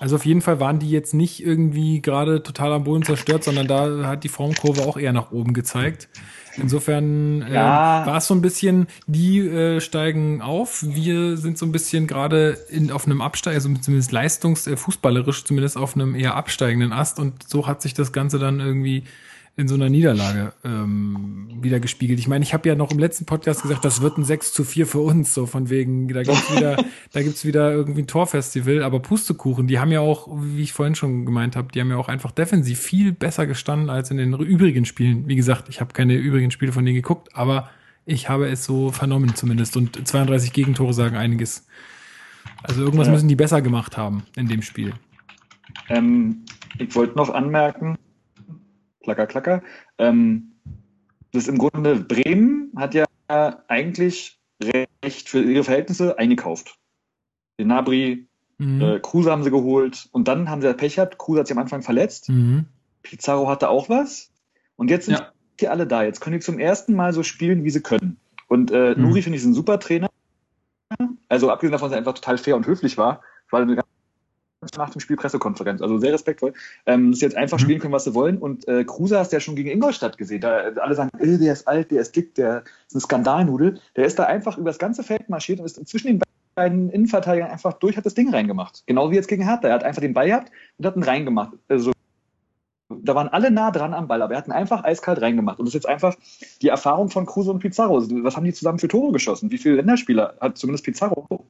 Also 0.00 0.16
auf 0.16 0.26
jeden 0.26 0.40
Fall 0.40 0.58
waren 0.58 0.80
die 0.80 0.90
jetzt 0.90 1.14
nicht 1.14 1.44
irgendwie 1.44 2.02
gerade 2.02 2.42
total 2.42 2.72
am 2.72 2.84
Boden 2.84 3.04
zerstört, 3.04 3.44
sondern 3.44 3.68
da 3.68 4.06
hat 4.06 4.24
die 4.24 4.28
Formkurve 4.28 4.82
auch 4.82 4.96
eher 4.96 5.12
nach 5.12 5.30
oben 5.30 5.52
gezeigt. 5.52 6.08
Insofern 6.56 7.42
äh, 7.42 7.54
ja. 7.54 8.04
war 8.04 8.16
es 8.16 8.26
so 8.26 8.34
ein 8.34 8.42
bisschen, 8.42 8.88
die 9.06 9.38
äh, 9.38 9.80
steigen 9.80 10.42
auf, 10.42 10.82
wir 10.82 11.36
sind 11.36 11.56
so 11.56 11.64
ein 11.64 11.72
bisschen 11.72 12.06
gerade 12.06 12.58
in 12.68 12.90
auf 12.90 13.06
einem 13.06 13.20
Absteig, 13.20 13.54
also 13.54 13.72
zumindest 13.80 14.12
leistungs, 14.12 14.66
äh, 14.66 14.76
fußballerisch 14.76 15.44
zumindest 15.44 15.76
auf 15.76 15.94
einem 15.94 16.14
eher 16.14 16.34
absteigenden 16.34 16.92
Ast 16.92 17.18
und 17.18 17.48
so 17.48 17.66
hat 17.66 17.80
sich 17.80 17.94
das 17.94 18.12
Ganze 18.12 18.38
dann 18.38 18.60
irgendwie 18.60 19.04
in 19.54 19.68
so 19.68 19.74
einer 19.74 19.90
Niederlage 19.90 20.54
ähm, 20.64 21.48
wieder 21.60 21.78
gespiegelt. 21.78 22.18
Ich 22.18 22.26
meine, 22.26 22.42
ich 22.42 22.54
habe 22.54 22.66
ja 22.68 22.74
noch 22.74 22.90
im 22.90 22.98
letzten 22.98 23.26
Podcast 23.26 23.62
gesagt, 23.62 23.84
das 23.84 24.00
wird 24.00 24.16
ein 24.16 24.24
6 24.24 24.52
zu 24.54 24.64
4 24.64 24.86
für 24.86 25.00
uns, 25.00 25.34
so 25.34 25.44
von 25.44 25.68
wegen, 25.68 26.08
da 26.08 26.22
gibt's 26.22 26.56
wieder, 26.56 26.76
da 27.12 27.22
gibt's 27.22 27.44
wieder 27.44 27.70
irgendwie 27.70 28.02
ein 28.02 28.06
Torfestival, 28.06 28.82
aber 28.82 29.00
Pustekuchen, 29.00 29.66
die 29.66 29.78
haben 29.78 29.92
ja 29.92 30.00
auch, 30.00 30.28
wie 30.32 30.62
ich 30.62 30.72
vorhin 30.72 30.94
schon 30.94 31.26
gemeint 31.26 31.54
habe, 31.54 31.68
die 31.70 31.80
haben 31.80 31.90
ja 31.90 31.98
auch 31.98 32.08
einfach 32.08 32.30
defensiv 32.30 32.80
viel 32.80 33.12
besser 33.12 33.46
gestanden 33.46 33.90
als 33.90 34.10
in 34.10 34.16
den 34.16 34.32
übrigen 34.32 34.86
Spielen. 34.86 35.28
Wie 35.28 35.36
gesagt, 35.36 35.68
ich 35.68 35.80
habe 35.80 35.92
keine 35.92 36.14
übrigen 36.14 36.50
Spiele 36.50 36.72
von 36.72 36.84
denen 36.84 36.96
geguckt, 36.96 37.28
aber 37.34 37.68
ich 38.06 38.30
habe 38.30 38.48
es 38.48 38.64
so 38.64 38.90
vernommen 38.90 39.34
zumindest 39.34 39.76
und 39.76 40.08
32 40.08 40.52
Gegentore 40.54 40.94
sagen 40.94 41.16
einiges. 41.16 41.66
Also 42.62 42.82
irgendwas 42.82 43.08
ja. 43.08 43.12
müssen 43.12 43.28
die 43.28 43.36
besser 43.36 43.60
gemacht 43.60 43.98
haben 43.98 44.24
in 44.34 44.48
dem 44.48 44.62
Spiel. 44.62 44.94
Ähm, 45.88 46.44
ich 46.78 46.94
wollte 46.94 47.16
noch 47.16 47.30
anmerken, 47.30 47.98
klacker, 49.02 49.26
klacker. 49.26 49.62
Ähm, 49.98 50.52
das 51.32 51.44
ist 51.44 51.48
im 51.48 51.58
Grunde, 51.58 51.96
Bremen 51.96 52.72
hat 52.76 52.94
ja 52.94 53.04
eigentlich 53.68 54.38
recht 55.02 55.28
für 55.28 55.42
ihre 55.42 55.64
Verhältnisse 55.64 56.18
eingekauft. 56.18 56.78
Den 57.58 57.68
Nabri, 57.68 58.28
mhm. 58.58 58.80
äh, 58.80 59.00
Kruse 59.00 59.30
haben 59.30 59.42
sie 59.42 59.50
geholt 59.50 60.08
und 60.12 60.28
dann 60.28 60.50
haben 60.50 60.60
sie 60.60 60.72
Pech 60.74 60.96
gehabt. 60.96 61.18
Kruse 61.18 61.40
hat 61.40 61.46
sich 61.46 61.56
am 61.56 61.62
Anfang 61.62 61.82
verletzt. 61.82 62.28
Mhm. 62.28 62.66
Pizarro 63.02 63.48
hatte 63.48 63.68
auch 63.68 63.88
was. 63.88 64.30
Und 64.76 64.90
jetzt 64.90 65.06
sind 65.06 65.18
ja. 65.18 65.32
die 65.60 65.68
alle 65.68 65.86
da. 65.86 66.02
Jetzt 66.02 66.20
können 66.20 66.38
die 66.38 66.44
zum 66.44 66.58
ersten 66.58 66.94
Mal 66.94 67.12
so 67.12 67.22
spielen, 67.22 67.64
wie 67.64 67.70
sie 67.70 67.82
können. 67.82 68.18
Und 68.48 68.70
äh, 68.70 68.94
mhm. 68.94 69.02
Nuri 69.02 69.22
finde 69.22 69.36
ich 69.36 69.42
ist 69.42 69.48
ein 69.48 69.54
super 69.54 69.80
Trainer. 69.80 70.10
Also 71.28 71.50
abgesehen 71.50 71.72
davon, 71.72 71.88
dass 71.88 71.96
er 71.96 71.98
einfach 71.98 72.14
total 72.14 72.36
fair 72.36 72.56
und 72.56 72.66
höflich 72.66 72.98
war, 72.98 73.22
war 73.50 73.62
eine 73.62 73.82
nach 74.76 74.90
dem 74.90 75.00
Spiel 75.00 75.16
Pressekonferenz. 75.16 75.82
Also 75.82 75.98
sehr 75.98 76.12
respektvoll. 76.12 76.52
Ähm, 76.86 77.10
dass 77.10 77.20
sie 77.20 77.26
jetzt 77.26 77.36
einfach 77.36 77.58
mhm. 77.58 77.62
spielen 77.62 77.80
können, 77.80 77.92
was 77.92 78.04
sie 78.04 78.14
wollen. 78.14 78.38
Und 78.38 78.66
äh, 78.68 78.84
Kruse 78.84 79.18
hast 79.18 79.32
du 79.32 79.36
ja 79.36 79.40
schon 79.40 79.56
gegen 79.56 79.70
Ingolstadt 79.70 80.18
gesehen. 80.18 80.40
Da 80.40 80.70
alle 80.80 80.94
sagen, 80.94 81.10
äh, 81.18 81.38
der 81.38 81.52
ist 81.52 81.66
alt, 81.68 81.90
der 81.90 82.00
ist 82.00 82.14
dick, 82.14 82.34
der 82.34 82.64
ist 82.86 82.94
eine 82.94 83.00
Skandalnudel. 83.00 83.80
Der 83.96 84.04
ist 84.04 84.18
da 84.18 84.24
einfach 84.24 84.58
über 84.58 84.70
das 84.70 84.78
ganze 84.78 85.02
Feld 85.02 85.28
marschiert 85.28 85.60
und 85.60 85.66
ist 85.66 85.88
zwischen 85.88 86.06
den 86.06 86.20
beiden 86.54 86.90
Innenverteidigern 86.90 87.50
einfach 87.50 87.74
durch, 87.74 87.96
hat 87.96 88.06
das 88.06 88.14
Ding 88.14 88.30
reingemacht. 88.30 88.82
Genau 88.86 89.10
wie 89.10 89.16
jetzt 89.16 89.28
gegen 89.28 89.44
Hertha. 89.44 89.68
Er 89.68 89.74
hat 89.74 89.84
einfach 89.84 90.02
den 90.02 90.14
Ball 90.14 90.26
gehabt 90.26 90.50
und 90.78 90.86
hat 90.86 90.96
ihn 90.96 91.02
reingemacht. 91.02 91.52
Also 91.68 91.92
da 93.00 93.14
waren 93.14 93.28
alle 93.28 93.50
nah 93.50 93.70
dran 93.70 93.94
am 93.94 94.08
Ball, 94.08 94.22
aber 94.22 94.34
er 94.34 94.38
hat 94.38 94.48
ihn 94.48 94.52
einfach 94.52 94.84
eiskalt 94.84 95.20
reingemacht. 95.20 95.58
Und 95.58 95.66
das 95.66 95.70
ist 95.70 95.82
jetzt 95.82 95.88
einfach 95.88 96.14
die 96.60 96.68
Erfahrung 96.68 97.08
von 97.08 97.26
Kruse 97.26 97.50
und 97.50 97.60
Pizarro. 97.60 97.96
Also, 97.96 98.22
was 98.22 98.36
haben 98.36 98.44
die 98.44 98.52
zusammen 98.52 98.78
für 98.78 98.88
Tore 98.88 99.12
geschossen? 99.12 99.50
Wie 99.50 99.58
viele 99.58 99.76
Länderspieler 99.76 100.34
hat 100.40 100.58
zumindest 100.58 100.84
Pizarro? 100.84 101.46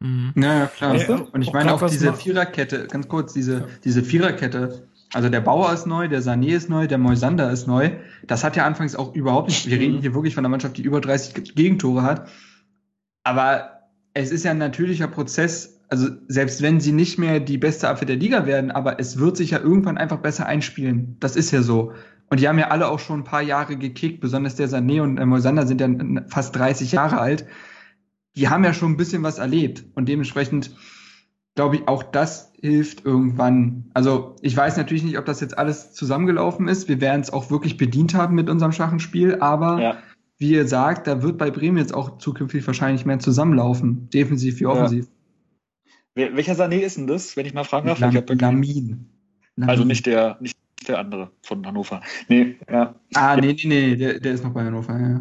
Mhm. 0.00 0.32
Ja, 0.34 0.58
ja, 0.60 0.66
klar. 0.66 0.96
Du? 0.96 1.28
Und 1.32 1.42
ich 1.42 1.52
meine 1.52 1.72
auch 1.74 1.86
diese 1.86 2.12
Viererkette, 2.14 2.86
ganz 2.86 3.06
kurz, 3.08 3.32
diese, 3.32 3.52
ja. 3.52 3.66
diese 3.84 4.02
Viererkette, 4.02 4.88
also 5.12 5.28
der 5.28 5.40
Bauer 5.40 5.72
ist 5.72 5.86
neu, 5.86 6.08
der 6.08 6.22
Sané 6.22 6.54
ist 6.54 6.70
neu, 6.70 6.86
der 6.86 6.98
Moisander 6.98 7.50
ist 7.50 7.66
neu. 7.66 7.90
Das 8.26 8.42
hat 8.44 8.56
ja 8.56 8.64
anfangs 8.64 8.96
auch 8.96 9.14
überhaupt 9.14 9.48
nicht, 9.48 9.68
wir 9.68 9.78
reden 9.78 10.00
hier 10.00 10.14
wirklich 10.14 10.34
von 10.34 10.42
einer 10.42 10.50
Mannschaft, 10.50 10.76
die 10.78 10.82
über 10.82 11.00
30 11.00 11.54
Gegentore 11.54 12.02
hat. 12.02 12.28
Aber 13.24 13.80
es 14.14 14.30
ist 14.30 14.44
ja 14.44 14.52
ein 14.52 14.58
natürlicher 14.58 15.08
Prozess, 15.08 15.80
also 15.88 16.08
selbst 16.28 16.62
wenn 16.62 16.80
sie 16.80 16.92
nicht 16.92 17.18
mehr 17.18 17.40
die 17.40 17.58
beste 17.58 17.88
Abwehr 17.88 18.06
der 18.06 18.16
Liga 18.16 18.46
werden, 18.46 18.70
aber 18.70 19.00
es 19.00 19.18
wird 19.18 19.36
sich 19.36 19.50
ja 19.50 19.58
irgendwann 19.58 19.98
einfach 19.98 20.18
besser 20.18 20.46
einspielen. 20.46 21.16
Das 21.20 21.36
ist 21.36 21.50
ja 21.50 21.62
so. 21.62 21.92
Und 22.30 22.40
die 22.40 22.48
haben 22.48 22.58
ja 22.58 22.68
alle 22.68 22.88
auch 22.88 23.00
schon 23.00 23.20
ein 23.20 23.24
paar 23.24 23.42
Jahre 23.42 23.76
gekickt, 23.76 24.20
besonders 24.20 24.54
der 24.54 24.68
Sané 24.68 25.02
und 25.02 25.16
der 25.16 25.26
Moisander 25.26 25.66
sind 25.66 25.80
ja 25.80 25.88
fast 26.28 26.56
30 26.56 26.92
Jahre 26.92 27.18
alt 27.18 27.44
die 28.36 28.48
haben 28.48 28.64
ja 28.64 28.72
schon 28.72 28.92
ein 28.92 28.96
bisschen 28.96 29.22
was 29.22 29.38
erlebt 29.38 29.84
und 29.94 30.08
dementsprechend 30.08 30.70
glaube 31.54 31.76
ich, 31.76 31.88
auch 31.88 32.02
das 32.02 32.52
hilft 32.60 33.04
irgendwann. 33.04 33.90
Also 33.94 34.36
ich 34.40 34.56
weiß 34.56 34.76
natürlich 34.76 35.02
nicht, 35.02 35.18
ob 35.18 35.26
das 35.26 35.40
jetzt 35.40 35.58
alles 35.58 35.92
zusammengelaufen 35.92 36.68
ist. 36.68 36.88
Wir 36.88 37.00
werden 37.00 37.20
es 37.20 37.30
auch 37.30 37.50
wirklich 37.50 37.76
bedient 37.76 38.14
haben 38.14 38.34
mit 38.34 38.48
unserem 38.48 38.72
Schachenspiel, 38.72 39.36
aber 39.40 39.80
ja. 39.80 39.96
wie 40.38 40.52
ihr 40.52 40.66
sagt, 40.66 41.06
da 41.06 41.22
wird 41.22 41.38
bei 41.38 41.50
Bremen 41.50 41.78
jetzt 41.78 41.94
auch 41.94 42.18
zukünftig 42.18 42.66
wahrscheinlich 42.66 43.04
mehr 43.04 43.18
zusammenlaufen, 43.18 44.08
defensiv 44.10 44.60
wie 44.60 44.66
offensiv. 44.66 45.08
Wer, 46.14 46.36
welcher 46.36 46.54
Sané 46.54 46.78
ist 46.78 46.96
denn 46.96 47.06
das, 47.06 47.36
wenn 47.36 47.46
ich 47.46 47.54
mal 47.54 47.64
fragen 47.64 47.88
darf? 47.88 47.98
Lam 47.98 48.12
wirklich- 48.12 48.40
Lamin. 48.40 49.10
also 49.60 49.70
Lamin. 49.72 49.88
nicht 49.88 50.06
der, 50.06 50.38
nicht 50.40 50.56
der 50.88 50.98
andere 50.98 51.30
von 51.42 51.66
Hannover. 51.66 52.02
Nee, 52.28 52.56
ja. 52.70 52.94
Ah, 53.14 53.36
nee, 53.36 53.54
nee, 53.54 53.66
nee, 53.66 53.96
der, 53.96 54.18
der 54.18 54.32
ist 54.32 54.44
noch 54.44 54.52
bei 54.52 54.64
Hannover, 54.64 54.98
ja. 54.98 55.20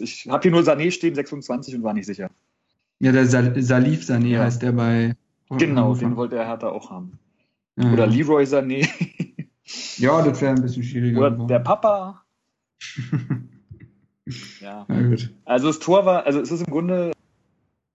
Ich 0.00 0.28
habe 0.28 0.42
hier 0.42 0.50
nur 0.50 0.62
Sané 0.62 0.90
stehen, 0.90 1.14
26 1.14 1.74
und 1.76 1.82
war 1.82 1.94
nicht 1.94 2.06
sicher. 2.06 2.30
Ja, 3.00 3.12
der 3.12 3.26
Sal 3.26 3.60
Salif 3.62 4.02
Sané 4.02 4.26
Ja. 4.28 4.42
heißt 4.44 4.62
der 4.62 4.72
bei 4.72 5.14
Genau, 5.50 5.82
Hannover. 5.82 6.00
den 6.00 6.16
wollte 6.16 6.36
er 6.36 6.46
Hertha 6.46 6.68
auch 6.68 6.90
haben. 6.90 7.18
Ja. 7.76 7.92
Oder 7.92 8.06
Leroy 8.06 8.44
Sané. 8.44 8.88
Ja, 9.96 10.20
das 10.22 10.40
wäre 10.40 10.54
ein 10.54 10.62
bisschen 10.62 10.82
schwieriger. 10.82 11.18
Oder 11.18 11.30
der 11.46 11.58
Papa. 11.60 12.22
Ja. 14.60 14.86
Na 14.88 15.02
gut. 15.02 15.30
Also 15.44 15.66
das 15.66 15.78
Tor 15.80 16.06
war, 16.06 16.24
also 16.24 16.40
es 16.40 16.50
ist 16.50 16.60
im 16.66 16.72
Grunde, 16.72 17.12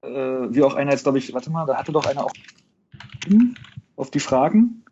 äh, 0.03 0.07
wie 0.09 0.61
auch 0.61 0.75
einer 0.75 0.91
jetzt, 0.91 1.01
glaube 1.03 1.17
ich, 1.17 1.33
warte 1.33 1.49
mal, 1.49 1.65
da 1.65 1.75
hatte 1.75 1.91
doch 1.91 2.05
einer 2.05 2.23
auch 2.25 2.31
auf 3.95 4.11
die 4.11 4.19
Fragen. 4.19 4.83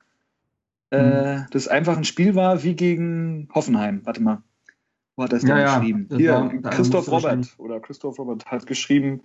Äh, 0.89 1.41
das 1.51 1.67
einfach 1.67 1.95
ein 1.95 2.05
Spiel 2.05 2.33
war 2.33 2.63
wie 2.63 2.73
gegen 2.75 3.49
Hoffenheim. 3.53 4.01
Warte 4.05 4.21
mal. 4.23 4.41
Wo 5.17 5.23
hat 5.23 5.33
er 5.33 5.37
es 5.37 5.41
denn 5.43 5.49
Ja, 5.49 5.59
ja, 5.59 5.77
geschrieben? 5.79 6.05
das 6.09 6.17
Hier, 6.19 6.31
war- 6.31 6.71
Christoph 6.71 7.11
Robert 7.11 7.47
oder 7.57 7.79
Christoph 7.81 8.17
Robert 8.19 8.45
hat 8.45 8.65
geschrieben, 8.67 9.21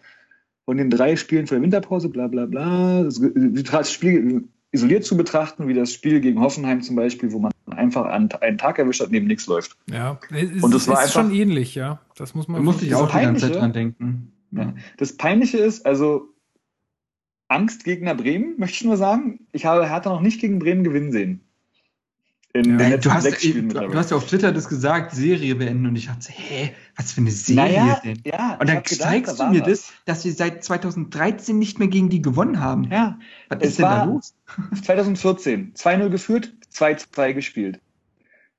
von 0.65 0.77
den 0.77 0.91
drei 0.91 1.17
Spielen 1.17 1.47
vor 1.47 1.57
der 1.57 1.63
Winterpause, 1.63 2.09
bla 2.09 2.27
bla 2.29 2.47
bla, 2.47 3.03
das, 3.05 3.21
das 3.71 3.93
Spiel 3.93 4.49
isoliert 4.71 5.05
zu 5.05 5.17
betrachten, 5.17 5.69
wie 5.69 5.75
das 5.75 5.93
Spiel 5.93 6.21
gegen 6.21 6.41
Hoffenheim 6.41 6.81
zum 6.83 6.97
Beispiel, 6.97 7.31
wo 7.33 7.39
man 7.41 7.53
einfach 7.67 8.07
an, 8.07 8.31
einen 8.41 8.59
Tag 8.59 8.79
erwischt 8.79 9.03
hat, 9.03 9.11
neben 9.11 9.27
nichts 9.27 9.47
läuft. 9.47 9.77
Ja, 9.91 10.19
es, 10.31 10.63
Und 10.63 10.73
das 10.73 10.83
es 10.83 10.89
war 10.89 10.95
ist 10.95 11.01
einfach- 11.01 11.13
schon 11.29 11.33
ähnlich, 11.35 11.75
ja. 11.75 12.01
Das 12.17 12.35
muss 12.35 12.49
man. 12.49 12.57
Da 12.61 12.63
musste 12.65 12.85
ich 12.87 12.91
Das 12.93 13.01
auch 13.01 13.11
die 13.11 13.21
ganze 13.23 13.47
Zeit 13.53 13.61
dran 13.61 13.73
denken. 13.75 14.33
Ja. 14.53 14.73
Das 14.97 15.17
Peinliche 15.17 15.59
ist, 15.59 15.85
also 15.85 16.29
Angstgegner 17.49 18.15
Bremen, 18.15 18.55
möchte 18.59 18.77
ich 18.77 18.85
nur 18.85 18.97
sagen. 18.97 19.41
Ich 19.53 19.67
habe 19.67 19.87
Hertha 19.89 20.09
noch 20.11 20.23
nicht 20.23 20.41
gegen 20.41 20.59
Bremen 20.59 20.85
gewinnen 20.85 21.13
sehen. 21.13 21.41
In 22.55 22.79
Ja. 22.79 22.97
du, 22.99 23.11
hast, 23.11 23.25
ey, 23.25 23.33
Spielen 23.35 23.71
du, 23.71 23.95
hast 23.95 24.11
ja 24.11 24.17
auf 24.19 24.27
Twitter 24.27 24.53
das 24.53 24.69
gesagt, 24.69 25.15
Serie 25.15 25.55
beenden 25.55 25.87
und 25.87 25.97
ich 25.97 26.07
dachte, 26.07 26.31
hä, 26.31 26.75
was 26.97 27.13
für 27.13 27.23
eine 27.23 27.31
Serie 27.31 27.63
Naja, 27.81 28.01
denn? 28.05 28.21
ja. 28.27 28.59
Und 28.61 28.69
dann 28.69 28.83
gedacht, 28.83 28.89
zeigst 29.01 29.41
da 29.41 29.47
du 29.47 29.53
mir 29.53 29.63
das, 29.63 29.91
dass 30.05 30.25
wir 30.27 30.33
seit 30.35 30.63
2013 30.63 31.59
nicht 31.59 31.79
mehr 31.79 31.89
gegen 31.89 32.11
die 32.11 32.21
gewonnen 32.21 32.61
haben. 32.61 32.85
Ja, 32.91 33.19
Was 33.49 33.59
es 33.63 33.69
ist 33.71 33.79
denn 33.79 33.87
da 33.87 34.05
los? 34.05 34.35
2014. 34.85 35.73
2-0 35.75 36.09
geführt, 36.11 36.53
2-2 36.75 37.33
gespielt. 37.33 37.81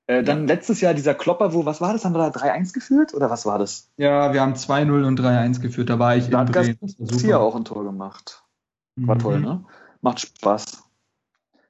Äh, 0.06 0.22
dann 0.22 0.46
letztes 0.46 0.80
Jahr 0.80 0.92
dieser 0.92 1.14
Klopper, 1.14 1.54
wo, 1.54 1.64
was 1.64 1.80
war 1.80 1.92
das? 1.92 2.04
Haben 2.04 2.14
wir 2.14 2.30
da 2.30 2.38
3-1 2.38 2.74
geführt? 2.74 3.14
Oder 3.14 3.30
was 3.30 3.46
war 3.46 3.58
das? 3.58 3.88
Ja, 3.96 4.32
wir 4.34 4.40
haben 4.42 4.54
2-0 4.54 5.04
und 5.06 5.18
3-1 5.20 5.60
geführt. 5.60 5.88
Da 5.88 5.98
war 5.98 6.16
ich 6.16 6.28
Da 6.28 6.42
in 6.42 6.48
hat 6.48 6.52
Bremen. 6.52 6.78
Das 6.82 6.96
Garcia 6.98 7.38
auch 7.38 7.54
ein 7.54 7.64
Tor 7.64 7.84
gemacht. 7.84 8.42
War 8.96 9.14
Mhm. 9.14 9.18
toll, 9.20 9.40
ne? 9.40 9.64
Macht 10.02 10.20
Spaß. 10.20 10.83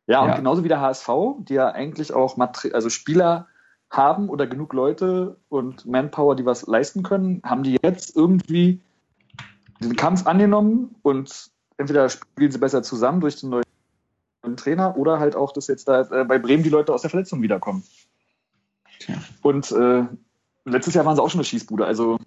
Ja, 0.07 0.21
und 0.23 0.29
Ja. 0.29 0.37
genauso 0.37 0.65
wie 0.65 0.69
der 0.69 0.81
HSV, 0.81 1.09
die 1.39 1.55
ja 1.55 1.71
eigentlich 1.71 2.13
auch 2.13 2.37
Materi 2.37 2.73
also 2.73 2.91
Spieler 2.91 3.47
haben 3.91 4.29
oder 4.29 4.47
genug 4.47 4.73
Leute 4.73 5.37
und 5.49 5.87
Manpower, 5.87 6.35
die 6.37 6.45
was 6.45 6.67
leisten 6.67 7.03
können, 7.03 7.41
haben 7.45 7.63
die 7.63 7.79
jetzt 7.83 8.15
irgendwie 8.17 8.81
den 9.81 9.97
Kampf 9.97 10.27
angenommen 10.27 10.95
und 11.03 11.51
entweder 11.79 12.09
spielen 12.09 12.51
sie 12.51 12.59
besser 12.59 12.83
zusammen 12.83 13.21
durch 13.21 13.41
den 13.41 13.51
neuen 13.51 14.57
Trainer 14.57 14.97
oder 14.97 15.21
halt 15.21 15.37
auch, 15.37 15.53
dass 15.53 15.69
jetzt 15.69 15.89
da 15.89 16.03
äh, 16.03 16.25
bei 16.25 16.39
Bremen 16.39 16.63
die 16.63 16.69
Leute 16.71 16.93
aus 16.93 17.01
der 17.03 17.11
Verletzung 17.11 17.41
wiederkommen. 17.43 17.83
Und 19.43 19.71
äh, 19.73 20.05
letztes 20.65 20.95
Jahr 20.95 21.05
waren 21.05 21.17
sie 21.17 21.23
auch 21.23 21.31
schon 21.31 21.39
eine 21.41 21.45
Schießbude. 21.45 21.85
Also 21.87 22.19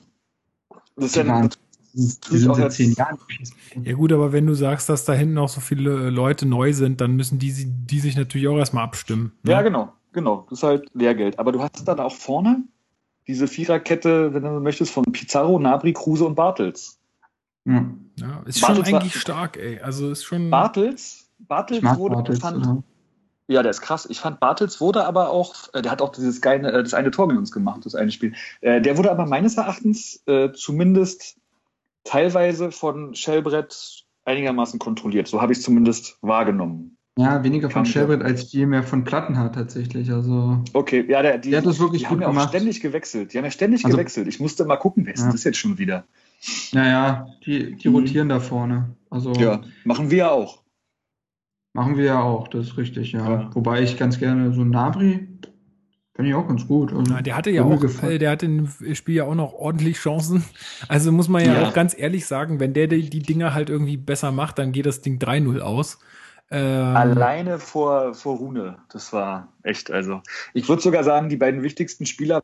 das 0.95 1.05
ist 1.05 1.15
Die 1.15 1.19
ja 1.19 1.27
waren- 1.27 1.49
Die 1.97 2.37
sind 2.37 2.51
auch 2.51 2.57
seit 2.57 2.73
zehn 2.73 2.93
Jahren. 2.93 3.17
Ja 3.83 3.93
gut, 3.93 4.13
aber 4.13 4.31
wenn 4.31 4.45
du 4.45 4.53
sagst, 4.53 4.87
dass 4.87 5.03
da 5.05 5.13
hinten 5.13 5.37
auch 5.39 5.49
so 5.49 5.61
viele 5.61 6.07
äh, 6.07 6.09
Leute 6.09 6.45
neu 6.45 6.71
sind, 6.73 7.01
dann 7.01 7.15
müssen 7.15 7.39
die, 7.39 7.53
die 7.65 7.99
sich 7.99 8.15
natürlich 8.15 8.47
auch 8.47 8.57
erstmal 8.57 8.83
abstimmen. 8.83 9.31
Ne? 9.41 9.51
Ja, 9.53 9.61
genau, 9.63 9.93
genau. 10.13 10.45
Das 10.49 10.59
ist 10.59 10.63
halt 10.63 10.89
Lehrgeld. 10.93 11.39
Aber 11.39 11.51
du 11.51 11.61
hast 11.61 11.87
dann 11.87 11.99
auch 11.99 12.13
vorne 12.13 12.63
diese 13.27 13.47
Viererkette, 13.47 14.33
wenn 14.33 14.43
du 14.43 14.59
möchtest, 14.59 14.91
von 14.91 15.05
Pizarro, 15.05 15.57
Nabri, 15.59 15.91
Kruse 15.93 16.25
und 16.25 16.35
Bartels. 16.35 16.99
Ja. 17.65 17.85
Ja, 18.19 18.43
ist 18.45 18.61
Bartels 18.61 18.87
schon 18.87 18.93
war- 18.93 19.01
eigentlich 19.01 19.19
stark, 19.19 19.57
ey. 19.57 19.79
Also 19.79 20.11
ist 20.11 20.23
schon. 20.23 20.49
Bartels, 20.51 21.29
Bartels 21.39 21.79
Ich 21.79 21.83
mag 21.83 21.97
wurde, 21.97 22.15
Bartels, 22.15 22.39
fand, 22.39 22.83
ja, 23.47 23.63
der 23.63 23.71
ist 23.71 23.81
krass. 23.81 24.05
Ich 24.09 24.19
fand 24.19 24.39
Bartels 24.39 24.79
wurde 24.79 25.05
aber 25.05 25.29
auch, 25.31 25.55
äh, 25.73 25.81
der 25.81 25.91
hat 25.91 26.01
auch 26.01 26.11
dieses 26.11 26.41
geile, 26.41 26.71
äh, 26.71 26.83
das 26.83 26.93
eine 26.93 27.09
Tor 27.11 27.27
mit 27.27 27.37
uns 27.37 27.51
gemacht, 27.51 27.85
das 27.85 27.95
eine 27.95 28.11
Spiel. 28.11 28.33
Der 28.61 28.97
wurde 28.97 29.09
aber 29.09 29.25
meines 29.25 29.57
Erachtens 29.57 30.21
äh, 30.27 30.51
zumindest 30.53 31.37
teilweise 32.07 32.71
von 32.71 33.13
Schellbrett 33.15 34.03
einigermaßen 34.25 34.79
kontrolliert. 34.79 35.27
So 35.27 35.41
habe 35.41 35.51
ich 35.53 35.59
es 35.59 35.63
zumindest 35.65 36.17
wahrgenommen. 36.21 36.97
Ja, 37.19 37.43
weniger 37.43 37.69
von 37.71 37.85
Shelbrett 37.85 38.21
als 38.21 38.43
viel 38.51 38.67
mehr 38.67 38.83
von 38.83 39.03
Plattenhardt 39.03 39.55
tatsächlich. 39.55 40.11
Also, 40.11 40.61
Okay, 40.73 41.03
ja, 41.09 41.21
der, 41.23 41.39
die, 41.39 41.49
Der 41.49 41.59
hat 41.59 41.65
das 41.65 41.79
wirklich 41.79 42.01
die 42.03 42.07
haben 42.07 42.15
gut 42.15 42.21
ja 42.21 42.27
auch 42.27 42.31
gemacht. 42.31 42.49
ständig 42.49 42.79
gewechselt. 42.81 43.33
Die 43.33 43.37
haben 43.37 43.45
ja 43.45 43.51
ständig 43.51 43.83
Also- 43.85 43.97
gewechselt. 43.97 44.27
Ich 44.27 44.39
musste 44.39 44.65
mal 44.65 44.75
gucken, 44.77 45.05
wer 45.07 45.13
ist 45.15 45.23
Ja. 45.25 45.31
das 45.31 45.43
jetzt 45.43 45.57
schon 45.57 45.77
wieder? 45.77 46.03
naja, 46.71 47.27
die, 47.47 47.75
die 47.75 47.89
Mhm. 47.89 47.95
rotieren 47.95 48.29
da 48.29 48.39
vorne. 48.39 48.95
Also, 49.09 49.33
Ja, 49.33 49.61
machen 49.85 50.11
wir 50.11 50.17
ja 50.19 50.29
auch. 50.31 50.61
machen 51.73 51.97
wir 51.97 52.05
ja 52.05 52.21
auch, 52.21 52.47
das 52.47 52.67
ist 52.67 52.77
richtig, 52.77 53.13
ja. 53.13 53.27
Ja. 53.27 53.49
Wobei 53.55 53.81
ich 53.81 53.97
ganz 53.97 54.19
gerne 54.19 54.53
so 54.53 54.63
Nabri, 54.63 55.27
finde 56.17 56.29
ich 56.31 56.35
auch 56.35 56.47
ganz 56.47 56.67
gut. 56.67 56.91
Also, 56.93 57.13
Ja, 57.13 57.21
der 57.21 57.37
hatte 57.37 57.49
ja 57.51 57.63
auch, 57.63 57.79
gefallen. 57.79 58.11
äh, 58.13 58.17
der 58.19 58.31
hatte 58.31 58.45
im 58.47 58.67
Spiel 58.93 59.15
ja 59.15 59.23
auch 59.23 59.35
noch 59.35 59.53
ordentlich 59.53 59.97
Chancen. 59.97 60.43
Also 60.89 61.13
muss 61.13 61.29
man 61.29 61.45
ja, 61.45 61.53
Ja. 61.61 61.67
auch 61.69 61.73
ganz 61.73 61.97
ehrlich 61.97 62.25
sagen, 62.25 62.59
wenn 62.59 62.73
der 62.73 62.87
die, 62.87 63.09
die 63.09 63.21
Dinger 63.21 63.53
halt 63.53 63.69
irgendwie 63.69 63.95
besser 63.97 64.33
macht, 64.33 64.57
dann 64.59 64.73
geht 64.73 64.85
das 64.85 64.99
Ding 65.01 65.17
3-0 65.19 65.61
aus. 65.61 65.99
Ähm, 66.51 66.95
Alleine 66.95 67.59
vor, 67.59 68.13
vor 68.13 68.37
Rune. 68.37 68.77
Das 68.91 69.13
war 69.13 69.47
echt, 69.63 69.91
also. 69.91 70.21
Ich 70.53 70.67
würde 70.67 70.81
sogar 70.81 71.03
sagen, 71.05 71.29
die 71.29 71.37
beiden 71.37 71.61
wichtigsten 71.63 72.05
Spieler 72.05 72.41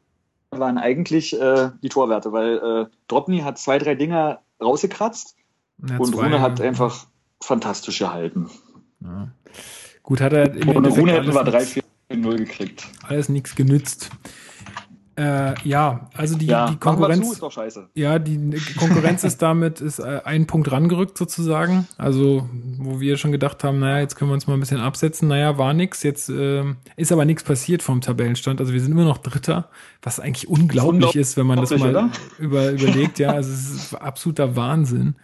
waren 0.52 0.78
eigentlich 0.78 1.40
äh, 1.40 1.72
die 1.82 1.90
Torwerte, 1.90 2.32
weil 2.32 2.58
äh, 2.58 2.86
Dropny 3.08 3.40
hat 3.40 3.58
zwei, 3.58 3.78
drei 3.80 3.96
Dinger 3.96 4.40
rausgekratzt 4.62 5.36
ja, 5.90 5.98
und 5.98 6.14
zwei- 6.14 6.24
Rune 6.26 6.42
hat 6.42 6.62
einfach 6.62 7.08
fantastisch 7.42 8.00
gehalten. 8.00 8.50
Ja. 9.00 9.30
Gut, 10.04 10.22
hat 10.22 10.34
er 10.34 10.54
im 10.54 10.68
Ohne 10.70 10.78
Endeffekt 10.78 11.02
Rune 11.02 11.12
hätten 11.14 11.34
wir 11.34 11.40
alles 11.40 11.52
3, 11.54 11.60
nix- 11.60 11.72
4, 11.72 11.84
0 12.22 12.38
gekriegt. 12.38 12.86
alles 13.08 13.30
nichts 13.30 13.56
genützt. 13.56 14.10
Äh, 15.16 15.54
ja, 15.64 16.10
also 16.16 16.36
die, 16.36 16.48
ja, 16.48 16.66
die 16.66 16.72
wir 16.72 16.74
zu, 16.74 16.80
Konkurrenz. 16.80 17.32
ist 17.32 17.44
doch 17.44 17.52
scheiße. 17.52 17.88
Ja, 17.94 18.18
die 18.18 18.60
Konkurrenz 18.80 19.24
ist 19.24 19.44
damit 19.44 19.80
ist 19.80 20.00
äh, 20.00 20.22
ein 20.26 20.48
Punkt 20.48 20.72
rangerückt 20.72 21.20
sozusagen. 21.20 21.88
Also, 22.00 22.50
wo 22.80 23.00
wir 23.00 23.18
schon 23.18 23.32
gedacht 23.32 23.64
haben, 23.64 23.78
naja, 23.78 24.00
jetzt 24.00 24.16
können 24.16 24.32
wir 24.32 24.34
uns 24.34 24.48
mal 24.48 24.56
ein 24.56 24.60
bisschen 24.60 24.80
absetzen. 24.80 25.28
Naja, 25.28 25.60
war 25.60 25.76
nix. 25.76 26.02
Jetzt 26.02 26.30
ähm, 26.30 26.78
ist 26.96 27.12
aber 27.12 27.26
nichts 27.26 27.44
passiert 27.44 27.84
vom 27.84 28.02
Tabellenstand. 28.02 28.60
Also 28.60 28.74
wir 28.74 28.82
sind 28.82 28.92
immer 28.92 29.06
noch 29.06 29.20
Dritter, 29.20 29.70
was 30.02 30.20
eigentlich 30.20 30.48
unglaublich 30.48 31.16
ist, 31.16 31.38
wenn 31.38 31.46
man 31.46 31.60
das 31.60 31.70
mal 31.78 31.92
oder? 31.92 32.10
über, 32.40 32.72
überlegt. 32.72 33.20
Ja, 33.20 33.34
also 33.34 33.52
es 33.52 33.70
ist 33.70 33.94
absoluter 33.94 34.56
Wahnsinn. 34.56 35.16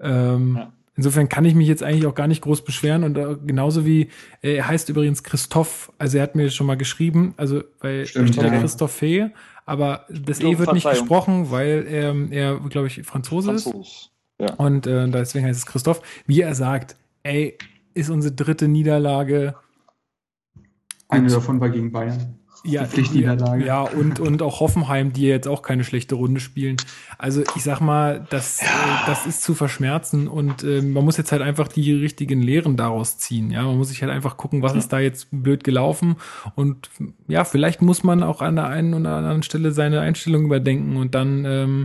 Ähm, 0.00 0.56
Ja. 0.56 0.72
Insofern 1.00 1.30
kann 1.30 1.46
ich 1.46 1.54
mich 1.54 1.66
jetzt 1.66 1.82
eigentlich 1.82 2.04
auch 2.04 2.14
gar 2.14 2.26
nicht 2.26 2.42
groß 2.42 2.62
beschweren 2.62 3.04
und 3.04 3.16
äh, 3.16 3.34
genauso 3.46 3.86
wie 3.86 4.10
äh, 4.42 4.56
er 4.56 4.68
heißt 4.68 4.90
übrigens 4.90 5.22
Christoph, 5.22 5.90
also 5.96 6.18
er 6.18 6.24
hat 6.24 6.34
mir 6.34 6.50
schon 6.50 6.66
mal 6.66 6.76
geschrieben, 6.76 7.32
also 7.38 7.62
weil 7.80 8.04
Stimmt, 8.04 8.34
steht 8.34 8.44
ja. 8.44 8.60
Christophe, 8.60 9.32
aber 9.64 10.04
das 10.10 10.40
E 10.40 10.58
wird 10.58 10.74
nicht 10.74 10.86
gesprochen, 10.86 11.50
weil 11.50 11.86
ähm, 11.88 12.30
er, 12.32 12.60
glaube 12.60 12.88
ich, 12.88 13.02
Franzose 13.04 13.52
ist. 13.52 13.62
Franzos. 13.62 14.10
Ja. 14.38 14.52
Und 14.56 14.86
äh, 14.86 15.08
deswegen 15.08 15.46
heißt 15.46 15.60
es 15.60 15.64
Christoph. 15.64 16.02
Wie 16.26 16.42
er 16.42 16.54
sagt, 16.54 16.96
ey, 17.22 17.56
ist 17.94 18.10
unsere 18.10 18.34
dritte 18.34 18.68
Niederlage. 18.68 19.54
eine 21.08 21.28
Gut. 21.28 21.32
davon 21.34 21.60
war 21.60 21.70
gegen 21.70 21.92
Bayern. 21.92 22.39
Ja, 22.62 22.84
Pflichtniederlage. 22.84 23.64
Ja, 23.64 23.82
und, 23.82 24.20
und 24.20 24.42
auch 24.42 24.60
Hoffenheim, 24.60 25.12
die 25.12 25.22
jetzt 25.22 25.48
auch 25.48 25.62
keine 25.62 25.82
schlechte 25.82 26.14
Runde 26.14 26.40
spielen. 26.40 26.76
Also 27.16 27.42
ich 27.56 27.62
sag 27.62 27.80
mal, 27.80 28.26
das, 28.28 28.60
äh, 28.60 28.66
das 29.06 29.26
ist 29.26 29.42
zu 29.42 29.54
verschmerzen 29.54 30.28
und 30.28 30.62
äh, 30.62 30.82
man 30.82 31.04
muss 31.04 31.16
jetzt 31.16 31.32
halt 31.32 31.40
einfach 31.40 31.68
die 31.68 31.92
richtigen 31.92 32.42
Lehren 32.42 32.76
daraus 32.76 33.16
ziehen. 33.16 33.50
Ja, 33.50 33.62
man 33.62 33.78
muss 33.78 33.88
sich 33.88 34.02
halt 34.02 34.12
einfach 34.12 34.36
gucken, 34.36 34.62
was 34.62 34.74
ist 34.74 34.92
da 34.92 34.98
jetzt 34.98 35.28
blöd 35.30 35.64
gelaufen 35.64 36.16
und 36.54 36.90
ja, 37.28 37.44
vielleicht 37.44 37.80
muss 37.80 38.04
man 38.04 38.22
auch 38.22 38.42
an 38.42 38.56
der 38.56 38.66
einen 38.66 38.92
oder 38.92 39.16
anderen 39.16 39.42
Stelle 39.42 39.72
seine 39.72 40.00
Einstellung 40.00 40.44
überdenken 40.44 40.96
und 40.96 41.14
dann 41.14 41.44
ähm, 41.46 41.84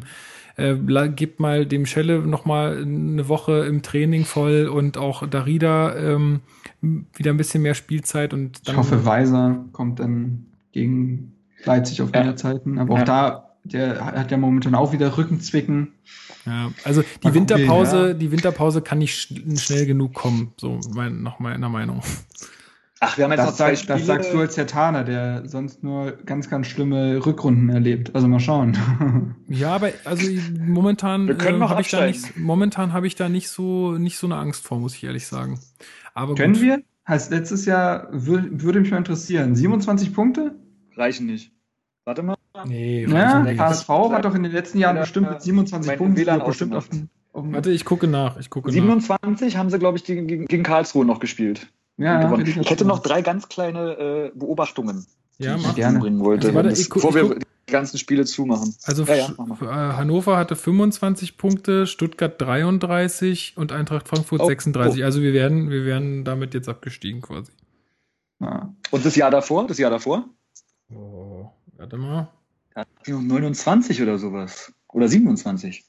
äh, 0.58 0.76
gibt 1.10 1.40
mal 1.40 1.66
dem 1.66 1.86
Schelle 1.86 2.20
noch 2.20 2.46
mal 2.46 2.82
eine 2.82 3.28
Woche 3.30 3.66
im 3.66 3.82
Training 3.82 4.26
voll 4.26 4.68
und 4.68 4.98
auch 4.98 5.26
Darida 5.28 5.96
ähm, 5.96 6.42
wieder 6.82 7.32
ein 7.32 7.38
bisschen 7.38 7.62
mehr 7.62 7.76
Spielzeit 7.76 8.34
und 8.34 8.58
Ich 8.58 8.64
dann 8.64 8.78
hoffe, 8.78 9.06
Weiser 9.06 9.66
kommt 9.72 10.00
dann 10.00 10.48
gegen 10.76 11.32
Leipzig 11.64 12.02
auf 12.02 12.10
Ja. 12.14 12.24
mehr 12.24 12.36
Zeiten. 12.36 12.78
Aber 12.78 12.94
auch 12.94 12.98
Ja. 13.00 13.06
da, 13.06 13.50
der 13.64 14.06
hat 14.06 14.30
ja 14.30 14.38
momentan 14.38 14.76
auch 14.76 14.92
wieder 14.94 15.18
Rückenzwicken. 15.18 15.94
Ja, 16.46 16.70
also 16.84 17.02
die 17.02 17.08
Mal 17.08 17.34
gucken, 17.34 17.34
Winterpause, 17.34 18.08
ja. 18.10 18.14
die 18.14 18.32
Winterpause 18.32 18.82
kann 18.82 19.00
nicht 19.00 19.16
sch 19.16 19.34
schnell 19.58 19.86
genug 19.88 20.14
kommen, 20.14 20.52
so 20.58 20.80
mein, 20.94 21.24
nach 21.24 21.40
meiner 21.40 21.70
Meinung. 21.70 22.02
Ach, 23.00 23.18
wir 23.18 23.24
haben 23.26 23.32
jetzt 23.32 23.40
Das, 23.40 23.48
noch 23.50 23.56
zwei 23.56 23.76
sag, 23.76 23.88
das 23.88 24.06
sagst 24.06 24.34
du 24.34 24.40
als 24.40 24.58
Hertaner, 24.58 25.04
der 25.04 25.48
sonst 25.48 25.84
nur 25.84 26.12
ganz, 26.26 26.50
ganz 26.50 26.68
schlimme 26.68 27.26
Rückrunden 27.26 27.70
erlebt. 27.70 28.14
Also 28.16 28.28
mal 28.28 28.40
schauen. 28.40 28.78
Ja, 29.48 29.76
aber 29.76 29.92
also 30.06 30.28
momentan 30.60 31.28
Wir 31.28 31.36
können 31.36 31.62
äh, 31.62 31.66
habe 31.66 31.82
ich 31.82 31.90
da 31.90 32.06
nicht, 32.06 32.38
momentan 32.38 32.94
habe 32.94 33.08
ich 33.08 33.16
da 33.16 33.30
nicht 33.30 33.48
so 33.50 33.94
nicht 33.98 34.18
so 34.18 34.28
eine 34.28 34.36
Angst 34.38 34.66
vor, 34.66 34.80
muss 34.80 34.96
ich 34.96 35.04
ehrlich 35.04 35.26
sagen. 35.28 35.60
Aber 36.14 36.36
Können 36.36 36.54
gut. 36.54 36.62
wir? 36.62 36.84
Heißt 37.08 37.30
letztes 37.32 37.66
Jahr 37.66 38.08
wür 38.12 38.44
würde 38.50 38.80
mich 38.82 38.90
mal 38.92 38.98
interessieren. 38.98 39.56
27 39.56 40.14
Punkte? 40.14 40.56
Reichen 40.98 41.26
nicht. 41.28 41.52
Warte 42.06 42.24
mal. 42.24 42.36
Nee, 42.66 43.06
Ja. 43.06 43.44
HSV 43.46 43.90
hat 43.90 44.26
doch 44.26 44.36
in 44.36 44.44
den 44.44 44.52
letzten 44.52 44.78
Jahren 44.78 44.96
Ja, 44.96 45.02
bestimmt 45.02 45.30
mit 45.30 45.42
27 45.42 45.88
mein 45.88 45.98
Punkten 45.98 46.18
WLAN 46.18 46.44
bestimmt 46.46 46.76
auf 46.76 46.88
dem. 46.90 47.10
Auf 47.34 47.44
Warte, 47.52 47.72
ich 47.72 47.84
gucke 47.84 48.08
nach. 48.08 48.38
Ich 48.40 48.50
gucke 48.50 48.68
nach. 48.70 48.74
27 48.74 49.58
haben 49.58 49.70
sie, 49.70 49.80
glaube 49.80 49.98
ich, 49.98 50.06
gegen, 50.06 50.28
gegen, 50.28 50.46
gegen 50.46 50.64
Karlsruhe 50.64 51.04
noch 51.06 51.20
gespielt. 51.20 51.68
ja, 51.98 52.30
hätte 52.30 52.50
ich 52.62 52.70
hätte 52.70 52.86
noch 52.86 53.00
drei 53.00 53.22
ganz 53.22 53.50
kleine 53.50 53.98
äh, 53.98 54.32
Beobachtungen, 54.38 55.06
Ja, 55.38 55.56
die 55.58 55.62
ich 55.64 55.76
gerne. 55.76 56.00
bringen 56.00 56.20
wollte, 56.24 56.48
Also 56.48 56.56
warte, 56.56 56.70
das- 56.70 56.80
ich 56.80 56.90
guck- 56.90 57.02
bevor 57.04 57.22
ich 57.22 57.30
wir 57.30 57.40
die 57.68 57.72
ganzen 57.72 57.98
Spiele 57.98 58.24
zumachen. 58.26 58.76
Also 58.84 59.04
Ja, 59.04 59.16
äh, 59.16 59.94
Hannover 59.98 60.38
hatte 60.38 60.56
25 60.56 61.36
Punkte, 61.38 61.88
Stuttgart 61.88 62.40
33 62.40 63.54
und 63.58 63.72
Eintracht 63.72 64.08
Frankfurt 64.08 64.42
Oh, 64.42 64.46
36. 64.48 65.04
Also 65.04 65.22
wir 65.22 65.34
werden, 65.34 65.70
wir 65.72 65.84
werden 65.86 66.24
damit 66.24 66.54
jetzt 66.54 66.70
abgestiegen 66.70 67.22
quasi. 67.22 67.52
Ja. 68.40 68.74
Und 68.92 69.06
das 69.06 69.16
Jahr 69.16 69.32
davor? 69.32 69.66
Das 69.68 69.78
Jahr 69.78 69.90
davor? 69.92 70.26
Oh, 70.94 71.50
warte 71.78 71.98
mal. 71.98 72.30
Da 72.74 72.82
hatten 72.82 72.92
wir 73.06 73.16
29 73.20 74.02
oder 74.02 74.18
sowas. 74.18 74.74
Oder 74.90 75.08
27. 75.08 75.84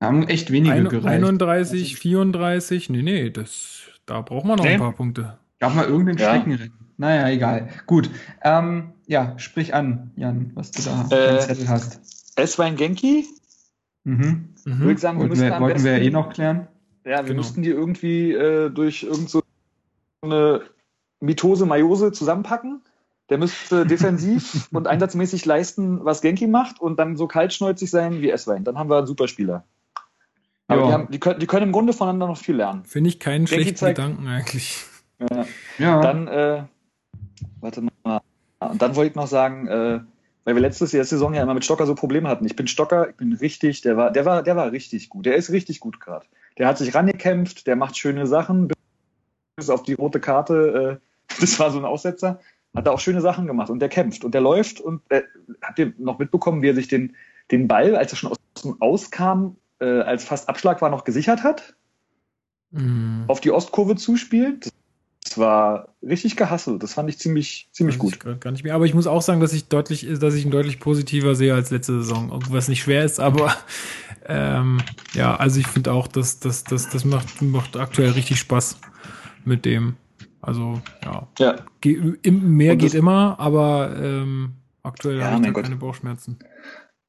Haben 0.00 0.28
echt 0.28 0.50
wenige 0.50 0.74
Ein, 0.74 0.88
gereicht. 0.88 1.06
31, 1.24 1.96
34. 1.96 2.90
Nee, 2.90 3.02
nee, 3.02 3.30
das, 3.30 3.80
da 4.04 4.20
braucht 4.20 4.44
man 4.44 4.56
noch 4.58 4.64
Nee. 4.64 4.74
ein 4.74 4.80
paar 4.80 4.92
Punkte. 4.92 5.38
Gab 5.58 5.74
mal 5.74 5.86
irgendein 5.86 6.18
Ja. 6.18 6.28
Streckenrennen. 6.34 6.72
Naja, 6.98 7.28
egal. 7.30 7.68
Gut. 7.86 8.10
Ähm, 8.42 8.92
ja, 9.06 9.38
sprich 9.38 9.74
an, 9.74 10.12
Jan, 10.16 10.50
was 10.54 10.70
du 10.70 10.82
da 10.82 11.02
auf 11.02 11.12
Äh, 11.12 11.32
dem 11.32 11.40
Zettel 11.40 11.68
hast. 11.68 12.00
Eswein 12.36 12.76
Genki? 12.76 13.26
Mhm. 14.04 14.54
Mhm. 14.64 14.78
Würde 14.80 14.92
ich 14.92 14.98
sagen, 14.98 15.18
wir 15.18 15.28
Wollten 15.28 15.40
wir, 15.42 15.60
wollten 15.60 15.84
wir 15.84 15.92
ja 15.92 15.98
besten, 15.98 16.08
eh 16.08 16.10
noch 16.10 16.32
klären. 16.32 16.68
Ja, 17.04 17.18
wir 17.18 17.22
Genau. 17.24 17.36
müssten 17.36 17.62
die 17.62 17.70
irgendwie 17.70 18.32
äh, 18.32 18.70
durch 18.70 19.02
irgend 19.02 19.30
so 19.30 19.42
eine 20.22 20.62
Mitose, 21.20 21.64
Meiose 21.66 22.12
zusammenpacken. 22.12 22.82
Der 23.28 23.38
müsste 23.38 23.84
defensiv 23.86 24.68
und 24.72 24.86
einsatzmäßig 24.86 25.44
leisten, 25.44 26.04
was 26.04 26.20
Genki 26.20 26.46
macht 26.46 26.80
und 26.80 26.98
dann 26.98 27.16
so 27.16 27.26
kaltschnäuzig 27.26 27.90
sein 27.90 28.20
wie 28.20 28.30
Eswein. 28.30 28.64
Dann 28.64 28.78
haben 28.78 28.88
wir 28.88 28.98
einen 28.98 29.06
Superspieler. 29.06 29.64
Aber 30.68 30.80
Ja. 30.80 30.86
die, 30.86 30.92
haben, 30.92 31.10
die, 31.10 31.18
können, 31.20 31.40
die 31.40 31.46
können 31.46 31.66
im 31.66 31.72
Grunde 31.72 31.92
voneinander 31.92 32.26
noch 32.28 32.38
viel 32.38 32.56
lernen. 32.56 32.84
Finde 32.84 33.08
ich 33.08 33.18
keinen 33.20 33.44
Genki 33.46 33.54
schlechten 33.64 33.76
zeigt- 33.76 33.96
Gedanken 33.98 34.26
eigentlich. 34.28 34.84
Ja. 35.18 35.46
Ja. 35.78 36.00
Dann, 36.00 36.28
äh, 36.28 36.62
warte 37.60 37.82
mal. 38.04 38.20
Und 38.60 38.80
dann 38.82 38.96
wollte 38.96 39.10
ich 39.10 39.16
noch 39.16 39.26
sagen, 39.26 39.66
äh, 39.68 40.00
weil 40.44 40.54
wir 40.54 40.62
letztes 40.62 40.92
Jahr 40.92 41.04
Saison 41.04 41.34
ja 41.34 41.42
immer 41.42 41.54
mit 41.54 41.64
Stocker 41.64 41.86
so 41.86 41.94
Probleme 41.94 42.28
hatten. 42.28 42.46
Ich 42.46 42.54
bin 42.56 42.68
Stocker, 42.68 43.10
ich 43.10 43.16
bin 43.16 43.32
richtig, 43.32 43.80
der 43.82 43.96
war, 43.96 44.10
der 44.12 44.24
war, 44.24 44.42
der 44.42 44.56
war 44.56 44.70
richtig 44.72 45.08
gut. 45.08 45.26
Der 45.26 45.34
ist 45.36 45.50
richtig 45.50 45.80
gut 45.80 46.00
gerade. 46.00 46.26
Der 46.58 46.68
hat 46.68 46.78
sich 46.78 46.94
rangekämpft, 46.94 47.66
der 47.66 47.76
macht 47.76 47.98
schöne 47.98 48.26
Sachen, 48.26 48.68
bis 49.56 49.68
auf 49.70 49.82
die 49.82 49.94
rote 49.94 50.20
Karte, 50.20 51.00
äh, 51.00 51.38
das 51.40 51.58
war 51.58 51.70
so 51.70 51.78
ein 51.78 51.84
Aussetzer, 51.84 52.40
hat 52.76 52.86
er 52.86 52.92
auch 52.92 53.00
schöne 53.00 53.20
Sachen 53.20 53.46
gemacht 53.46 53.70
und 53.70 53.80
der 53.80 53.88
kämpft 53.88 54.24
und 54.24 54.32
der 54.32 54.40
läuft 54.40 54.80
und 54.80 55.02
äh, 55.08 55.22
habt 55.62 55.78
ihr 55.78 55.92
noch 55.98 56.18
mitbekommen, 56.18 56.62
wie 56.62 56.68
er 56.68 56.74
sich 56.74 56.88
den, 56.88 57.16
den 57.50 57.66
Ball, 57.66 57.96
als 57.96 58.12
er 58.12 58.16
schon 58.16 58.30
aus 58.30 58.62
dem 58.62 58.80
Auskam, 58.80 59.56
äh, 59.80 60.00
als 60.00 60.24
fast 60.24 60.48
Abschlag 60.48 60.80
war, 60.82 60.90
noch 60.90 61.04
gesichert 61.04 61.42
hat? 61.42 61.74
Mhm. 62.70 63.24
auf 63.28 63.40
die 63.40 63.50
Ostkurve 63.50 63.96
zuspielt. 63.96 64.70
Das 65.22 65.38
war 65.38 65.94
richtig 66.02 66.36
gehasselt. 66.36 66.82
Das 66.82 66.94
fand 66.94 67.08
ich 67.08 67.18
ziemlich, 67.18 67.68
ziemlich 67.72 67.98
gut. 67.98 68.14
ich 68.14 68.40
Gar 68.40 68.52
nicht 68.52 68.64
mehr. 68.64 68.74
Aber 68.74 68.86
ich 68.86 68.94
muss 68.94 69.06
auch 69.06 69.22
sagen, 69.22 69.40
dass 69.40 69.52
ich 69.52 69.68
deutlich, 69.68 70.06
dass 70.20 70.34
ich 70.34 70.44
ihn 70.44 70.50
deutlich 70.50 70.78
positiver 70.78 71.34
sehe 71.34 71.54
als 71.54 71.70
letzte 71.70 72.00
Saison. 72.00 72.44
Was 72.50 72.68
nicht 72.68 72.82
schwer 72.82 73.04
ist, 73.04 73.18
aber 73.18 73.54
ähm, 74.26 74.80
ja, 75.14 75.34
also 75.36 75.58
ich 75.58 75.66
finde 75.66 75.92
auch, 75.92 76.06
dass 76.06 76.38
das, 76.38 76.64
das, 76.64 76.88
das 76.88 77.04
macht, 77.04 77.42
macht 77.42 77.76
aktuell 77.76 78.10
richtig 78.10 78.38
Spaß 78.38 78.78
mit 79.44 79.64
dem. 79.64 79.96
Also 80.46 80.80
ja, 81.04 81.26
Ja, 81.38 81.56
Ge 81.80 82.14
im, 82.22 82.56
mehr 82.56 82.76
geht 82.76 82.94
immer, 82.94 83.38
aber 83.38 83.94
ähm, 84.00 84.52
aktuell 84.82 85.18
Ja, 85.18 85.32
habe 85.32 85.46
ich 85.46 85.52
keine 85.54 85.76
Bauchschmerzen. 85.76 86.38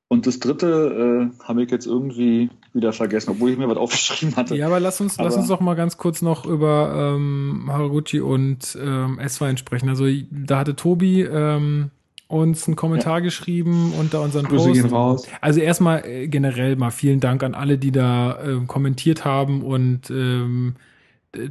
und 0.09 0.25
das 0.25 0.39
dritte 0.39 1.31
äh, 1.39 1.43
habe 1.47 1.63
ich 1.63 1.71
jetzt 1.71 1.85
irgendwie 1.85 2.49
wieder 2.73 2.93
vergessen, 2.93 3.31
obwohl 3.31 3.51
ich 3.51 3.57
mir 3.57 3.67
was 3.69 3.77
aufgeschrieben 3.83 4.35
hatte. 4.35 4.55
Ja, 4.55 4.67
aber 4.67 4.79
lass 4.79 4.99
uns, 5.01 5.17
lass 5.17 5.33
Aber- 5.33 5.41
uns 5.41 5.47
doch 5.49 5.59
mal 5.59 5.75
ganz 5.75 5.97
kurz 5.97 6.21
noch 6.21 6.45
über 6.45 7.13
ähm, 7.15 7.65
Haraguchi 7.67 8.21
und 8.21 8.77
ähm, 8.81 9.19
S-Wein 9.19 9.57
sprechen. 9.57 9.89
Also 9.89 10.05
da 10.31 10.59
hatte 10.59 10.75
Tobi 10.75 11.21
ähm, 11.21 11.91
uns 12.27 12.67
einen 12.67 12.75
Kommentar 12.75 13.21
geschrieben 13.21 13.93
unter 13.99 14.21
unseren 14.21 14.45
Grüße 14.47 14.65
Post. 14.69 14.81
gehen 14.81 14.89
raus. 14.91 15.27
Also 15.41 15.59
erstmal 15.59 16.05
äh, 16.05 16.27
generell 16.27 16.75
mal 16.75 16.91
vielen 16.91 17.19
Dank 17.19 17.43
an 17.43 17.53
alle, 17.53 17.77
die 17.77 17.91
da 17.91 18.37
ähm, 18.43 18.67
kommentiert 18.67 19.23
haben 19.25 19.61
und 19.61 20.09
ähm, 20.09 20.75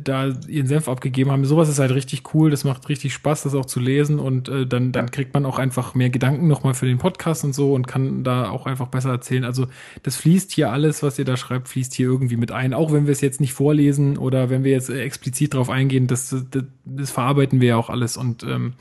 da 0.02 0.32
ihren 0.48 0.66
Senf 0.66 0.88
abgegeben 0.88 1.30
haben. 1.30 1.44
Sowas 1.44 1.68
ist 1.68 1.78
halt 1.78 1.92
richtig 1.92 2.34
cool. 2.34 2.50
Das 2.50 2.64
macht 2.64 2.88
richtig 2.88 3.14
Spaß, 3.14 3.44
das 3.44 3.54
auch 3.54 3.66
zu 3.66 3.80
lesen 3.80 4.18
und 4.18 4.48
äh, 4.48 4.66
dann, 4.66 4.92
dann 4.92 5.10
kriegt 5.10 5.34
man 5.34 5.46
auch 5.46 5.58
einfach 5.58 5.94
mehr 5.94 6.10
Gedanken 6.10 6.48
nochmal 6.48 6.74
für 6.74 6.86
den 6.86 6.98
Podcast 6.98 7.44
und 7.44 7.54
so 7.54 7.74
und 7.74 7.86
kann 7.86 8.24
da 8.24 8.50
auch 8.50 8.66
einfach 8.66 8.88
besser 8.88 9.10
erzählen. 9.10 9.44
Also 9.44 9.66
das 10.02 10.16
fließt 10.16 10.52
hier 10.52 10.72
alles, 10.72 11.02
was 11.02 11.18
ihr 11.18 11.24
da 11.24 11.36
schreibt, 11.36 11.68
fließt 11.68 11.94
hier 11.94 12.06
irgendwie 12.06 12.36
mit 12.36 12.52
ein. 12.52 12.74
Auch 12.74 12.92
wenn 12.92 13.06
wir 13.06 13.12
es 13.12 13.20
jetzt 13.20 13.40
nicht 13.40 13.52
vorlesen 13.52 14.18
oder 14.18 14.50
wenn 14.50 14.64
wir 14.64 14.72
jetzt 14.72 14.90
äh, 14.90 15.00
explizit 15.00 15.54
drauf 15.54 15.70
eingehen, 15.70 16.06
das, 16.06 16.34
das, 16.50 16.64
das 16.84 17.10
verarbeiten 17.10 17.60
wir 17.60 17.68
ja 17.68 17.76
auch 17.76 17.90
alles 17.90 18.16
und 18.16 18.42
ähm, 18.42 18.74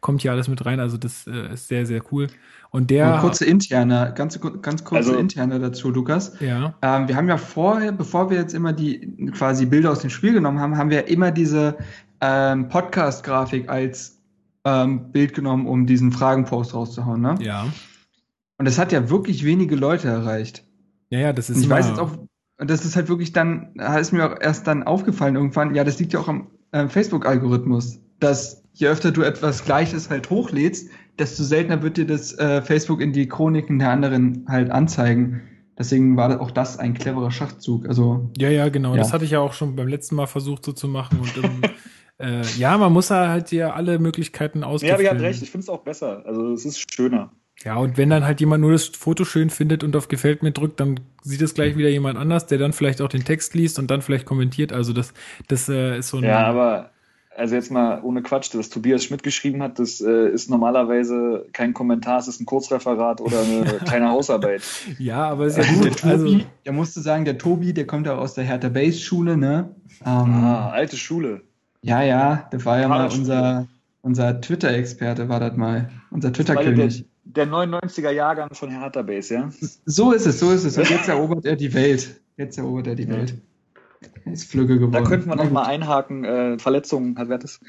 kommt 0.00 0.22
hier 0.22 0.32
alles 0.32 0.48
mit 0.48 0.64
rein. 0.64 0.80
Also 0.80 0.96
das 0.96 1.26
äh, 1.26 1.52
ist 1.52 1.68
sehr, 1.68 1.86
sehr 1.86 2.02
cool. 2.12 2.28
Und 2.76 2.90
der. 2.90 3.14
Und 3.14 3.20
kurze 3.20 3.46
interne, 3.46 4.12
ganz, 4.14 4.38
ganz 4.60 4.84
kurze 4.84 5.08
Also- 5.08 5.18
interne 5.18 5.58
dazu, 5.58 5.90
Lukas. 5.90 6.38
ja. 6.40 6.74
Ähm, 6.82 7.08
wir 7.08 7.16
haben 7.16 7.26
ja 7.26 7.38
vorher, 7.38 7.90
bevor 7.90 8.28
wir 8.28 8.36
jetzt 8.36 8.52
immer 8.52 8.74
die 8.74 9.30
quasi 9.32 9.64
Bilder 9.64 9.92
aus 9.92 10.00
dem 10.00 10.10
Spiel 10.10 10.34
genommen 10.34 10.60
haben, 10.60 10.76
haben 10.76 10.90
wir 10.90 11.08
immer 11.08 11.30
diese 11.30 11.78
ähm, 12.20 12.68
Podcast-Grafik 12.68 13.70
als 13.70 14.20
ähm, 14.66 15.10
Bild 15.10 15.32
genommen, 15.32 15.66
um 15.66 15.86
diesen 15.86 16.12
Fragenpost 16.12 16.74
rauszuhauen. 16.74 17.22
Ne? 17.22 17.36
Ja. 17.40 17.66
Und 18.58 18.68
das 18.68 18.78
hat 18.78 18.92
ja 18.92 19.08
wirklich 19.08 19.46
wenige 19.46 19.74
Leute 19.74 20.08
erreicht. 20.08 20.62
Ja, 21.08 21.20
ja, 21.20 21.32
das 21.32 21.48
ist 21.48 21.56
Und 21.56 21.62
ich 21.62 21.70
weiß 21.70 21.88
jetzt 21.88 21.98
auch, 21.98 22.10
und 22.58 22.68
das 22.68 22.84
ist 22.84 22.94
halt 22.94 23.08
wirklich 23.08 23.32
dann, 23.32 23.70
da 23.76 23.96
ist 23.96 24.12
mir 24.12 24.30
auch 24.30 24.38
erst 24.38 24.66
dann 24.66 24.82
aufgefallen 24.82 25.36
irgendwann, 25.36 25.74
ja, 25.74 25.82
das 25.82 25.98
liegt 25.98 26.12
ja 26.12 26.20
auch 26.20 26.28
am 26.28 26.48
äh, 26.72 26.88
Facebook-Algorithmus, 26.88 28.00
dass 28.20 28.64
je 28.74 28.88
öfter 28.88 29.12
du 29.12 29.22
etwas 29.22 29.64
Gleiches 29.64 30.10
halt 30.10 30.28
hochlädst, 30.28 30.90
desto 31.18 31.42
seltener 31.44 31.82
wird 31.82 31.96
dir 31.96 32.06
das 32.06 32.36
äh, 32.38 32.62
Facebook 32.62 33.00
in 33.00 33.12
die 33.12 33.28
Chroniken 33.28 33.78
der 33.78 33.90
anderen 33.90 34.44
halt 34.48 34.70
anzeigen. 34.70 35.42
Deswegen 35.78 36.16
war 36.16 36.40
auch 36.40 36.50
das 36.50 36.78
ein 36.78 36.94
cleverer 36.94 37.30
Schachzug. 37.30 37.86
Also, 37.86 38.30
Ja, 38.38 38.48
ja, 38.48 38.68
genau. 38.70 38.92
Ja. 38.92 38.98
Das 38.98 39.12
hatte 39.12 39.24
ich 39.26 39.32
ja 39.32 39.40
auch 39.40 39.52
schon 39.52 39.76
beim 39.76 39.88
letzten 39.88 40.14
Mal 40.14 40.26
versucht 40.26 40.64
so 40.64 40.72
zu 40.72 40.88
machen. 40.88 41.20
Und 41.20 41.36
ähm, 41.36 41.62
äh, 42.18 42.42
ja, 42.58 42.78
man 42.78 42.92
muss 42.92 43.10
halt 43.10 43.52
ja 43.52 43.74
alle 43.74 43.98
Möglichkeiten 43.98 44.60
Ja, 44.60 44.66
ausprobieren. 44.66 44.94
aber 44.94 45.02
ihr 45.04 45.10
habt 45.10 45.20
recht, 45.20 45.42
ich 45.42 45.50
finde 45.50 45.64
es 45.64 45.68
auch 45.68 45.82
besser. 45.82 46.22
Also 46.24 46.52
es 46.52 46.64
ist 46.64 46.92
schöner. 46.94 47.30
Ja, 47.64 47.76
und 47.76 47.96
wenn 47.96 48.10
dann 48.10 48.24
halt 48.24 48.40
jemand 48.40 48.60
nur 48.60 48.72
das 48.72 48.86
Foto 48.86 49.24
schön 49.24 49.48
findet 49.48 49.82
und 49.82 49.96
auf 49.96 50.08
Gefällt 50.08 50.42
mir 50.42 50.52
drückt, 50.52 50.78
dann 50.78 51.00
sieht 51.22 51.40
es 51.40 51.54
gleich 51.54 51.76
wieder 51.76 51.88
jemand 51.88 52.18
anders, 52.18 52.46
der 52.46 52.58
dann 52.58 52.74
vielleicht 52.74 53.00
auch 53.00 53.08
den 53.08 53.24
Text 53.24 53.54
liest 53.54 53.78
und 53.78 53.90
dann 53.90 54.02
vielleicht 54.02 54.26
kommentiert. 54.26 54.72
Also 54.72 54.92
das, 54.92 55.14
das 55.48 55.68
äh, 55.68 55.98
ist 55.98 56.08
so 56.08 56.18
ein. 56.18 56.24
Ja, 56.24 56.46
aber 56.46 56.90
also 57.36 57.54
jetzt 57.54 57.70
mal 57.70 58.00
ohne 58.02 58.22
Quatsch, 58.22 58.54
das 58.54 58.68
Tobias 58.70 59.04
Schmidt 59.04 59.22
geschrieben 59.22 59.62
hat, 59.62 59.78
das 59.78 60.00
äh, 60.00 60.28
ist 60.30 60.48
normalerweise 60.50 61.46
kein 61.52 61.74
Kommentar, 61.74 62.18
es 62.18 62.28
ist 62.28 62.40
ein 62.40 62.46
Kurzreferat 62.46 63.20
oder 63.20 63.40
eine 63.42 63.64
kleine 63.86 64.08
Hausarbeit. 64.10 64.62
ja, 64.98 65.28
aber 65.28 65.46
ist 65.46 65.58
ja 65.58 65.64
der 65.64 65.74
gut. 65.74 65.98
Tobi, 65.98 66.10
Also, 66.12 66.40
der 66.64 66.72
musste 66.72 67.00
sagen, 67.00 67.24
der 67.24 67.38
Tobi, 67.38 67.72
der 67.72 67.86
kommt 67.86 68.06
ja 68.06 68.16
aus 68.16 68.34
der 68.34 68.44
Hertha 68.44 68.68
Base 68.68 68.98
Schule, 68.98 69.36
ne? 69.36 69.74
Ähm, 70.04 70.10
Ah, 70.34 70.70
alte 70.70 70.96
Schule. 70.96 71.42
Ja, 71.82 72.02
ja, 72.02 72.48
der 72.52 72.64
war 72.64 72.80
ja 72.80 72.88
mal 72.88 73.08
unser, 73.10 73.66
unser 74.02 74.40
Twitter-Experte, 74.40 75.28
war 75.28 75.40
das 75.40 75.56
mal. 75.56 75.90
Unser 76.10 76.30
Das 76.30 76.38
ja 76.38 76.54
Twitter-König. 76.54 77.04
Der, 77.24 77.46
der 77.46 77.52
99er 77.54 78.10
Jahrgang 78.10 78.48
von 78.52 78.70
Hertha 78.70 79.02
Base, 79.02 79.34
ja? 79.34 79.50
So 79.84 80.12
ist 80.12 80.26
es, 80.26 80.40
so 80.40 80.50
ist 80.50 80.64
es. 80.64 80.78
Und 80.78 80.88
jetzt 80.90 81.08
erobert 81.08 81.44
er 81.44 81.56
die 81.56 81.72
Welt. 81.74 82.20
Jetzt 82.36 82.58
erobert 82.58 82.86
er 82.88 82.94
die 82.94 83.08
Welt. 83.08 83.30
Er 83.30 83.36
ist 84.24 84.50
flügge 84.50 84.78
geworden. 84.78 84.92
Da 84.92 85.02
könnten 85.02 85.26
wir 85.28 85.36
Na 85.36 85.42
noch 85.42 85.50
gut. 85.50 85.52
mal 85.52 85.66
einhaken. 85.66 86.24
Äh, 86.24 86.58
Verletzungen, 86.58 87.18
hat, 87.18 87.28
wer 87.28 87.34
hat 87.34 87.44
das? 87.44 87.60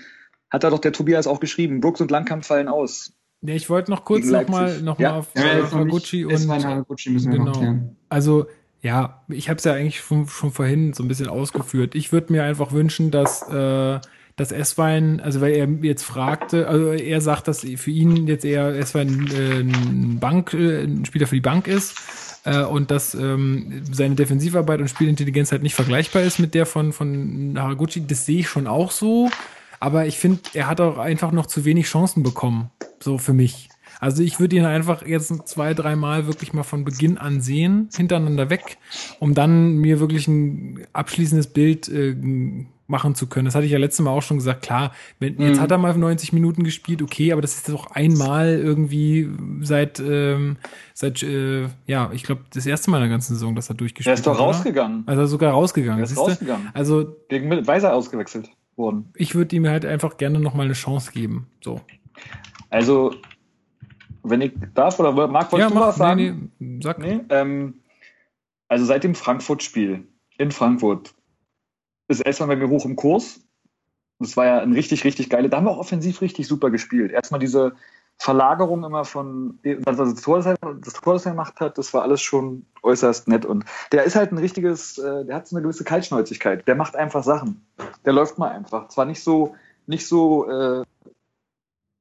Hat 0.49 0.64
da 0.64 0.70
doch 0.70 0.80
der 0.80 0.94
Tobias 0.94 1.28
auch 1.28 1.40
geschrieben. 1.40 1.82
Brooks 1.82 2.02
und 2.02 2.12
Langkamp 2.12 2.45
fallen 2.45 2.68
aus. 2.68 3.14
ja, 3.41 3.54
ich 3.54 3.70
wollte 3.70 3.91
noch 3.91 4.06
kurz 4.06 4.26
nochmal 4.26 4.82
noch 4.82 4.98
mal 4.98 5.04
Ja, 5.04 5.16
auf 5.18 5.28
ja, 5.36 5.44
äh, 5.44 5.62
noch. 5.62 5.72
Haraguchi 5.72 6.26
und 6.26 6.48
war 6.48 6.56
ein 6.56 6.64
Haraguchi, 6.64 7.10
müssen 7.10 7.32
wir 7.32 7.40
noch 7.40 7.45
genau. 7.48 7.60
klären. 7.60 7.98
Also, 8.10 8.48
ja, 8.82 9.24
ich 9.30 9.49
habe 9.49 9.58
es 9.58 9.64
ja 9.64 9.74
eigentlich 9.74 9.99
schon, 9.99 10.28
schon 10.28 10.52
vorhin 10.52 10.94
so 10.94 11.04
ein 11.04 11.08
bisschen 11.08 11.28
ausgeführt. 11.28 11.95
Ich 11.95 12.12
würde 12.12 12.32
mir 12.32 12.44
einfach 12.44 12.72
wünschen, 12.72 13.12
dass 13.12 13.41
äh, 13.49 13.99
das 14.38 14.52
S-Wein, 14.52 15.20
also 15.20 15.41
weil 15.41 15.54
er 15.54 15.68
jetzt 15.82 16.04
fragte, 16.04 16.68
also 16.68 16.91
er 16.91 17.22
sagt, 17.22 17.48
dass 17.48 17.62
für 17.62 17.91
ihn 17.91 18.28
jetzt 18.28 18.45
eher 18.45 18.76
S-Wein 18.76 19.28
äh, 19.36 19.60
ein 19.62 20.20
Bank, 20.20 20.54
äh, 20.54 20.84
ein 20.84 21.06
Spieler 21.06 21.28
für 21.28 21.36
die 21.36 21.41
Bank 21.41 21.68
ist 21.68 21.95
äh, 22.44 22.64
und 22.64 22.92
dass 22.92 23.14
ähm, 23.14 23.84
seine 23.92 24.16
Defensivarbeit 24.16 24.80
und 24.80 24.90
Spielintelligenz 24.90 25.52
halt 25.52 25.64
nicht 25.64 25.76
vergleichbar 25.76 26.24
ist 26.24 26.40
mit 26.40 26.54
der 26.54 26.66
von, 26.66 26.94
von 26.94 27.56
Haraguchi. 27.58 28.06
Das 28.06 28.26
sehe 28.26 28.40
ich 28.40 28.50
schon 28.50 28.68
auch 28.68 28.92
so. 28.92 29.30
Aber 29.80 30.08
ich 30.08 30.18
finde, 30.18 30.40
er 30.54 30.68
hat 30.68 30.82
auch 30.82 30.98
einfach 30.98 31.32
noch 31.32 31.46
zu 31.46 31.66
wenig 31.66 31.86
Chancen 31.88 32.24
bekommen. 32.24 32.72
So 33.00 33.18
für 33.18 33.34
mich. 33.34 33.70
Also 34.00 34.24
ich 34.24 34.40
würde 34.40 34.56
ihn 34.56 34.66
einfach 34.66 35.06
jetzt 35.06 35.48
zwei, 35.48 35.74
dreimal 35.74 36.28
wirklich 36.28 36.54
mal 36.54 36.64
von 36.64 36.86
Beginn 36.86 37.18
an 37.18 37.42
sehen, 37.42 37.90
hintereinander 37.96 38.50
weg, 38.50 38.78
um 39.20 39.34
dann 39.34 39.78
mir 39.78 40.00
wirklich 40.00 40.28
ein 40.28 40.86
abschließendes 40.94 41.48
Bild 41.48 41.90
äh, 41.90 42.16
machen 42.88 43.16
zu 43.16 43.28
können. 43.28 43.46
Das 43.46 43.56
hatte 43.56 43.66
ich 43.66 43.72
ja 43.72 43.78
letztes 43.78 44.04
Mal 44.04 44.12
auch 44.12 44.22
schon 44.22 44.38
gesagt. 44.38 44.62
Klar, 44.64 44.92
wenn, 45.20 45.40
jetzt 45.42 45.58
Mhm. 45.58 45.62
hat 45.62 45.72
er 45.72 45.78
mal 45.78 45.94
90 45.98 46.32
Minuten 46.34 46.64
gespielt, 46.64 47.02
okay, 47.02 47.32
aber 47.34 47.42
das 47.42 47.56
ist 47.56 47.70
doch 47.70 47.92
einmal 47.92 48.48
irgendwie 48.50 49.30
seit, 49.62 50.00
ähm, 50.00 50.58
seit 50.94 51.22
äh, 51.24 51.68
ja, 51.86 52.10
ich 52.14 52.24
glaube, 52.24 52.42
das 52.54 52.66
erste 52.66 52.90
Mal 52.90 52.98
in 52.98 53.04
der 53.04 53.10
ganzen 53.10 53.34
Saison, 53.34 53.56
dass 53.56 53.70
er 53.70 53.76
durchgespielt 53.76 54.08
Der 54.08 54.14
ist 54.14 54.26
doch 54.26 54.34
hat, 54.34 54.40
oder? 54.40 54.48
rausgegangen. 54.48 55.04
Also 55.06 55.26
sogar 55.26 55.52
rausgegangen. 55.52 55.98
Der 55.98 56.06
ist 56.12 56.18
rausgegangen. 56.18 56.70
Also 56.74 57.16
Gegen 57.30 57.68
Weiser 57.68 57.94
ausgewechselt 57.94 58.50
worden. 58.78 59.10
ich 59.16 59.36
würde 59.36 59.56
ihm 59.56 59.68
halt 59.68 59.86
einfach 59.86 60.18
gerne 60.18 60.40
noch 60.40 60.54
mal 60.54 60.64
eine 60.64 60.74
Chance 60.74 61.12
geben. 61.12 61.48
So. 61.62 61.82
Also, 62.70 63.14
wenn 64.24 64.42
ich 64.42 64.52
darf, 64.74 65.00
oder 65.00 65.12
Marc, 65.28 65.52
wolltest 65.52 65.72
du 65.74 65.80
was 65.80 65.96
sagen? 65.96 66.52
nee, 66.60 66.68
nee, 66.76 66.80
sag. 66.84 67.00
Nee, 67.00 67.20
ähm, 67.30 67.76
also 68.68 68.86
seit 68.86 69.04
dem 69.04 69.16
Frankfurt-Spiel 69.16 70.06
in 70.38 70.52
Frankfurt 70.52 71.14
ist 72.08 72.22
erstmal 72.22 72.50
bei 72.50 72.56
mir 72.56 72.70
hoch 72.70 72.86
im 72.86 72.96
Kurs. 72.96 73.42
Das 74.20 74.36
war 74.36 74.46
ja 74.46 74.60
ein 74.60 74.74
richtig, 74.74 75.04
richtig 75.04 75.30
geile. 75.30 75.50
Da 75.50 75.58
haben 75.58 75.66
wir 75.66 75.72
auch 75.72 75.78
offensiv 75.78 76.22
richtig 76.22 76.48
super 76.48 76.72
gespielt. 76.72 77.12
Erstmal 77.12 77.40
diese 77.40 77.76
Verlagerung 78.18 78.84
immer 78.84 79.06
von, 79.06 79.60
was 79.64 79.98
das 79.98 80.22
Tor, 80.22 80.42
das 80.42 80.94
Tor, 80.94 81.14
das 81.14 81.26
er 81.26 81.34
gemacht 81.34 81.60
hat, 81.60 81.78
das 81.78 81.94
war 81.94 82.02
alles 82.02 82.22
schon 82.22 82.66
äußerst 82.82 83.28
nett. 83.28 83.46
Und 83.46 83.66
der 83.92 84.06
ist 84.06 84.16
halt 84.16 84.32
ein 84.32 84.40
richtiges, 84.40 84.98
äh, 84.98 85.24
der 85.26 85.36
hat 85.36 85.48
so 85.48 85.56
eine 85.56 85.62
gewisse 85.62 85.84
Kaltschnäuzigkeit. 85.84 86.68
Der 86.68 86.76
macht 86.76 86.96
einfach 86.96 87.24
Sachen. 87.24 87.66
Der 88.06 88.14
läuft 88.14 88.40
mal 88.40 88.50
einfach. 88.50 88.88
Zwar 88.88 89.06
nicht 89.06 89.24
so, 89.24 89.56
nicht 89.86 90.08
so 90.08 90.50
äh, 90.50 90.84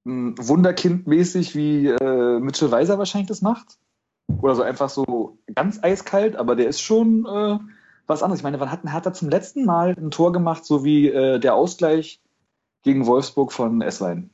Wunderkindmäßig 0.05 1.55
wie 1.55 1.89
äh, 1.89 2.39
Mitchell 2.39 2.71
Weiser 2.71 2.97
wahrscheinlich 2.99 3.29
das 3.29 3.43
macht. 3.43 3.77
Oder 4.41 4.55
so 4.55 4.63
einfach 4.63 4.89
so 4.89 5.39
ganz 5.55 5.83
eiskalt, 5.83 6.37
aber 6.37 6.57
der 6.57 6.69
ist 6.69 6.81
schon 6.81 7.27
äh, 7.27 7.59
was 8.07 8.23
anderes. 8.23 8.41
Ich 8.41 8.45
meine, 8.45 8.61
wann 8.61 8.71
hat 8.71 8.85
ein 8.85 8.91
Hertha 8.93 9.13
zum 9.13 9.29
letzten 9.29 9.65
Mal 9.65 9.95
ein 9.99 10.11
Tor 10.11 10.33
gemacht, 10.33 10.65
so 10.65 10.85
wie 10.85 11.09
äh, 11.09 11.39
der 11.39 11.55
Ausgleich 11.55 12.21
gegen 12.83 13.07
Wolfsburg 13.07 13.53
von 13.53 13.83
Esswein? 13.83 14.31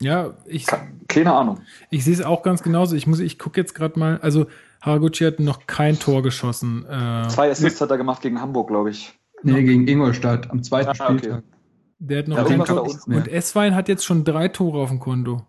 Ja, 0.00 0.34
ich, 0.46 0.66
Keine 1.08 1.34
Ahnung. 1.34 1.58
ich 1.90 2.04
sehe 2.04 2.14
es 2.14 2.22
auch 2.22 2.42
ganz 2.44 2.62
genauso. 2.62 2.94
Ich 2.94 3.06
muss, 3.08 3.18
ich 3.18 3.36
gucke 3.38 3.60
jetzt 3.60 3.74
gerade 3.74 3.98
mal. 3.98 4.18
Also 4.22 4.46
Haraguchi 4.80 5.24
hat 5.24 5.40
noch 5.40 5.66
kein 5.66 5.98
Tor 5.98 6.22
geschossen. 6.22 6.84
Äh, 6.88 7.26
Zwei 7.28 7.50
Assists 7.50 7.80
hat 7.80 7.90
er 7.90 7.96
gemacht 7.98 8.22
gegen 8.22 8.40
Hamburg, 8.40 8.68
glaube 8.68 8.90
ich. 8.90 9.18
Nee, 9.42 9.62
gegen 9.64 9.88
Ingolstadt 9.88 10.50
am 10.50 10.62
zweiten 10.62 10.90
Ah, 11.00 11.04
okay. 11.10 11.18
Spieltag. 11.18 11.42
der 11.98 12.18
hat 12.20 12.28
noch 12.28 12.36
Ja, 12.36 12.44
kein 12.44 12.64
Tor. 12.64 12.88
Und 13.06 13.26
Esswein 13.28 13.74
hat 13.74 13.88
jetzt 13.88 14.04
schon 14.04 14.22
drei 14.24 14.46
Tore 14.48 14.78
auf 14.80 14.90
dem 14.90 15.00
Konto. 15.00 15.42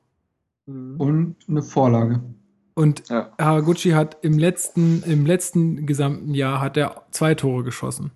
Und 0.65 1.35
eine 1.47 1.61
Vorlage. 1.61 2.21
Und 2.79 3.09
Ja. 3.09 3.29
Haraguchi 3.37 3.89
hat 3.89 4.15
im 4.21 4.39
letzten, 4.39 5.03
im 5.03 5.25
letzten 5.25 5.85
gesamten 5.85 6.33
Jahr 6.33 6.61
hat 6.61 6.77
er 6.77 7.03
zwei 7.11 7.35
Tore 7.35 7.65
geschossen. 7.65 8.11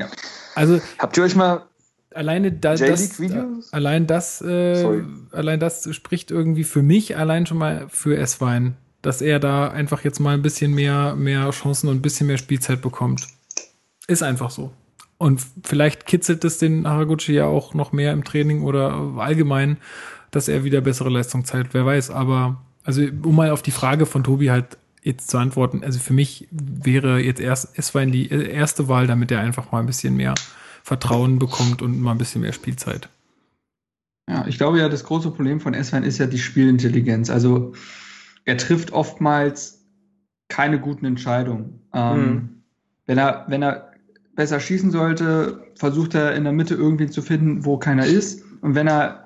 Ja. 0.00 0.08
Also 0.54 0.80
Habt 0.98 1.18
ihr 1.18 1.22
euch 1.22 1.36
mal 1.36 1.66
alleine 2.14 2.50
da, 2.50 2.70
das, 2.76 2.80
J-League-Videos? 2.80 3.74
allein 3.74 4.06
das, 4.06 4.40
äh, 4.40 5.02
allein 5.32 5.60
das 5.60 5.94
spricht 5.94 6.30
irgendwie 6.30 6.64
für 6.64 6.80
mich 6.80 7.18
allein 7.18 7.44
schon 7.44 7.58
mal 7.58 7.84
für 7.90 8.16
Esswein, 8.16 8.78
dass 9.02 9.20
er 9.20 9.38
da 9.38 9.68
einfach 9.68 10.02
jetzt 10.02 10.18
mal 10.18 10.32
ein 10.32 10.40
bisschen 10.40 10.72
mehr, 10.72 11.14
mehr 11.14 11.50
Chancen 11.50 11.90
und 11.90 11.96
ein 11.96 12.02
bisschen 12.02 12.26
mehr 12.26 12.38
Spielzeit 12.38 12.80
bekommt. 12.80 13.26
Ist 14.06 14.22
einfach 14.22 14.48
so. 14.50 14.72
Und 15.18 15.42
vielleicht 15.62 16.06
kitzelt 16.06 16.42
es 16.46 16.56
den 16.56 16.88
Haraguchi 16.88 17.34
ja 17.34 17.44
auch 17.44 17.74
noch 17.74 17.92
mehr 17.92 18.12
im 18.14 18.24
Training 18.24 18.62
oder 18.62 18.94
allgemein, 19.18 19.76
dass 20.30 20.48
er 20.48 20.64
wieder 20.64 20.80
bessere 20.80 21.10
Leistung 21.10 21.44
zeigt. 21.44 21.74
Wer 21.74 21.84
weiß. 21.84 22.08
Aber, 22.10 22.62
also, 22.84 23.02
um 23.22 23.34
mal 23.34 23.50
auf 23.50 23.62
die 23.62 23.70
Frage 23.70 24.06
von 24.06 24.22
Tobi 24.24 24.50
halt 24.50 24.78
jetzt 25.02 25.30
zu 25.30 25.38
antworten. 25.38 25.82
Also 25.84 25.98
für 25.98 26.12
mich 26.14 26.48
wäre 26.50 27.18
jetzt 27.20 27.40
erst 27.40 27.78
Esswein 27.78 28.12
die 28.12 28.28
erste 28.30 28.88
Wahl, 28.88 29.06
damit 29.06 29.30
er 29.30 29.40
einfach 29.40 29.72
mal 29.72 29.80
ein 29.80 29.86
bisschen 29.86 30.16
mehr 30.16 30.34
Vertrauen 30.82 31.38
bekommt 31.38 31.82
und 31.82 32.00
mal 32.00 32.12
ein 32.12 32.18
bisschen 32.18 32.40
mehr 32.42 32.52
Spielzeit. 32.52 33.08
Ja, 34.28 34.46
ich 34.46 34.56
glaube 34.56 34.78
ja, 34.78 34.88
das 34.88 35.04
große 35.04 35.30
Problem 35.30 35.60
von 35.60 35.74
Eswein 35.74 36.02
ist 36.04 36.18
ja 36.18 36.26
die 36.26 36.38
Spielintelligenz. 36.38 37.28
Also 37.28 37.74
er 38.46 38.56
trifft 38.56 38.92
oftmals 38.92 39.84
keine 40.48 40.80
guten 40.80 41.04
Entscheidungen. 41.06 41.80
Ähm, 41.92 42.24
Mhm. 42.32 42.48
wenn, 43.06 43.18
er, 43.18 43.44
wenn 43.48 43.62
er 43.62 43.92
besser 44.34 44.60
schießen 44.60 44.90
sollte, 44.90 45.66
versucht 45.76 46.14
er 46.14 46.34
in 46.34 46.44
der 46.44 46.52
Mitte 46.52 46.74
irgendwen 46.74 47.10
zu 47.10 47.22
finden, 47.22 47.64
wo 47.64 47.76
keiner 47.76 48.06
ist. 48.06 48.42
Und 48.62 48.74
wenn 48.74 48.88
er 48.88 49.23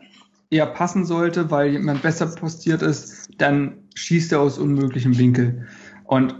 eher 0.50 0.66
passen 0.66 1.04
sollte, 1.04 1.50
weil 1.50 1.72
jemand 1.72 2.02
besser 2.02 2.26
postiert 2.26 2.82
ist, 2.82 3.28
dann 3.38 3.84
schießt 3.94 4.32
er 4.32 4.40
aus 4.40 4.58
unmöglichem 4.58 5.18
Winkel. 5.18 5.66
Und 6.04 6.34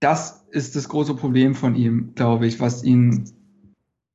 das 0.00 0.46
ist 0.50 0.76
das 0.76 0.88
große 0.88 1.14
Problem 1.14 1.54
von 1.54 1.74
ihm, 1.74 2.14
glaube 2.14 2.46
ich, 2.46 2.60
was 2.60 2.84
ihn 2.84 3.30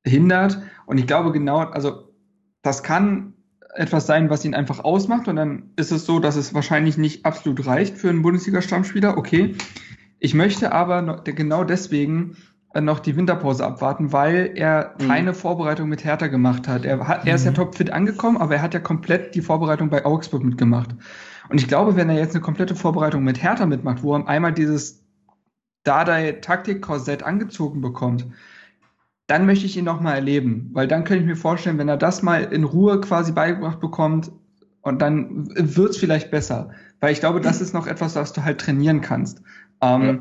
hindert. 0.04 0.62
Und 0.86 0.98
ich 0.98 1.06
glaube 1.06 1.32
genau, 1.32 1.58
also 1.58 2.14
das 2.62 2.82
kann 2.82 3.34
etwas 3.74 4.06
sein, 4.06 4.30
was 4.30 4.44
ihn 4.44 4.54
einfach 4.54 4.80
ausmacht. 4.84 5.28
Und 5.28 5.36
dann 5.36 5.70
ist 5.76 5.90
es 5.90 6.06
so, 6.06 6.20
dass 6.20 6.36
es 6.36 6.54
wahrscheinlich 6.54 6.96
nicht 6.96 7.24
absolut 7.24 7.66
reicht 7.66 7.96
für 7.96 8.08
einen 8.08 8.22
Bundesliga-Stammspieler. 8.22 9.16
Okay. 9.16 9.56
Ich 10.18 10.34
möchte 10.34 10.72
aber 10.72 11.22
genau 11.24 11.64
deswegen 11.64 12.36
noch 12.78 13.00
die 13.00 13.16
Winterpause 13.16 13.64
abwarten, 13.66 14.12
weil 14.12 14.52
er 14.54 14.94
Mhm. 15.00 15.06
keine 15.08 15.34
Vorbereitung 15.34 15.88
mit 15.88 16.04
Hertha 16.04 16.28
gemacht 16.28 16.68
hat. 16.68 16.84
Er, 16.84 17.06
hat, 17.08 17.26
er 17.26 17.34
ist 17.34 17.44
ja 17.44 17.50
Mhm. 17.50 17.56
topfit 17.56 17.90
angekommen, 17.90 18.36
aber 18.36 18.54
er 18.56 18.62
hat 18.62 18.74
ja 18.74 18.80
komplett 18.80 19.34
die 19.34 19.42
Vorbereitung 19.42 19.90
bei 19.90 20.04
Augsburg 20.04 20.44
mitgemacht. 20.44 20.94
Und 21.48 21.58
ich 21.60 21.66
glaube, 21.66 21.96
wenn 21.96 22.08
er 22.08 22.16
jetzt 22.16 22.34
eine 22.34 22.42
komplette 22.42 22.76
Vorbereitung 22.76 23.24
mit 23.24 23.42
Hertha 23.42 23.66
mitmacht, 23.66 24.04
wo 24.04 24.14
er 24.14 24.28
einmal 24.28 24.52
dieses 24.52 25.02
Dardai-Taktik-Korsett 25.82 27.22
angezogen 27.22 27.80
bekommt, 27.80 28.26
dann 29.26 29.46
möchte 29.46 29.66
ich 29.66 29.76
ihn 29.76 29.84
noch 29.84 30.00
mal 30.00 30.14
erleben, 30.14 30.70
weil 30.72 30.86
dann 30.88 31.04
könnte 31.04 31.22
ich 31.22 31.28
mir 31.28 31.36
vorstellen, 31.36 31.78
wenn 31.78 31.88
er 31.88 31.96
das 31.96 32.22
mal 32.22 32.42
in 32.44 32.64
Ruhe 32.64 33.00
quasi 33.00 33.32
beigebracht 33.32 33.80
bekommt 33.80 34.30
und 34.82 35.00
dann 35.02 35.48
wird's 35.56 35.96
vielleicht 35.96 36.30
besser, 36.30 36.70
weil 37.00 37.12
ich 37.12 37.20
glaube, 37.20 37.40
das 37.40 37.60
ist 37.60 37.72
noch 37.74 37.86
etwas, 37.86 38.16
was 38.16 38.32
du 38.32 38.44
halt 38.44 38.60
trainieren 38.60 39.00
kannst. 39.00 39.42
Ähm, 39.80 40.02
Ja. 40.02 40.18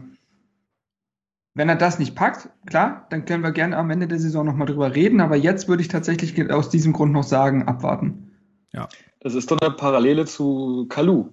Wenn 1.56 1.68
er 1.70 1.76
das 1.76 2.00
nicht 2.00 2.16
packt, 2.16 2.50
klar, 2.68 3.08
dann 3.10 3.26
können 3.26 3.44
wir 3.44 3.52
gerne 3.52 3.76
am 3.78 3.90
Ende 3.90 4.08
der 4.08 4.20
Saison 4.20 4.46
noch 4.46 4.54
mal 4.54 4.66
drüber 4.66 4.96
reden, 4.96 5.20
aber 5.20 5.36
jetzt 5.36 5.68
würde 5.68 5.82
ich 5.82 5.88
tatsächlich 5.88 6.52
aus 6.52 6.70
diesem 6.70 6.94
Grund 6.94 7.12
noch 7.12 7.24
sagen, 7.24 7.68
abwarten. 7.68 8.26
Das 9.22 9.34
ist 9.36 9.52
doch 9.52 9.58
eine 9.60 9.72
Parallele 9.72 10.26
zu 10.26 10.86
Kalu. 10.88 11.30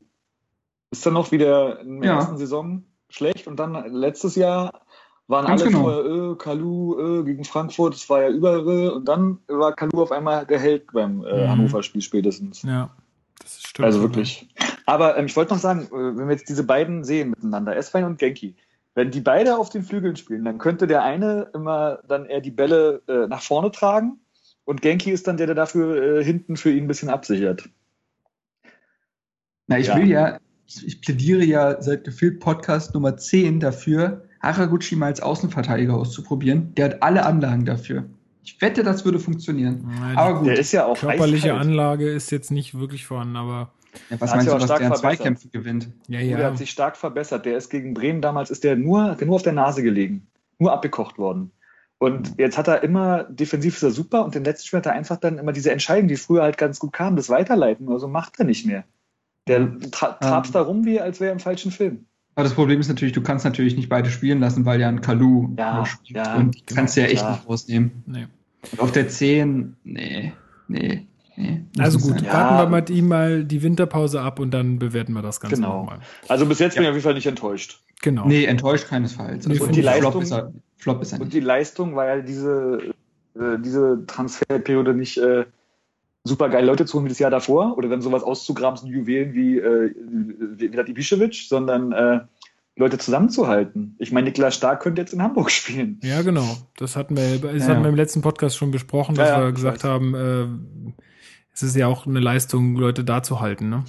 Ist 0.90 1.06
dann 1.06 1.12
noch 1.14 1.30
wieder 1.30 1.80
in 1.80 2.01
der 2.01 2.10
Ja. 2.10 2.16
ersten 2.16 2.36
Saison 2.36 2.82
schlecht 3.10 3.47
und 3.47 3.60
dann 3.60 3.74
letztes 3.93 4.34
Jahr 4.34 4.80
waren 5.28 5.47
Ganz 5.47 5.62
alle 5.62 5.70
genau. 5.70 5.82
vorher, 5.84 6.32
äh, 6.32 6.34
Kalu 6.36 7.20
äh, 7.20 7.24
gegen 7.24 7.44
Frankfurt, 7.44 7.94
das 7.94 8.09
war 8.10 8.22
ja 8.22 8.28
überall 8.30 8.90
und 8.90 9.06
dann 9.06 9.38
war 9.47 9.72
Kalu 9.72 10.02
auf 10.02 10.10
einmal 10.10 10.47
der 10.47 10.59
Held 10.59 10.93
beim 10.93 11.22
äh, 11.24 11.44
Mhm. 11.44 11.48
Hannover-Spiel 11.51 12.02
spätestens. 12.02 12.62
Ja, 12.62 12.90
das 13.40 13.62
stimmt. 13.62 13.86
Also 13.86 14.01
wirklich. 14.02 14.48
Aber 14.86 15.16
ähm, 15.16 15.26
ich 15.26 15.36
wollte 15.36 15.55
noch 15.55 15.60
sagen, 15.60 15.82
äh, 15.86 16.16
wenn 16.16 16.26
wir 16.26 16.34
jetzt 16.34 16.48
diese 16.48 16.64
beiden 16.64 17.05
sehen 17.05 17.30
miteinander, 17.30 17.76
Eswein 17.76 18.02
und 18.05 18.18
Genki, 18.18 18.56
wenn 18.97 19.10
die 19.10 19.20
beide 19.20 19.59
auf 19.59 19.68
den 19.68 19.82
Flügeln 19.82 20.16
spielen, 20.16 20.44
dann 20.44 20.59
könnte 20.59 20.86
der 20.86 21.05
eine 21.05 21.51
immer 21.55 21.98
dann 22.09 22.24
eher 22.24 22.40
die 22.40 22.51
Bälle 22.51 23.02
äh, 23.06 23.27
nach 23.28 23.43
vorne 23.43 23.70
tragen 23.70 24.20
und 24.64 24.81
Genki 24.82 25.10
ist 25.10 25.28
dann 25.28 25.36
der, 25.36 25.47
der 25.47 25.55
dafür 25.55 26.18
äh, 26.18 26.24
hinten 26.24 26.56
für 26.56 26.70
ihn 26.73 26.85
ein 26.85 26.89
bisschen 26.89 27.10
absichert. 27.10 27.68
Na, 29.66 29.78
ich 29.78 29.89
Ja. 29.89 29.97
will 29.97 30.09
ja, 30.09 30.39
ich, 30.66 31.01
plädiere 31.02 31.44
ja 31.44 31.81
seit 31.81 32.05
gefühlt 32.05 32.40
Podcast 32.40 32.94
Nummer 32.94 33.16
10 33.16 33.60
dafür, 33.60 34.24
Haraguchi 34.40 34.97
mal 34.97 35.06
als 35.06 35.20
Außenverteidiger 35.20 35.94
auszuprobieren. 35.94 36.74
Der 36.74 36.86
hat 36.86 37.02
alle 37.02 37.27
Anlagen 37.27 37.64
dafür. 37.64 38.06
Ich 38.44 38.60
wette, 38.62 38.82
das 38.82 39.05
würde 39.05 39.18
funktionieren. 39.18 39.90
Die 40.12 40.16
Aber 40.16 40.39
gut, 40.39 40.47
Der 40.48 40.59
ist 40.59 40.73
ja 40.73 40.86
auch 40.86 40.97
körperliche 40.97 41.48
eiskalt. 41.48 41.60
Anlage 41.66 42.09
ist 42.09 42.31
jetzt 42.31 42.51
nicht 42.51 42.78
wirklich 42.78 43.05
vorhanden, 43.05 43.36
aber 43.36 43.73
ja, 44.10 44.20
was 44.20 44.31
hat 44.31 44.36
meinst 44.39 44.51
sich 44.51 44.52
du, 44.52 44.59
was 44.60 44.64
stark 44.64 44.78
der 44.81 44.86
in 44.89 44.93
verbessert. 44.94 45.16
Zweikämpfen 45.18 45.51
gewinnt? 45.52 45.89
ja, 46.09 46.18
Der 46.18 46.28
ja. 46.28 46.44
hat 46.47 46.59
sich 46.59 46.70
stark 46.70 46.97
verbessert. 46.97 47.47
Der 47.47 47.56
ist 47.56 47.70
gegen 47.70 47.94
Bremen 47.94 48.20
damals, 48.20 48.51
ist 48.51 48.64
der 48.64 48.77
nur, 48.77 49.14
der 49.14 49.27
nur 49.27 49.36
auf 49.36 49.43
der 49.43 49.52
Nase 49.52 49.82
gelegen. 49.82 50.27
Nur 50.59 50.73
abgekocht 50.73 51.18
worden. 51.18 51.51
Und 51.98 52.35
jetzt 52.39 52.59
hat 52.59 52.68
er 52.68 52.82
immer, 52.82 53.24
defensiv 53.24 53.77
ist 53.77 53.82
er 53.82 53.90
super 53.90 54.24
und 54.24 54.35
den 54.35 54.44
letzten 54.44 54.66
Spiel 54.66 54.78
hat 54.78 54.86
er 54.86 54.93
einfach 54.93 55.16
dann 55.16 55.39
immer 55.39 55.52
diese 55.52 55.70
Entscheidungen, 55.73 56.09
die 56.09 56.16
früher 56.16 56.43
halt 56.43 56.59
ganz 56.59 56.78
gut 56.78 56.93
kamen, 56.93 57.16
das 57.16 57.31
Weiterleiten 57.31 57.89
oder 57.89 57.98
so 57.98 58.09
macht 58.09 58.39
er 58.39 58.44
nicht 58.44 58.66
mehr. 58.66 58.85
Der 59.48 59.78
tra 59.93 60.12
trabst 60.12 60.55
da 60.55 60.60
rum, 60.60 60.85
wie 60.85 61.01
als 61.01 61.20
wäre 61.20 61.31
er 61.31 61.32
im 61.32 61.39
falschen 61.40 61.70
Film. 61.70 62.05
Aber 62.35 62.44
das 62.44 62.52
Problem 62.52 62.81
ist 62.81 62.89
natürlich, 62.89 63.14
du 63.14 63.23
kannst 63.23 63.47
natürlich 63.47 63.77
nicht 63.77 63.89
beide 63.89 64.10
spielen 64.10 64.40
lassen, 64.40 64.66
weil 64.66 64.78
ja 64.78 64.89
ein 64.89 65.01
Kalu 65.01 65.55
Ja, 65.56 65.78
noch 65.78 65.86
spielt. 65.86 66.16
ja, 66.18 66.35
und 66.36 66.68
die 66.68 66.74
kannst 66.74 66.97
du 66.97 67.01
ja 67.01 67.06
echt 67.06 67.18
klar. 67.20 67.32
nicht 67.36 67.48
rausnehmen. 67.48 68.02
Nee. 68.06 68.27
Und 68.73 68.81
auf 68.81 68.93
der 68.93 69.09
10, 69.09 69.77
nee, 69.85 70.32
nee, 70.68 71.06
nee. 71.36 71.64
Also 71.78 71.98
gut, 71.98 72.14
sein. 72.18 72.24
Ja. 72.24 72.32
warten 72.32 72.70
wir 72.70 72.76
mit 72.76 72.90
ihm 72.90 73.08
mal 73.08 73.44
die 73.44 73.62
Winterpause 73.62 74.20
ab 74.20 74.40
und 74.40 74.50
dann 74.52 74.78
bewerten 74.78 75.12
wir 75.12 75.22
das 75.22 75.40
Ganze 75.40 75.56
Genau. 75.56 75.80
nochmal. 75.82 75.98
Also 76.28 76.46
bis 76.46 76.58
jetzt 76.58 76.74
bin 76.74 76.82
ich 76.82 76.86
Ja. 76.86 76.90
auf 76.90 76.96
jeden 76.96 77.04
Fall 77.04 77.14
nicht 77.14 77.26
enttäuscht. 77.26 77.80
Genau. 78.02 78.26
Nee, 78.26 78.44
enttäuscht 78.44 78.88
keinesfalls. 78.88 79.46
Und 79.46 79.52
Also 79.52 79.66
die 79.68 79.82
Flop 79.82 79.84
Leistung- 79.94 80.22
ist 80.22 80.30
er, 80.32 80.52
Flop 80.76 81.02
ist 81.02 81.12
er 81.12 81.20
Und 81.20 81.32
die 81.32 81.40
Leistung 81.40 81.94
war 81.96 82.06
ja 82.06 82.20
diese 82.20 82.92
äh, 83.38 83.58
diese 83.58 84.04
Transferperiode 84.06 84.94
nicht 84.94 85.18
äh, 85.18 85.44
super 86.24 86.48
geile 86.48 86.66
Leute 86.66 86.86
zu 86.86 86.94
holen 86.94 87.04
wie 87.04 87.10
das 87.10 87.18
Jahr 87.18 87.30
davor 87.30 87.76
oder 87.76 87.88
dann 87.88 88.00
sowas 88.02 88.22
auszugraben, 88.22 88.78
so 88.78 88.86
Juwelen 88.86 89.34
wie, 89.34 89.58
äh, 89.58 89.94
wie 90.56 90.68
Vlad 90.70 90.88
Ibišević, 90.88 91.48
sondern 91.48 91.92
äh, 91.92 92.20
Leute 92.76 92.98
zusammenzuhalten. 92.98 93.94
Ich 93.98 94.10
meine, 94.12 94.26
Niklas 94.26 94.54
Stark 94.56 94.82
könnte 94.82 95.00
jetzt 95.02 95.12
in 95.14 95.22
Hamburg 95.22 95.50
spielen. 95.52 96.00
Ja, 96.02 96.22
genau. 96.22 96.56
Das 96.78 96.96
hatten 96.96 97.16
wir, 97.16 97.38
das 97.38 97.62
Ja. 97.62 97.68
hatten 97.74 97.82
wir 97.82 97.90
im 97.90 97.94
letzten 97.96 98.22
Podcast 98.22 98.56
schon 98.56 98.70
besprochen, 98.70 99.14
dass 99.14 99.28
Ja, 99.28 99.38
ja, 99.40 99.44
wir 99.46 99.52
gesagt 99.52 99.84
haben, 99.84 100.14
äh, 100.14 100.46
es 101.56 101.62
ist 101.62 101.76
ja 101.76 101.86
auch 101.86 102.06
eine 102.06 102.20
Leistung, 102.20 102.76
Leute 102.76 103.02
da 103.02 103.22
zu 103.22 103.40
halten. 103.40 103.70
Ne? 103.70 103.84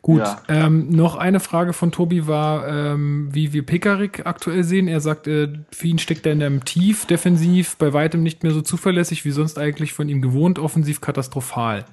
Gut, 0.00 0.20
Ja. 0.20 0.40
ähm, 0.48 0.88
noch 0.90 1.16
eine 1.16 1.40
Frage 1.40 1.72
von 1.72 1.92
Tobi 1.92 2.26
war, 2.26 2.66
ähm, 2.68 3.28
wie 3.32 3.52
wir 3.52 3.66
Pekarik 3.66 4.24
aktuell 4.26 4.64
sehen. 4.64 4.88
Er 4.88 5.00
sagt, 5.00 5.26
äh, 5.26 5.52
für 5.70 5.86
ihn 5.88 5.98
steckt 5.98 6.24
er 6.24 6.32
in 6.32 6.42
einem 6.42 6.64
Tief, 6.64 7.04
defensiv, 7.04 7.76
bei 7.76 7.92
weitem 7.92 8.22
nicht 8.22 8.42
mehr 8.42 8.52
so 8.52 8.62
zuverlässig 8.62 9.24
wie 9.24 9.32
sonst 9.32 9.58
eigentlich 9.58 9.92
von 9.92 10.08
ihm 10.08 10.22
gewohnt, 10.22 10.58
offensiv 10.58 11.00
katastrophal. 11.00 11.84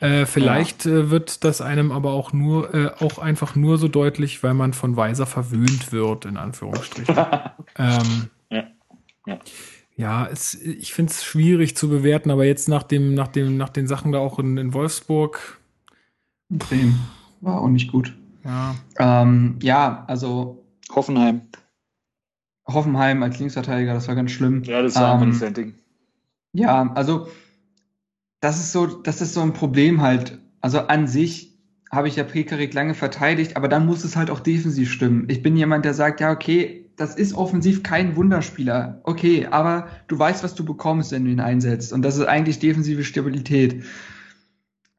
Äh, 0.00 0.26
vielleicht 0.26 0.86
äh, 0.86 1.10
wird 1.10 1.44
das 1.44 1.60
einem 1.60 1.90
aber 1.92 2.12
auch 2.12 2.32
nur, 2.32 2.72
äh, 2.74 2.90
auch 3.00 3.18
einfach 3.18 3.56
nur 3.56 3.78
so 3.78 3.88
deutlich, 3.88 4.42
weil 4.44 4.54
man 4.54 4.72
von 4.72 4.96
Weiser 4.96 5.26
verwöhnt 5.26 5.90
wird, 5.92 6.24
in 6.24 6.36
Anführungsstrichen. 6.36 7.16
ähm, 7.76 8.30
Ja. 8.50 8.64
Ja. 9.26 9.38
Ja, 9.98 10.26
es, 10.28 10.54
ich 10.54 10.94
finde 10.94 11.10
es 11.10 11.24
schwierig 11.24 11.76
zu 11.76 11.88
bewerten, 11.88 12.30
aber 12.30 12.44
jetzt 12.46 12.68
nach 12.68 12.84
dem, 12.84 13.14
nach 13.14 13.28
dem, 13.28 13.56
nach 13.56 13.68
den 13.68 13.88
Sachen 13.88 14.12
da 14.12 14.20
auch 14.20 14.38
in, 14.38 14.56
in 14.56 14.72
Wolfsburg, 14.72 15.60
Bremen 16.48 16.98
war 17.40 17.60
auch 17.60 17.68
nicht 17.68 17.90
gut. 17.92 18.16
ja, 18.44 18.76
Ähm, 18.98 19.58
ja, 19.60 20.04
also 20.06 20.64
Hoffenheim. 20.94 21.42
Hoffenheim 22.66 23.22
als 23.22 23.38
Linksverteidiger, 23.38 23.94
das 23.94 24.08
war 24.08 24.14
ganz 24.14 24.30
schlimm. 24.30 24.62
Ja, 24.62 24.82
das 24.82 24.94
war 24.94 25.20
Ähm, 25.20 25.32
sein 25.32 25.54
Ding. 25.54 25.74
Ja, 26.52 26.92
also 26.92 27.28
das 28.40 28.58
ist 28.58 28.72
so, 28.72 28.86
das 28.86 29.20
ist 29.20 29.34
so 29.34 29.40
ein 29.40 29.52
Problem 29.52 30.00
halt. 30.00 30.38
Also 30.60 30.80
an 30.80 31.08
sich 31.08 31.58
habe 31.90 32.08
ich 32.08 32.16
ja 32.16 32.24
Pekarik 32.24 32.72
lange 32.72 32.94
verteidigt, 32.94 33.56
aber 33.56 33.68
dann 33.68 33.86
muss 33.86 34.04
es 34.04 34.16
halt 34.16 34.30
auch 34.30 34.40
defensiv 34.40 34.92
stimmen. 34.92 35.26
Ich 35.28 35.42
bin 35.42 35.56
jemand, 35.56 35.84
der 35.84 35.94
sagt, 35.94 36.20
ja, 36.20 36.30
okay, 36.30 36.87
das 36.98 37.14
ist 37.14 37.34
offensiv 37.34 37.82
kein 37.82 38.16
Wunderspieler. 38.16 39.00
Okay, 39.04 39.46
aber 39.46 39.88
du 40.08 40.18
weißt, 40.18 40.42
was 40.44 40.54
du 40.54 40.64
bekommst, 40.64 41.12
wenn 41.12 41.24
du 41.24 41.30
ihn 41.30 41.40
einsetzt. 41.40 41.92
Und 41.92 42.02
das 42.02 42.16
ist 42.16 42.26
eigentlich 42.26 42.58
defensive 42.58 43.04
Stabilität. 43.04 43.84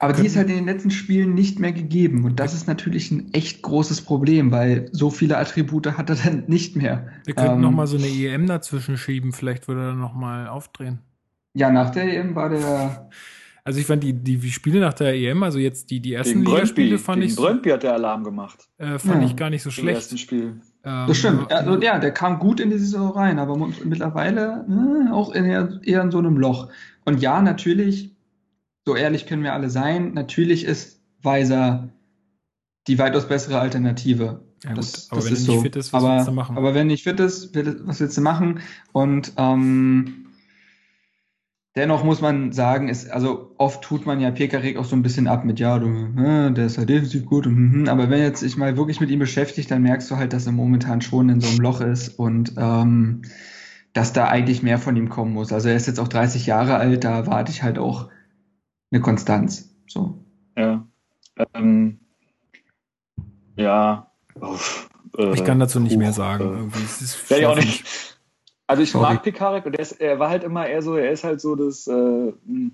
Aber 0.02 0.14
die 0.14 0.26
ist 0.26 0.38
halt 0.38 0.50
in 0.50 0.56
den 0.56 0.66
letzten 0.66 0.92
Spielen 0.92 1.34
nicht 1.34 1.60
mehr 1.60 1.74
gegeben. 1.74 2.24
Und 2.24 2.40
das 2.40 2.54
ist 2.54 2.68
natürlich 2.68 3.12
ein 3.12 3.34
echt 3.34 3.62
großes 3.64 4.02
Problem, 4.02 4.50
weil 4.50 4.88
so 4.94 5.10
viele 5.10 5.38
Attribute 5.38 5.88
hat 5.98 6.10
er 6.10 6.16
dann 6.16 6.46
nicht 6.48 6.78
mehr. 6.78 7.10
wir 7.26 7.34
könnten 7.36 7.56
Ähm, 7.56 7.62
noch 7.62 7.72
mal 7.72 7.86
so 7.86 7.98
eine 7.98 8.08
EM 8.08 8.48
dazwischen 8.48 8.96
schieben, 8.98 9.34
vielleicht 9.34 9.68
würde 9.68 9.82
er 9.82 9.88
dann 9.90 10.00
noch 10.00 10.14
mal 10.14 10.48
aufdrehen. 10.48 11.00
Ja, 11.54 11.70
nach 11.70 11.90
der 11.90 12.06
EM 12.18 12.34
war 12.34 12.48
der 12.48 13.10
Also 13.66 13.82
ich 13.82 13.88
fand 13.88 14.02
die, 14.04 14.14
die, 14.14 14.50
Spiele 14.52 14.80
nach 14.80 14.94
der 14.94 15.16
EM, 15.16 15.44
also 15.44 15.60
jetzt 15.60 15.92
die, 15.92 16.00
die 16.00 16.14
ersten 16.14 16.46
Ligaspiele 16.46 16.98
fand 16.98 17.20
gegen 17.22 17.32
ich, 17.32 17.36
Brøndby 17.36 17.70
hat 17.72 17.84
der 17.84 17.94
Alarm 17.94 18.24
gemacht. 18.24 18.70
äh, 18.78 18.98
fand 19.00 19.22
Ja. 19.22 19.28
ich 19.28 19.36
gar 19.36 19.50
nicht 19.50 19.64
so 19.64 19.70
Im 19.70 19.74
schlecht. 19.74 19.96
ersten 19.98 20.18
Spiel. 20.18 20.62
Ähm, 20.84 21.08
Das 21.08 21.18
stimmt. 21.18 21.42
aber- 21.52 21.56
Also, 21.56 21.82
ja, 21.82 22.00
der 22.00 22.12
kam 22.12 22.40
gut 22.40 22.60
in 22.60 22.70
die 22.70 22.78
Saison 22.78 23.12
rein, 23.12 23.40
aber 23.40 23.56
mittlerweile 23.84 24.66
äh, 24.70 25.12
auch 25.12 25.32
in 25.34 25.46
eher, 25.46 25.80
eher 25.84 26.02
in 26.02 26.12
so 26.12 26.20
einem 26.20 26.38
Loch. 26.38 26.70
Und 27.06 27.22
ja, 27.22 27.42
natürlich, 27.42 28.16
so 28.86 28.96
ehrlich 28.96 29.26
können 29.28 29.44
wir 29.44 29.54
alle 29.54 29.70
sein, 29.70 30.14
natürlich 30.14 30.64
ist 30.66 31.02
Weiser 31.22 31.90
die 32.88 32.98
weitaus 32.98 33.28
bessere 33.28 33.60
Alternative. 33.60 34.42
Ja, 34.64 34.70
gut, 34.70 34.80
das, 34.80 35.12
aber 35.12 35.22
das 35.22 35.26
wenn 35.26 35.34
er 35.34 35.40
nicht 35.40 35.46
so. 35.46 35.62
fit 35.62 35.76
ist, 35.76 35.94
was 35.94 36.04
aber, 36.04 36.16
willst 36.16 36.28
du 36.28 36.32
machen? 36.32 36.58
Aber 36.58 36.74
wenn 36.74 36.88
nicht 36.88 37.04
fit 37.04 37.20
ist, 37.20 37.54
was 37.86 38.00
willst 38.00 38.18
du 38.18 38.22
machen? 38.22 38.62
Und 38.94 39.34
ähm, 39.38 40.26
dennoch 41.80 42.04
muss 42.04 42.20
man 42.20 42.52
sagen, 42.52 42.90
ist, 42.90 43.10
also 43.10 43.56
oft 43.58 43.82
tut 43.82 44.06
man 44.06 44.20
ja 44.20 44.32
Pekarik 44.32 44.76
auch 44.78 44.84
so 44.84 44.98
ein 44.98 45.02
bisschen 45.02 45.28
ab 45.28 45.46
mit, 45.46 45.60
ja, 45.60 45.80
du, 45.80 45.88
äh, 45.88 46.52
der 46.52 46.66
ist 46.66 46.76
ja 46.76 46.84
defensiv 46.84 47.26
gut, 47.26 47.48
und, 47.48 47.56
mhm, 47.56 47.88
aber 47.88 48.10
wenn 48.10 48.20
jetzt 48.20 48.42
sich 48.42 48.58
mal 48.58 48.76
wirklich 48.76 49.00
mit 49.00 49.10
ihm 49.10 49.20
beschäftigt, 49.20 49.72
dann 49.72 49.82
merkst 49.82 50.12
du 50.12 50.18
halt, 50.18 50.34
dass 50.34 50.46
er 50.46 50.52
momentan 50.52 51.02
schon 51.02 51.30
in 51.30 51.40
so 51.40 51.48
einem 51.48 51.60
Loch 51.60 51.80
ist 51.80 52.20
und 52.20 52.54
ähm, 52.58 53.22
dass 53.94 54.12
da 54.12 54.28
eigentlich 54.28 54.62
mehr 54.62 54.78
von 54.78 54.98
ihm 54.98 55.08
kommen 55.08 55.34
muss. 55.34 55.54
Also 55.54 55.70
er 55.70 55.76
ist 55.76 55.88
jetzt 55.88 56.00
auch 56.00 56.10
30 56.10 56.46
Jahre 56.46 56.76
alt, 56.76 57.04
da 57.06 57.16
erwarte 57.16 57.52
ich 57.52 57.64
halt 57.64 57.80
auch 57.80 58.10
eine 58.92 59.02
Konstanz. 59.02 59.74
So. 59.88 60.24
Ja. 60.58 60.86
Ähm, 61.54 62.00
ja. 63.56 64.12
Uff, 64.36 64.90
äh, 65.18 65.34
ich 65.34 65.46
kann 65.46 65.60
dazu 65.60 65.80
nicht 65.80 65.98
mehr 65.98 66.10
Huch, 66.10 66.16
sagen. 66.16 66.44
äh, 66.44 66.58
Irgendwie. 66.58 66.84
Es 66.84 67.02
ist 67.02 67.30
Ja, 67.30 67.38
ich 67.38 67.46
auch 67.46 67.56
nicht. 67.56 68.09
Also 68.70 68.84
ich 68.84 68.92
Sorry. 68.92 69.14
mag 69.16 69.24
Pekarik 69.24 69.66
und 69.66 69.74
er, 69.74 69.80
ist, 69.80 69.94
er 69.94 70.20
war 70.20 70.30
halt 70.30 70.44
immer 70.44 70.68
eher 70.68 70.84
so, 70.84 70.96
er 70.96 71.12
ist 71.12 71.24
halt 71.24 71.42
so 71.42 71.56
das, 71.56 71.88
äh, 71.88 71.92
mh, 72.46 72.70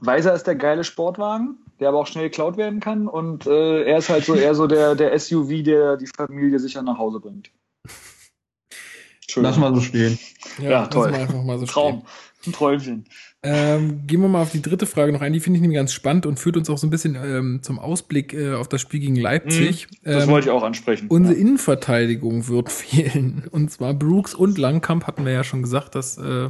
Weiser 0.00 0.34
ist 0.34 0.46
der 0.46 0.56
geile 0.56 0.84
Sportwagen, 0.84 1.56
der 1.80 1.88
aber 1.88 2.00
auch 2.00 2.06
schnell 2.06 2.24
geklaut 2.24 2.58
werden 2.58 2.80
kann 2.80 3.08
und 3.08 3.46
äh, 3.46 3.84
er 3.84 3.96
ist 3.96 4.10
halt 4.10 4.26
so 4.26 4.34
eher 4.34 4.54
so 4.54 4.66
der, 4.66 4.94
der 4.94 5.18
SUV, 5.18 5.62
der 5.64 5.96
die 5.96 6.06
Familie 6.06 6.58
sicher 6.58 6.82
nach 6.82 6.98
Hause 6.98 7.20
bringt. 7.20 7.50
Lass 9.36 9.56
mal 9.56 9.74
so 9.74 9.80
stehen. 9.80 10.18
Ja, 10.58 10.80
lassen 10.80 10.90
toll. 10.90 11.12
wir 11.12 11.18
einfach 11.20 11.42
mal 11.42 11.58
so 11.58 11.64
Traum. 11.64 12.00
stehen. 12.00 12.06
Ein 12.46 12.52
Träumchen. 12.52 13.04
Ähm, 13.42 14.06
gehen 14.06 14.20
wir 14.22 14.28
mal 14.28 14.42
auf 14.42 14.50
die 14.50 14.62
dritte 14.62 14.86
Frage 14.86 15.12
noch 15.12 15.20
ein. 15.20 15.32
Die 15.32 15.38
finde 15.40 15.58
ich 15.58 15.60
nämlich 15.62 15.76
ganz 15.76 15.92
spannend 15.92 16.26
und 16.26 16.40
führt 16.40 16.56
uns 16.56 16.68
auch 16.68 16.78
so 16.78 16.86
ein 16.86 16.90
bisschen 16.90 17.14
ähm, 17.14 17.60
zum 17.62 17.78
Ausblick 17.78 18.34
äh, 18.34 18.54
auf 18.54 18.66
das 18.68 18.80
Spiel 18.80 18.98
gegen 19.00 19.14
Leipzig. 19.14 19.86
Das 20.02 20.24
Ähm, 20.24 20.30
wollte 20.30 20.48
ich 20.48 20.50
auch 20.52 20.64
ansprechen. 20.64 21.06
Unsere 21.08 21.34
ja. 21.34 21.40
Innenverteidigung 21.40 22.48
wird 22.48 22.72
fehlen. 22.72 23.44
Und 23.50 23.70
zwar 23.70 23.94
Brooks 23.94 24.34
und 24.34 24.58
Langkamp 24.58 25.06
hatten 25.06 25.24
wir 25.24 25.32
ja 25.32 25.44
schon 25.44 25.62
gesagt, 25.62 25.94
dass 25.94 26.18
äh, 26.18 26.48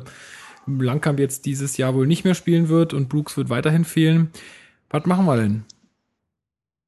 Langkamp 0.67 1.19
jetzt 1.19 1.45
dieses 1.45 1.77
Jahr 1.77 1.95
wohl 1.95 2.07
nicht 2.07 2.25
mehr 2.25 2.35
spielen 2.35 2.69
wird 2.69 2.95
und 2.95 3.09
Brooks 3.09 3.37
wird 3.37 3.51
weiterhin 3.51 3.85
fehlen. 3.85 4.31
Was 4.89 5.05
machen 5.05 5.27
wir 5.27 5.37
denn? 5.37 5.65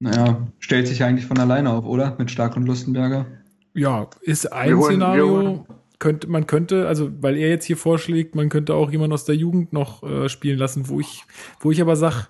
Naja, 0.01 0.47
stellt 0.61 0.87
sich 0.89 1.01
ja 1.01 1.07
eigentlich 1.07 1.27
von 1.27 1.39
alleine 1.39 1.71
auf, 1.71 1.85
oder? 1.85 2.15
Mit 2.19 2.31
Stark 2.31 2.57
und 2.57 2.65
Lustenberger. 2.67 3.27
Ja, 3.75 4.09
ist 4.23 4.53
ein 4.53 4.69
Wir 4.71 4.77
holen- 4.79 4.89
wir 5.01 5.07
Szenario. 5.07 5.29
holen- 5.29 5.61
Könnte, 5.99 6.29
man 6.29 6.47
könnte, 6.47 6.87
also 6.87 7.11
weil 7.21 7.37
er 7.37 7.49
jetzt 7.49 7.65
hier 7.65 7.77
vorschlägt, 7.77 8.35
man 8.35 8.49
könnte 8.49 8.75
auch 8.75 8.91
jemanden 8.91 9.15
aus 9.15 9.25
der 9.25 9.35
Jugend 9.35 9.73
noch 9.73 10.03
äh, 10.03 10.29
spielen 10.29 10.59
lassen, 10.59 10.89
wo 10.89 11.01
ich, 11.01 11.25
wo 11.59 11.73
ich 11.73 11.81
aber 11.81 11.97
sag, 11.97 12.29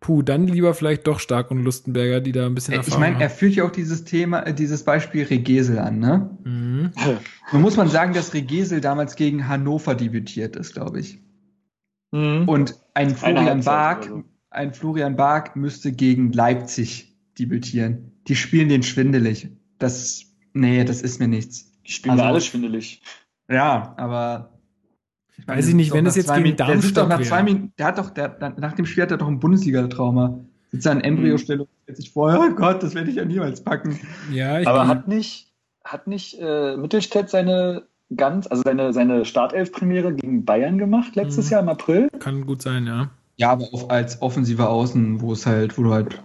puh, 0.00 0.22
dann 0.22 0.46
lieber 0.46 0.74
vielleicht 0.74 1.06
doch 1.06 1.18
Stark 1.18 1.50
und 1.50 1.64
Lustenberger, 1.64 2.20
die 2.20 2.32
da 2.32 2.46
ein 2.46 2.54
bisschen 2.54 2.74
Ich 2.74 2.78
Erfahrung 2.78 3.00
meine, 3.00 3.20
er 3.20 3.30
führt 3.30 3.54
ja 3.54 3.64
auch 3.64 3.72
dieses 3.72 4.04
Thema, 4.04 4.40
äh, 4.40 4.54
dieses 4.54 4.84
Beispiel 4.84 5.24
Regesel 5.24 5.78
an, 5.78 5.98
ne? 5.98 6.30
Mhm. 6.44 6.92
Nun 7.52 7.62
muss 7.62 7.76
man 7.76 7.88
sagen, 7.88 8.12
dass 8.12 8.34
Regesel 8.34 8.80
damals 8.80 9.16
gegen 9.16 9.48
Hannover 9.48 9.94
debütiert 9.94 10.56
ist, 10.56 10.74
glaube 10.74 11.00
ich. 11.00 11.18
Mhm. 12.12 12.48
Und 12.48 12.76
ein 12.94 13.10
Florian 13.10 13.62
Bark, 13.64 14.04
oder 14.04 14.16
so. 14.16 14.24
ein 14.50 14.72
Florian 14.72 15.16
Bark 15.16 15.56
müsste 15.56 15.92
gegen 15.92 16.32
Leipzig 16.32 17.16
debütieren. 17.38 18.12
Die 18.28 18.36
spielen 18.36 18.68
den 18.68 18.82
schwindelig. 18.82 19.48
Das, 19.78 20.24
nee, 20.52 20.84
das 20.84 21.02
ist 21.02 21.20
mir 21.20 21.28
nichts. 21.28 21.67
Die 21.88 21.92
spielen 21.92 22.12
Also- 22.12 22.24
alle 22.24 22.40
schwindelig. 22.40 23.02
Ja, 23.50 23.94
aber. 23.96 24.50
Ich 25.36 25.46
Weiß 25.46 25.68
ich 25.68 25.74
nicht, 25.74 25.92
wenn 25.92 26.04
es 26.04 26.16
jetzt 26.16 26.28
gegen 26.28 26.42
Minuten- 26.42 26.56
der 26.66 26.80
sitzt 26.80 26.96
doch 26.96 27.08
Darmstadt 27.08 27.20
nach 27.20 27.26
zwei. 27.26 27.42
Minuten, 27.44 27.72
der 27.78 27.86
hat 27.86 27.98
doch, 27.98 28.10
der, 28.10 28.54
nach 28.58 28.72
dem 28.72 28.86
Spiel 28.86 29.04
hat 29.04 29.10
er 29.12 29.18
doch 29.18 29.28
ein 29.28 29.38
Bundesliga-Trauma. 29.38 30.40
Sitzt 30.72 30.84
da 30.84 30.92
in 30.92 31.00
Embryostellung, 31.00 31.68
stellt 31.84 31.96
sich 31.96 32.10
vor, 32.10 32.36
oh 32.38 32.54
Gott, 32.54 32.82
das 32.82 32.94
werde 32.94 33.08
ich 33.10 33.16
ja 33.16 33.24
niemals 33.24 33.62
packen. 33.62 33.98
Ja, 34.32 34.58
ich 34.60 34.66
Aber 34.66 34.88
hat 34.88 35.06
nicht, 35.08 35.52
hat 35.84 36.08
nicht 36.08 36.38
äh, 36.40 36.76
Mittelstädt 36.76 37.30
seine 37.30 37.84
ganz, 38.14 38.48
also 38.48 38.62
seine, 38.66 38.92
seine 38.92 39.24
Startelf-Premiere 39.24 40.12
gegen 40.12 40.44
Bayern 40.44 40.76
gemacht 40.76 41.14
letztes 41.14 41.46
Mhm. 41.46 41.52
Jahr 41.52 41.62
im 41.62 41.68
April? 41.68 42.08
kann 42.18 42.44
gut 42.44 42.60
sein, 42.60 42.86
ja. 42.86 43.10
Ja, 43.36 43.50
aber 43.52 43.64
auf, 43.72 43.90
als 43.90 44.20
offensiver 44.20 44.68
Außen, 44.68 45.20
wo 45.20 45.32
es 45.32 45.46
halt, 45.46 45.78
wo 45.78 45.84
du 45.84 45.92
halt, 45.92 46.20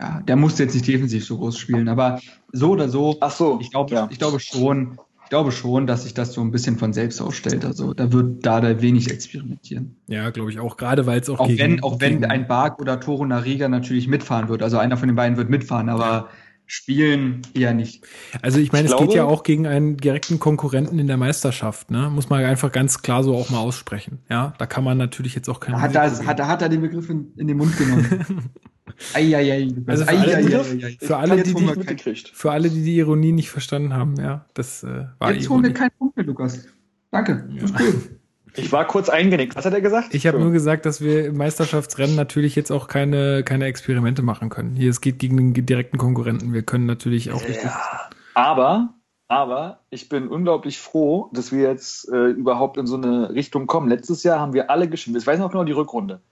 ja, 0.00 0.20
der 0.22 0.34
musste 0.36 0.64
jetzt 0.64 0.74
nicht 0.74 0.88
defensiv 0.88 1.24
so 1.24 1.38
groß 1.38 1.56
spielen, 1.56 1.88
aber 1.88 2.20
so 2.52 2.70
oder 2.72 2.88
so, 2.88 3.16
Ach 3.20 3.30
so. 3.30 3.58
ich 3.62 3.70
glaube, 3.70 3.94
ja. 3.94 4.08
ich 4.10 4.18
glaube 4.18 4.40
schon, 4.40 4.98
ich 5.26 5.30
glaube 5.30 5.50
schon, 5.50 5.88
dass 5.88 6.04
sich 6.04 6.14
das 6.14 6.32
so 6.32 6.40
ein 6.40 6.52
bisschen 6.52 6.78
von 6.78 6.92
selbst 6.92 7.20
ausstellt. 7.20 7.64
Also 7.64 7.92
da 7.94 8.12
wird 8.12 8.46
da 8.46 8.60
da 8.60 8.80
wenig 8.80 9.10
experimentieren. 9.10 9.96
Ja, 10.06 10.30
glaube 10.30 10.52
ich 10.52 10.60
auch, 10.60 10.76
gerade 10.76 11.04
weil 11.04 11.20
es 11.20 11.28
auch, 11.28 11.40
Auch 11.40 11.48
gegen, 11.48 11.58
wenn, 11.58 11.82
auch 11.82 12.00
wenn 12.00 12.24
ein 12.24 12.46
Bark 12.46 12.80
oder 12.80 13.00
Toro 13.00 13.26
Nariga 13.26 13.68
natürlich 13.68 14.06
mitfahren 14.06 14.48
wird. 14.48 14.62
Also 14.62 14.78
einer 14.78 14.96
von 14.96 15.08
den 15.08 15.16
beiden 15.16 15.36
wird 15.36 15.50
mitfahren, 15.50 15.88
aber 15.88 16.28
spielen 16.66 17.42
eher 17.54 17.74
nicht. 17.74 18.04
Also 18.40 18.60
ich 18.60 18.70
meine, 18.70 18.86
Ich 18.86 18.92
es 18.92 18.98
geht 18.98 19.08
glaube- 19.08 19.18
ja 19.18 19.24
auch 19.24 19.42
gegen 19.42 19.66
einen 19.66 19.96
direkten 19.96 20.38
Konkurrenten 20.38 21.00
in 21.00 21.08
der 21.08 21.16
Meisterschaft, 21.16 21.90
ne? 21.90 22.08
Muss 22.08 22.28
man 22.30 22.44
einfach 22.44 22.70
ganz 22.70 23.02
klar 23.02 23.24
so 23.24 23.34
auch 23.34 23.50
mal 23.50 23.58
aussprechen. 23.58 24.20
Ja, 24.30 24.54
da 24.58 24.66
kann 24.66 24.84
man 24.84 24.96
natürlich 24.96 25.34
jetzt 25.34 25.48
auch 25.48 25.58
keine. 25.58 25.80
Hat 25.80 25.94
er, 25.96 26.02
hat, 26.24 26.38
er, 26.38 26.46
hat 26.46 26.62
er 26.62 26.68
den 26.68 26.82
Begriff 26.82 27.10
in, 27.10 27.32
in 27.36 27.48
den 27.48 27.56
Mund 27.56 27.76
genommen? 27.76 28.50
Eieiei. 29.14 29.68
Also 29.86 30.04
für 30.04 31.16
alle 31.16 31.38
für 31.38 31.44
die 31.44 31.54
die-. 31.54 32.24
Für 32.32 32.50
alle, 32.50 32.70
die 32.70 32.82
die 32.82 32.96
Ironie 32.96 33.32
nicht 33.32 33.50
verstanden 33.50 33.94
haben, 33.94 34.16
ja, 34.18 34.46
das 34.54 34.82
äh, 34.84 35.06
war 35.18 35.32
Jetzt 35.32 35.48
holen 35.48 35.62
wir 35.62 35.70
Ironie. 35.70 35.72
keinen 35.72 35.90
Punkt 35.98 36.16
mehr, 36.16 36.26
Lukas. 36.26 36.66
Danke. 37.10 37.46
Ja. 37.50 37.60
Das 37.60 37.70
ist 37.70 37.80
cool. 37.80 37.94
Ich 38.58 38.72
war 38.72 38.86
kurz 38.86 39.10
eingenickt. 39.10 39.54
Was 39.54 39.66
hat 39.66 39.74
er 39.74 39.82
gesagt? 39.82 40.14
Ich 40.14 40.26
habe 40.26 40.38
nur 40.38 40.50
gesagt, 40.50 40.86
dass 40.86 41.02
wir 41.02 41.26
im 41.26 41.36
Meisterschaftsrennen 41.36 42.16
natürlich 42.16 42.56
jetzt 42.56 42.70
auch 42.70 42.88
keine, 42.88 43.42
keine 43.44 43.66
Experimente 43.66 44.22
machen 44.22 44.48
können. 44.48 44.76
Hier, 44.76 44.88
es 44.88 45.02
geht 45.02 45.18
gegen 45.18 45.36
den 45.52 45.66
direkten 45.66 45.98
Konkurrenten. 45.98 46.54
Wir 46.54 46.62
können 46.62 46.86
natürlich 46.86 47.32
auch 47.32 47.46
nicht. 47.46 47.62
Ja. 47.62 48.08
Aber 48.32 48.94
Aber 49.28 49.80
ich 49.90 50.08
bin 50.08 50.28
unglaublich 50.28 50.78
froh, 50.78 51.28
dass 51.34 51.52
wir 51.52 51.68
jetzt 51.68 52.08
äh, 52.10 52.28
überhaupt 52.28 52.78
in 52.78 52.86
so 52.86 52.96
eine 52.96 53.30
Richtung 53.34 53.66
kommen. 53.66 53.88
Letztes 53.90 54.22
Jahr 54.22 54.38
haben 54.40 54.54
wir 54.54 54.70
alle 54.70 54.88
geschimpft. 54.88 55.20
Ich 55.20 55.26
weiß 55.26 55.38
noch 55.38 55.50
genau 55.50 55.64
die 55.64 55.72
Rückrunde. 55.72 56.22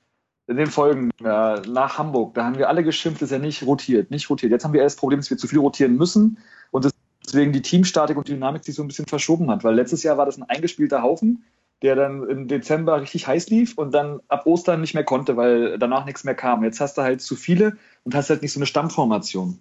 In 0.46 0.56
den 0.56 0.66
Folgen 0.66 1.10
äh, 1.20 1.60
nach 1.60 1.98
Hamburg, 1.98 2.34
da 2.34 2.44
haben 2.44 2.58
wir 2.58 2.68
alle 2.68 2.84
geschimpft, 2.84 3.22
dass 3.22 3.32
er 3.32 3.38
nicht 3.38 3.62
rotiert, 3.62 4.10
nicht 4.10 4.28
rotiert. 4.28 4.52
Jetzt 4.52 4.64
haben 4.64 4.74
wir 4.74 4.82
erst 4.82 4.96
das 4.96 5.00
Problem, 5.00 5.20
dass 5.20 5.30
wir 5.30 5.38
zu 5.38 5.48
viel 5.48 5.58
rotieren 5.58 5.96
müssen 5.96 6.38
und 6.70 6.90
deswegen 7.24 7.52
die 7.52 7.62
Teamstatik 7.62 8.16
und 8.16 8.28
Dynamik 8.28 8.62
sich 8.64 8.74
so 8.74 8.82
ein 8.82 8.88
bisschen 8.88 9.06
verschoben 9.06 9.50
hat. 9.50 9.64
Weil 9.64 9.74
letztes 9.74 10.02
Jahr 10.02 10.18
war 10.18 10.26
das 10.26 10.36
ein 10.36 10.42
eingespielter 10.42 11.02
Haufen, 11.02 11.44
der 11.82 11.96
dann 11.96 12.28
im 12.28 12.48
Dezember 12.48 13.00
richtig 13.00 13.26
heiß 13.26 13.48
lief 13.48 13.76
und 13.76 13.94
dann 13.94 14.20
ab 14.28 14.46
Ostern 14.46 14.80
nicht 14.80 14.94
mehr 14.94 15.04
konnte, 15.04 15.36
weil 15.36 15.78
danach 15.78 16.04
nichts 16.04 16.24
mehr 16.24 16.34
kam. 16.34 16.62
Jetzt 16.62 16.80
hast 16.80 16.98
du 16.98 17.02
halt 17.02 17.20
zu 17.20 17.36
viele 17.36 17.76
und 18.04 18.14
hast 18.14 18.30
halt 18.30 18.42
nicht 18.42 18.52
so 18.52 18.58
eine 18.58 18.66
Stammformation, 18.66 19.60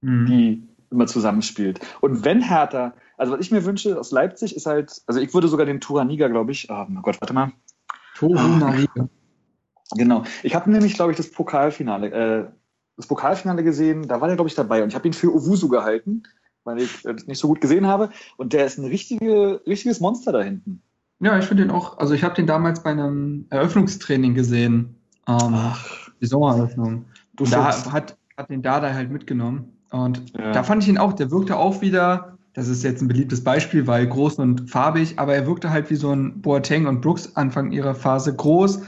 mhm. 0.00 0.26
die 0.26 0.68
immer 0.90 1.06
zusammenspielt. 1.06 1.80
Und 2.00 2.24
wenn 2.24 2.40
Hertha, 2.42 2.94
also 3.16 3.32
was 3.32 3.40
ich 3.40 3.50
mir 3.50 3.64
wünsche 3.64 3.98
aus 3.98 4.10
Leipzig 4.10 4.56
ist 4.56 4.66
halt, 4.66 5.02
also 5.06 5.20
ich 5.20 5.32
würde 5.34 5.48
sogar 5.48 5.66
den 5.66 5.80
Turaniga, 5.80 6.28
glaube 6.28 6.52
ich, 6.52 6.70
oh 6.70 6.86
mein 6.88 7.02
Gott, 7.02 7.20
warte 7.20 7.34
mal. 7.34 7.52
Turaniga. 8.14 9.08
Genau. 9.96 10.24
Ich 10.42 10.54
habe 10.54 10.70
nämlich, 10.70 10.94
glaube 10.94 11.12
ich, 11.12 11.16
das 11.16 11.30
Pokalfinale, 11.30 12.10
äh, 12.10 12.44
das 12.96 13.06
Pokalfinale 13.06 13.62
gesehen, 13.64 14.06
da 14.06 14.20
war 14.20 14.28
der, 14.28 14.36
glaube 14.36 14.48
ich, 14.48 14.54
dabei 14.54 14.82
und 14.82 14.88
ich 14.88 14.94
habe 14.94 15.06
ihn 15.06 15.14
für 15.14 15.32
Owusu 15.34 15.68
gehalten, 15.68 16.24
weil 16.64 16.80
ich 16.80 17.02
das 17.02 17.26
nicht 17.26 17.38
so 17.38 17.48
gut 17.48 17.60
gesehen 17.60 17.86
habe 17.86 18.10
und 18.36 18.52
der 18.52 18.66
ist 18.66 18.78
ein 18.78 18.84
richtige, 18.84 19.62
richtiges 19.66 20.00
Monster 20.00 20.32
da 20.32 20.42
hinten. 20.42 20.82
Ja, 21.20 21.38
ich 21.38 21.46
finde 21.46 21.64
den 21.64 21.70
auch, 21.70 21.98
also 21.98 22.14
ich 22.14 22.22
habe 22.22 22.34
den 22.34 22.46
damals 22.46 22.82
bei 22.82 22.90
einem 22.90 23.46
Eröffnungstraining 23.50 24.34
gesehen. 24.34 24.96
Ähm, 25.26 25.54
Ach. 25.54 26.10
Die 26.20 26.26
Sommereröffnung. 26.26 27.06
Du 27.34 27.44
da 27.44 27.66
hat, 27.92 28.16
hat 28.36 28.50
den 28.50 28.62
Dada 28.62 28.92
halt 28.92 29.10
mitgenommen. 29.10 29.72
Und 29.90 30.32
ja. 30.36 30.52
da 30.52 30.62
fand 30.62 30.82
ich 30.82 30.88
ihn 30.88 30.98
auch, 30.98 31.12
der 31.12 31.30
wirkte 31.30 31.56
auch 31.56 31.80
wieder, 31.80 32.36
das 32.54 32.68
ist 32.68 32.82
jetzt 32.82 33.00
ein 33.02 33.08
beliebtes 33.08 33.42
Beispiel, 33.42 33.86
weil 33.86 34.06
groß 34.06 34.38
und 34.38 34.70
farbig, 34.70 35.18
aber 35.18 35.34
er 35.34 35.46
wirkte 35.46 35.70
halt 35.70 35.90
wie 35.90 35.96
so 35.96 36.12
ein 36.12 36.40
Boateng 36.40 36.86
und 36.86 37.00
Brooks 37.00 37.36
Anfang 37.36 37.72
ihrer 37.72 37.94
Phase 37.94 38.34
groß. 38.34 38.82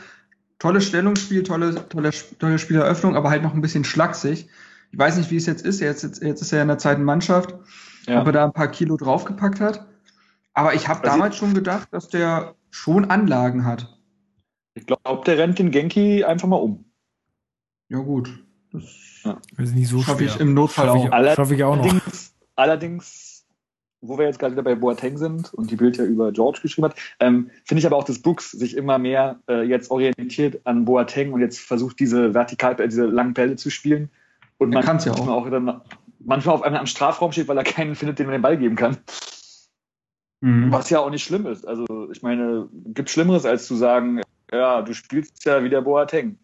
Tolles 0.60 0.86
Stellungsspiel, 0.86 1.42
tolle, 1.42 1.88
tolle, 1.88 2.10
tolle 2.38 2.58
Spieleröffnung, 2.58 3.16
aber 3.16 3.30
halt 3.30 3.42
noch 3.42 3.54
ein 3.54 3.62
bisschen 3.62 3.82
schlaksig. 3.82 4.48
Ich 4.92 4.98
weiß 4.98 5.16
nicht, 5.16 5.30
wie 5.30 5.36
es 5.36 5.46
jetzt 5.46 5.64
ist. 5.64 5.80
Jetzt, 5.80 6.02
jetzt, 6.02 6.22
jetzt 6.22 6.42
ist 6.42 6.52
er 6.52 6.62
in 6.62 6.68
der 6.68 6.78
zweiten 6.78 7.02
Mannschaft, 7.02 7.54
ja. 8.06 8.20
ob 8.20 8.26
er 8.26 8.32
da 8.32 8.44
ein 8.44 8.52
paar 8.52 8.68
Kilo 8.68 8.96
draufgepackt 8.96 9.58
hat. 9.58 9.86
Aber 10.52 10.74
ich 10.74 10.86
habe 10.86 11.00
also 11.02 11.16
damals 11.16 11.36
schon 11.36 11.54
gedacht, 11.54 11.88
dass 11.92 12.08
der 12.08 12.54
schon 12.70 13.06
Anlagen 13.06 13.64
hat. 13.64 13.98
Ich 14.74 14.86
glaube, 14.86 15.24
der 15.24 15.38
rennt 15.38 15.58
den 15.58 15.70
Genki 15.70 16.24
einfach 16.24 16.46
mal 16.46 16.56
um. 16.56 16.84
Ja, 17.88 17.98
gut. 17.98 18.44
Das 18.70 18.84
ja. 19.24 19.38
ist 19.56 19.74
nicht 19.74 19.88
so 19.88 20.02
Schaffe 20.02 20.24
ich 20.24 20.38
im 20.38 20.54
Notfall 20.54 20.86
Schaff 20.86 21.12
auch. 21.12 21.24
Ich, 21.24 21.34
Schaffe 21.34 21.54
ich 21.54 21.64
auch 21.64 21.76
noch. 21.76 21.84
Allerdings, 21.84 23.29
wo 24.00 24.18
wir 24.18 24.26
jetzt 24.26 24.38
gerade 24.38 24.52
wieder 24.52 24.62
bei 24.62 24.74
Boateng 24.74 25.18
sind 25.18 25.52
und 25.54 25.70
die 25.70 25.76
Bild 25.76 25.98
ja 25.98 26.04
über 26.04 26.32
George 26.32 26.60
geschrieben 26.62 26.86
hat, 26.86 26.96
ähm, 27.20 27.50
finde 27.64 27.80
ich 27.80 27.86
aber 27.86 27.96
auch, 27.96 28.04
dass 28.04 28.22
Brooks 28.22 28.50
sich 28.50 28.76
immer 28.76 28.98
mehr 28.98 29.40
äh, 29.48 29.62
jetzt 29.62 29.90
orientiert 29.90 30.60
an 30.64 30.84
Boateng 30.84 31.32
und 31.32 31.40
jetzt 31.40 31.60
versucht, 31.60 32.00
diese 32.00 32.34
vertikal, 32.34 32.80
äh, 32.80 32.88
diese 32.88 33.06
langen 33.06 33.34
Bälle 33.34 33.56
zu 33.56 33.70
spielen. 33.70 34.10
Und 34.58 34.74
man 34.74 34.84
kann 34.84 34.98
ja 34.98 35.12
auch. 35.12 35.28
auch 35.28 35.50
dann 35.50 35.80
manchmal 36.18 36.54
auf 36.54 36.62
einmal 36.62 36.80
am 36.80 36.86
Strafraum 36.86 37.32
steht, 37.32 37.48
weil 37.48 37.56
er 37.56 37.64
keinen 37.64 37.94
findet, 37.94 38.18
den 38.18 38.26
man 38.26 38.34
den 38.34 38.42
Ball 38.42 38.58
geben 38.58 38.76
kann. 38.76 38.98
Mhm. 40.40 40.72
Was 40.72 40.90
ja 40.90 41.00
auch 41.00 41.10
nicht 41.10 41.24
schlimm 41.24 41.46
ist. 41.46 41.66
Also, 41.66 42.10
ich 42.10 42.22
meine, 42.22 42.68
gibt 42.72 43.10
Schlimmeres, 43.10 43.44
als 43.44 43.66
zu 43.66 43.74
sagen, 43.74 44.22
ja, 44.52 44.82
du 44.82 44.94
spielst 44.94 45.44
ja 45.44 45.62
wie 45.62 45.68
der 45.68 45.82
Boateng. 45.82 46.38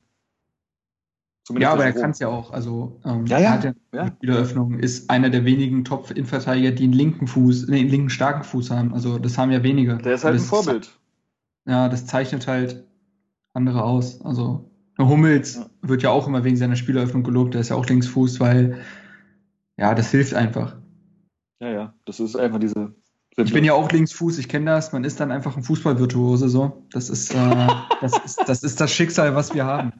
Zumindest 1.46 1.68
ja, 1.68 1.72
aber 1.74 1.84
er 1.84 1.92
kann 1.92 2.10
es 2.10 2.18
ja 2.18 2.26
auch. 2.26 2.50
Also 2.50 3.00
ähm, 3.04 3.24
ja, 3.26 3.38
ja. 3.38 3.52
Hat 3.52 3.76
ja. 3.92 4.10
Wiederöffnung 4.18 4.80
ist 4.80 5.08
einer 5.10 5.30
der 5.30 5.44
wenigen 5.44 5.84
Top-Innenverteidiger, 5.84 6.72
die 6.72 6.82
einen 6.82 6.92
linken 6.92 7.28
Fuß, 7.28 7.68
nee, 7.68 7.78
einen 7.78 7.88
linken 7.88 8.10
starken 8.10 8.42
Fuß 8.42 8.72
haben. 8.72 8.92
Also 8.92 9.20
das 9.20 9.38
haben 9.38 9.52
ja 9.52 9.62
wenige. 9.62 9.96
Der 9.98 10.14
ist 10.14 10.24
halt 10.24 10.34
ein 10.34 10.40
Vorbild. 10.40 10.90
Ja, 11.64 11.88
das 11.88 12.04
zeichnet 12.04 12.48
halt 12.48 12.84
andere 13.54 13.84
aus. 13.84 14.20
Also 14.22 14.68
Hummels 14.98 15.54
ja. 15.54 15.66
wird 15.82 16.02
ja 16.02 16.10
auch 16.10 16.26
immer 16.26 16.42
wegen 16.42 16.56
seiner 16.56 16.74
Spieleröffnung 16.74 17.22
gelobt. 17.22 17.54
Der 17.54 17.60
ist 17.60 17.68
ja 17.68 17.76
auch 17.76 17.86
Linksfuß, 17.86 18.40
weil 18.40 18.80
ja, 19.76 19.94
das 19.94 20.10
hilft 20.10 20.34
einfach. 20.34 20.74
Ja, 21.60 21.70
ja, 21.70 21.94
das 22.06 22.18
ist 22.18 22.34
einfach 22.34 22.58
diese. 22.58 22.92
Ich 23.36 23.52
bin 23.52 23.62
ja 23.62 23.74
auch 23.74 23.92
Linksfuß, 23.92 24.38
ich 24.38 24.48
kenne 24.48 24.66
das. 24.66 24.92
Man 24.92 25.04
ist 25.04 25.20
dann 25.20 25.30
einfach 25.30 25.56
ein 25.56 25.62
Fußballvirtuose 25.62 26.48
so. 26.48 26.82
Das 26.90 27.08
ist, 27.08 27.32
äh, 27.32 27.36
das 28.00 28.18
ist, 28.24 28.42
das 28.48 28.64
ist 28.64 28.80
das 28.80 28.90
Schicksal, 28.90 29.36
was 29.36 29.54
wir 29.54 29.64
haben. 29.64 29.92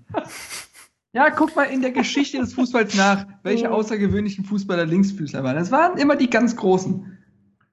Ja, 1.16 1.30
guck 1.30 1.56
mal 1.56 1.62
in 1.62 1.80
der 1.80 1.93
Geschichte 1.93 2.36
des 2.36 2.52
Fußballs 2.52 2.94
nach, 2.94 3.24
welche 3.43 3.70
außergewöhnlichen 3.70 4.44
Fußballer 4.44 4.84
Linksfüßler 4.84 5.43
waren. 5.43 5.56
Das 5.56 5.70
waren 5.70 5.97
immer 5.97 6.14
die 6.14 6.28
ganz 6.28 6.56
Großen. 6.56 7.16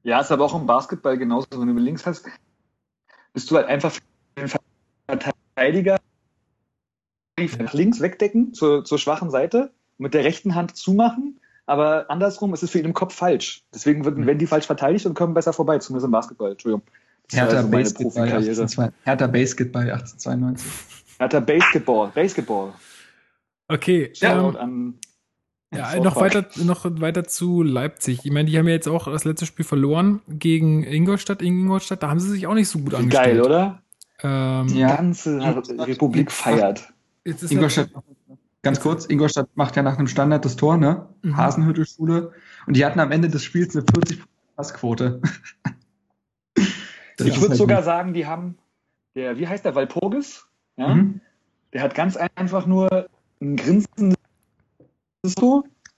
Ja, 0.03 0.21
ist 0.21 0.31
aber 0.31 0.45
auch 0.45 0.57
im 0.57 0.65
Basketball 0.65 1.17
genauso. 1.17 1.47
Wenn 1.51 1.67
du 1.67 1.73
links 1.73 2.05
hast, 2.05 2.25
bist 3.33 3.51
du 3.51 3.57
halt 3.57 3.67
einfach 3.67 3.91
für 3.91 4.01
den 4.37 4.47
Verteidiger 5.09 5.97
nach 7.59 7.73
links 7.73 7.99
wegdecken 7.99 8.53
zur, 8.53 8.85
zur 8.85 8.97
schwachen 8.97 9.29
Seite, 9.29 9.73
mit 9.97 10.13
der 10.13 10.23
rechten 10.23 10.55
Hand 10.55 10.77
zumachen, 10.77 11.41
aber 11.65 12.09
andersrum 12.09 12.53
ist 12.53 12.63
es 12.63 12.71
für 12.71 12.79
ihn 12.79 12.85
im 12.85 12.93
Kopf 12.93 13.13
falsch. 13.13 13.65
Deswegen 13.73 14.05
werden, 14.05 14.25
werden 14.25 14.39
die 14.39 14.47
falsch 14.47 14.67
verteidigt 14.67 15.05
und 15.05 15.15
kommen 15.15 15.33
besser 15.33 15.51
vorbei, 15.51 15.79
zumindest 15.79 16.05
im 16.05 16.11
Basketball. 16.11 16.51
Entschuldigung. 16.51 16.83
Hertha, 17.29 17.57
also 17.57 17.67
Basketball 17.67 18.31
18, 18.31 18.93
Hertha 19.03 19.27
Basketball 19.27 19.91
1892. 19.91 20.71
Hertha 21.19 21.39
Basketball, 21.41 22.11
Basketball. 22.15 22.73
Okay. 23.73 24.11
Ja, 24.15 24.53
ähm, 24.61 24.99
ja 25.73 25.99
noch 25.99 26.15
weiter, 26.15 26.45
noch 26.63 26.85
weiter 26.85 27.23
zu 27.23 27.63
Leipzig. 27.63 28.19
Ich 28.23 28.31
meine, 28.31 28.49
die 28.49 28.57
haben 28.57 28.67
ja 28.67 28.75
jetzt 28.75 28.87
auch 28.87 29.05
das 29.05 29.25
letzte 29.25 29.47
Spiel 29.47 29.65
verloren 29.65 30.21
gegen 30.29 30.83
Ingolstadt. 30.83 31.41
In 31.41 31.61
Ingolstadt, 31.61 32.03
da 32.03 32.09
haben 32.09 32.19
sie 32.19 32.29
sich 32.29 32.45
auch 32.45 32.53
nicht 32.53 32.69
so 32.69 32.79
gut 32.79 32.93
angestellt. 32.93 33.37
Geil, 33.37 33.41
oder? 33.41 33.81
Ähm, 34.21 34.67
die 34.67 34.81
ganze 34.81 35.39
Republik 35.39 36.31
feiert. 36.31 36.93
Ingolstadt, 37.25 37.89
ganz 38.61 38.79
kurz, 38.79 39.05
Ingolstadt 39.05 39.49
macht 39.55 39.75
ja 39.75 39.81
nach 39.81 39.97
einem 39.97 40.07
Standard 40.07 40.45
das 40.45 40.55
Tor, 40.55 40.77
ne? 40.77 41.07
Mhm. 41.23 41.35
Hasenhüttelschule. 41.35 42.31
Und 42.67 42.75
die 42.77 42.85
hatten 42.85 42.99
am 42.99 43.11
Ende 43.11 43.29
des 43.29 43.43
Spiels 43.43 43.75
eine 43.75 43.85
40% 43.85 44.19
Passquote. 44.55 45.19
ich 46.55 47.35
würde 47.35 47.49
halt 47.49 47.57
sogar 47.57 47.77
gut. 47.77 47.85
sagen, 47.85 48.13
die 48.13 48.27
haben, 48.27 48.59
der, 49.15 49.39
wie 49.39 49.47
heißt 49.47 49.65
der, 49.65 49.73
Walpurgis? 49.73 50.45
Ja? 50.77 50.93
Mhm. 50.93 51.21
Der 51.73 51.81
hat 51.81 51.95
ganz 51.95 52.17
einfach 52.17 52.67
nur 52.67 53.09
ein 53.43 53.55
grinsendes 53.55 54.17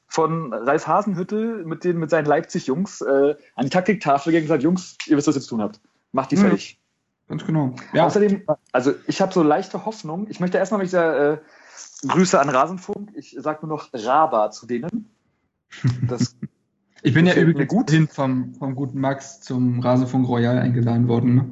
von 0.08 0.54
Ralf 0.54 0.88
Hasenhüttel 0.88 1.66
mit 1.66 1.84
den 1.84 1.98
mit 1.98 2.10
seinen 2.10 2.26
Leipzig-Jungs 2.26 3.02
äh, 3.02 3.36
an 3.56 3.66
die 3.66 3.70
Taktiktafel 3.70 4.32
gegen 4.32 4.46
gesagt, 4.46 4.64
Jungs, 4.64 4.98
ihr 5.08 5.18
wisst, 5.18 5.28
was 5.28 5.36
ihr 5.36 5.42
zu 5.42 5.50
tun 5.50 5.62
habt. 5.62 5.82
Macht 6.12 6.32
die 6.32 6.38
fertig. 6.38 6.80
Ganz 7.28 7.46
genau. 7.46 7.76
Ja. 7.94 8.06
Außerdem, 8.06 8.44
also 8.72 8.94
ich 9.08 9.20
habe 9.20 9.34
so 9.34 9.44
leichte 9.44 9.86
Hoffnung. 9.86 10.28
Ich 10.30 10.40
möchte 10.40 10.58
erstmal, 10.58 10.84
ich 10.84 10.92
sage, 10.92 11.42
äh, 12.04 12.08
Grüße 12.08 12.40
an 12.40 12.50
Rasenfunk. 12.50 13.12
Ich 13.16 13.36
sage 13.38 13.66
nur 13.66 13.78
noch 13.78 13.90
Raba 13.94 14.52
zu 14.52 14.68
denen. 14.68 15.10
Das 16.08 16.36
ich 17.02 17.14
bin 17.14 17.26
ja 17.26 17.34
übrigens 17.34 17.68
gut 17.68 17.90
hin 17.90 18.08
vom, 18.08 18.54
vom 18.56 18.76
guten 18.76 19.00
Max 19.00 19.42
zum 19.42 19.80
Rasenfunk 19.80 20.28
Royal 20.28 20.60
eingeladen 20.60 21.08
worden. 21.08 21.36
Ne? 21.36 21.52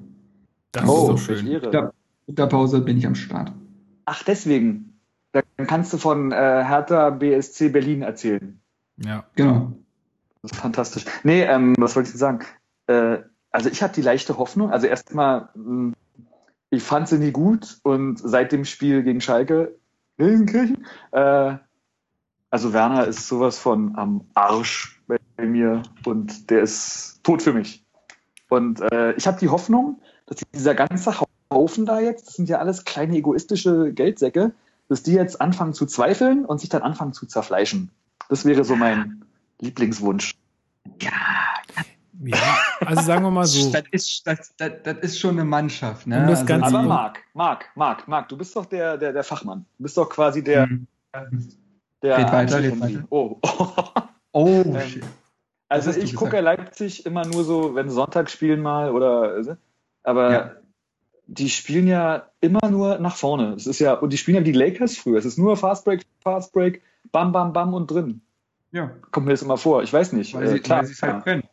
Das 0.71 0.87
oh, 0.87 1.13
ist 1.15 1.25
so 1.25 1.35
schön. 1.35 1.91
Mit 2.27 2.37
der 2.37 2.47
Pause 2.47 2.81
bin 2.81 2.97
ich 2.97 3.05
am 3.05 3.15
Start. 3.15 3.51
Ach, 4.05 4.23
deswegen. 4.23 4.92
Dann 5.33 5.67
kannst 5.67 5.91
du 5.91 5.97
von 5.97 6.31
äh, 6.31 6.35
Hertha 6.35 7.09
BSC 7.09 7.69
Berlin 7.69 8.03
erzählen. 8.03 8.61
Ja. 8.97 9.25
Genau. 9.35 9.73
Das 10.41 10.51
ist 10.51 10.59
fantastisch. 10.59 11.05
Nee, 11.23 11.43
ähm, 11.43 11.75
was 11.77 11.95
wollte 11.95 12.09
ich 12.09 12.15
sagen? 12.15 12.39
Äh, 12.87 13.19
also 13.51 13.69
ich 13.69 13.81
habe 13.81 13.93
die 13.93 14.01
leichte 14.01 14.37
Hoffnung. 14.37 14.71
Also 14.71 14.87
erstmal, 14.87 15.49
hm, 15.53 15.93
ich 16.69 16.83
fand 16.83 17.07
sie 17.07 17.17
nie 17.17 17.31
gut 17.31 17.79
und 17.83 18.19
seit 18.19 18.51
dem 18.51 18.65
Spiel 18.65 19.03
gegen 19.03 19.21
Schalke, 19.21 19.75
Gelsenkirchen, 20.17 20.85
äh, 21.11 21.55
also 22.49 22.71
Werner 22.71 23.07
ist 23.07 23.27
sowas 23.27 23.57
von 23.57 23.95
am 23.95 24.27
Arsch 24.35 25.01
bei 25.07 25.17
mir 25.43 25.81
und 26.05 26.51
der 26.51 26.61
ist 26.61 27.23
tot 27.23 27.41
für 27.41 27.53
mich. 27.53 27.83
Und 28.49 28.79
äh, 28.91 29.13
ich 29.13 29.25
habe 29.25 29.39
die 29.39 29.49
Hoffnung, 29.49 29.99
dass 30.27 30.37
dieser 30.53 30.75
ganze 30.75 31.15
Haufen 31.51 31.87
da 31.87 31.99
jetzt, 31.99 32.27
das 32.27 32.33
sind 32.35 32.49
ja 32.49 32.59
alles 32.59 32.85
kleine 32.85 33.17
egoistische 33.17 33.91
Geldsäcke, 33.91 34.51
dass 34.89 35.03
die 35.03 35.13
jetzt 35.13 35.41
anfangen 35.41 35.73
zu 35.73 35.85
zweifeln 35.85 36.45
und 36.45 36.59
sich 36.59 36.69
dann 36.69 36.81
anfangen 36.81 37.13
zu 37.13 37.25
zerfleischen. 37.25 37.91
Das 38.29 38.45
wäre 38.45 38.63
so 38.63 38.75
mein 38.75 39.25
Lieblingswunsch. 39.59 40.35
Ja, 41.01 41.11
ja, 42.25 42.37
also 42.85 43.01
sagen 43.01 43.23
wir 43.23 43.31
mal 43.31 43.45
so. 43.45 43.71
Das 43.71 43.83
ist, 43.91 44.25
das, 44.25 44.55
das, 44.55 44.71
das 44.83 44.97
ist 44.99 45.19
schon 45.19 45.31
eine 45.31 45.45
Mannschaft. 45.45 46.07
Ne? 46.07 46.25
das 46.27 46.45
Ganze 46.45 46.67
aber 46.67 46.83
Marc, 46.83 47.19
Marc, 47.33 47.65
Marc, 47.75 48.07
Marc, 48.07 48.29
du 48.29 48.37
bist 48.37 48.55
doch 48.55 48.65
der, 48.65 48.97
der, 48.97 49.13
der 49.13 49.23
Fachmann. 49.23 49.65
Du 49.77 49.83
bist 49.83 49.97
doch 49.97 50.09
quasi 50.09 50.43
der. 50.43 50.67
Mhm. 50.67 50.87
der 52.01 52.17
red 52.17 52.31
weiter, 52.31 52.59
red 52.59 52.79
weiter. 52.79 53.03
Oh, 53.09 53.39
oh. 53.41 53.67
oh 54.31 54.47
ähm, 54.65 55.01
also 55.69 55.91
ich 55.91 56.15
gucke 56.15 56.39
Leipzig 56.39 57.05
immer 57.05 57.25
nur 57.25 57.43
so, 57.43 57.75
wenn 57.75 57.89
Sonntag 57.89 58.29
spielen 58.29 58.61
mal 58.61 58.91
oder. 58.91 59.57
Aber 60.03 60.31
ja 60.31 60.51
die 61.27 61.49
spielen 61.49 61.87
ja 61.87 62.29
immer 62.41 62.69
nur 62.69 62.99
nach 62.99 63.15
vorne. 63.15 63.53
Es 63.53 63.67
ist 63.67 63.79
ja, 63.79 63.93
und 63.93 64.11
die 64.11 64.17
spielen 64.17 64.35
ja 64.35 64.41
wie 64.41 64.51
die 64.51 64.57
Lakers 64.57 64.97
früher. 64.97 65.17
Es 65.17 65.25
ist 65.25 65.37
nur 65.37 65.57
Fast 65.57 65.85
Break, 65.85 66.01
Fast 66.21 66.53
Break, 66.53 66.81
bam, 67.11 67.31
bam, 67.31 67.53
bam 67.53 67.73
und 67.73 67.89
drin. 67.89 68.21
Ja. 68.71 68.91
Kommt 69.11 69.27
mir 69.27 69.33
das 69.33 69.41
immer 69.41 69.57
vor. 69.57 69.83
Ich 69.83 69.93
weiß 69.93 70.13
nicht. 70.13 70.33
Weil 70.33 70.47
sie, 70.47 70.57
äh, 70.57 70.59
klar, 70.59 70.79
weil 70.79 70.87
sie 70.87 70.93
es 70.93 71.01
halt 71.01 71.23
können. 71.23 71.43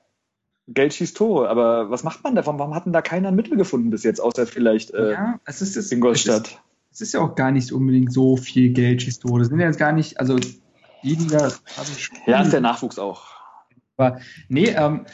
Geld 0.69 0.95
schießt 0.95 1.17
Tore, 1.17 1.49
aber 1.49 1.91
was 1.91 2.05
macht 2.05 2.23
man 2.23 2.35
davon? 2.35 2.59
Warum 2.59 2.75
hat 2.75 2.87
denn 2.87 2.93
da 2.93 3.03
keiner 3.03 3.29
ein 3.29 3.35
Mittel 3.35 3.57
gefunden 3.57 3.91
bis 3.91 4.05
jetzt, 4.05 4.21
außer 4.21 4.47
vielleicht 4.47 4.93
äh, 4.93 5.13
ja, 5.13 5.41
es 5.45 5.63
ist 5.63 5.77
es, 5.77 5.91
Ingolstadt? 5.91 6.47
Es 6.47 6.53
ist, 6.53 6.61
es 6.93 7.01
ist 7.01 7.15
ja 7.15 7.21
auch 7.21 7.35
gar 7.35 7.51
nicht 7.51 7.73
unbedingt 7.73 8.13
so 8.13 8.37
viel 8.37 8.73
Geld 8.73 9.03
schießt 9.03 9.23
Tore. 9.23 9.41
Das 9.41 9.49
sind 9.49 9.59
ja 9.59 9.67
jetzt 9.67 9.79
gar 9.79 9.93
nicht, 9.93 10.21
also 10.21 10.39
weniger. 11.03 11.53
Ja, 12.27 12.43
ist 12.43 12.53
der 12.53 12.61
Nachwuchs 12.61 13.01
auch. 13.01 13.27
Aber 13.97 14.21
nee, 14.49 14.69
ähm, 14.69 15.07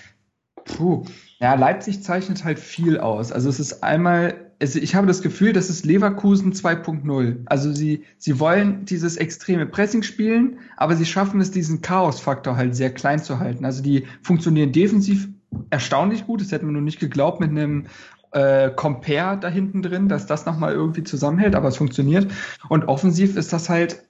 puh, 0.65 1.05
ja, 1.39 1.55
Leipzig 1.55 2.03
zeichnet 2.03 2.45
halt 2.45 2.59
viel 2.59 2.99
aus. 2.99 3.33
Also 3.33 3.49
es 3.49 3.59
ist 3.59 3.83
einmal, 3.83 4.45
also 4.61 4.78
ich 4.78 4.95
habe 4.95 5.07
das 5.07 5.23
Gefühl, 5.23 5.53
das 5.53 5.69
ist 5.69 5.85
Leverkusen 5.85 6.53
2.0. 6.53 7.43
Also 7.47 7.73
sie, 7.73 8.05
sie 8.19 8.41
wollen 8.41 8.85
dieses 8.85 9.16
extreme 9.16 9.66
Pressing 9.66 10.03
spielen, 10.03 10.59
aber 10.77 10.97
sie 10.97 11.05
schaffen 11.05 11.41
es, 11.41 11.51
diesen 11.51 11.83
Chaos-Faktor 11.83 12.57
halt 12.57 12.74
sehr 12.74 12.91
klein 12.91 13.19
zu 13.19 13.39
halten. 13.39 13.65
Also 13.65 13.83
die 13.83 14.07
funktionieren 14.23 14.73
defensiv 14.73 15.28
erstaunlich 15.70 16.27
gut. 16.27 16.41
Das 16.41 16.53
hätten 16.53 16.66
wir 16.66 16.73
nur 16.73 16.83
nicht 16.83 17.01
geglaubt 17.01 17.41
mit 17.41 17.51
einem 17.51 17.87
äh, 18.33 18.70
Compare 18.70 19.39
da 19.39 19.49
hinten 19.49 19.83
drin, 19.83 20.09
dass 20.09 20.27
das 20.27 20.47
nochmal 20.47 20.73
irgendwie 20.73 21.05
zusammenhält, 21.05 21.55
aber 21.55 21.69
es 21.69 21.77
funktioniert. 21.77 22.31
Und 22.69 22.87
offensiv 22.87 23.37
ist 23.37 23.53
das 23.53 23.69
halt, 23.69 24.05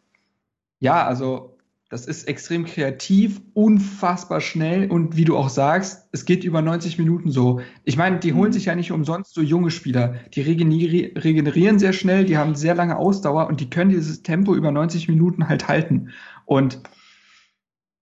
ja, 0.79 1.05
also 1.07 1.56
das 1.89 2.07
ist 2.07 2.27
extrem 2.27 2.65
kreativ, 2.65 3.41
unfassbar 3.55 4.41
schnell 4.41 4.91
und 4.91 5.17
wie 5.17 5.25
du 5.25 5.37
auch 5.37 5.49
sagst, 5.49 6.09
es 6.11 6.25
geht 6.25 6.43
über 6.43 6.61
90 6.61 6.99
Minuten 6.99 7.31
so. 7.31 7.61
Ich 7.85 7.97
meine, 7.97 8.19
die 8.19 8.35
holen 8.35 8.49
mhm. 8.51 8.55
sich 8.55 8.65
ja 8.65 8.75
nicht 8.75 8.91
umsonst 8.91 9.35
so 9.35 9.41
junge 9.41 9.71
Spieler. 9.71 10.17
Die 10.35 10.41
regeneri 10.41 11.15
regenerieren 11.17 11.79
sehr 11.79 11.93
schnell, 11.93 12.25
die 12.25 12.39
haben 12.39 12.57
sehr 12.57 12.75
lange 12.75 12.97
Ausdauer 12.97 13.47
und 13.47 13.61
die 13.61 13.71
können 13.71 13.91
dieses 13.91 14.25
Tempo 14.25 14.55
über 14.55 14.73
90 14.73 15.09
Minuten 15.09 15.49
halt 15.49 15.69
halten. 15.69 16.11
Und 16.45 16.81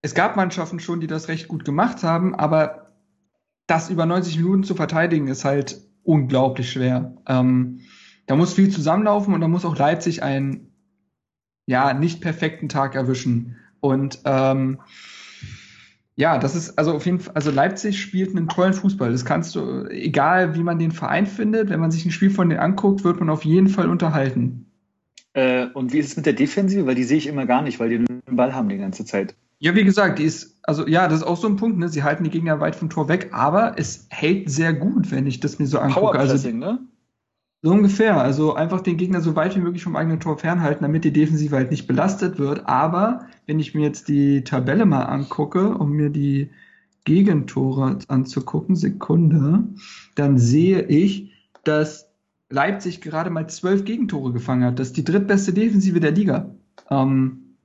es 0.01 0.15
gab 0.15 0.35
Mannschaften 0.35 0.79
schon, 0.79 0.99
die 0.99 1.07
das 1.07 1.27
recht 1.27 1.47
gut 1.47 1.63
gemacht 1.63 2.01
haben, 2.01 2.33
aber 2.33 2.95
das 3.67 3.91
über 3.91 4.07
90 4.07 4.37
Minuten 4.37 4.63
zu 4.63 4.73
verteidigen 4.73 5.27
ist 5.27 5.45
halt 5.45 5.79
unglaublich 6.03 6.71
schwer. 6.71 7.17
Ähm, 7.27 7.81
da 8.25 8.35
muss 8.35 8.53
viel 8.53 8.69
zusammenlaufen 8.69 9.33
und 9.35 9.41
da 9.41 9.47
muss 9.47 9.65
auch 9.65 9.77
Leipzig 9.77 10.23
einen 10.23 10.71
ja 11.67 11.93
nicht 11.93 12.21
perfekten 12.21 12.69
Tag 12.69 12.95
erwischen. 12.95 13.57
Und 13.79 14.19
ähm, 14.25 14.79
ja, 16.15 16.37
das 16.37 16.55
ist 16.55 16.77
also 16.77 16.93
auf 16.93 17.05
jeden 17.05 17.19
Fall, 17.19 17.33
also 17.35 17.51
Leipzig 17.51 18.01
spielt 18.01 18.35
einen 18.35 18.47
tollen 18.47 18.73
Fußball. 18.73 19.11
Das 19.11 19.25
kannst 19.25 19.55
du, 19.55 19.85
egal 19.89 20.55
wie 20.55 20.63
man 20.63 20.79
den 20.79 20.91
Verein 20.91 21.27
findet, 21.27 21.69
wenn 21.69 21.79
man 21.79 21.91
sich 21.91 22.05
ein 22.05 22.11
Spiel 22.11 22.29
von 22.29 22.49
denen 22.49 22.61
anguckt, 22.61 23.03
wird 23.03 23.19
man 23.19 23.29
auf 23.29 23.43
jeden 23.43 23.67
Fall 23.67 23.89
unterhalten. 23.89 24.71
Äh, 25.33 25.67
und 25.73 25.91
wie 25.91 25.99
ist 25.99 26.11
es 26.11 26.17
mit 26.17 26.25
der 26.25 26.33
Defensive? 26.33 26.85
Weil 26.85 26.95
die 26.95 27.03
sehe 27.03 27.17
ich 27.17 27.27
immer 27.27 27.45
gar 27.45 27.61
nicht, 27.61 27.79
weil 27.79 27.89
die 27.89 27.97
den 27.97 28.21
Ball 28.37 28.53
haben 28.53 28.69
die 28.69 28.77
ganze 28.77 29.03
Zeit. 29.03 29.35
Ja, 29.59 29.75
wie 29.75 29.83
gesagt, 29.83 30.19
die 30.19 30.23
ist, 30.23 30.59
also 30.63 30.87
ja, 30.87 31.07
das 31.07 31.19
ist 31.19 31.27
auch 31.27 31.37
so 31.37 31.47
ein 31.47 31.57
Punkt, 31.57 31.77
ne? 31.77 31.89
Sie 31.89 32.03
halten 32.03 32.23
die 32.23 32.29
Gegner 32.29 32.59
weit 32.59 32.75
vom 32.75 32.89
Tor 32.89 33.09
weg, 33.09 33.29
aber 33.31 33.77
es 33.77 34.07
hält 34.09 34.49
sehr 34.49 34.73
gut, 34.73 35.11
wenn 35.11 35.27
ich 35.27 35.41
das 35.41 35.59
mir 35.59 35.67
so 35.67 35.79
angucke. 35.79 36.17
Also, 36.17 36.49
ne? 36.51 36.79
So 37.65 37.71
ungefähr. 37.71 38.21
Also 38.21 38.53
einfach 38.53 38.81
den 38.81 38.95
Gegner 38.95 39.21
so 39.21 39.35
weit 39.35 39.55
wie 39.55 39.59
möglich 39.59 39.83
vom 39.83 39.95
eigenen 39.95 40.19
Tor 40.19 40.37
fernhalten, 40.37 40.83
damit 40.83 41.03
die 41.03 41.11
Defensive 41.11 41.55
halt 41.55 41.71
nicht 41.71 41.87
belastet 41.87 42.37
wird. 42.37 42.67
Aber 42.67 43.25
wenn 43.47 43.59
ich 43.59 43.73
mir 43.73 43.81
jetzt 43.81 44.07
die 44.07 44.43
Tabelle 44.43 44.85
mal 44.85 45.05
angucke, 45.05 45.69
um 45.73 45.93
mir 45.93 46.11
die 46.11 46.51
Gegentore 47.05 47.97
anzugucken, 48.07 48.75
Sekunde, 48.75 49.63
dann 50.13 50.37
sehe 50.37 50.83
ich, 50.83 51.33
dass 51.63 52.11
Leipzig 52.51 53.01
gerade 53.01 53.31
mal 53.31 53.49
zwölf 53.49 53.83
Gegentore 53.83 54.31
gefangen 54.31 54.63
hat. 54.63 54.77
Das 54.77 54.89
ist 54.89 54.97
die 54.97 55.03
drittbeste 55.03 55.51
Defensive 55.51 55.99
der 55.99 56.11
Liga. 56.11 56.51
Ähm, 56.91 57.55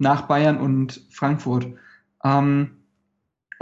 nach 0.00 0.22
Bayern 0.22 0.58
und 0.58 1.00
Frankfurt. 1.10 1.68
Ähm, 2.24 2.73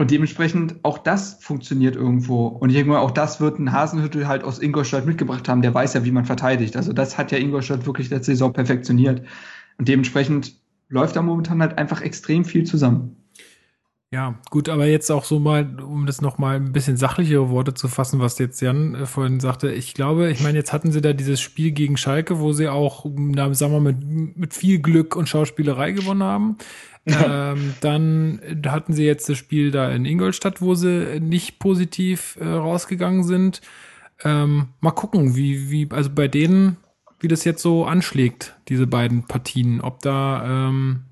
und 0.03 0.11
dementsprechend 0.11 0.75
auch 0.83 0.99
das 0.99 1.35
funktioniert 1.35 1.95
irgendwo. 1.95 2.49
Und 2.49 2.71
ich 2.71 2.75
denke 2.75 2.91
mal, 2.91 2.99
auch 2.99 3.13
das 3.13 3.41
wird 3.41 3.61
ein 3.61 3.71
Hasenhüttel 3.71 4.27
halt 4.27 4.43
aus 4.43 4.59
Ingolstadt 4.59 5.07
mitgebracht 5.07 5.49
haben. 5.49 5.63
Der 5.63 5.73
weiß 5.73 5.95
ja, 5.95 6.05
wie 6.05 6.11
man 6.11 6.25
verteidigt. 6.25 6.77
Also 6.77 6.93
das 6.93 7.19
hat 7.19 7.31
ja 7.31 7.39
Ingolstadt 7.39 7.87
wirklich 7.87 8.11
letzte 8.11 8.33
Saison 8.33 8.53
perfektioniert. 8.53 9.23
Und 9.79 9.87
dementsprechend 9.87 10.57
läuft 10.89 11.15
da 11.15 11.23
momentan 11.23 11.63
halt 11.63 11.79
einfach 11.79 12.01
extrem 12.03 12.45
viel 12.45 12.65
zusammen. 12.65 13.22
Ja, 14.13 14.35
gut, 14.51 14.69
aber 14.69 14.85
jetzt 14.85 15.11
auch 15.11 15.25
so 15.25 15.39
mal, 15.39 15.81
um 15.81 16.05
das 16.05 16.21
nochmal 16.21 16.57
ein 16.57 16.75
bisschen 16.75 16.99
sachlichere 16.99 17.49
Worte 17.49 17.73
zu 17.73 17.89
fassen, 17.89 18.21
was 18.21 18.39
jetzt 18.39 18.61
Jan 18.61 18.95
äh, 18.95 19.07
vorhin 19.07 19.41
sagte. 19.41 19.73
Ich 19.73 19.95
glaube, 19.95 20.31
ich 20.31 20.43
meine, 20.43 20.59
jetzt 20.59 20.71
hatten 20.75 20.93
sie 20.93 21.01
da 21.01 21.15
dieses 21.15 21.41
Spiel 21.41 21.71
gegen 21.71 21.97
Schalke, 21.97 22.39
wo 22.39 22.53
sie 22.53 22.69
auch, 22.69 23.07
na, 23.17 23.55
sagen 23.55 23.73
wir 23.73 23.81
mal, 23.81 23.95
mit, 23.95 24.37
mit 24.37 24.55
viel 24.55 24.81
Glück 24.81 25.17
und 25.17 25.31
Schauspielerei 25.31 25.93
gewonnen 25.93 26.23
haben. 26.23 26.59
ähm, 27.07 27.73
dann 27.81 28.43
hatten 28.67 28.93
sie 28.93 29.05
jetzt 29.05 29.31
das 29.31 29.39
Spiel 29.39 29.71
da 29.71 29.91
in 29.91 30.05
Ingolstadt, 30.05 30.61
wo 30.61 30.75
sie 30.75 31.19
nicht 31.19 31.59
positiv 31.59 32.37
äh, 32.39 32.47
rausgegangen 32.47 33.25
sind. 33.25 33.63
Ähm, 34.25 34.69
mal 34.81 34.91
gucken, 34.91 35.37
wie, 35.37 35.71
wie, 35.71 35.89
also 35.91 36.11
bei 36.11 36.29
denen, 36.29 36.77
wie 37.19 37.29
das 37.29 37.45
jetzt 37.45 37.63
so 37.63 37.87
anschlägt, 37.87 38.57
diese 38.69 38.87
beiden 38.87 39.27
Partien, 39.27 39.81
ob 39.81 40.01
da, 40.01 40.69
ähm, 40.69 41.05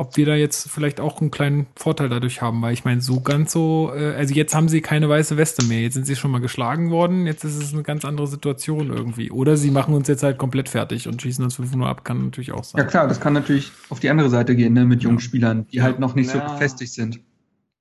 ob 0.00 0.16
wir 0.16 0.26
da 0.26 0.36
jetzt 0.36 0.70
vielleicht 0.70 1.00
auch 1.00 1.20
einen 1.20 1.32
kleinen 1.32 1.66
Vorteil 1.74 2.08
dadurch 2.08 2.40
haben, 2.40 2.62
weil 2.62 2.72
ich 2.72 2.84
meine, 2.84 3.00
so 3.00 3.20
ganz 3.20 3.50
so, 3.50 3.92
äh, 3.92 4.14
also 4.14 4.32
jetzt 4.32 4.54
haben 4.54 4.68
sie 4.68 4.80
keine 4.80 5.08
weiße 5.08 5.36
Weste 5.36 5.66
mehr, 5.66 5.80
jetzt 5.80 5.94
sind 5.94 6.06
sie 6.06 6.14
schon 6.14 6.30
mal 6.30 6.40
geschlagen 6.40 6.90
worden, 6.90 7.26
jetzt 7.26 7.42
ist 7.42 7.60
es 7.60 7.72
eine 7.72 7.82
ganz 7.82 8.04
andere 8.04 8.28
Situation 8.28 8.90
irgendwie. 8.90 9.32
Oder 9.32 9.56
sie 9.56 9.72
machen 9.72 9.94
uns 9.94 10.06
jetzt 10.06 10.22
halt 10.22 10.38
komplett 10.38 10.68
fertig 10.68 11.08
und 11.08 11.20
schießen 11.20 11.44
uns 11.44 11.56
5 11.56 11.74
0 11.74 11.88
ab, 11.88 12.04
kann 12.04 12.24
natürlich 12.26 12.52
auch 12.52 12.62
sein. 12.62 12.78
Ja 12.78 12.86
klar, 12.86 13.08
das 13.08 13.20
kann 13.20 13.32
natürlich 13.32 13.72
auf 13.88 13.98
die 13.98 14.08
andere 14.08 14.30
Seite 14.30 14.54
gehen, 14.54 14.72
ne, 14.72 14.84
mit 14.84 15.02
jungen 15.02 15.18
ja. 15.18 15.22
Spielern, 15.22 15.66
die 15.66 15.82
halt 15.82 15.98
noch 15.98 16.14
nicht 16.14 16.32
ja. 16.32 16.46
so 16.46 16.52
gefestigt 16.52 16.92
sind. 16.92 17.20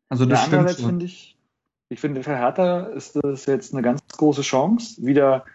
Also 0.10 0.26
das 0.26 0.40
ja, 0.40 0.48
stimmt 0.48 0.72
schon. 0.72 0.86
Finde 0.90 1.06
ich, 1.06 1.38
ich 1.90 2.00
finde, 2.00 2.24
für 2.24 2.36
Hertha 2.36 2.80
ist 2.80 3.16
das 3.22 3.46
jetzt 3.46 3.74
eine 3.74 3.84
ganz 3.84 4.02
große 4.18 4.42
Chance, 4.42 5.06
wieder 5.06 5.46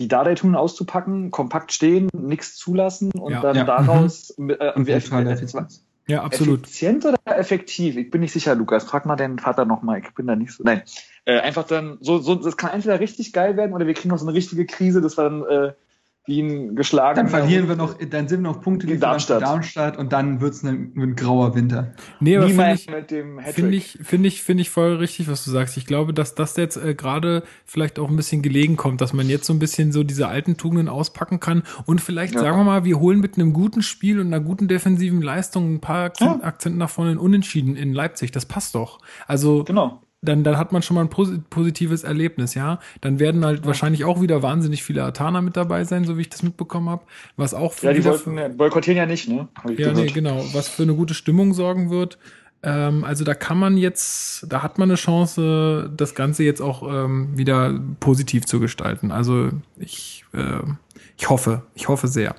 die 0.00 0.08
Dardai-Tun 0.08 0.54
auszupacken, 0.54 1.30
kompakt 1.30 1.72
stehen, 1.72 2.08
nichts 2.12 2.56
zulassen 2.56 3.10
und 3.12 3.32
ja, 3.32 3.40
dann 3.40 3.56
ja. 3.56 3.64
daraus 3.64 4.34
mhm. 4.36 4.50
äh, 4.50 4.72
und 4.74 4.88
Effizienz. 4.88 5.84
Ja, 6.08 6.22
absolut. 6.22 6.62
Effizient 6.62 7.04
oder 7.04 7.18
effektiv? 7.26 7.96
Ich 7.98 8.10
bin 8.10 8.22
nicht 8.22 8.32
sicher, 8.32 8.54
Lukas. 8.54 8.84
Frag 8.84 9.04
mal 9.04 9.16
deinen 9.16 9.38
Vater 9.38 9.66
nochmal. 9.66 10.00
Ich 10.00 10.14
bin 10.14 10.26
da 10.26 10.36
nicht 10.36 10.52
so. 10.52 10.64
Nein. 10.64 10.82
Äh, 11.26 11.40
einfach 11.40 11.64
dann, 11.64 11.98
so, 12.00 12.16
so, 12.18 12.34
das 12.34 12.56
kann 12.56 12.70
entweder 12.70 12.98
richtig 12.98 13.34
geil 13.34 13.58
werden 13.58 13.74
oder 13.74 13.86
wir 13.86 13.92
kriegen 13.92 14.08
noch 14.08 14.18
so 14.18 14.26
eine 14.26 14.34
richtige 14.34 14.64
Krise, 14.64 15.02
dass 15.02 15.18
wir 15.18 15.24
dann 15.24 15.44
äh, 15.44 15.72
Wien 16.28 16.76
geschlagen. 16.76 17.16
Dann 17.16 17.28
verlieren 17.28 17.68
wir 17.68 17.74
noch, 17.74 17.94
dann 17.94 18.28
sind 18.28 18.42
wir 18.42 18.50
noch 18.50 18.60
Punkte 18.60 18.86
gegen 18.86 19.00
Darmstadt. 19.00 19.42
Darmstadt 19.42 19.96
und 19.96 20.12
dann 20.12 20.40
wird's 20.40 20.62
ein, 20.62 20.92
ein 20.96 21.16
grauer 21.16 21.54
Winter. 21.54 21.92
Nee, 22.20 22.36
aber 22.36 22.48
finde 22.48 22.72
ich, 22.74 22.86
finde 23.54 23.76
ich, 23.76 23.98
finde 24.02 24.28
ich, 24.28 24.42
finde 24.42 24.60
ich 24.60 24.70
voll 24.70 24.96
richtig, 24.96 25.28
was 25.28 25.44
du 25.44 25.50
sagst. 25.50 25.76
Ich 25.76 25.86
glaube, 25.86 26.12
dass 26.12 26.34
das 26.34 26.56
jetzt 26.56 26.76
äh, 26.76 26.94
gerade 26.94 27.42
vielleicht 27.64 27.98
auch 27.98 28.10
ein 28.10 28.16
bisschen 28.16 28.42
gelegen 28.42 28.76
kommt, 28.76 29.00
dass 29.00 29.12
man 29.12 29.28
jetzt 29.28 29.46
so 29.46 29.52
ein 29.52 29.58
bisschen 29.58 29.90
so 29.90 30.04
diese 30.04 30.28
alten 30.28 30.56
Tugenden 30.56 30.88
auspacken 30.88 31.40
kann 31.40 31.62
und 31.86 32.00
vielleicht 32.00 32.34
ja. 32.34 32.40
sagen 32.40 32.58
wir 32.58 32.64
mal, 32.64 32.84
wir 32.84 33.00
holen 33.00 33.20
mit 33.20 33.36
einem 33.36 33.52
guten 33.52 33.82
Spiel 33.82 34.20
und 34.20 34.26
einer 34.28 34.40
guten 34.40 34.68
defensiven 34.68 35.22
Leistung 35.22 35.74
ein 35.74 35.80
paar 35.80 36.04
Akzent, 36.04 36.42
ja. 36.42 36.46
Akzente 36.46 36.78
nach 36.78 36.90
vorne 36.90 37.12
in 37.12 37.18
Unentschieden 37.18 37.74
in 37.74 37.94
Leipzig. 37.94 38.30
Das 38.30 38.44
passt 38.44 38.74
doch. 38.74 38.98
Also 39.26 39.64
genau 39.64 40.02
dann, 40.20 40.42
dann 40.42 40.58
hat 40.58 40.72
man 40.72 40.82
schon 40.82 40.96
mal 40.96 41.02
ein 41.02 41.44
positives 41.48 42.02
Erlebnis, 42.02 42.54
ja. 42.54 42.80
Dann 43.00 43.20
werden 43.20 43.44
halt 43.44 43.60
ja. 43.60 43.66
wahrscheinlich 43.66 44.04
auch 44.04 44.20
wieder 44.20 44.42
wahnsinnig 44.42 44.82
viele 44.82 45.04
Atana 45.04 45.40
mit 45.40 45.56
dabei 45.56 45.84
sein, 45.84 46.04
so 46.04 46.16
wie 46.16 46.22
ich 46.22 46.30
das 46.30 46.42
mitbekommen 46.42 46.88
habe. 46.88 47.04
Was 47.36 47.54
auch 47.54 47.72
für. 47.72 47.86
Ja, 47.86 47.92
die 47.92 48.04
wollten, 48.04 48.36
ja, 48.36 48.48
boykottieren 48.48 48.96
ja 48.96 49.06
nicht, 49.06 49.28
ne? 49.28 49.48
ja, 49.64 49.74
gehört. 49.74 49.96
nee, 49.96 50.06
genau. 50.06 50.44
Was 50.52 50.68
für 50.68 50.82
eine 50.82 50.94
gute 50.94 51.14
Stimmung 51.14 51.54
sorgen 51.54 51.90
wird. 51.90 52.18
Ähm, 52.64 53.04
also 53.04 53.24
da 53.24 53.34
kann 53.34 53.58
man 53.58 53.76
jetzt, 53.76 54.52
da 54.52 54.62
hat 54.62 54.78
man 54.78 54.90
eine 54.90 54.96
Chance, 54.96 55.92
das 55.96 56.16
Ganze 56.16 56.42
jetzt 56.42 56.60
auch 56.60 56.82
ähm, 56.82 57.38
wieder 57.38 57.78
positiv 58.00 58.46
zu 58.46 58.58
gestalten. 58.58 59.12
Also 59.12 59.50
ich, 59.76 60.24
äh, 60.32 60.62
ich 61.16 61.30
hoffe, 61.30 61.62
ich 61.74 61.86
hoffe 61.86 62.08
sehr. 62.08 62.34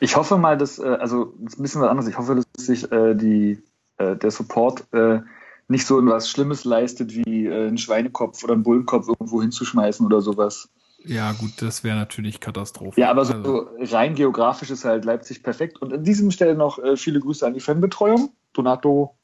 Ich 0.00 0.16
hoffe 0.16 0.38
mal, 0.38 0.58
dass, 0.58 0.80
äh, 0.80 0.86
also 0.86 1.34
das 1.38 1.52
ist 1.52 1.60
ein 1.60 1.62
bisschen 1.62 1.80
was 1.80 1.90
anderes. 1.90 2.08
Ich 2.08 2.18
hoffe, 2.18 2.34
dass 2.34 2.66
sich 2.66 2.90
äh, 2.90 3.14
die, 3.14 3.62
äh, 3.98 4.16
der 4.16 4.32
Support 4.32 4.84
äh, 4.92 5.20
nicht 5.68 5.86
so 5.86 6.04
was 6.06 6.30
Schlimmes 6.30 6.64
leistet, 6.64 7.14
wie 7.14 7.46
äh, 7.46 7.68
einen 7.68 7.78
Schweinekopf 7.78 8.42
oder 8.44 8.54
einen 8.54 8.62
Bullenkopf 8.62 9.08
irgendwo 9.08 9.40
hinzuschmeißen 9.40 10.04
oder 10.04 10.20
sowas. 10.20 10.68
Ja, 11.04 11.32
gut, 11.32 11.52
das 11.60 11.84
wäre 11.84 11.96
natürlich 11.96 12.40
Katastrophe. 12.40 13.00
Ja, 13.00 13.10
aber 13.10 13.24
so 13.24 13.34
also. 13.34 13.68
rein 13.78 14.14
geografisch 14.14 14.70
ist 14.70 14.84
halt 14.84 15.04
Leipzig 15.04 15.42
perfekt. 15.42 15.80
Und 15.80 15.92
an 15.92 16.02
diesem 16.02 16.30
Stelle 16.30 16.54
noch 16.54 16.78
äh, 16.78 16.96
viele 16.96 17.20
Grüße 17.20 17.46
an 17.46 17.54
die 17.54 17.60
Fanbetreuung, 17.60 18.30
Donato 18.52 19.16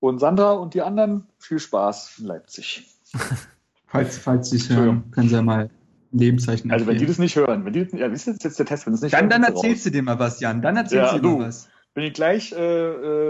und 0.00 0.18
Sandra 0.18 0.52
und 0.52 0.74
die 0.74 0.82
anderen. 0.82 1.26
Viel 1.38 1.58
Spaß 1.58 2.18
in 2.18 2.26
Leipzig. 2.26 2.86
falls, 3.86 4.18
falls 4.18 4.50
Sie 4.50 4.56
es 4.56 4.68
hören, 4.68 5.10
können 5.10 5.28
Sie 5.28 5.34
ja 5.34 5.42
mal 5.42 5.70
Lebenszeichen 6.12 6.70
Also, 6.70 6.86
wenn 6.86 6.98
die 6.98 7.06
das 7.06 7.18
nicht 7.18 7.36
hören, 7.36 7.64
wenn 7.64 7.72
die, 7.72 7.86
ja, 7.96 8.08
das 8.08 8.26
ist 8.26 8.44
jetzt 8.44 8.58
der 8.58 8.66
Test, 8.66 8.86
wenn 8.86 8.94
es 8.94 9.00
nicht 9.00 9.12
Dann, 9.12 9.30
hören, 9.30 9.30
dann 9.30 9.44
erzählst 9.44 9.86
du 9.86 9.90
dir 9.90 10.02
mal 10.02 10.18
was, 10.18 10.40
Jan. 10.40 10.62
Dann 10.62 10.76
erzählst 10.76 11.12
ja, 11.12 11.18
du 11.18 11.28
dir 11.28 11.38
mal 11.38 11.48
was. 11.48 11.68
Bin 11.98 12.06
ich 12.06 12.12
gleich 12.12 12.52
äh, 12.52 12.58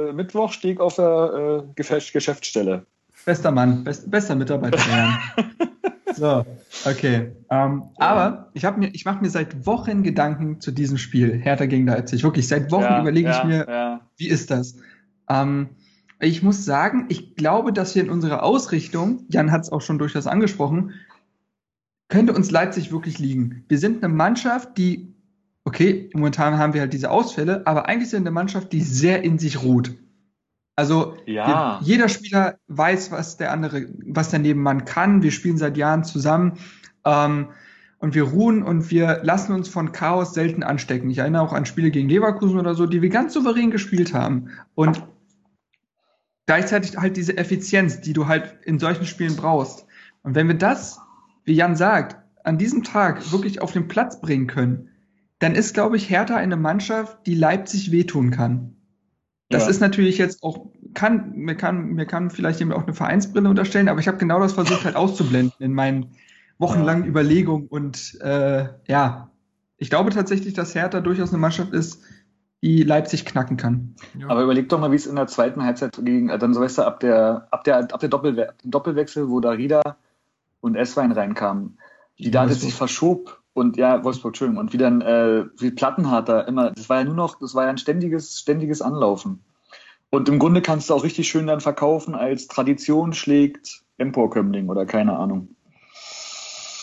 äh, 0.09 0.13
Mittwoch 0.13 0.53
stehe 0.53 0.75
ich 0.75 0.79
auf 0.79 0.97
der 0.97 1.65
äh, 1.65 1.83
Geschäftsstelle. 2.13 2.85
Bester 3.25 3.51
Mann, 3.51 3.83
best, 3.83 4.11
bester 4.11 4.35
Mitarbeiter. 4.35 4.79
so, 6.15 6.45
okay. 6.85 7.33
Ähm, 7.49 7.85
aber 7.97 8.51
ich 8.53 8.67
habe 8.67 8.79
mir, 8.79 8.89
ich 8.89 9.07
mache 9.07 9.23
mir 9.23 9.31
seit 9.31 9.65
Wochen 9.65 10.03
Gedanken 10.03 10.61
zu 10.61 10.71
diesem 10.71 10.99
Spiel 10.99 11.33
Hertha 11.33 11.65
gegen 11.65 11.87
Leipzig. 11.87 12.23
Wirklich 12.23 12.47
seit 12.47 12.71
Wochen 12.71 12.83
ja, 12.83 13.01
überlege 13.01 13.31
ja, 13.31 13.39
ich 13.39 13.45
mir, 13.45 13.67
ja. 13.67 14.01
wie 14.19 14.29
ist 14.29 14.51
das? 14.51 14.77
Ähm, 15.31 15.71
Ich 16.21 16.43
muss 16.43 16.67
sagen, 16.67 17.07
ich 17.09 17.37
glaube, 17.37 17.73
dass 17.73 17.95
wir 17.95 18.03
in 18.03 18.11
unserer 18.11 18.43
Ausrichtung, 18.43 19.25
Jan 19.31 19.51
hat 19.51 19.63
es 19.63 19.73
auch 19.73 19.81
schon 19.81 19.99
durchaus 19.99 20.27
angesprochen, 20.27 20.93
könnte 22.09 22.35
uns 22.35 22.51
Leipzig 22.51 22.93
wirklich 22.93 23.19
liegen. 23.19 23.65
Wir 23.69 23.79
sind 23.79 24.05
eine 24.05 24.13
Mannschaft, 24.13 24.77
die, 24.77 25.15
okay, 25.69 26.09
momentan 26.15 26.57
haben 26.57 26.73
wir 26.73 26.81
halt 26.81 26.95
diese 26.95 27.11
Ausfälle, 27.11 27.67
aber 27.67 27.89
eigentlich 27.89 28.09
sind 28.09 28.23
wir 28.23 28.29
eine 28.29 28.35
Mannschaft, 28.35 28.73
die 28.73 28.81
sehr 28.81 29.23
in 29.23 29.39
sich 29.39 29.63
ruht. 29.63 29.93
Also 30.77 31.17
Ja. 31.27 31.79
jeder 31.83 32.09
Spieler 32.09 32.57
weiß, 32.69 33.13
was 33.13 33.37
der 33.37 33.53
andere, 33.53 33.87
was 34.07 34.31
der 34.31 34.39
Nebenmann 34.39 34.87
kann. 34.87 35.23
Wir 35.23 35.31
spielen 35.31 35.59
seit 35.59 35.77
Jahren 35.77 36.05
zusammen 36.05 36.55
ähm, 37.05 37.49
und 37.99 38.15
wir 38.15 38.23
ruhen 38.23 38.63
und 38.63 38.91
wir 38.91 39.21
lassen 39.23 39.53
uns 39.53 39.69
von 39.69 39.93
Chaos 39.93 40.33
selten 40.33 40.63
anstecken. 40.63 41.11
Ich 41.11 41.19
erinnere 41.19 41.43
auch 41.43 41.53
an 41.53 41.67
Spiele 41.67 41.91
gegen 41.91 42.09
Leverkusen 42.09 42.59
oder 42.59 42.75
so, 42.75 42.87
die 42.87 43.03
wir 43.03 43.11
ganz 43.11 43.35
souverän 43.35 43.71
gespielt 43.71 44.15
haben. 44.15 44.49
Und 44.75 45.03
gleichzeitig 46.47 46.97
halt 46.97 47.19
diese 47.19 47.37
Effizienz, 47.37 48.01
die 48.01 48.15
du 48.15 48.27
halt 48.27 48.57
in 48.65 48.79
solchen 48.79 49.05
Spielen 49.05 49.37
brauchst. 49.37 49.85
Und 50.23 50.35
wenn 50.35 50.49
wir 50.49 50.57
das, 50.57 50.99
wie 51.45 51.53
Jan 51.53 51.77
sagt, 51.77 52.17
an 52.43 52.57
diesem 52.57 52.85
Tag 52.85 53.33
wirklich 53.33 53.61
auf 53.61 53.73
den 53.73 53.89
Platz 53.89 54.23
bringen 54.23 54.47
können, 54.47 54.89
dann 55.39 55.55
ist, 55.55 55.75
glaube 55.75 55.97
ich, 55.97 56.11
Hertha 56.11 56.37
eine 56.37 56.57
Mannschaft, 56.57 57.27
die 57.27 57.35
Leipzig 57.35 57.93
wehtun 57.93 58.31
kann. 58.31 58.77
Das 59.51 59.65
Ja. 59.65 59.71
ist 59.71 59.81
natürlich 59.81 60.19
jetzt 60.19 60.43
auch, 60.43 60.67
kann, 60.95 61.33
mir 61.35 61.55
kann, 61.55 61.93
mir 61.93 62.07
kann 62.07 62.31
vielleicht 62.31 62.59
jemand 62.59 62.79
auch 62.79 62.85
eine 62.85 62.95
Vereinsbrille 62.95 63.49
unterstellen, 63.49 63.89
aber 63.89 64.01
ich 64.01 64.09
habe 64.09 64.19
genau 64.19 64.41
das 64.41 64.53
versucht 64.53 64.85
halt 64.85 64.97
auszublenden 64.97 65.53
in 65.61 65.73
meinen 65.73 66.11
wochenlangen 66.59 67.07
Überlegungen 67.07 67.67
und 67.69 68.21
äh, 68.21 68.69
ja, 68.89 69.31
ich 69.77 69.91
glaube 69.91 70.11
tatsächlich, 70.11 70.55
dass 70.55 70.75
Hertha 70.75 71.01
durchaus 71.01 71.31
eine 71.31 71.39
Mannschaft 71.39 71.73
ist, 71.73 72.03
die 72.63 72.83
Leipzig 72.83 73.25
knacken 73.25 73.57
kann. 73.57 73.95
Ja. 74.19 74.29
Aber 74.29 74.43
überleg 74.43 74.69
doch 74.69 74.81
mal, 74.81 74.91
wie 74.91 74.97
es 74.97 75.07
in 75.07 75.15
der 75.15 75.29
zweiten 75.29 75.63
Halbzeit 75.63 75.97
ging. 76.05 76.29
Äh, 76.29 76.39
Dann 76.39 76.53
so 76.53 76.61
weißt 76.61 76.79
du, 76.79 76.83
ab 76.83 76.99
der, 76.99 77.47
ab 77.53 77.63
der, 77.63 77.79
ab 77.79 78.01
der 78.01 78.09
Doppelwe 78.09 78.55
Doppelwechsel, 78.65 79.29
wo 79.29 79.39
Darida 79.39 79.97
und 80.61 80.75
Esswein 80.75 81.13
reinkamen, 81.13 81.79
wie 82.17 82.33
da 82.33 82.49
sich 82.49 82.75
verschob 82.75 83.38
und 83.59 83.77
ja, 83.77 84.03
Wolfsburg, 84.05 84.31
Entschuldigung, 84.31 84.61
und 84.61 84.73
wie 84.73 84.79
dann, 84.79 85.01
äh, 85.03 85.45
wie 85.59 85.71
da 85.75 86.41
immer, 86.43 86.71
das 86.71 86.89
war 86.89 86.99
ja 86.99 87.05
nur 87.05 87.15
noch, 87.15 87.39
das 87.39 87.55
war 87.55 87.65
ja 87.65 87.71
ein 87.71 87.79
ständiges, 87.79 88.39
ständiges 88.41 88.81
Anlaufen. 88.83 89.41
Und 90.11 90.29
im 90.29 90.39
Grunde 90.39 90.63
kannst 90.63 90.89
du 90.89 90.95
auch 90.95 91.05
richtig 91.05 91.29
schön 91.29 91.47
dann 91.47 91.61
verkaufen 91.61 92.15
als 92.15 92.47
Tradition 92.49 93.13
schlägt 93.13 93.83
Emporkömmling 93.99 94.69
oder 94.71 94.87
keine 94.87 95.17
Ahnung. 95.19 95.49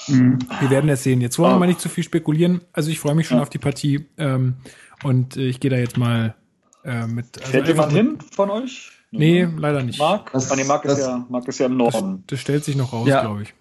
Mhm. 0.08 0.38
Wir 0.60 0.70
werden 0.70 0.90
es 0.90 1.04
sehen. 1.04 1.22
Jetzt 1.22 1.40
wollen 1.40 1.52
wir 1.52 1.56
Oh. 1.56 1.60
mal 1.60 1.66
nicht 1.68 1.82
zu 1.82 1.90
viel 1.90 2.04
spekulieren. 2.04 2.62
Also 2.74 2.92
ich 2.92 3.00
freue 3.00 3.16
mich 3.16 3.28
schon 3.28 3.38
Ja. 3.38 3.44
auf 3.44 3.50
die 3.50 3.58
Partie 3.58 4.06
ähm, 4.18 4.56
und 5.04 5.38
äh, 5.38 5.48
ich 5.48 5.60
gehe 5.60 5.72
da 5.72 5.78
jetzt 5.78 5.98
mal 5.98 6.36
äh, 6.84 7.08
mit. 7.08 7.40
Also 7.40 7.52
Fährt 7.52 7.68
jemand 7.68 7.92
hin 7.94 8.18
von 8.32 8.52
euch? 8.52 8.92
Nee, 9.10 9.48
leider 9.58 9.82
nicht. 9.82 9.98
Marc? 9.98 10.32
Das- 10.34 10.52
ah, 10.52 10.56
nee, 10.56 10.64
Marc, 10.66 10.86
ist 10.86 10.92
das- 11.00 11.08
ja, 11.08 11.26
Marc 11.30 11.48
ist 11.48 11.58
ja 11.60 11.66
im 11.66 11.80
Das, 11.80 11.94
Norden. 11.94 12.24
das 12.28 12.40
stellt 12.40 12.64
sich 12.64 12.76
noch 12.76 12.94
raus, 12.94 13.08
Ja. 13.08 13.22
glaube 13.22 13.42
ich. 13.44 13.54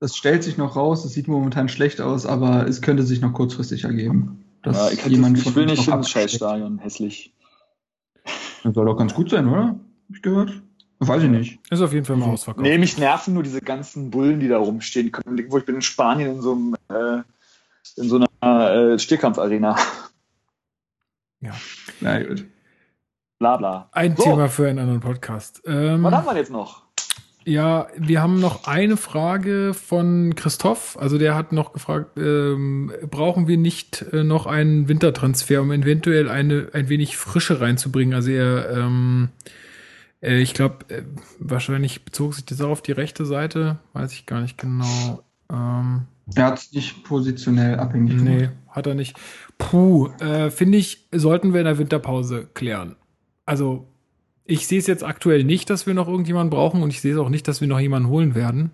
Das 0.00 0.16
stellt 0.16 0.42
sich 0.42 0.56
noch 0.56 0.76
raus, 0.76 1.04
es 1.04 1.12
sieht 1.12 1.28
momentan 1.28 1.68
schlecht 1.68 2.00
aus, 2.00 2.24
aber 2.26 2.66
es 2.66 2.80
könnte 2.80 3.02
sich 3.02 3.20
noch 3.20 3.32
kurzfristig 3.34 3.84
ergeben. 3.84 4.44
Dass 4.62 4.76
Ja, 4.76 4.90
ich, 4.90 5.04
jemand 5.06 5.36
ich 5.38 5.44
von 5.44 5.54
will 5.54 5.62
uns 5.68 5.78
nicht 5.78 5.88
noch 5.88 5.98
ins. 5.98 6.10
Scheißstadion, 6.10 6.78
hässlich. 6.78 7.34
Das 8.62 8.74
soll 8.74 8.86
doch 8.86 8.96
ganz 8.96 9.14
gut 9.14 9.30
sein, 9.30 9.46
oder? 9.48 9.66
Hab 9.68 9.76
ich 10.16 10.22
gehört? 10.22 10.62
Weiß 11.00 11.22
ich 11.22 11.30
nicht. 11.30 11.58
Ist 11.70 11.80
auf 11.80 11.92
jeden 11.94 12.04
Fall 12.04 12.16
mal 12.16 12.26
ausverkauft. 12.30 12.62
Nee, 12.66 12.76
mich 12.76 12.98
nerven 12.98 13.32
nur 13.34 13.42
diese 13.42 13.60
ganzen 13.62 14.10
Bullen, 14.10 14.38
die 14.40 14.48
da 14.48 14.58
rumstehen. 14.58 15.10
Können 15.12 15.38
irgendwo- 15.38 15.58
Ich 15.58 15.64
bin 15.64 15.76
in 15.76 15.82
Spanien 15.82 16.30
in 16.32 16.40
so 16.42 16.52
einem, 16.52 16.76
äh, 16.88 17.22
in 17.96 18.08
so 18.08 18.22
einer 18.40 18.70
äh, 18.92 18.98
Stierkampfarena. 18.98 19.76
Na 22.00 22.22
gut. 22.22 22.44
Bla 23.38 23.56
bla. 23.56 23.88
Ein 23.92 24.14
So, 24.16 24.24
Thema 24.24 24.48
für 24.48 24.68
einen 24.68 24.78
anderen 24.78 25.00
Podcast. 25.00 25.62
Ähm, 25.64 26.02
Was 26.02 26.12
haben 26.14 26.26
wir 26.26 26.36
jetzt 26.36 26.50
noch? 26.50 26.82
Ja, 27.44 27.88
wir 27.96 28.20
haben 28.20 28.38
noch 28.38 28.64
eine 28.66 28.96
Frage 28.98 29.72
von 29.74 30.34
Christoph. 30.34 30.98
Also 31.00 31.16
der 31.16 31.34
hat 31.34 31.52
noch 31.52 31.72
gefragt, 31.72 32.18
ähm, 32.18 32.92
brauchen 33.10 33.48
wir 33.48 33.56
nicht 33.56 34.02
äh, 34.12 34.24
noch 34.24 34.46
einen 34.46 34.88
Wintertransfer, 34.88 35.62
um 35.62 35.72
eventuell 35.72 36.28
eine 36.28 36.68
ein 36.74 36.88
wenig 36.90 37.16
Frische 37.16 37.60
reinzubringen? 37.60 38.14
Also 38.14 38.30
er, 38.30 38.70
ähm, 38.70 39.30
äh, 40.22 40.38
ich 40.40 40.52
glaube, 40.52 40.84
äh, 40.88 41.02
wahrscheinlich 41.38 42.04
bezog 42.04 42.34
sich 42.34 42.44
das 42.44 42.60
auch 42.60 42.68
auf 42.70 42.82
die 42.82 42.92
rechte 42.92 43.24
Seite, 43.24 43.78
weiß 43.94 44.12
ich 44.12 44.26
gar 44.26 44.42
nicht 44.42 44.58
genau. 44.58 45.22
Ähm, 45.50 46.02
Er 46.34 46.44
hat 46.44 46.58
es 46.58 46.72
nicht 46.72 47.04
positionell 47.04 47.78
abhängig 47.80 48.14
nee, 48.20 48.36
gemacht. 48.36 48.52
hat 48.68 48.86
er 48.86 48.94
nicht. 48.94 49.16
Puh, 49.56 50.08
äh, 50.20 50.50
finde 50.50 50.76
ich, 50.78 51.08
sollten 51.10 51.52
wir 51.54 51.60
in 51.60 51.66
der 51.66 51.78
Winterpause 51.78 52.48
klären. 52.52 52.96
Also 53.46 53.89
ich 54.50 54.66
sehe 54.66 54.78
es 54.78 54.86
jetzt 54.86 55.04
aktuell 55.04 55.44
nicht, 55.44 55.70
dass 55.70 55.86
wir 55.86 55.94
noch 55.94 56.08
irgendjemanden 56.08 56.50
brauchen 56.50 56.82
und 56.82 56.90
ich 56.90 57.00
sehe 57.00 57.12
es 57.12 57.18
auch 57.18 57.28
nicht, 57.28 57.46
dass 57.48 57.60
wir 57.60 57.68
noch 57.68 57.80
jemanden 57.80 58.08
holen 58.08 58.34
werden. 58.34 58.72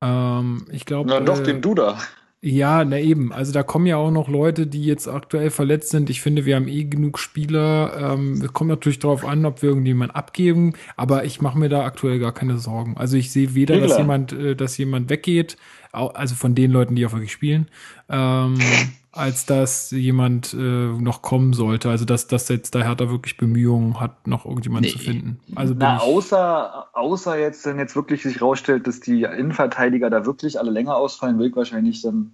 Ähm, 0.00 0.66
ich 0.72 0.86
glaube. 0.86 1.08
Na 1.08 1.20
doch, 1.20 1.40
äh, 1.40 1.44
den 1.44 1.60
Duda. 1.60 1.98
Ja, 2.44 2.84
na 2.84 2.98
eben. 2.98 3.32
Also 3.32 3.52
da 3.52 3.62
kommen 3.62 3.86
ja 3.86 3.98
auch 3.98 4.10
noch 4.10 4.28
Leute, 4.28 4.66
die 4.66 4.84
jetzt 4.84 5.06
aktuell 5.06 5.50
verletzt 5.50 5.90
sind. 5.90 6.10
Ich 6.10 6.20
finde, 6.20 6.44
wir 6.44 6.56
haben 6.56 6.66
eh 6.66 6.82
genug 6.84 7.20
Spieler. 7.20 8.14
Ähm, 8.14 8.42
es 8.42 8.52
kommt 8.52 8.68
natürlich 8.68 8.98
darauf 8.98 9.24
an, 9.24 9.46
ob 9.46 9.62
wir 9.62 9.68
irgendjemanden 9.68 10.16
abgeben, 10.16 10.72
aber 10.96 11.24
ich 11.24 11.40
mache 11.40 11.56
mir 11.56 11.68
da 11.68 11.84
aktuell 11.84 12.18
gar 12.18 12.32
keine 12.32 12.58
Sorgen. 12.58 12.96
Also 12.96 13.16
ich 13.16 13.30
sehe 13.30 13.54
weder, 13.54 13.76
dass 13.76 13.92
Regler. 13.92 13.98
jemand, 13.98 14.32
äh, 14.32 14.56
dass 14.56 14.76
jemand 14.76 15.08
weggeht, 15.08 15.56
also 15.92 16.34
von 16.34 16.56
den 16.56 16.72
Leuten, 16.72 16.96
die 16.96 17.06
auch 17.06 17.12
wirklich 17.12 17.30
spielen, 17.30 17.68
ähm, 18.08 18.58
als 19.12 19.44
dass 19.44 19.90
jemand 19.90 20.54
äh, 20.54 20.56
noch 20.56 21.20
kommen 21.22 21.52
sollte. 21.52 21.90
Also 21.90 22.04
dass, 22.06 22.26
dass 22.26 22.48
jetzt 22.48 22.74
der 22.74 22.84
Hertha 22.84 23.10
wirklich 23.10 23.36
Bemühungen 23.36 24.00
hat, 24.00 24.26
noch 24.26 24.46
irgendjemanden 24.46 24.90
Nee. 24.90 24.96
zu 24.96 24.98
finden. 24.98 25.40
Also 25.54 25.74
Na, 25.76 25.98
außer, 25.98 26.88
außer 26.94 27.38
jetzt, 27.38 27.66
wenn 27.66 27.78
jetzt 27.78 27.94
wirklich 27.94 28.22
sich 28.22 28.40
rausstellt, 28.40 28.86
dass 28.86 29.00
die 29.00 29.22
Innenverteidiger 29.22 30.08
da 30.08 30.24
wirklich 30.24 30.58
alle 30.58 30.70
länger 30.70 30.96
ausfallen, 30.96 31.38
will 31.38 31.54
wahrscheinlich, 31.54 32.00
dann 32.02 32.32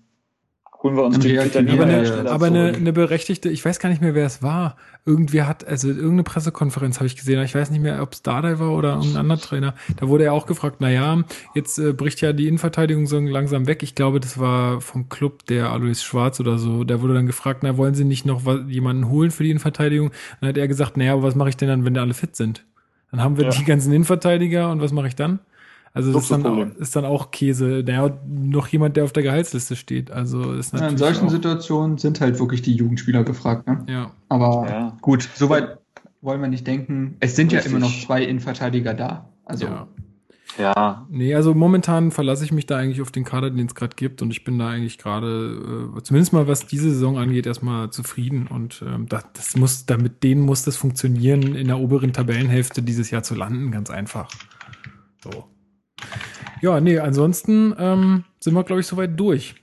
holen 0.82 0.96
wir 0.96 1.04
uns 1.04 1.18
Dann 1.18 1.66
den 1.66 1.70
aber 1.70 1.84
eine, 1.84 2.30
aber 2.30 2.46
eine, 2.46 2.72
eine 2.74 2.92
berechtigte, 2.92 3.48
ich 3.48 3.64
weiß 3.64 3.80
gar 3.80 3.88
nicht 3.88 4.00
mehr, 4.00 4.14
wer 4.14 4.26
es 4.26 4.42
war. 4.42 4.76
Irgendwer 5.04 5.48
hat, 5.48 5.66
also 5.66 5.88
irgendeine 5.88 6.22
Pressekonferenz 6.22 6.96
habe 6.96 7.06
ich 7.06 7.16
gesehen, 7.16 7.42
ich 7.42 7.54
weiß 7.54 7.70
nicht 7.70 7.80
mehr, 7.80 8.00
ob 8.02 8.12
es 8.12 8.22
Dardai 8.22 8.58
war 8.58 8.70
oder 8.72 8.94
irgendein 8.94 9.16
anderer 9.16 9.40
Trainer. 9.40 9.74
Da 9.96 10.08
wurde 10.08 10.24
er 10.24 10.32
auch 10.34 10.46
gefragt, 10.46 10.76
na 10.80 10.90
ja, 10.90 11.22
jetzt 11.54 11.78
äh, 11.78 11.92
bricht 11.92 12.20
ja 12.20 12.32
die 12.32 12.46
Innenverteidigung 12.46 13.06
so 13.06 13.18
langsam 13.18 13.66
weg. 13.66 13.82
Ich 13.82 13.94
glaube, 13.94 14.20
das 14.20 14.38
war 14.38 14.80
vom 14.80 15.08
Club 15.08 15.46
der 15.46 15.70
Alois 15.70 15.94
Schwarz 16.02 16.38
oder 16.40 16.58
so. 16.58 16.84
Da 16.84 17.00
wurde 17.00 17.14
dann 17.14 17.26
gefragt, 17.26 17.60
na, 17.62 17.76
wollen 17.76 17.94
Sie 17.94 18.04
nicht 18.04 18.26
noch 18.26 18.44
was, 18.44 18.60
jemanden 18.68 19.08
holen 19.08 19.30
für 19.30 19.42
die 19.42 19.50
Innenverteidigung? 19.50 20.12
Dann 20.40 20.50
hat 20.50 20.58
er 20.58 20.68
gesagt, 20.68 20.96
naja, 20.96 21.14
aber 21.14 21.22
was 21.22 21.34
mache 21.34 21.48
ich 21.48 21.56
denn 21.56 21.68
dann, 21.68 21.84
wenn 21.84 21.94
die 21.94 22.00
alle 22.00 22.14
fit 22.14 22.36
sind? 22.36 22.64
Dann 23.10 23.22
haben 23.22 23.36
wir 23.36 23.44
Ja. 23.44 23.50
die 23.50 23.64
ganzen 23.64 23.92
Innenverteidiger 23.92 24.70
und 24.70 24.80
was 24.82 24.92
mache 24.92 25.08
ich 25.08 25.16
dann? 25.16 25.40
Also 25.92 26.12
das 26.12 26.22
ist 26.24 26.30
dann, 26.30 26.46
auch, 26.46 26.66
ist 26.78 26.96
dann 26.96 27.04
auch 27.04 27.30
Käse. 27.30 27.82
Naja, 27.86 28.18
noch 28.26 28.68
jemand, 28.68 28.96
der 28.96 29.04
auf 29.04 29.12
der 29.12 29.22
Gehaltsliste 29.22 29.74
steht. 29.76 30.10
Also 30.10 30.52
ist 30.52 30.72
Ja, 30.72 30.80
natürlich 30.80 30.92
in 30.92 30.98
solchen 30.98 31.26
auch, 31.26 31.30
Situationen 31.30 31.98
sind 31.98 32.20
halt 32.20 32.38
wirklich 32.38 32.62
die 32.62 32.74
Jugendspieler 32.74 33.24
gefragt. 33.24 33.66
Ne? 33.66 33.84
ja. 33.88 34.10
Aber 34.28 34.66
Ja. 34.68 34.96
gut, 35.00 35.28
soweit 35.34 35.78
wollen 36.20 36.40
wir 36.40 36.48
nicht 36.48 36.66
denken. 36.66 37.16
Es 37.20 37.36
sind 37.36 37.52
Richtig. 37.52 37.70
ja 37.72 37.76
immer 37.76 37.86
noch 37.86 38.00
zwei 38.00 38.22
Innenverteidiger 38.22 38.94
da. 38.94 39.28
Also 39.44 39.66
ja. 39.66 39.88
Ja, 40.58 41.06
Nee, 41.10 41.34
also 41.34 41.54
momentan 41.54 42.10
verlasse 42.10 42.44
ich 42.44 42.52
mich 42.52 42.66
da 42.66 42.78
eigentlich 42.78 43.00
auf 43.02 43.10
den 43.12 43.24
Kader, 43.24 43.50
den 43.50 43.66
es 43.66 43.74
gerade 43.74 43.94
gibt 43.94 44.22
und 44.22 44.30
ich 44.30 44.44
bin 44.44 44.58
da 44.58 44.68
eigentlich 44.68 44.98
gerade, 44.98 45.92
äh, 45.96 46.02
zumindest 46.02 46.32
mal 46.32 46.48
was 46.48 46.66
diese 46.66 46.90
Saison 46.90 47.18
angeht, 47.18 47.46
erstmal 47.46 47.90
zufrieden 47.90 48.46
und 48.48 48.82
ähm, 48.86 49.06
das, 49.08 49.26
das 49.34 49.56
muss, 49.56 49.86
damit 49.86 50.22
denen 50.24 50.40
muss 50.42 50.64
das 50.64 50.76
funktionieren, 50.76 51.54
in 51.54 51.68
der 51.68 51.78
oberen 51.78 52.12
Tabellenhälfte 52.12 52.82
dieses 52.82 53.10
Jahr 53.10 53.22
zu 53.22 53.34
landen, 53.34 53.70
ganz 53.70 53.90
einfach. 53.90 54.30
So. 55.22 55.44
Ja, 56.60 56.80
nee, 56.80 56.98
ansonsten 56.98 57.74
ähm, 57.78 58.24
sind 58.40 58.54
wir, 58.54 58.64
glaube 58.64 58.80
ich, 58.80 58.86
soweit 58.86 59.18
durch. 59.18 59.54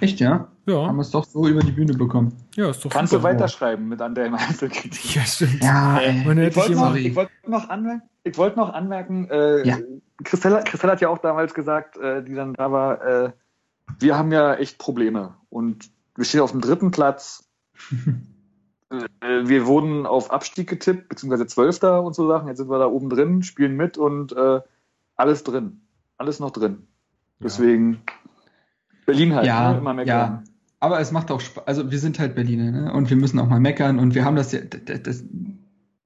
echt, 0.00 0.20
ja? 0.20 0.30
Haben 0.30 0.48
Ja, 0.66 0.92
wir 0.92 1.00
es 1.00 1.10
doch 1.10 1.24
so 1.24 1.46
über 1.48 1.60
die 1.60 1.72
Bühne 1.72 1.94
bekommen. 1.94 2.32
ja, 2.56 2.70
ist 2.70 2.84
doch 2.84 2.90
kannst 2.90 3.12
du 3.12 3.16
super. 3.16 3.28
weiterschreiben 3.30 3.88
mit 3.88 4.00
an 4.00 4.14
der 4.14 4.32
Einzelkritik. 4.32 5.14
Ja, 5.16 5.22
stimmt. 5.22 5.62
Ja, 5.62 5.98
Äh, 6.00 6.48
ich 6.48 6.56
wollte 6.56 6.72
noch, 6.74 6.94
ich 6.94 7.14
wollte 7.16 7.32
noch 7.46 7.68
anmerken, 7.68 8.02
ich 8.24 8.36
wollte 8.38 8.58
noch 8.58 8.72
anmerken, 8.72 9.28
äh, 9.30 9.66
Ja. 9.66 9.78
Christelle, 10.22 10.62
Christelle 10.64 10.92
hat 10.92 11.00
ja 11.00 11.08
auch 11.08 11.18
damals 11.18 11.54
gesagt, 11.54 11.96
äh, 11.96 12.22
die 12.22 12.34
dann 12.34 12.52
da 12.54 12.70
war, 12.70 13.02
äh, 13.04 13.32
wir 13.98 14.16
haben 14.18 14.30
ja 14.32 14.54
echt 14.54 14.78
Probleme 14.78 15.34
und 15.48 15.90
wir 16.16 16.24
stehen 16.24 16.40
auf 16.40 16.50
dem 16.52 16.60
dritten 16.60 16.90
Platz. 16.90 17.48
äh, 18.90 19.48
wir 19.48 19.66
wurden 19.66 20.06
auf 20.06 20.30
Abstieg 20.30 20.68
getippt, 20.68 21.08
beziehungsweise 21.08 21.46
Zwölfter 21.46 22.02
und 22.02 22.14
so 22.14 22.28
Sachen. 22.28 22.48
Jetzt 22.48 22.58
sind 22.58 22.68
wir 22.70 22.78
da 22.78 22.86
oben 22.86 23.08
drin, 23.08 23.42
spielen 23.42 23.76
mit 23.76 23.96
und 23.98 24.32
äh, 24.32 24.60
alles 25.20 25.44
drin. 25.44 25.80
Alles 26.16 26.40
noch 26.40 26.50
drin. 26.50 26.86
Deswegen 27.38 28.02
Berlin 29.06 29.34
halt, 29.34 29.46
ja, 29.46 29.72
ne? 29.72 29.78
immer 29.78 29.94
meckern. 29.94 30.08
ja. 30.08 30.42
Aber 30.80 30.98
es 30.98 31.12
macht 31.12 31.30
auch 31.30 31.40
Spaß. 31.40 31.66
Also 31.66 31.90
wir 31.90 31.98
sind 31.98 32.18
halt 32.18 32.34
Berliner, 32.34 32.70
ne? 32.70 32.92
Und 32.92 33.10
wir 33.10 33.16
müssen 33.16 33.38
auch 33.38 33.48
mal 33.48 33.60
meckern 33.60 33.98
und 33.98 34.14
wir 34.14 34.24
haben 34.24 34.36
das 34.36 34.52
ja, 34.52 34.60
das, 34.60 35.02
das, 35.02 35.24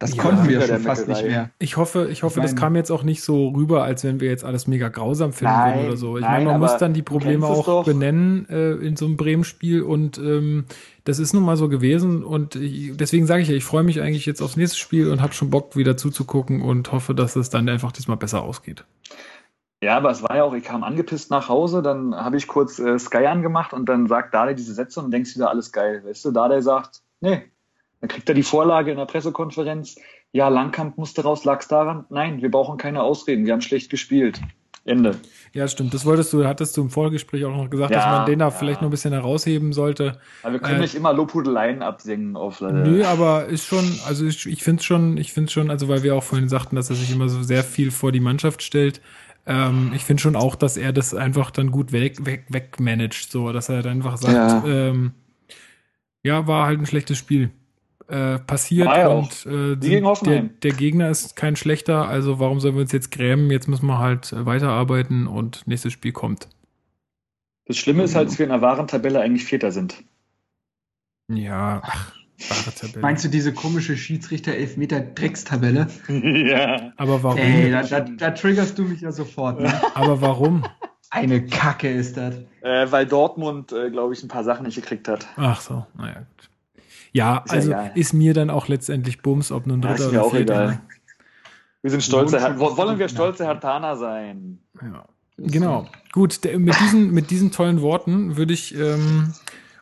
Das 0.06 0.14
Ja, 0.16 0.22
konnten 0.22 0.48
wir 0.48 0.60
schon 0.60 0.81
fast 0.81 1.09
Meckerei. 1.09 1.22
nicht 1.22 1.32
mehr. 1.32 1.51
Ich 1.59 1.76
hoffe, 1.78 2.09
ich 2.10 2.22
hoffe, 2.22 2.40
Ich 2.40 2.43
das 2.43 2.52
meine- 2.52 2.60
kam 2.60 2.76
jetzt 2.76 2.90
auch 2.90 3.02
nicht 3.05 3.22
so 3.22 3.48
rüber, 3.48 3.85
als 3.85 4.05
wenn 4.05 4.20
wir 4.20 4.28
jetzt 4.28 4.44
alles 4.44 4.66
mega 4.66 4.89
grausam 4.89 5.32
finden 5.32 5.55
Nein, 5.55 5.74
würden 5.78 5.86
oder 5.89 5.97
so. 5.97 6.16
Ich 6.18 6.22
nein, 6.22 6.32
meine, 6.44 6.51
man 6.51 6.60
muss 6.60 6.76
dann 6.76 6.93
die 6.93 7.01
Probleme 7.02 7.47
auch 7.47 7.64
doch. 7.64 7.85
benennen 7.86 8.47
äh, 8.51 8.72
in 8.72 8.97
so 8.97 9.06
einem 9.06 9.16
Bremen-Spiel 9.16 9.81
und 9.82 10.18
ähm, 10.18 10.66
das 11.05 11.18
ist 11.18 11.32
nun 11.32 11.43
mal 11.43 11.56
so 11.56 11.70
gewesen 11.70 12.22
und 12.22 12.55
ich, 12.55 12.94
deswegen 12.97 13.26
sage 13.26 13.40
ich 13.43 13.48
ja, 13.48 13.55
ich 13.55 13.64
freue 13.64 13.82
mich 13.82 14.02
eigentlich 14.02 14.26
jetzt 14.26 14.43
aufs 14.43 14.56
nächste 14.59 14.76
Spiel 14.76 15.10
und 15.10 15.22
habe 15.22 15.32
schon 15.32 15.48
Bock 15.48 15.74
wieder 15.74 15.97
zuzugucken 15.97 16.60
und 16.60 16.93
hoffe, 16.93 17.14
dass 17.14 17.35
es 17.36 17.48
dann 17.48 17.66
einfach 17.70 17.93
diesmal 17.93 18.18
besser 18.18 18.43
ausgeht. 18.43 18.85
Ja, 19.82 19.97
aber 19.97 20.10
es 20.10 20.22
war 20.22 20.36
ja 20.36 20.44
auch, 20.44 20.55
ich 20.55 20.64
kam 20.64 20.82
angepisst 20.85 21.31
nach 21.31 21.48
Hause, 21.48 21.82
dann 21.82 22.14
habe 22.14 22.36
ich 22.36 22.47
kurz 22.47 22.78
äh, 22.78 22.98
Sky 22.98 23.26
angemacht 23.26 23.72
und 23.72 23.86
dann 23.89 24.06
sagt 24.06 24.35
Dade 24.35 24.55
diese 24.55 24.74
Sätze 24.74 25.01
und 25.01 25.10
denkst 25.10 25.35
wieder 25.35 25.51
alles 25.51 25.72
geil. 25.72 26.02
Weißt 26.06 26.24
du, 26.24 26.31
Dade 26.31 26.60
sagt, 26.62 27.01
nee. 27.20 27.43
Dann 28.05 28.09
kriegt 28.10 28.28
er 28.28 28.35
die 28.35 28.43
Vorlage 28.43 28.90
in 28.90 28.98
der 28.98 29.06
Pressekonferenz. 29.06 29.97
Ja, 30.31 30.48
Langkamp 30.48 30.98
musste 30.98 31.22
raus, 31.22 31.47
lag's 31.47 31.68
daran? 31.68 32.05
Nein, 32.10 32.43
wir 32.43 32.51
brauchen 32.51 32.76
keine 32.76 33.02
Ausreden, 33.02 33.47
wir 33.47 33.55
haben 33.55 33.62
schlecht 33.62 33.89
gespielt. 33.89 34.43
Ende. 34.85 35.16
Ja, 35.55 35.66
stimmt. 35.68 35.94
Das 35.94 36.05
wolltest 36.05 36.31
du, 36.35 36.44
hattest 36.44 36.76
du 36.76 36.82
im 36.82 36.90
Vorgespräch 36.90 37.47
auch 37.47 37.56
noch 37.56 37.70
gesagt, 37.70 37.93
Ja, 37.93 37.97
dass 37.97 38.06
man 38.06 38.26
den 38.26 38.40
da 38.40 38.48
ja. 38.48 38.51
vielleicht 38.51 38.82
noch 38.82 38.89
ein 38.89 38.90
bisschen 38.90 39.14
herausheben 39.14 39.72
sollte. 39.72 40.18
Aber 40.43 40.52
wir 40.52 40.60
können 40.60 40.81
Äh, 40.81 40.82
nicht 40.82 40.94
immer 40.94 41.14
Lobhudeleien 41.14 41.81
absingen 41.82 42.36
auf 42.36 42.60
äh, 42.60 42.70
Nö, 42.70 43.02
aber 43.06 43.47
ist 43.47 43.64
schon, 43.64 43.90
also 44.06 44.26
ich, 44.26 44.44
ich 44.44 44.62
finde 44.62 44.82
schon, 44.82 45.16
ich 45.16 45.32
finde 45.32 45.51
schon, 45.51 45.70
also 45.70 45.89
weil 45.89 46.02
wir 46.02 46.14
auch 46.14 46.22
vorhin 46.24 46.51
sagten, 46.51 46.76
dass 46.76 46.90
er 46.90 46.97
sich 46.97 47.10
immer 47.10 47.31
so 47.31 47.43
sehr 47.43 47.64
viel 47.64 47.90
vor 47.90 48.12
die 48.12 48.20
Mannschaft 48.20 48.62
stellt. 48.62 49.01
Ähm, 49.47 49.93
ich 49.94 50.05
finde 50.05 50.20
schon 50.20 50.36
auch, 50.36 50.56
dass 50.56 50.76
er 50.76 50.93
das 50.93 51.14
einfach 51.14 51.51
dann 51.51 51.70
gut 51.70 51.93
weg, 51.93 52.26
weg, 52.26 52.44
wegmanagt, 52.51 53.31
so, 53.31 53.51
dass 53.51 53.70
er 53.70 53.81
dann 53.81 53.93
einfach 53.93 54.18
sagt, 54.18 54.35
Ja. 54.35 54.62
ähm, 54.66 55.12
ja, 56.22 56.47
war 56.47 56.66
halt 56.66 56.81
ein 56.81 56.85
schlechtes 56.86 57.16
Spiel. 57.16 57.51
Äh, 58.06 58.39
passiert 58.39 58.86
ja 58.89 59.09
und 59.09 59.31
äh, 59.47 59.76
sind- 59.81 60.26
der, 60.26 60.43
der 60.43 60.72
Gegner 60.72 61.09
ist 61.09 61.36
kein 61.36 61.56
schlechter, 61.56 62.06
also 62.06 62.39
warum 62.39 62.60
sollen 62.60 62.74
wir 62.74 62.82
uns 62.82 62.93
jetzt 62.93 63.10
grämen? 63.10 63.51
Jetzt 63.51 63.66
müssen 63.66 63.86
wir 63.86 63.98
halt 63.98 64.31
äh, 64.32 64.44
weiterarbeiten 64.44 65.26
und 65.26 65.66
nächstes 65.66 65.94
Spiel 65.94 66.12
kommt. 66.12 66.48
Das 67.66 67.78
Schlimme 67.78 68.02
ist 68.02 68.14
halt, 68.14 68.28
dass 68.28 68.39
wir 68.39 68.44
in 68.44 68.51
der 68.52 68.60
wahren 68.60 68.86
Tabelle 68.89 69.20
eigentlich 69.22 69.44
Vierter 69.44 69.72
sind. 69.72 70.05
Ja, 71.32 71.81
ach, 71.82 72.12
wahre 72.51 72.74
Tabelle. 72.74 73.01
Meinst 73.01 73.24
du 73.24 73.28
diese 73.31 73.55
komische 73.55 73.97
Schiedsrichter-Elfmeter-Dreckstabelle? 73.97 75.86
ja. 76.09 76.93
aber 76.98 77.22
warum? 77.22 77.39
Ey, 77.39 77.70
da, 77.70 77.82
da, 77.85 78.01
da 78.01 78.31
triggerst 78.32 78.78
du 78.78 78.82
mich 78.85 79.01
ja 79.01 79.12
sofort. 79.12 79.60
Ne? 79.60 79.72
aber 79.94 80.20
warum? 80.20 80.64
Eine 81.10 81.47
Kacke 81.47 81.90
ist 81.90 82.16
das. 82.18 82.36
Äh, 82.60 82.90
weil 82.90 83.06
Dortmund, 83.06 83.72
äh, 83.72 83.90
glaube 83.90 84.12
ich, 84.12 84.22
ein 84.22 84.28
paar 84.28 84.44
Sachen 84.44 84.66
nicht 84.66 84.74
gekriegt 84.76 85.09
hat. 85.09 85.26
Ach 85.36 85.60
so, 85.60 85.86
naja, 85.97 86.26
gut. 86.36 86.51
Ja, 87.14 87.38
Ist 87.38 87.50
ja 87.52 87.56
also 87.56 87.70
egal. 87.70 87.92
ist 87.94 88.12
mir 88.12 88.34
dann 88.34 88.50
auch 88.50 88.68
letztendlich 88.68 89.22
Bums, 89.22 89.50
ob 89.52 89.66
nun 89.66 89.80
Ja, 89.80 89.88
dritter 89.88 90.04
ist 90.06 90.12
mir 90.12 90.18
oder 90.18 90.26
auch 90.26 90.30
vierter. 90.34 90.54
egal. 90.64 90.80
Wir 91.82 91.90
sind 91.90 92.02
stolze, 92.02 92.40
Her- 92.40 92.58
wollen 92.58 92.98
wir 92.98 93.08
stolze 93.08 93.46
Hertaner 93.46 93.96
sein. 93.96 94.58
Ja. 94.82 95.04
Genau. 95.36 95.86
Gut, 96.12 96.44
der, 96.44 96.58
mit, 96.58 96.78
diesen, 96.80 97.12
mit 97.12 97.30
diesen 97.30 97.50
tollen 97.52 97.80
Worten 97.82 98.36
würde 98.36 98.52
ich 98.52 98.74
ähm, 98.78 99.32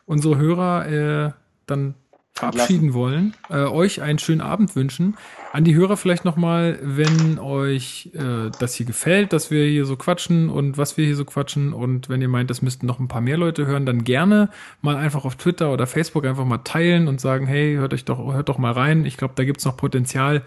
unsere 0.05 0.37
Hörer 0.37 0.87
äh, 1.27 1.31
dann 1.65 1.95
verabschieden 2.33 2.93
wollen, 2.93 3.35
äh, 3.49 3.65
euch 3.65 4.01
einen 4.01 4.17
schönen 4.17 4.41
Abend 4.41 4.75
wünschen. 4.75 5.15
An 5.51 5.63
die 5.63 5.75
Hörer 5.75 5.97
vielleicht 5.97 6.25
nochmal, 6.25 6.79
wenn 6.81 7.37
euch 7.37 8.09
äh, 8.13 8.49
das 8.59 8.73
hier 8.73 8.87
gefällt, 8.87 9.33
dass 9.33 9.51
wir 9.51 9.65
hier 9.65 9.85
so 9.85 9.95
quatschen 9.95 10.49
und 10.49 10.77
was 10.77 10.97
wir 10.97 11.05
hier 11.05 11.15
so 11.15 11.25
quatschen 11.25 11.73
und 11.73 12.09
wenn 12.09 12.21
ihr 12.21 12.27
meint, 12.27 12.49
das 12.49 12.63
müssten 12.63 12.87
noch 12.87 12.99
ein 12.99 13.07
paar 13.07 13.21
mehr 13.21 13.37
Leute 13.37 13.67
hören, 13.67 13.85
dann 13.85 14.03
gerne 14.03 14.49
mal 14.81 14.95
einfach 14.95 15.25
auf 15.25 15.35
Twitter 15.35 15.71
oder 15.71 15.85
Facebook 15.85 16.25
einfach 16.25 16.45
mal 16.45 16.57
teilen 16.59 17.07
und 17.07 17.21
sagen, 17.21 17.45
hey, 17.45 17.75
hört 17.75 17.93
euch 17.93 18.03
doch, 18.03 18.33
hört 18.33 18.49
doch 18.49 18.57
mal 18.57 18.71
rein. 18.71 19.05
Ich 19.05 19.17
glaube, 19.17 19.35
da 19.35 19.43
gibt's 19.43 19.65
noch 19.65 19.77
Potenzial 19.77 20.41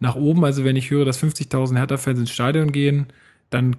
nach 0.00 0.16
oben. 0.16 0.44
Also 0.44 0.64
wenn 0.64 0.74
ich 0.74 0.90
höre, 0.90 1.04
dass 1.04 1.22
50.000 1.22 1.76
Hertha-Fans 1.76 2.18
ins 2.18 2.30
Stadion 2.32 2.72
gehen, 2.72 3.06
dann 3.50 3.76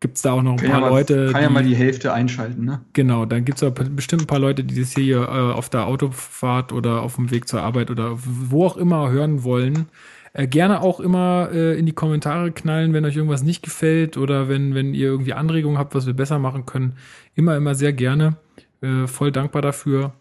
gibt's 0.00 0.22
da 0.22 0.32
auch 0.32 0.42
noch 0.42 0.52
ein 0.52 0.58
Kann, 0.58 0.68
ja 0.68 0.72
paar 0.74 0.80
mal, 0.82 0.90
Leute, 0.90 1.30
kann 1.32 1.42
ja 1.42 1.50
mal 1.50 1.64
die 1.64 1.74
Hälfte 1.74 2.12
einschalten, 2.12 2.64
ne? 2.64 2.80
Genau, 2.92 3.24
dann 3.24 3.44
gibt's 3.44 3.62
aber 3.62 3.84
bestimmt 3.84 4.22
ein 4.22 4.26
paar 4.26 4.38
Leute, 4.38 4.64
die 4.64 4.78
das 4.78 4.92
hier 4.92 5.22
äh, 5.22 5.52
auf 5.52 5.68
der 5.70 5.86
Autofahrt 5.86 6.72
oder 6.72 7.02
auf 7.02 7.16
dem 7.16 7.30
Weg 7.30 7.48
zur 7.48 7.62
Arbeit 7.62 7.90
oder 7.90 8.12
wo 8.16 8.66
auch 8.66 8.76
immer 8.76 9.10
hören 9.10 9.42
wollen. 9.42 9.86
Äh, 10.32 10.48
gerne 10.48 10.82
auch 10.82 11.00
immer 11.00 11.48
äh, 11.50 11.78
in 11.78 11.86
die 11.86 11.92
Kommentare 11.92 12.52
knallen, 12.52 12.92
wenn 12.92 13.06
euch 13.06 13.16
irgendwas 13.16 13.42
nicht 13.42 13.62
gefällt 13.62 14.18
oder 14.18 14.48
wenn, 14.50 14.74
wenn 14.74 14.92
ihr 14.92 15.06
irgendwie 15.06 15.32
Anregungen 15.32 15.78
habt, 15.78 15.94
was 15.94 16.06
wir 16.06 16.14
besser 16.14 16.38
machen 16.38 16.66
können. 16.66 16.96
Immer, 17.34 17.56
immer 17.56 17.74
sehr 17.74 17.94
gerne. 17.94 18.36
Äh, 18.82 19.06
voll 19.06 19.32
dankbar 19.32 19.62
dafür. 19.62 20.12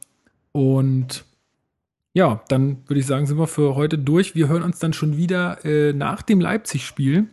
Und 0.54 1.26
ja, 2.14 2.42
dann 2.48 2.78
würde 2.88 3.02
ich 3.02 3.06
sagen, 3.06 3.26
sind 3.26 3.38
wir 3.38 3.48
für 3.48 3.76
heute 3.76 3.98
durch. 3.98 4.36
Wir 4.36 4.48
hören 4.48 4.64
uns 4.64 4.80
dann 4.80 4.94
schon 4.94 5.18
wieder 5.18 5.66
äh, 5.66 5.92
nach 5.92 6.22
dem 6.22 6.40
Leipzig-Spiel. 6.40 7.28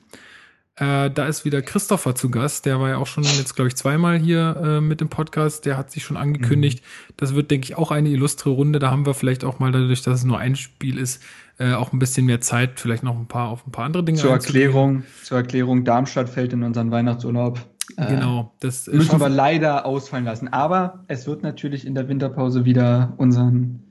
Äh, 0.77 1.11
da 1.11 1.27
ist 1.27 1.45
wieder 1.45 1.61
Christopher 1.61 2.15
zu 2.15 2.31
Gast. 2.31 2.65
Der 2.65 2.81
war 2.81 2.89
ja 2.89 2.97
auch 2.97 3.07
schon 3.07 3.25
jetzt, 3.25 3.55
glaube 3.55 3.69
ich, 3.69 3.77
zweimal 3.77 4.19
hier 4.19 4.57
äh, 4.63 4.81
mit 4.81 5.03
dem 5.03 5.11
Podcast. 5.11 5.67
Der 5.67 5.77
hat 5.77 5.91
sich 5.91 6.03
schon 6.03 6.17
angekündigt. 6.17 6.83
Das 7.19 7.35
wird, 7.35 7.51
denke 7.51 7.67
ich, 7.67 7.77
auch 7.77 7.91
eine 7.91 8.09
illustre 8.09 8.51
Runde. 8.51 8.79
Da 8.79 8.91
haben 8.91 9.05
wir 9.05 9.13
vielleicht 9.13 9.45
auch 9.45 9.59
mal 9.59 9.71
dadurch, 9.71 10.01
dass 10.01 10.21
es 10.21 10.25
nur 10.25 10.39
ein 10.39 10.57
Spiel 10.57 10.97
ist, 10.97 11.23
äh, 11.59 11.75
auch 11.75 11.93
ein 11.93 11.99
bisschen 11.99 12.25
mehr 12.25 12.41
Zeit, 12.41 12.81
vielleicht 12.81 13.03
noch 13.03 13.19
ein 13.19 13.27
paar 13.27 13.49
auf 13.49 13.67
ein 13.67 13.71
paar 13.71 13.85
andere 13.85 14.03
Dinge 14.03 14.19
Zur. 14.19 14.31
Erklärung, 14.31 15.05
zur 15.23 15.37
Erklärung, 15.37 15.85
Darmstadt 15.85 16.31
fällt 16.31 16.55
in 16.55 16.63
unseren 16.63 16.91
Weihnachtsurlaub. 16.91 17.59
Äh, 17.99 18.07
Genau, 18.07 18.55
das 18.61 18.87
Müssen 18.87 19.21
wir 19.21 19.29
leider 19.29 19.85
ausfallen 19.85 20.25
lassen. 20.25 20.49
Aber 20.49 21.05
es 21.09 21.27
wird 21.27 21.43
natürlich 21.43 21.87
in 21.87 21.95
der 21.95 22.09
Winterpause 22.09 22.65
wieder 22.65 23.13
unseren 23.19 23.85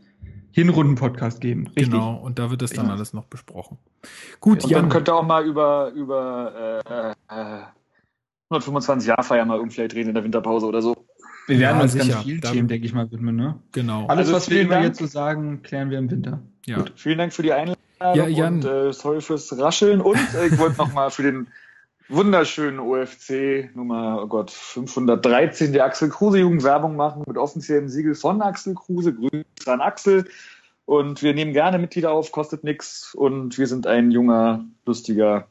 Hinrunden-Podcast 0.52 1.42
geben. 1.42 1.68
Richtig? 1.68 1.90
Genau, 1.92 2.16
und 2.16 2.40
da 2.40 2.50
wird 2.52 2.62
das 2.62 2.72
dann 2.72 2.88
Ja. 2.88 2.94
alles 2.94 3.14
noch 3.14 3.26
besprochen. 3.26 3.78
Gut, 4.40 4.64
Und 4.64 4.70
Jan. 4.72 4.82
dann 4.84 4.90
könnt 4.90 5.08
ihr 5.10 5.16
auch 5.16 5.26
mal 5.26 5.46
über, 5.46 5.92
über 5.96 6.84
äh, 7.30 7.60
äh, 7.62 7.64
125 8.50 9.08
Jahre 9.08 9.24
feiern 9.24 9.48
mal 9.48 9.56
irgendwie 9.58 9.76
vielleicht 9.76 9.96
reden 9.96 10.10
in 10.10 10.16
der 10.16 10.24
Winterpause 10.24 10.66
oder 10.66 10.82
so. 10.82 10.96
Wir 11.48 11.60
werden 11.60 11.78
Ja, 11.78 11.84
uns 11.84 11.94
sicher. 11.94 12.14
ganz 12.14 12.24
vielen 12.24 12.42
Da- 12.42 12.52
Themen, 12.52 12.68
denke 12.68 12.86
ich 12.86 12.94
mal, 12.94 13.10
widmen. 13.12 13.36
Ne? 13.36 13.56
Genau. 13.72 14.06
Alles, 14.08 14.28
Also 14.28 14.34
was 14.34 14.50
wir 14.50 14.68
Dank. 14.68 14.84
jetzt 14.86 15.00
so 15.00 15.06
sagen, 15.08 15.62
klären 15.64 15.90
wir 15.90 15.98
im 15.98 16.10
Winter. 16.12 16.40
Ja. 16.66 16.78
Gut, 16.78 16.94
vielen 16.96 17.18
Dank 17.18 17.34
für 17.34 17.44
die 17.44 17.52
Einladung 17.54 17.78
Ja, 18.00 18.28
Jan. 18.28 18.56
und 18.56 18.66
äh, 18.66 18.94
sorry 18.94 19.22
fürs 19.22 19.58
Rascheln. 19.58 20.02
Und 20.02 20.18
äh, 20.36 20.48
ich 20.48 20.58
wollte 20.60 20.78
noch 20.78 20.94
mal 20.94 21.10
für 21.12 21.24
den 21.24 21.48
wunderschönen 22.12 22.80
OFC 22.80 23.70
Nummer, 23.74 24.22
oh 24.24 24.28
Gott, 24.28 24.52
513 24.52 25.74
der 25.74 25.86
Axel 25.86 26.10
Kruse 26.10 26.40
Jugend 26.40 26.64
Werbung 26.64 26.96
machen 26.96 27.24
mit 27.26 27.38
offiziellem 27.38 27.88
Siegel 27.88 28.16
von 28.16 28.42
Axel 28.42 28.76
Kruse. 28.76 29.14
Grüße 29.14 29.46
an 29.68 29.82
Axel. 29.82 30.26
Und 30.86 31.24
wir 31.24 31.34
nehmen 31.34 31.54
gerne 31.54 31.80
Mitglieder 31.80 32.12
auf, 32.12 32.32
kostet 32.32 32.64
nix. 32.64 33.16
Und 33.16 33.58
wir 33.58 33.68
sind 33.68 33.88
ein 33.88 34.12
junger, 34.12 34.66
lustiger 34.86 35.48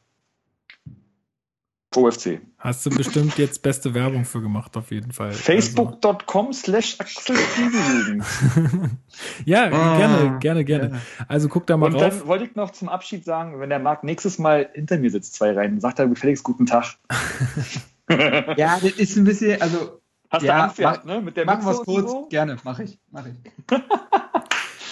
OFC. 1.96 2.40
Hast 2.58 2.86
du 2.86 2.90
bestimmt 2.90 3.36
jetzt 3.38 3.62
beste 3.62 3.94
Werbung 3.94 4.24
für 4.24 4.40
gemacht, 4.40 4.76
auf 4.76 4.90
jeden 4.92 5.10
Fall. 5.12 5.32
Facebook.com 5.32 6.52
slash 6.52 6.96
Axel. 7.00 7.36
Also, 7.36 8.88
ja, 9.44 9.64
Ah, 9.72 9.96
gerne, 9.98 10.38
gerne, 10.38 10.64
gerne. 10.64 11.00
Also 11.26 11.48
guck 11.48 11.66
da 11.66 11.76
mal 11.76 11.86
Und 11.86 11.94
drauf. 11.94 12.18
dann 12.18 12.26
wollte 12.28 12.44
ich 12.44 12.54
noch 12.54 12.70
zum 12.70 12.88
Abschied 12.88 13.24
sagen, 13.24 13.58
wenn 13.58 13.70
der 13.70 13.80
Marc 13.80 14.04
nächstes 14.04 14.38
Mal 14.38 14.68
hinter 14.72 14.98
mir 14.98 15.10
sitzt, 15.10 15.34
zwei 15.34 15.52
Reihen, 15.52 15.80
sagt 15.80 15.98
er 15.98 16.06
gefälligst 16.06 16.44
guten 16.44 16.66
Tag. 16.66 16.94
Ja, 18.56 18.78
das 18.80 18.90
ist 18.92 19.16
ein 19.16 19.22
bisschen, 19.24 19.62
also 19.62 20.00
Hast 20.30 20.42
Ja, 20.44 20.56
du 20.58 20.62
Angst 20.64 20.76
gehabt, 20.78 21.04
mach- 21.04 21.14
ne? 21.14 21.20
Mit 21.22 21.36
der 21.36 21.44
machen 21.44 21.64
wir 21.64 21.70
es 21.72 21.78
kurz. 21.82 22.10
so? 22.10 22.26
Gerne, 22.28 22.56
mache 22.64 22.82
ich. 22.84 22.98
Mach 23.12 23.24
ich. 23.26 23.34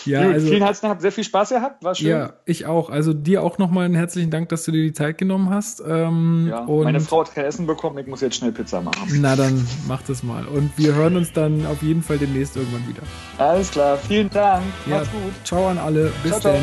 Ja, 0.05 0.25
Gut, 0.25 0.35
also, 0.35 0.47
vielen 0.49 0.63
herzlichen 0.63 0.89
Dank, 0.91 1.01
sehr 1.03 1.13
viel 1.13 1.25
Spaß 1.25 1.49
gehabt, 1.51 1.85
war 1.85 1.95
schön. 1.95 2.09
ja, 2.09 2.33
ich 2.45 2.67
auch. 2.67 2.91
Also 2.91 3.13
dir 3.13 3.43
auch 3.43 3.59
nochmal 3.59 3.85
einen 3.85 3.95
herzlichen 3.95 4.31
Dank, 4.31 4.49
dass 4.49 4.65
du 4.65 4.73
dir 4.73 4.83
die 4.83 4.93
Zeit 4.93 5.19
genommen 5.19 5.51
hast. 5.51 5.83
Ähm, 5.87 6.47
Ja, 6.51 6.61
und 6.61 6.85
meine 6.85 7.01
Frau 7.01 7.21
hat 7.25 7.35
kein 7.35 7.45
Essen 7.45 7.67
bekommen, 7.67 7.99
ich 7.99 8.07
muss 8.07 8.21
jetzt 8.21 8.37
schnell 8.37 8.53
Pizza 8.53 8.81
machen. 8.81 9.21
Na, 9.21 9.37
dann 9.37 9.67
mach 9.87 10.03
das 10.03 10.23
mal. 10.23 10.47
Und 10.47 10.71
wir 10.77 10.95
hören 10.95 11.17
uns 11.17 11.33
dann 11.33 11.67
auf 11.67 11.83
jeden 11.83 12.03
Fall 12.03 12.19
demnächst 12.19 12.57
irgendwann 12.57 12.87
wieder. 12.89 13.03
Alles 13.39 13.71
klar, 13.71 13.97
vielen 13.97 14.31
Dank, 14.31 14.63
Ja. 14.87 14.97
macht's 14.99 15.11
gut. 15.13 15.33
Ciao 15.45 15.69
an 15.69 15.79
alle. 15.79 16.13
Bis 16.23 16.31
Ciao, 16.33 16.41
ciao. 16.41 16.53
dann. 16.55 16.63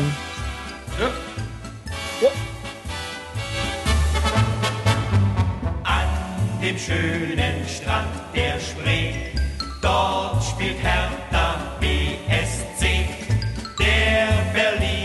An 5.84 6.60
dem 6.62 6.76
schönen 6.78 7.66
Strand 7.68 8.08
der 8.34 8.58
Spree, 8.60 9.12
dort 9.82 10.42
spielt 10.42 10.76
Hertha 10.82 11.54
BSC. 11.80 12.75
Der 14.56 14.95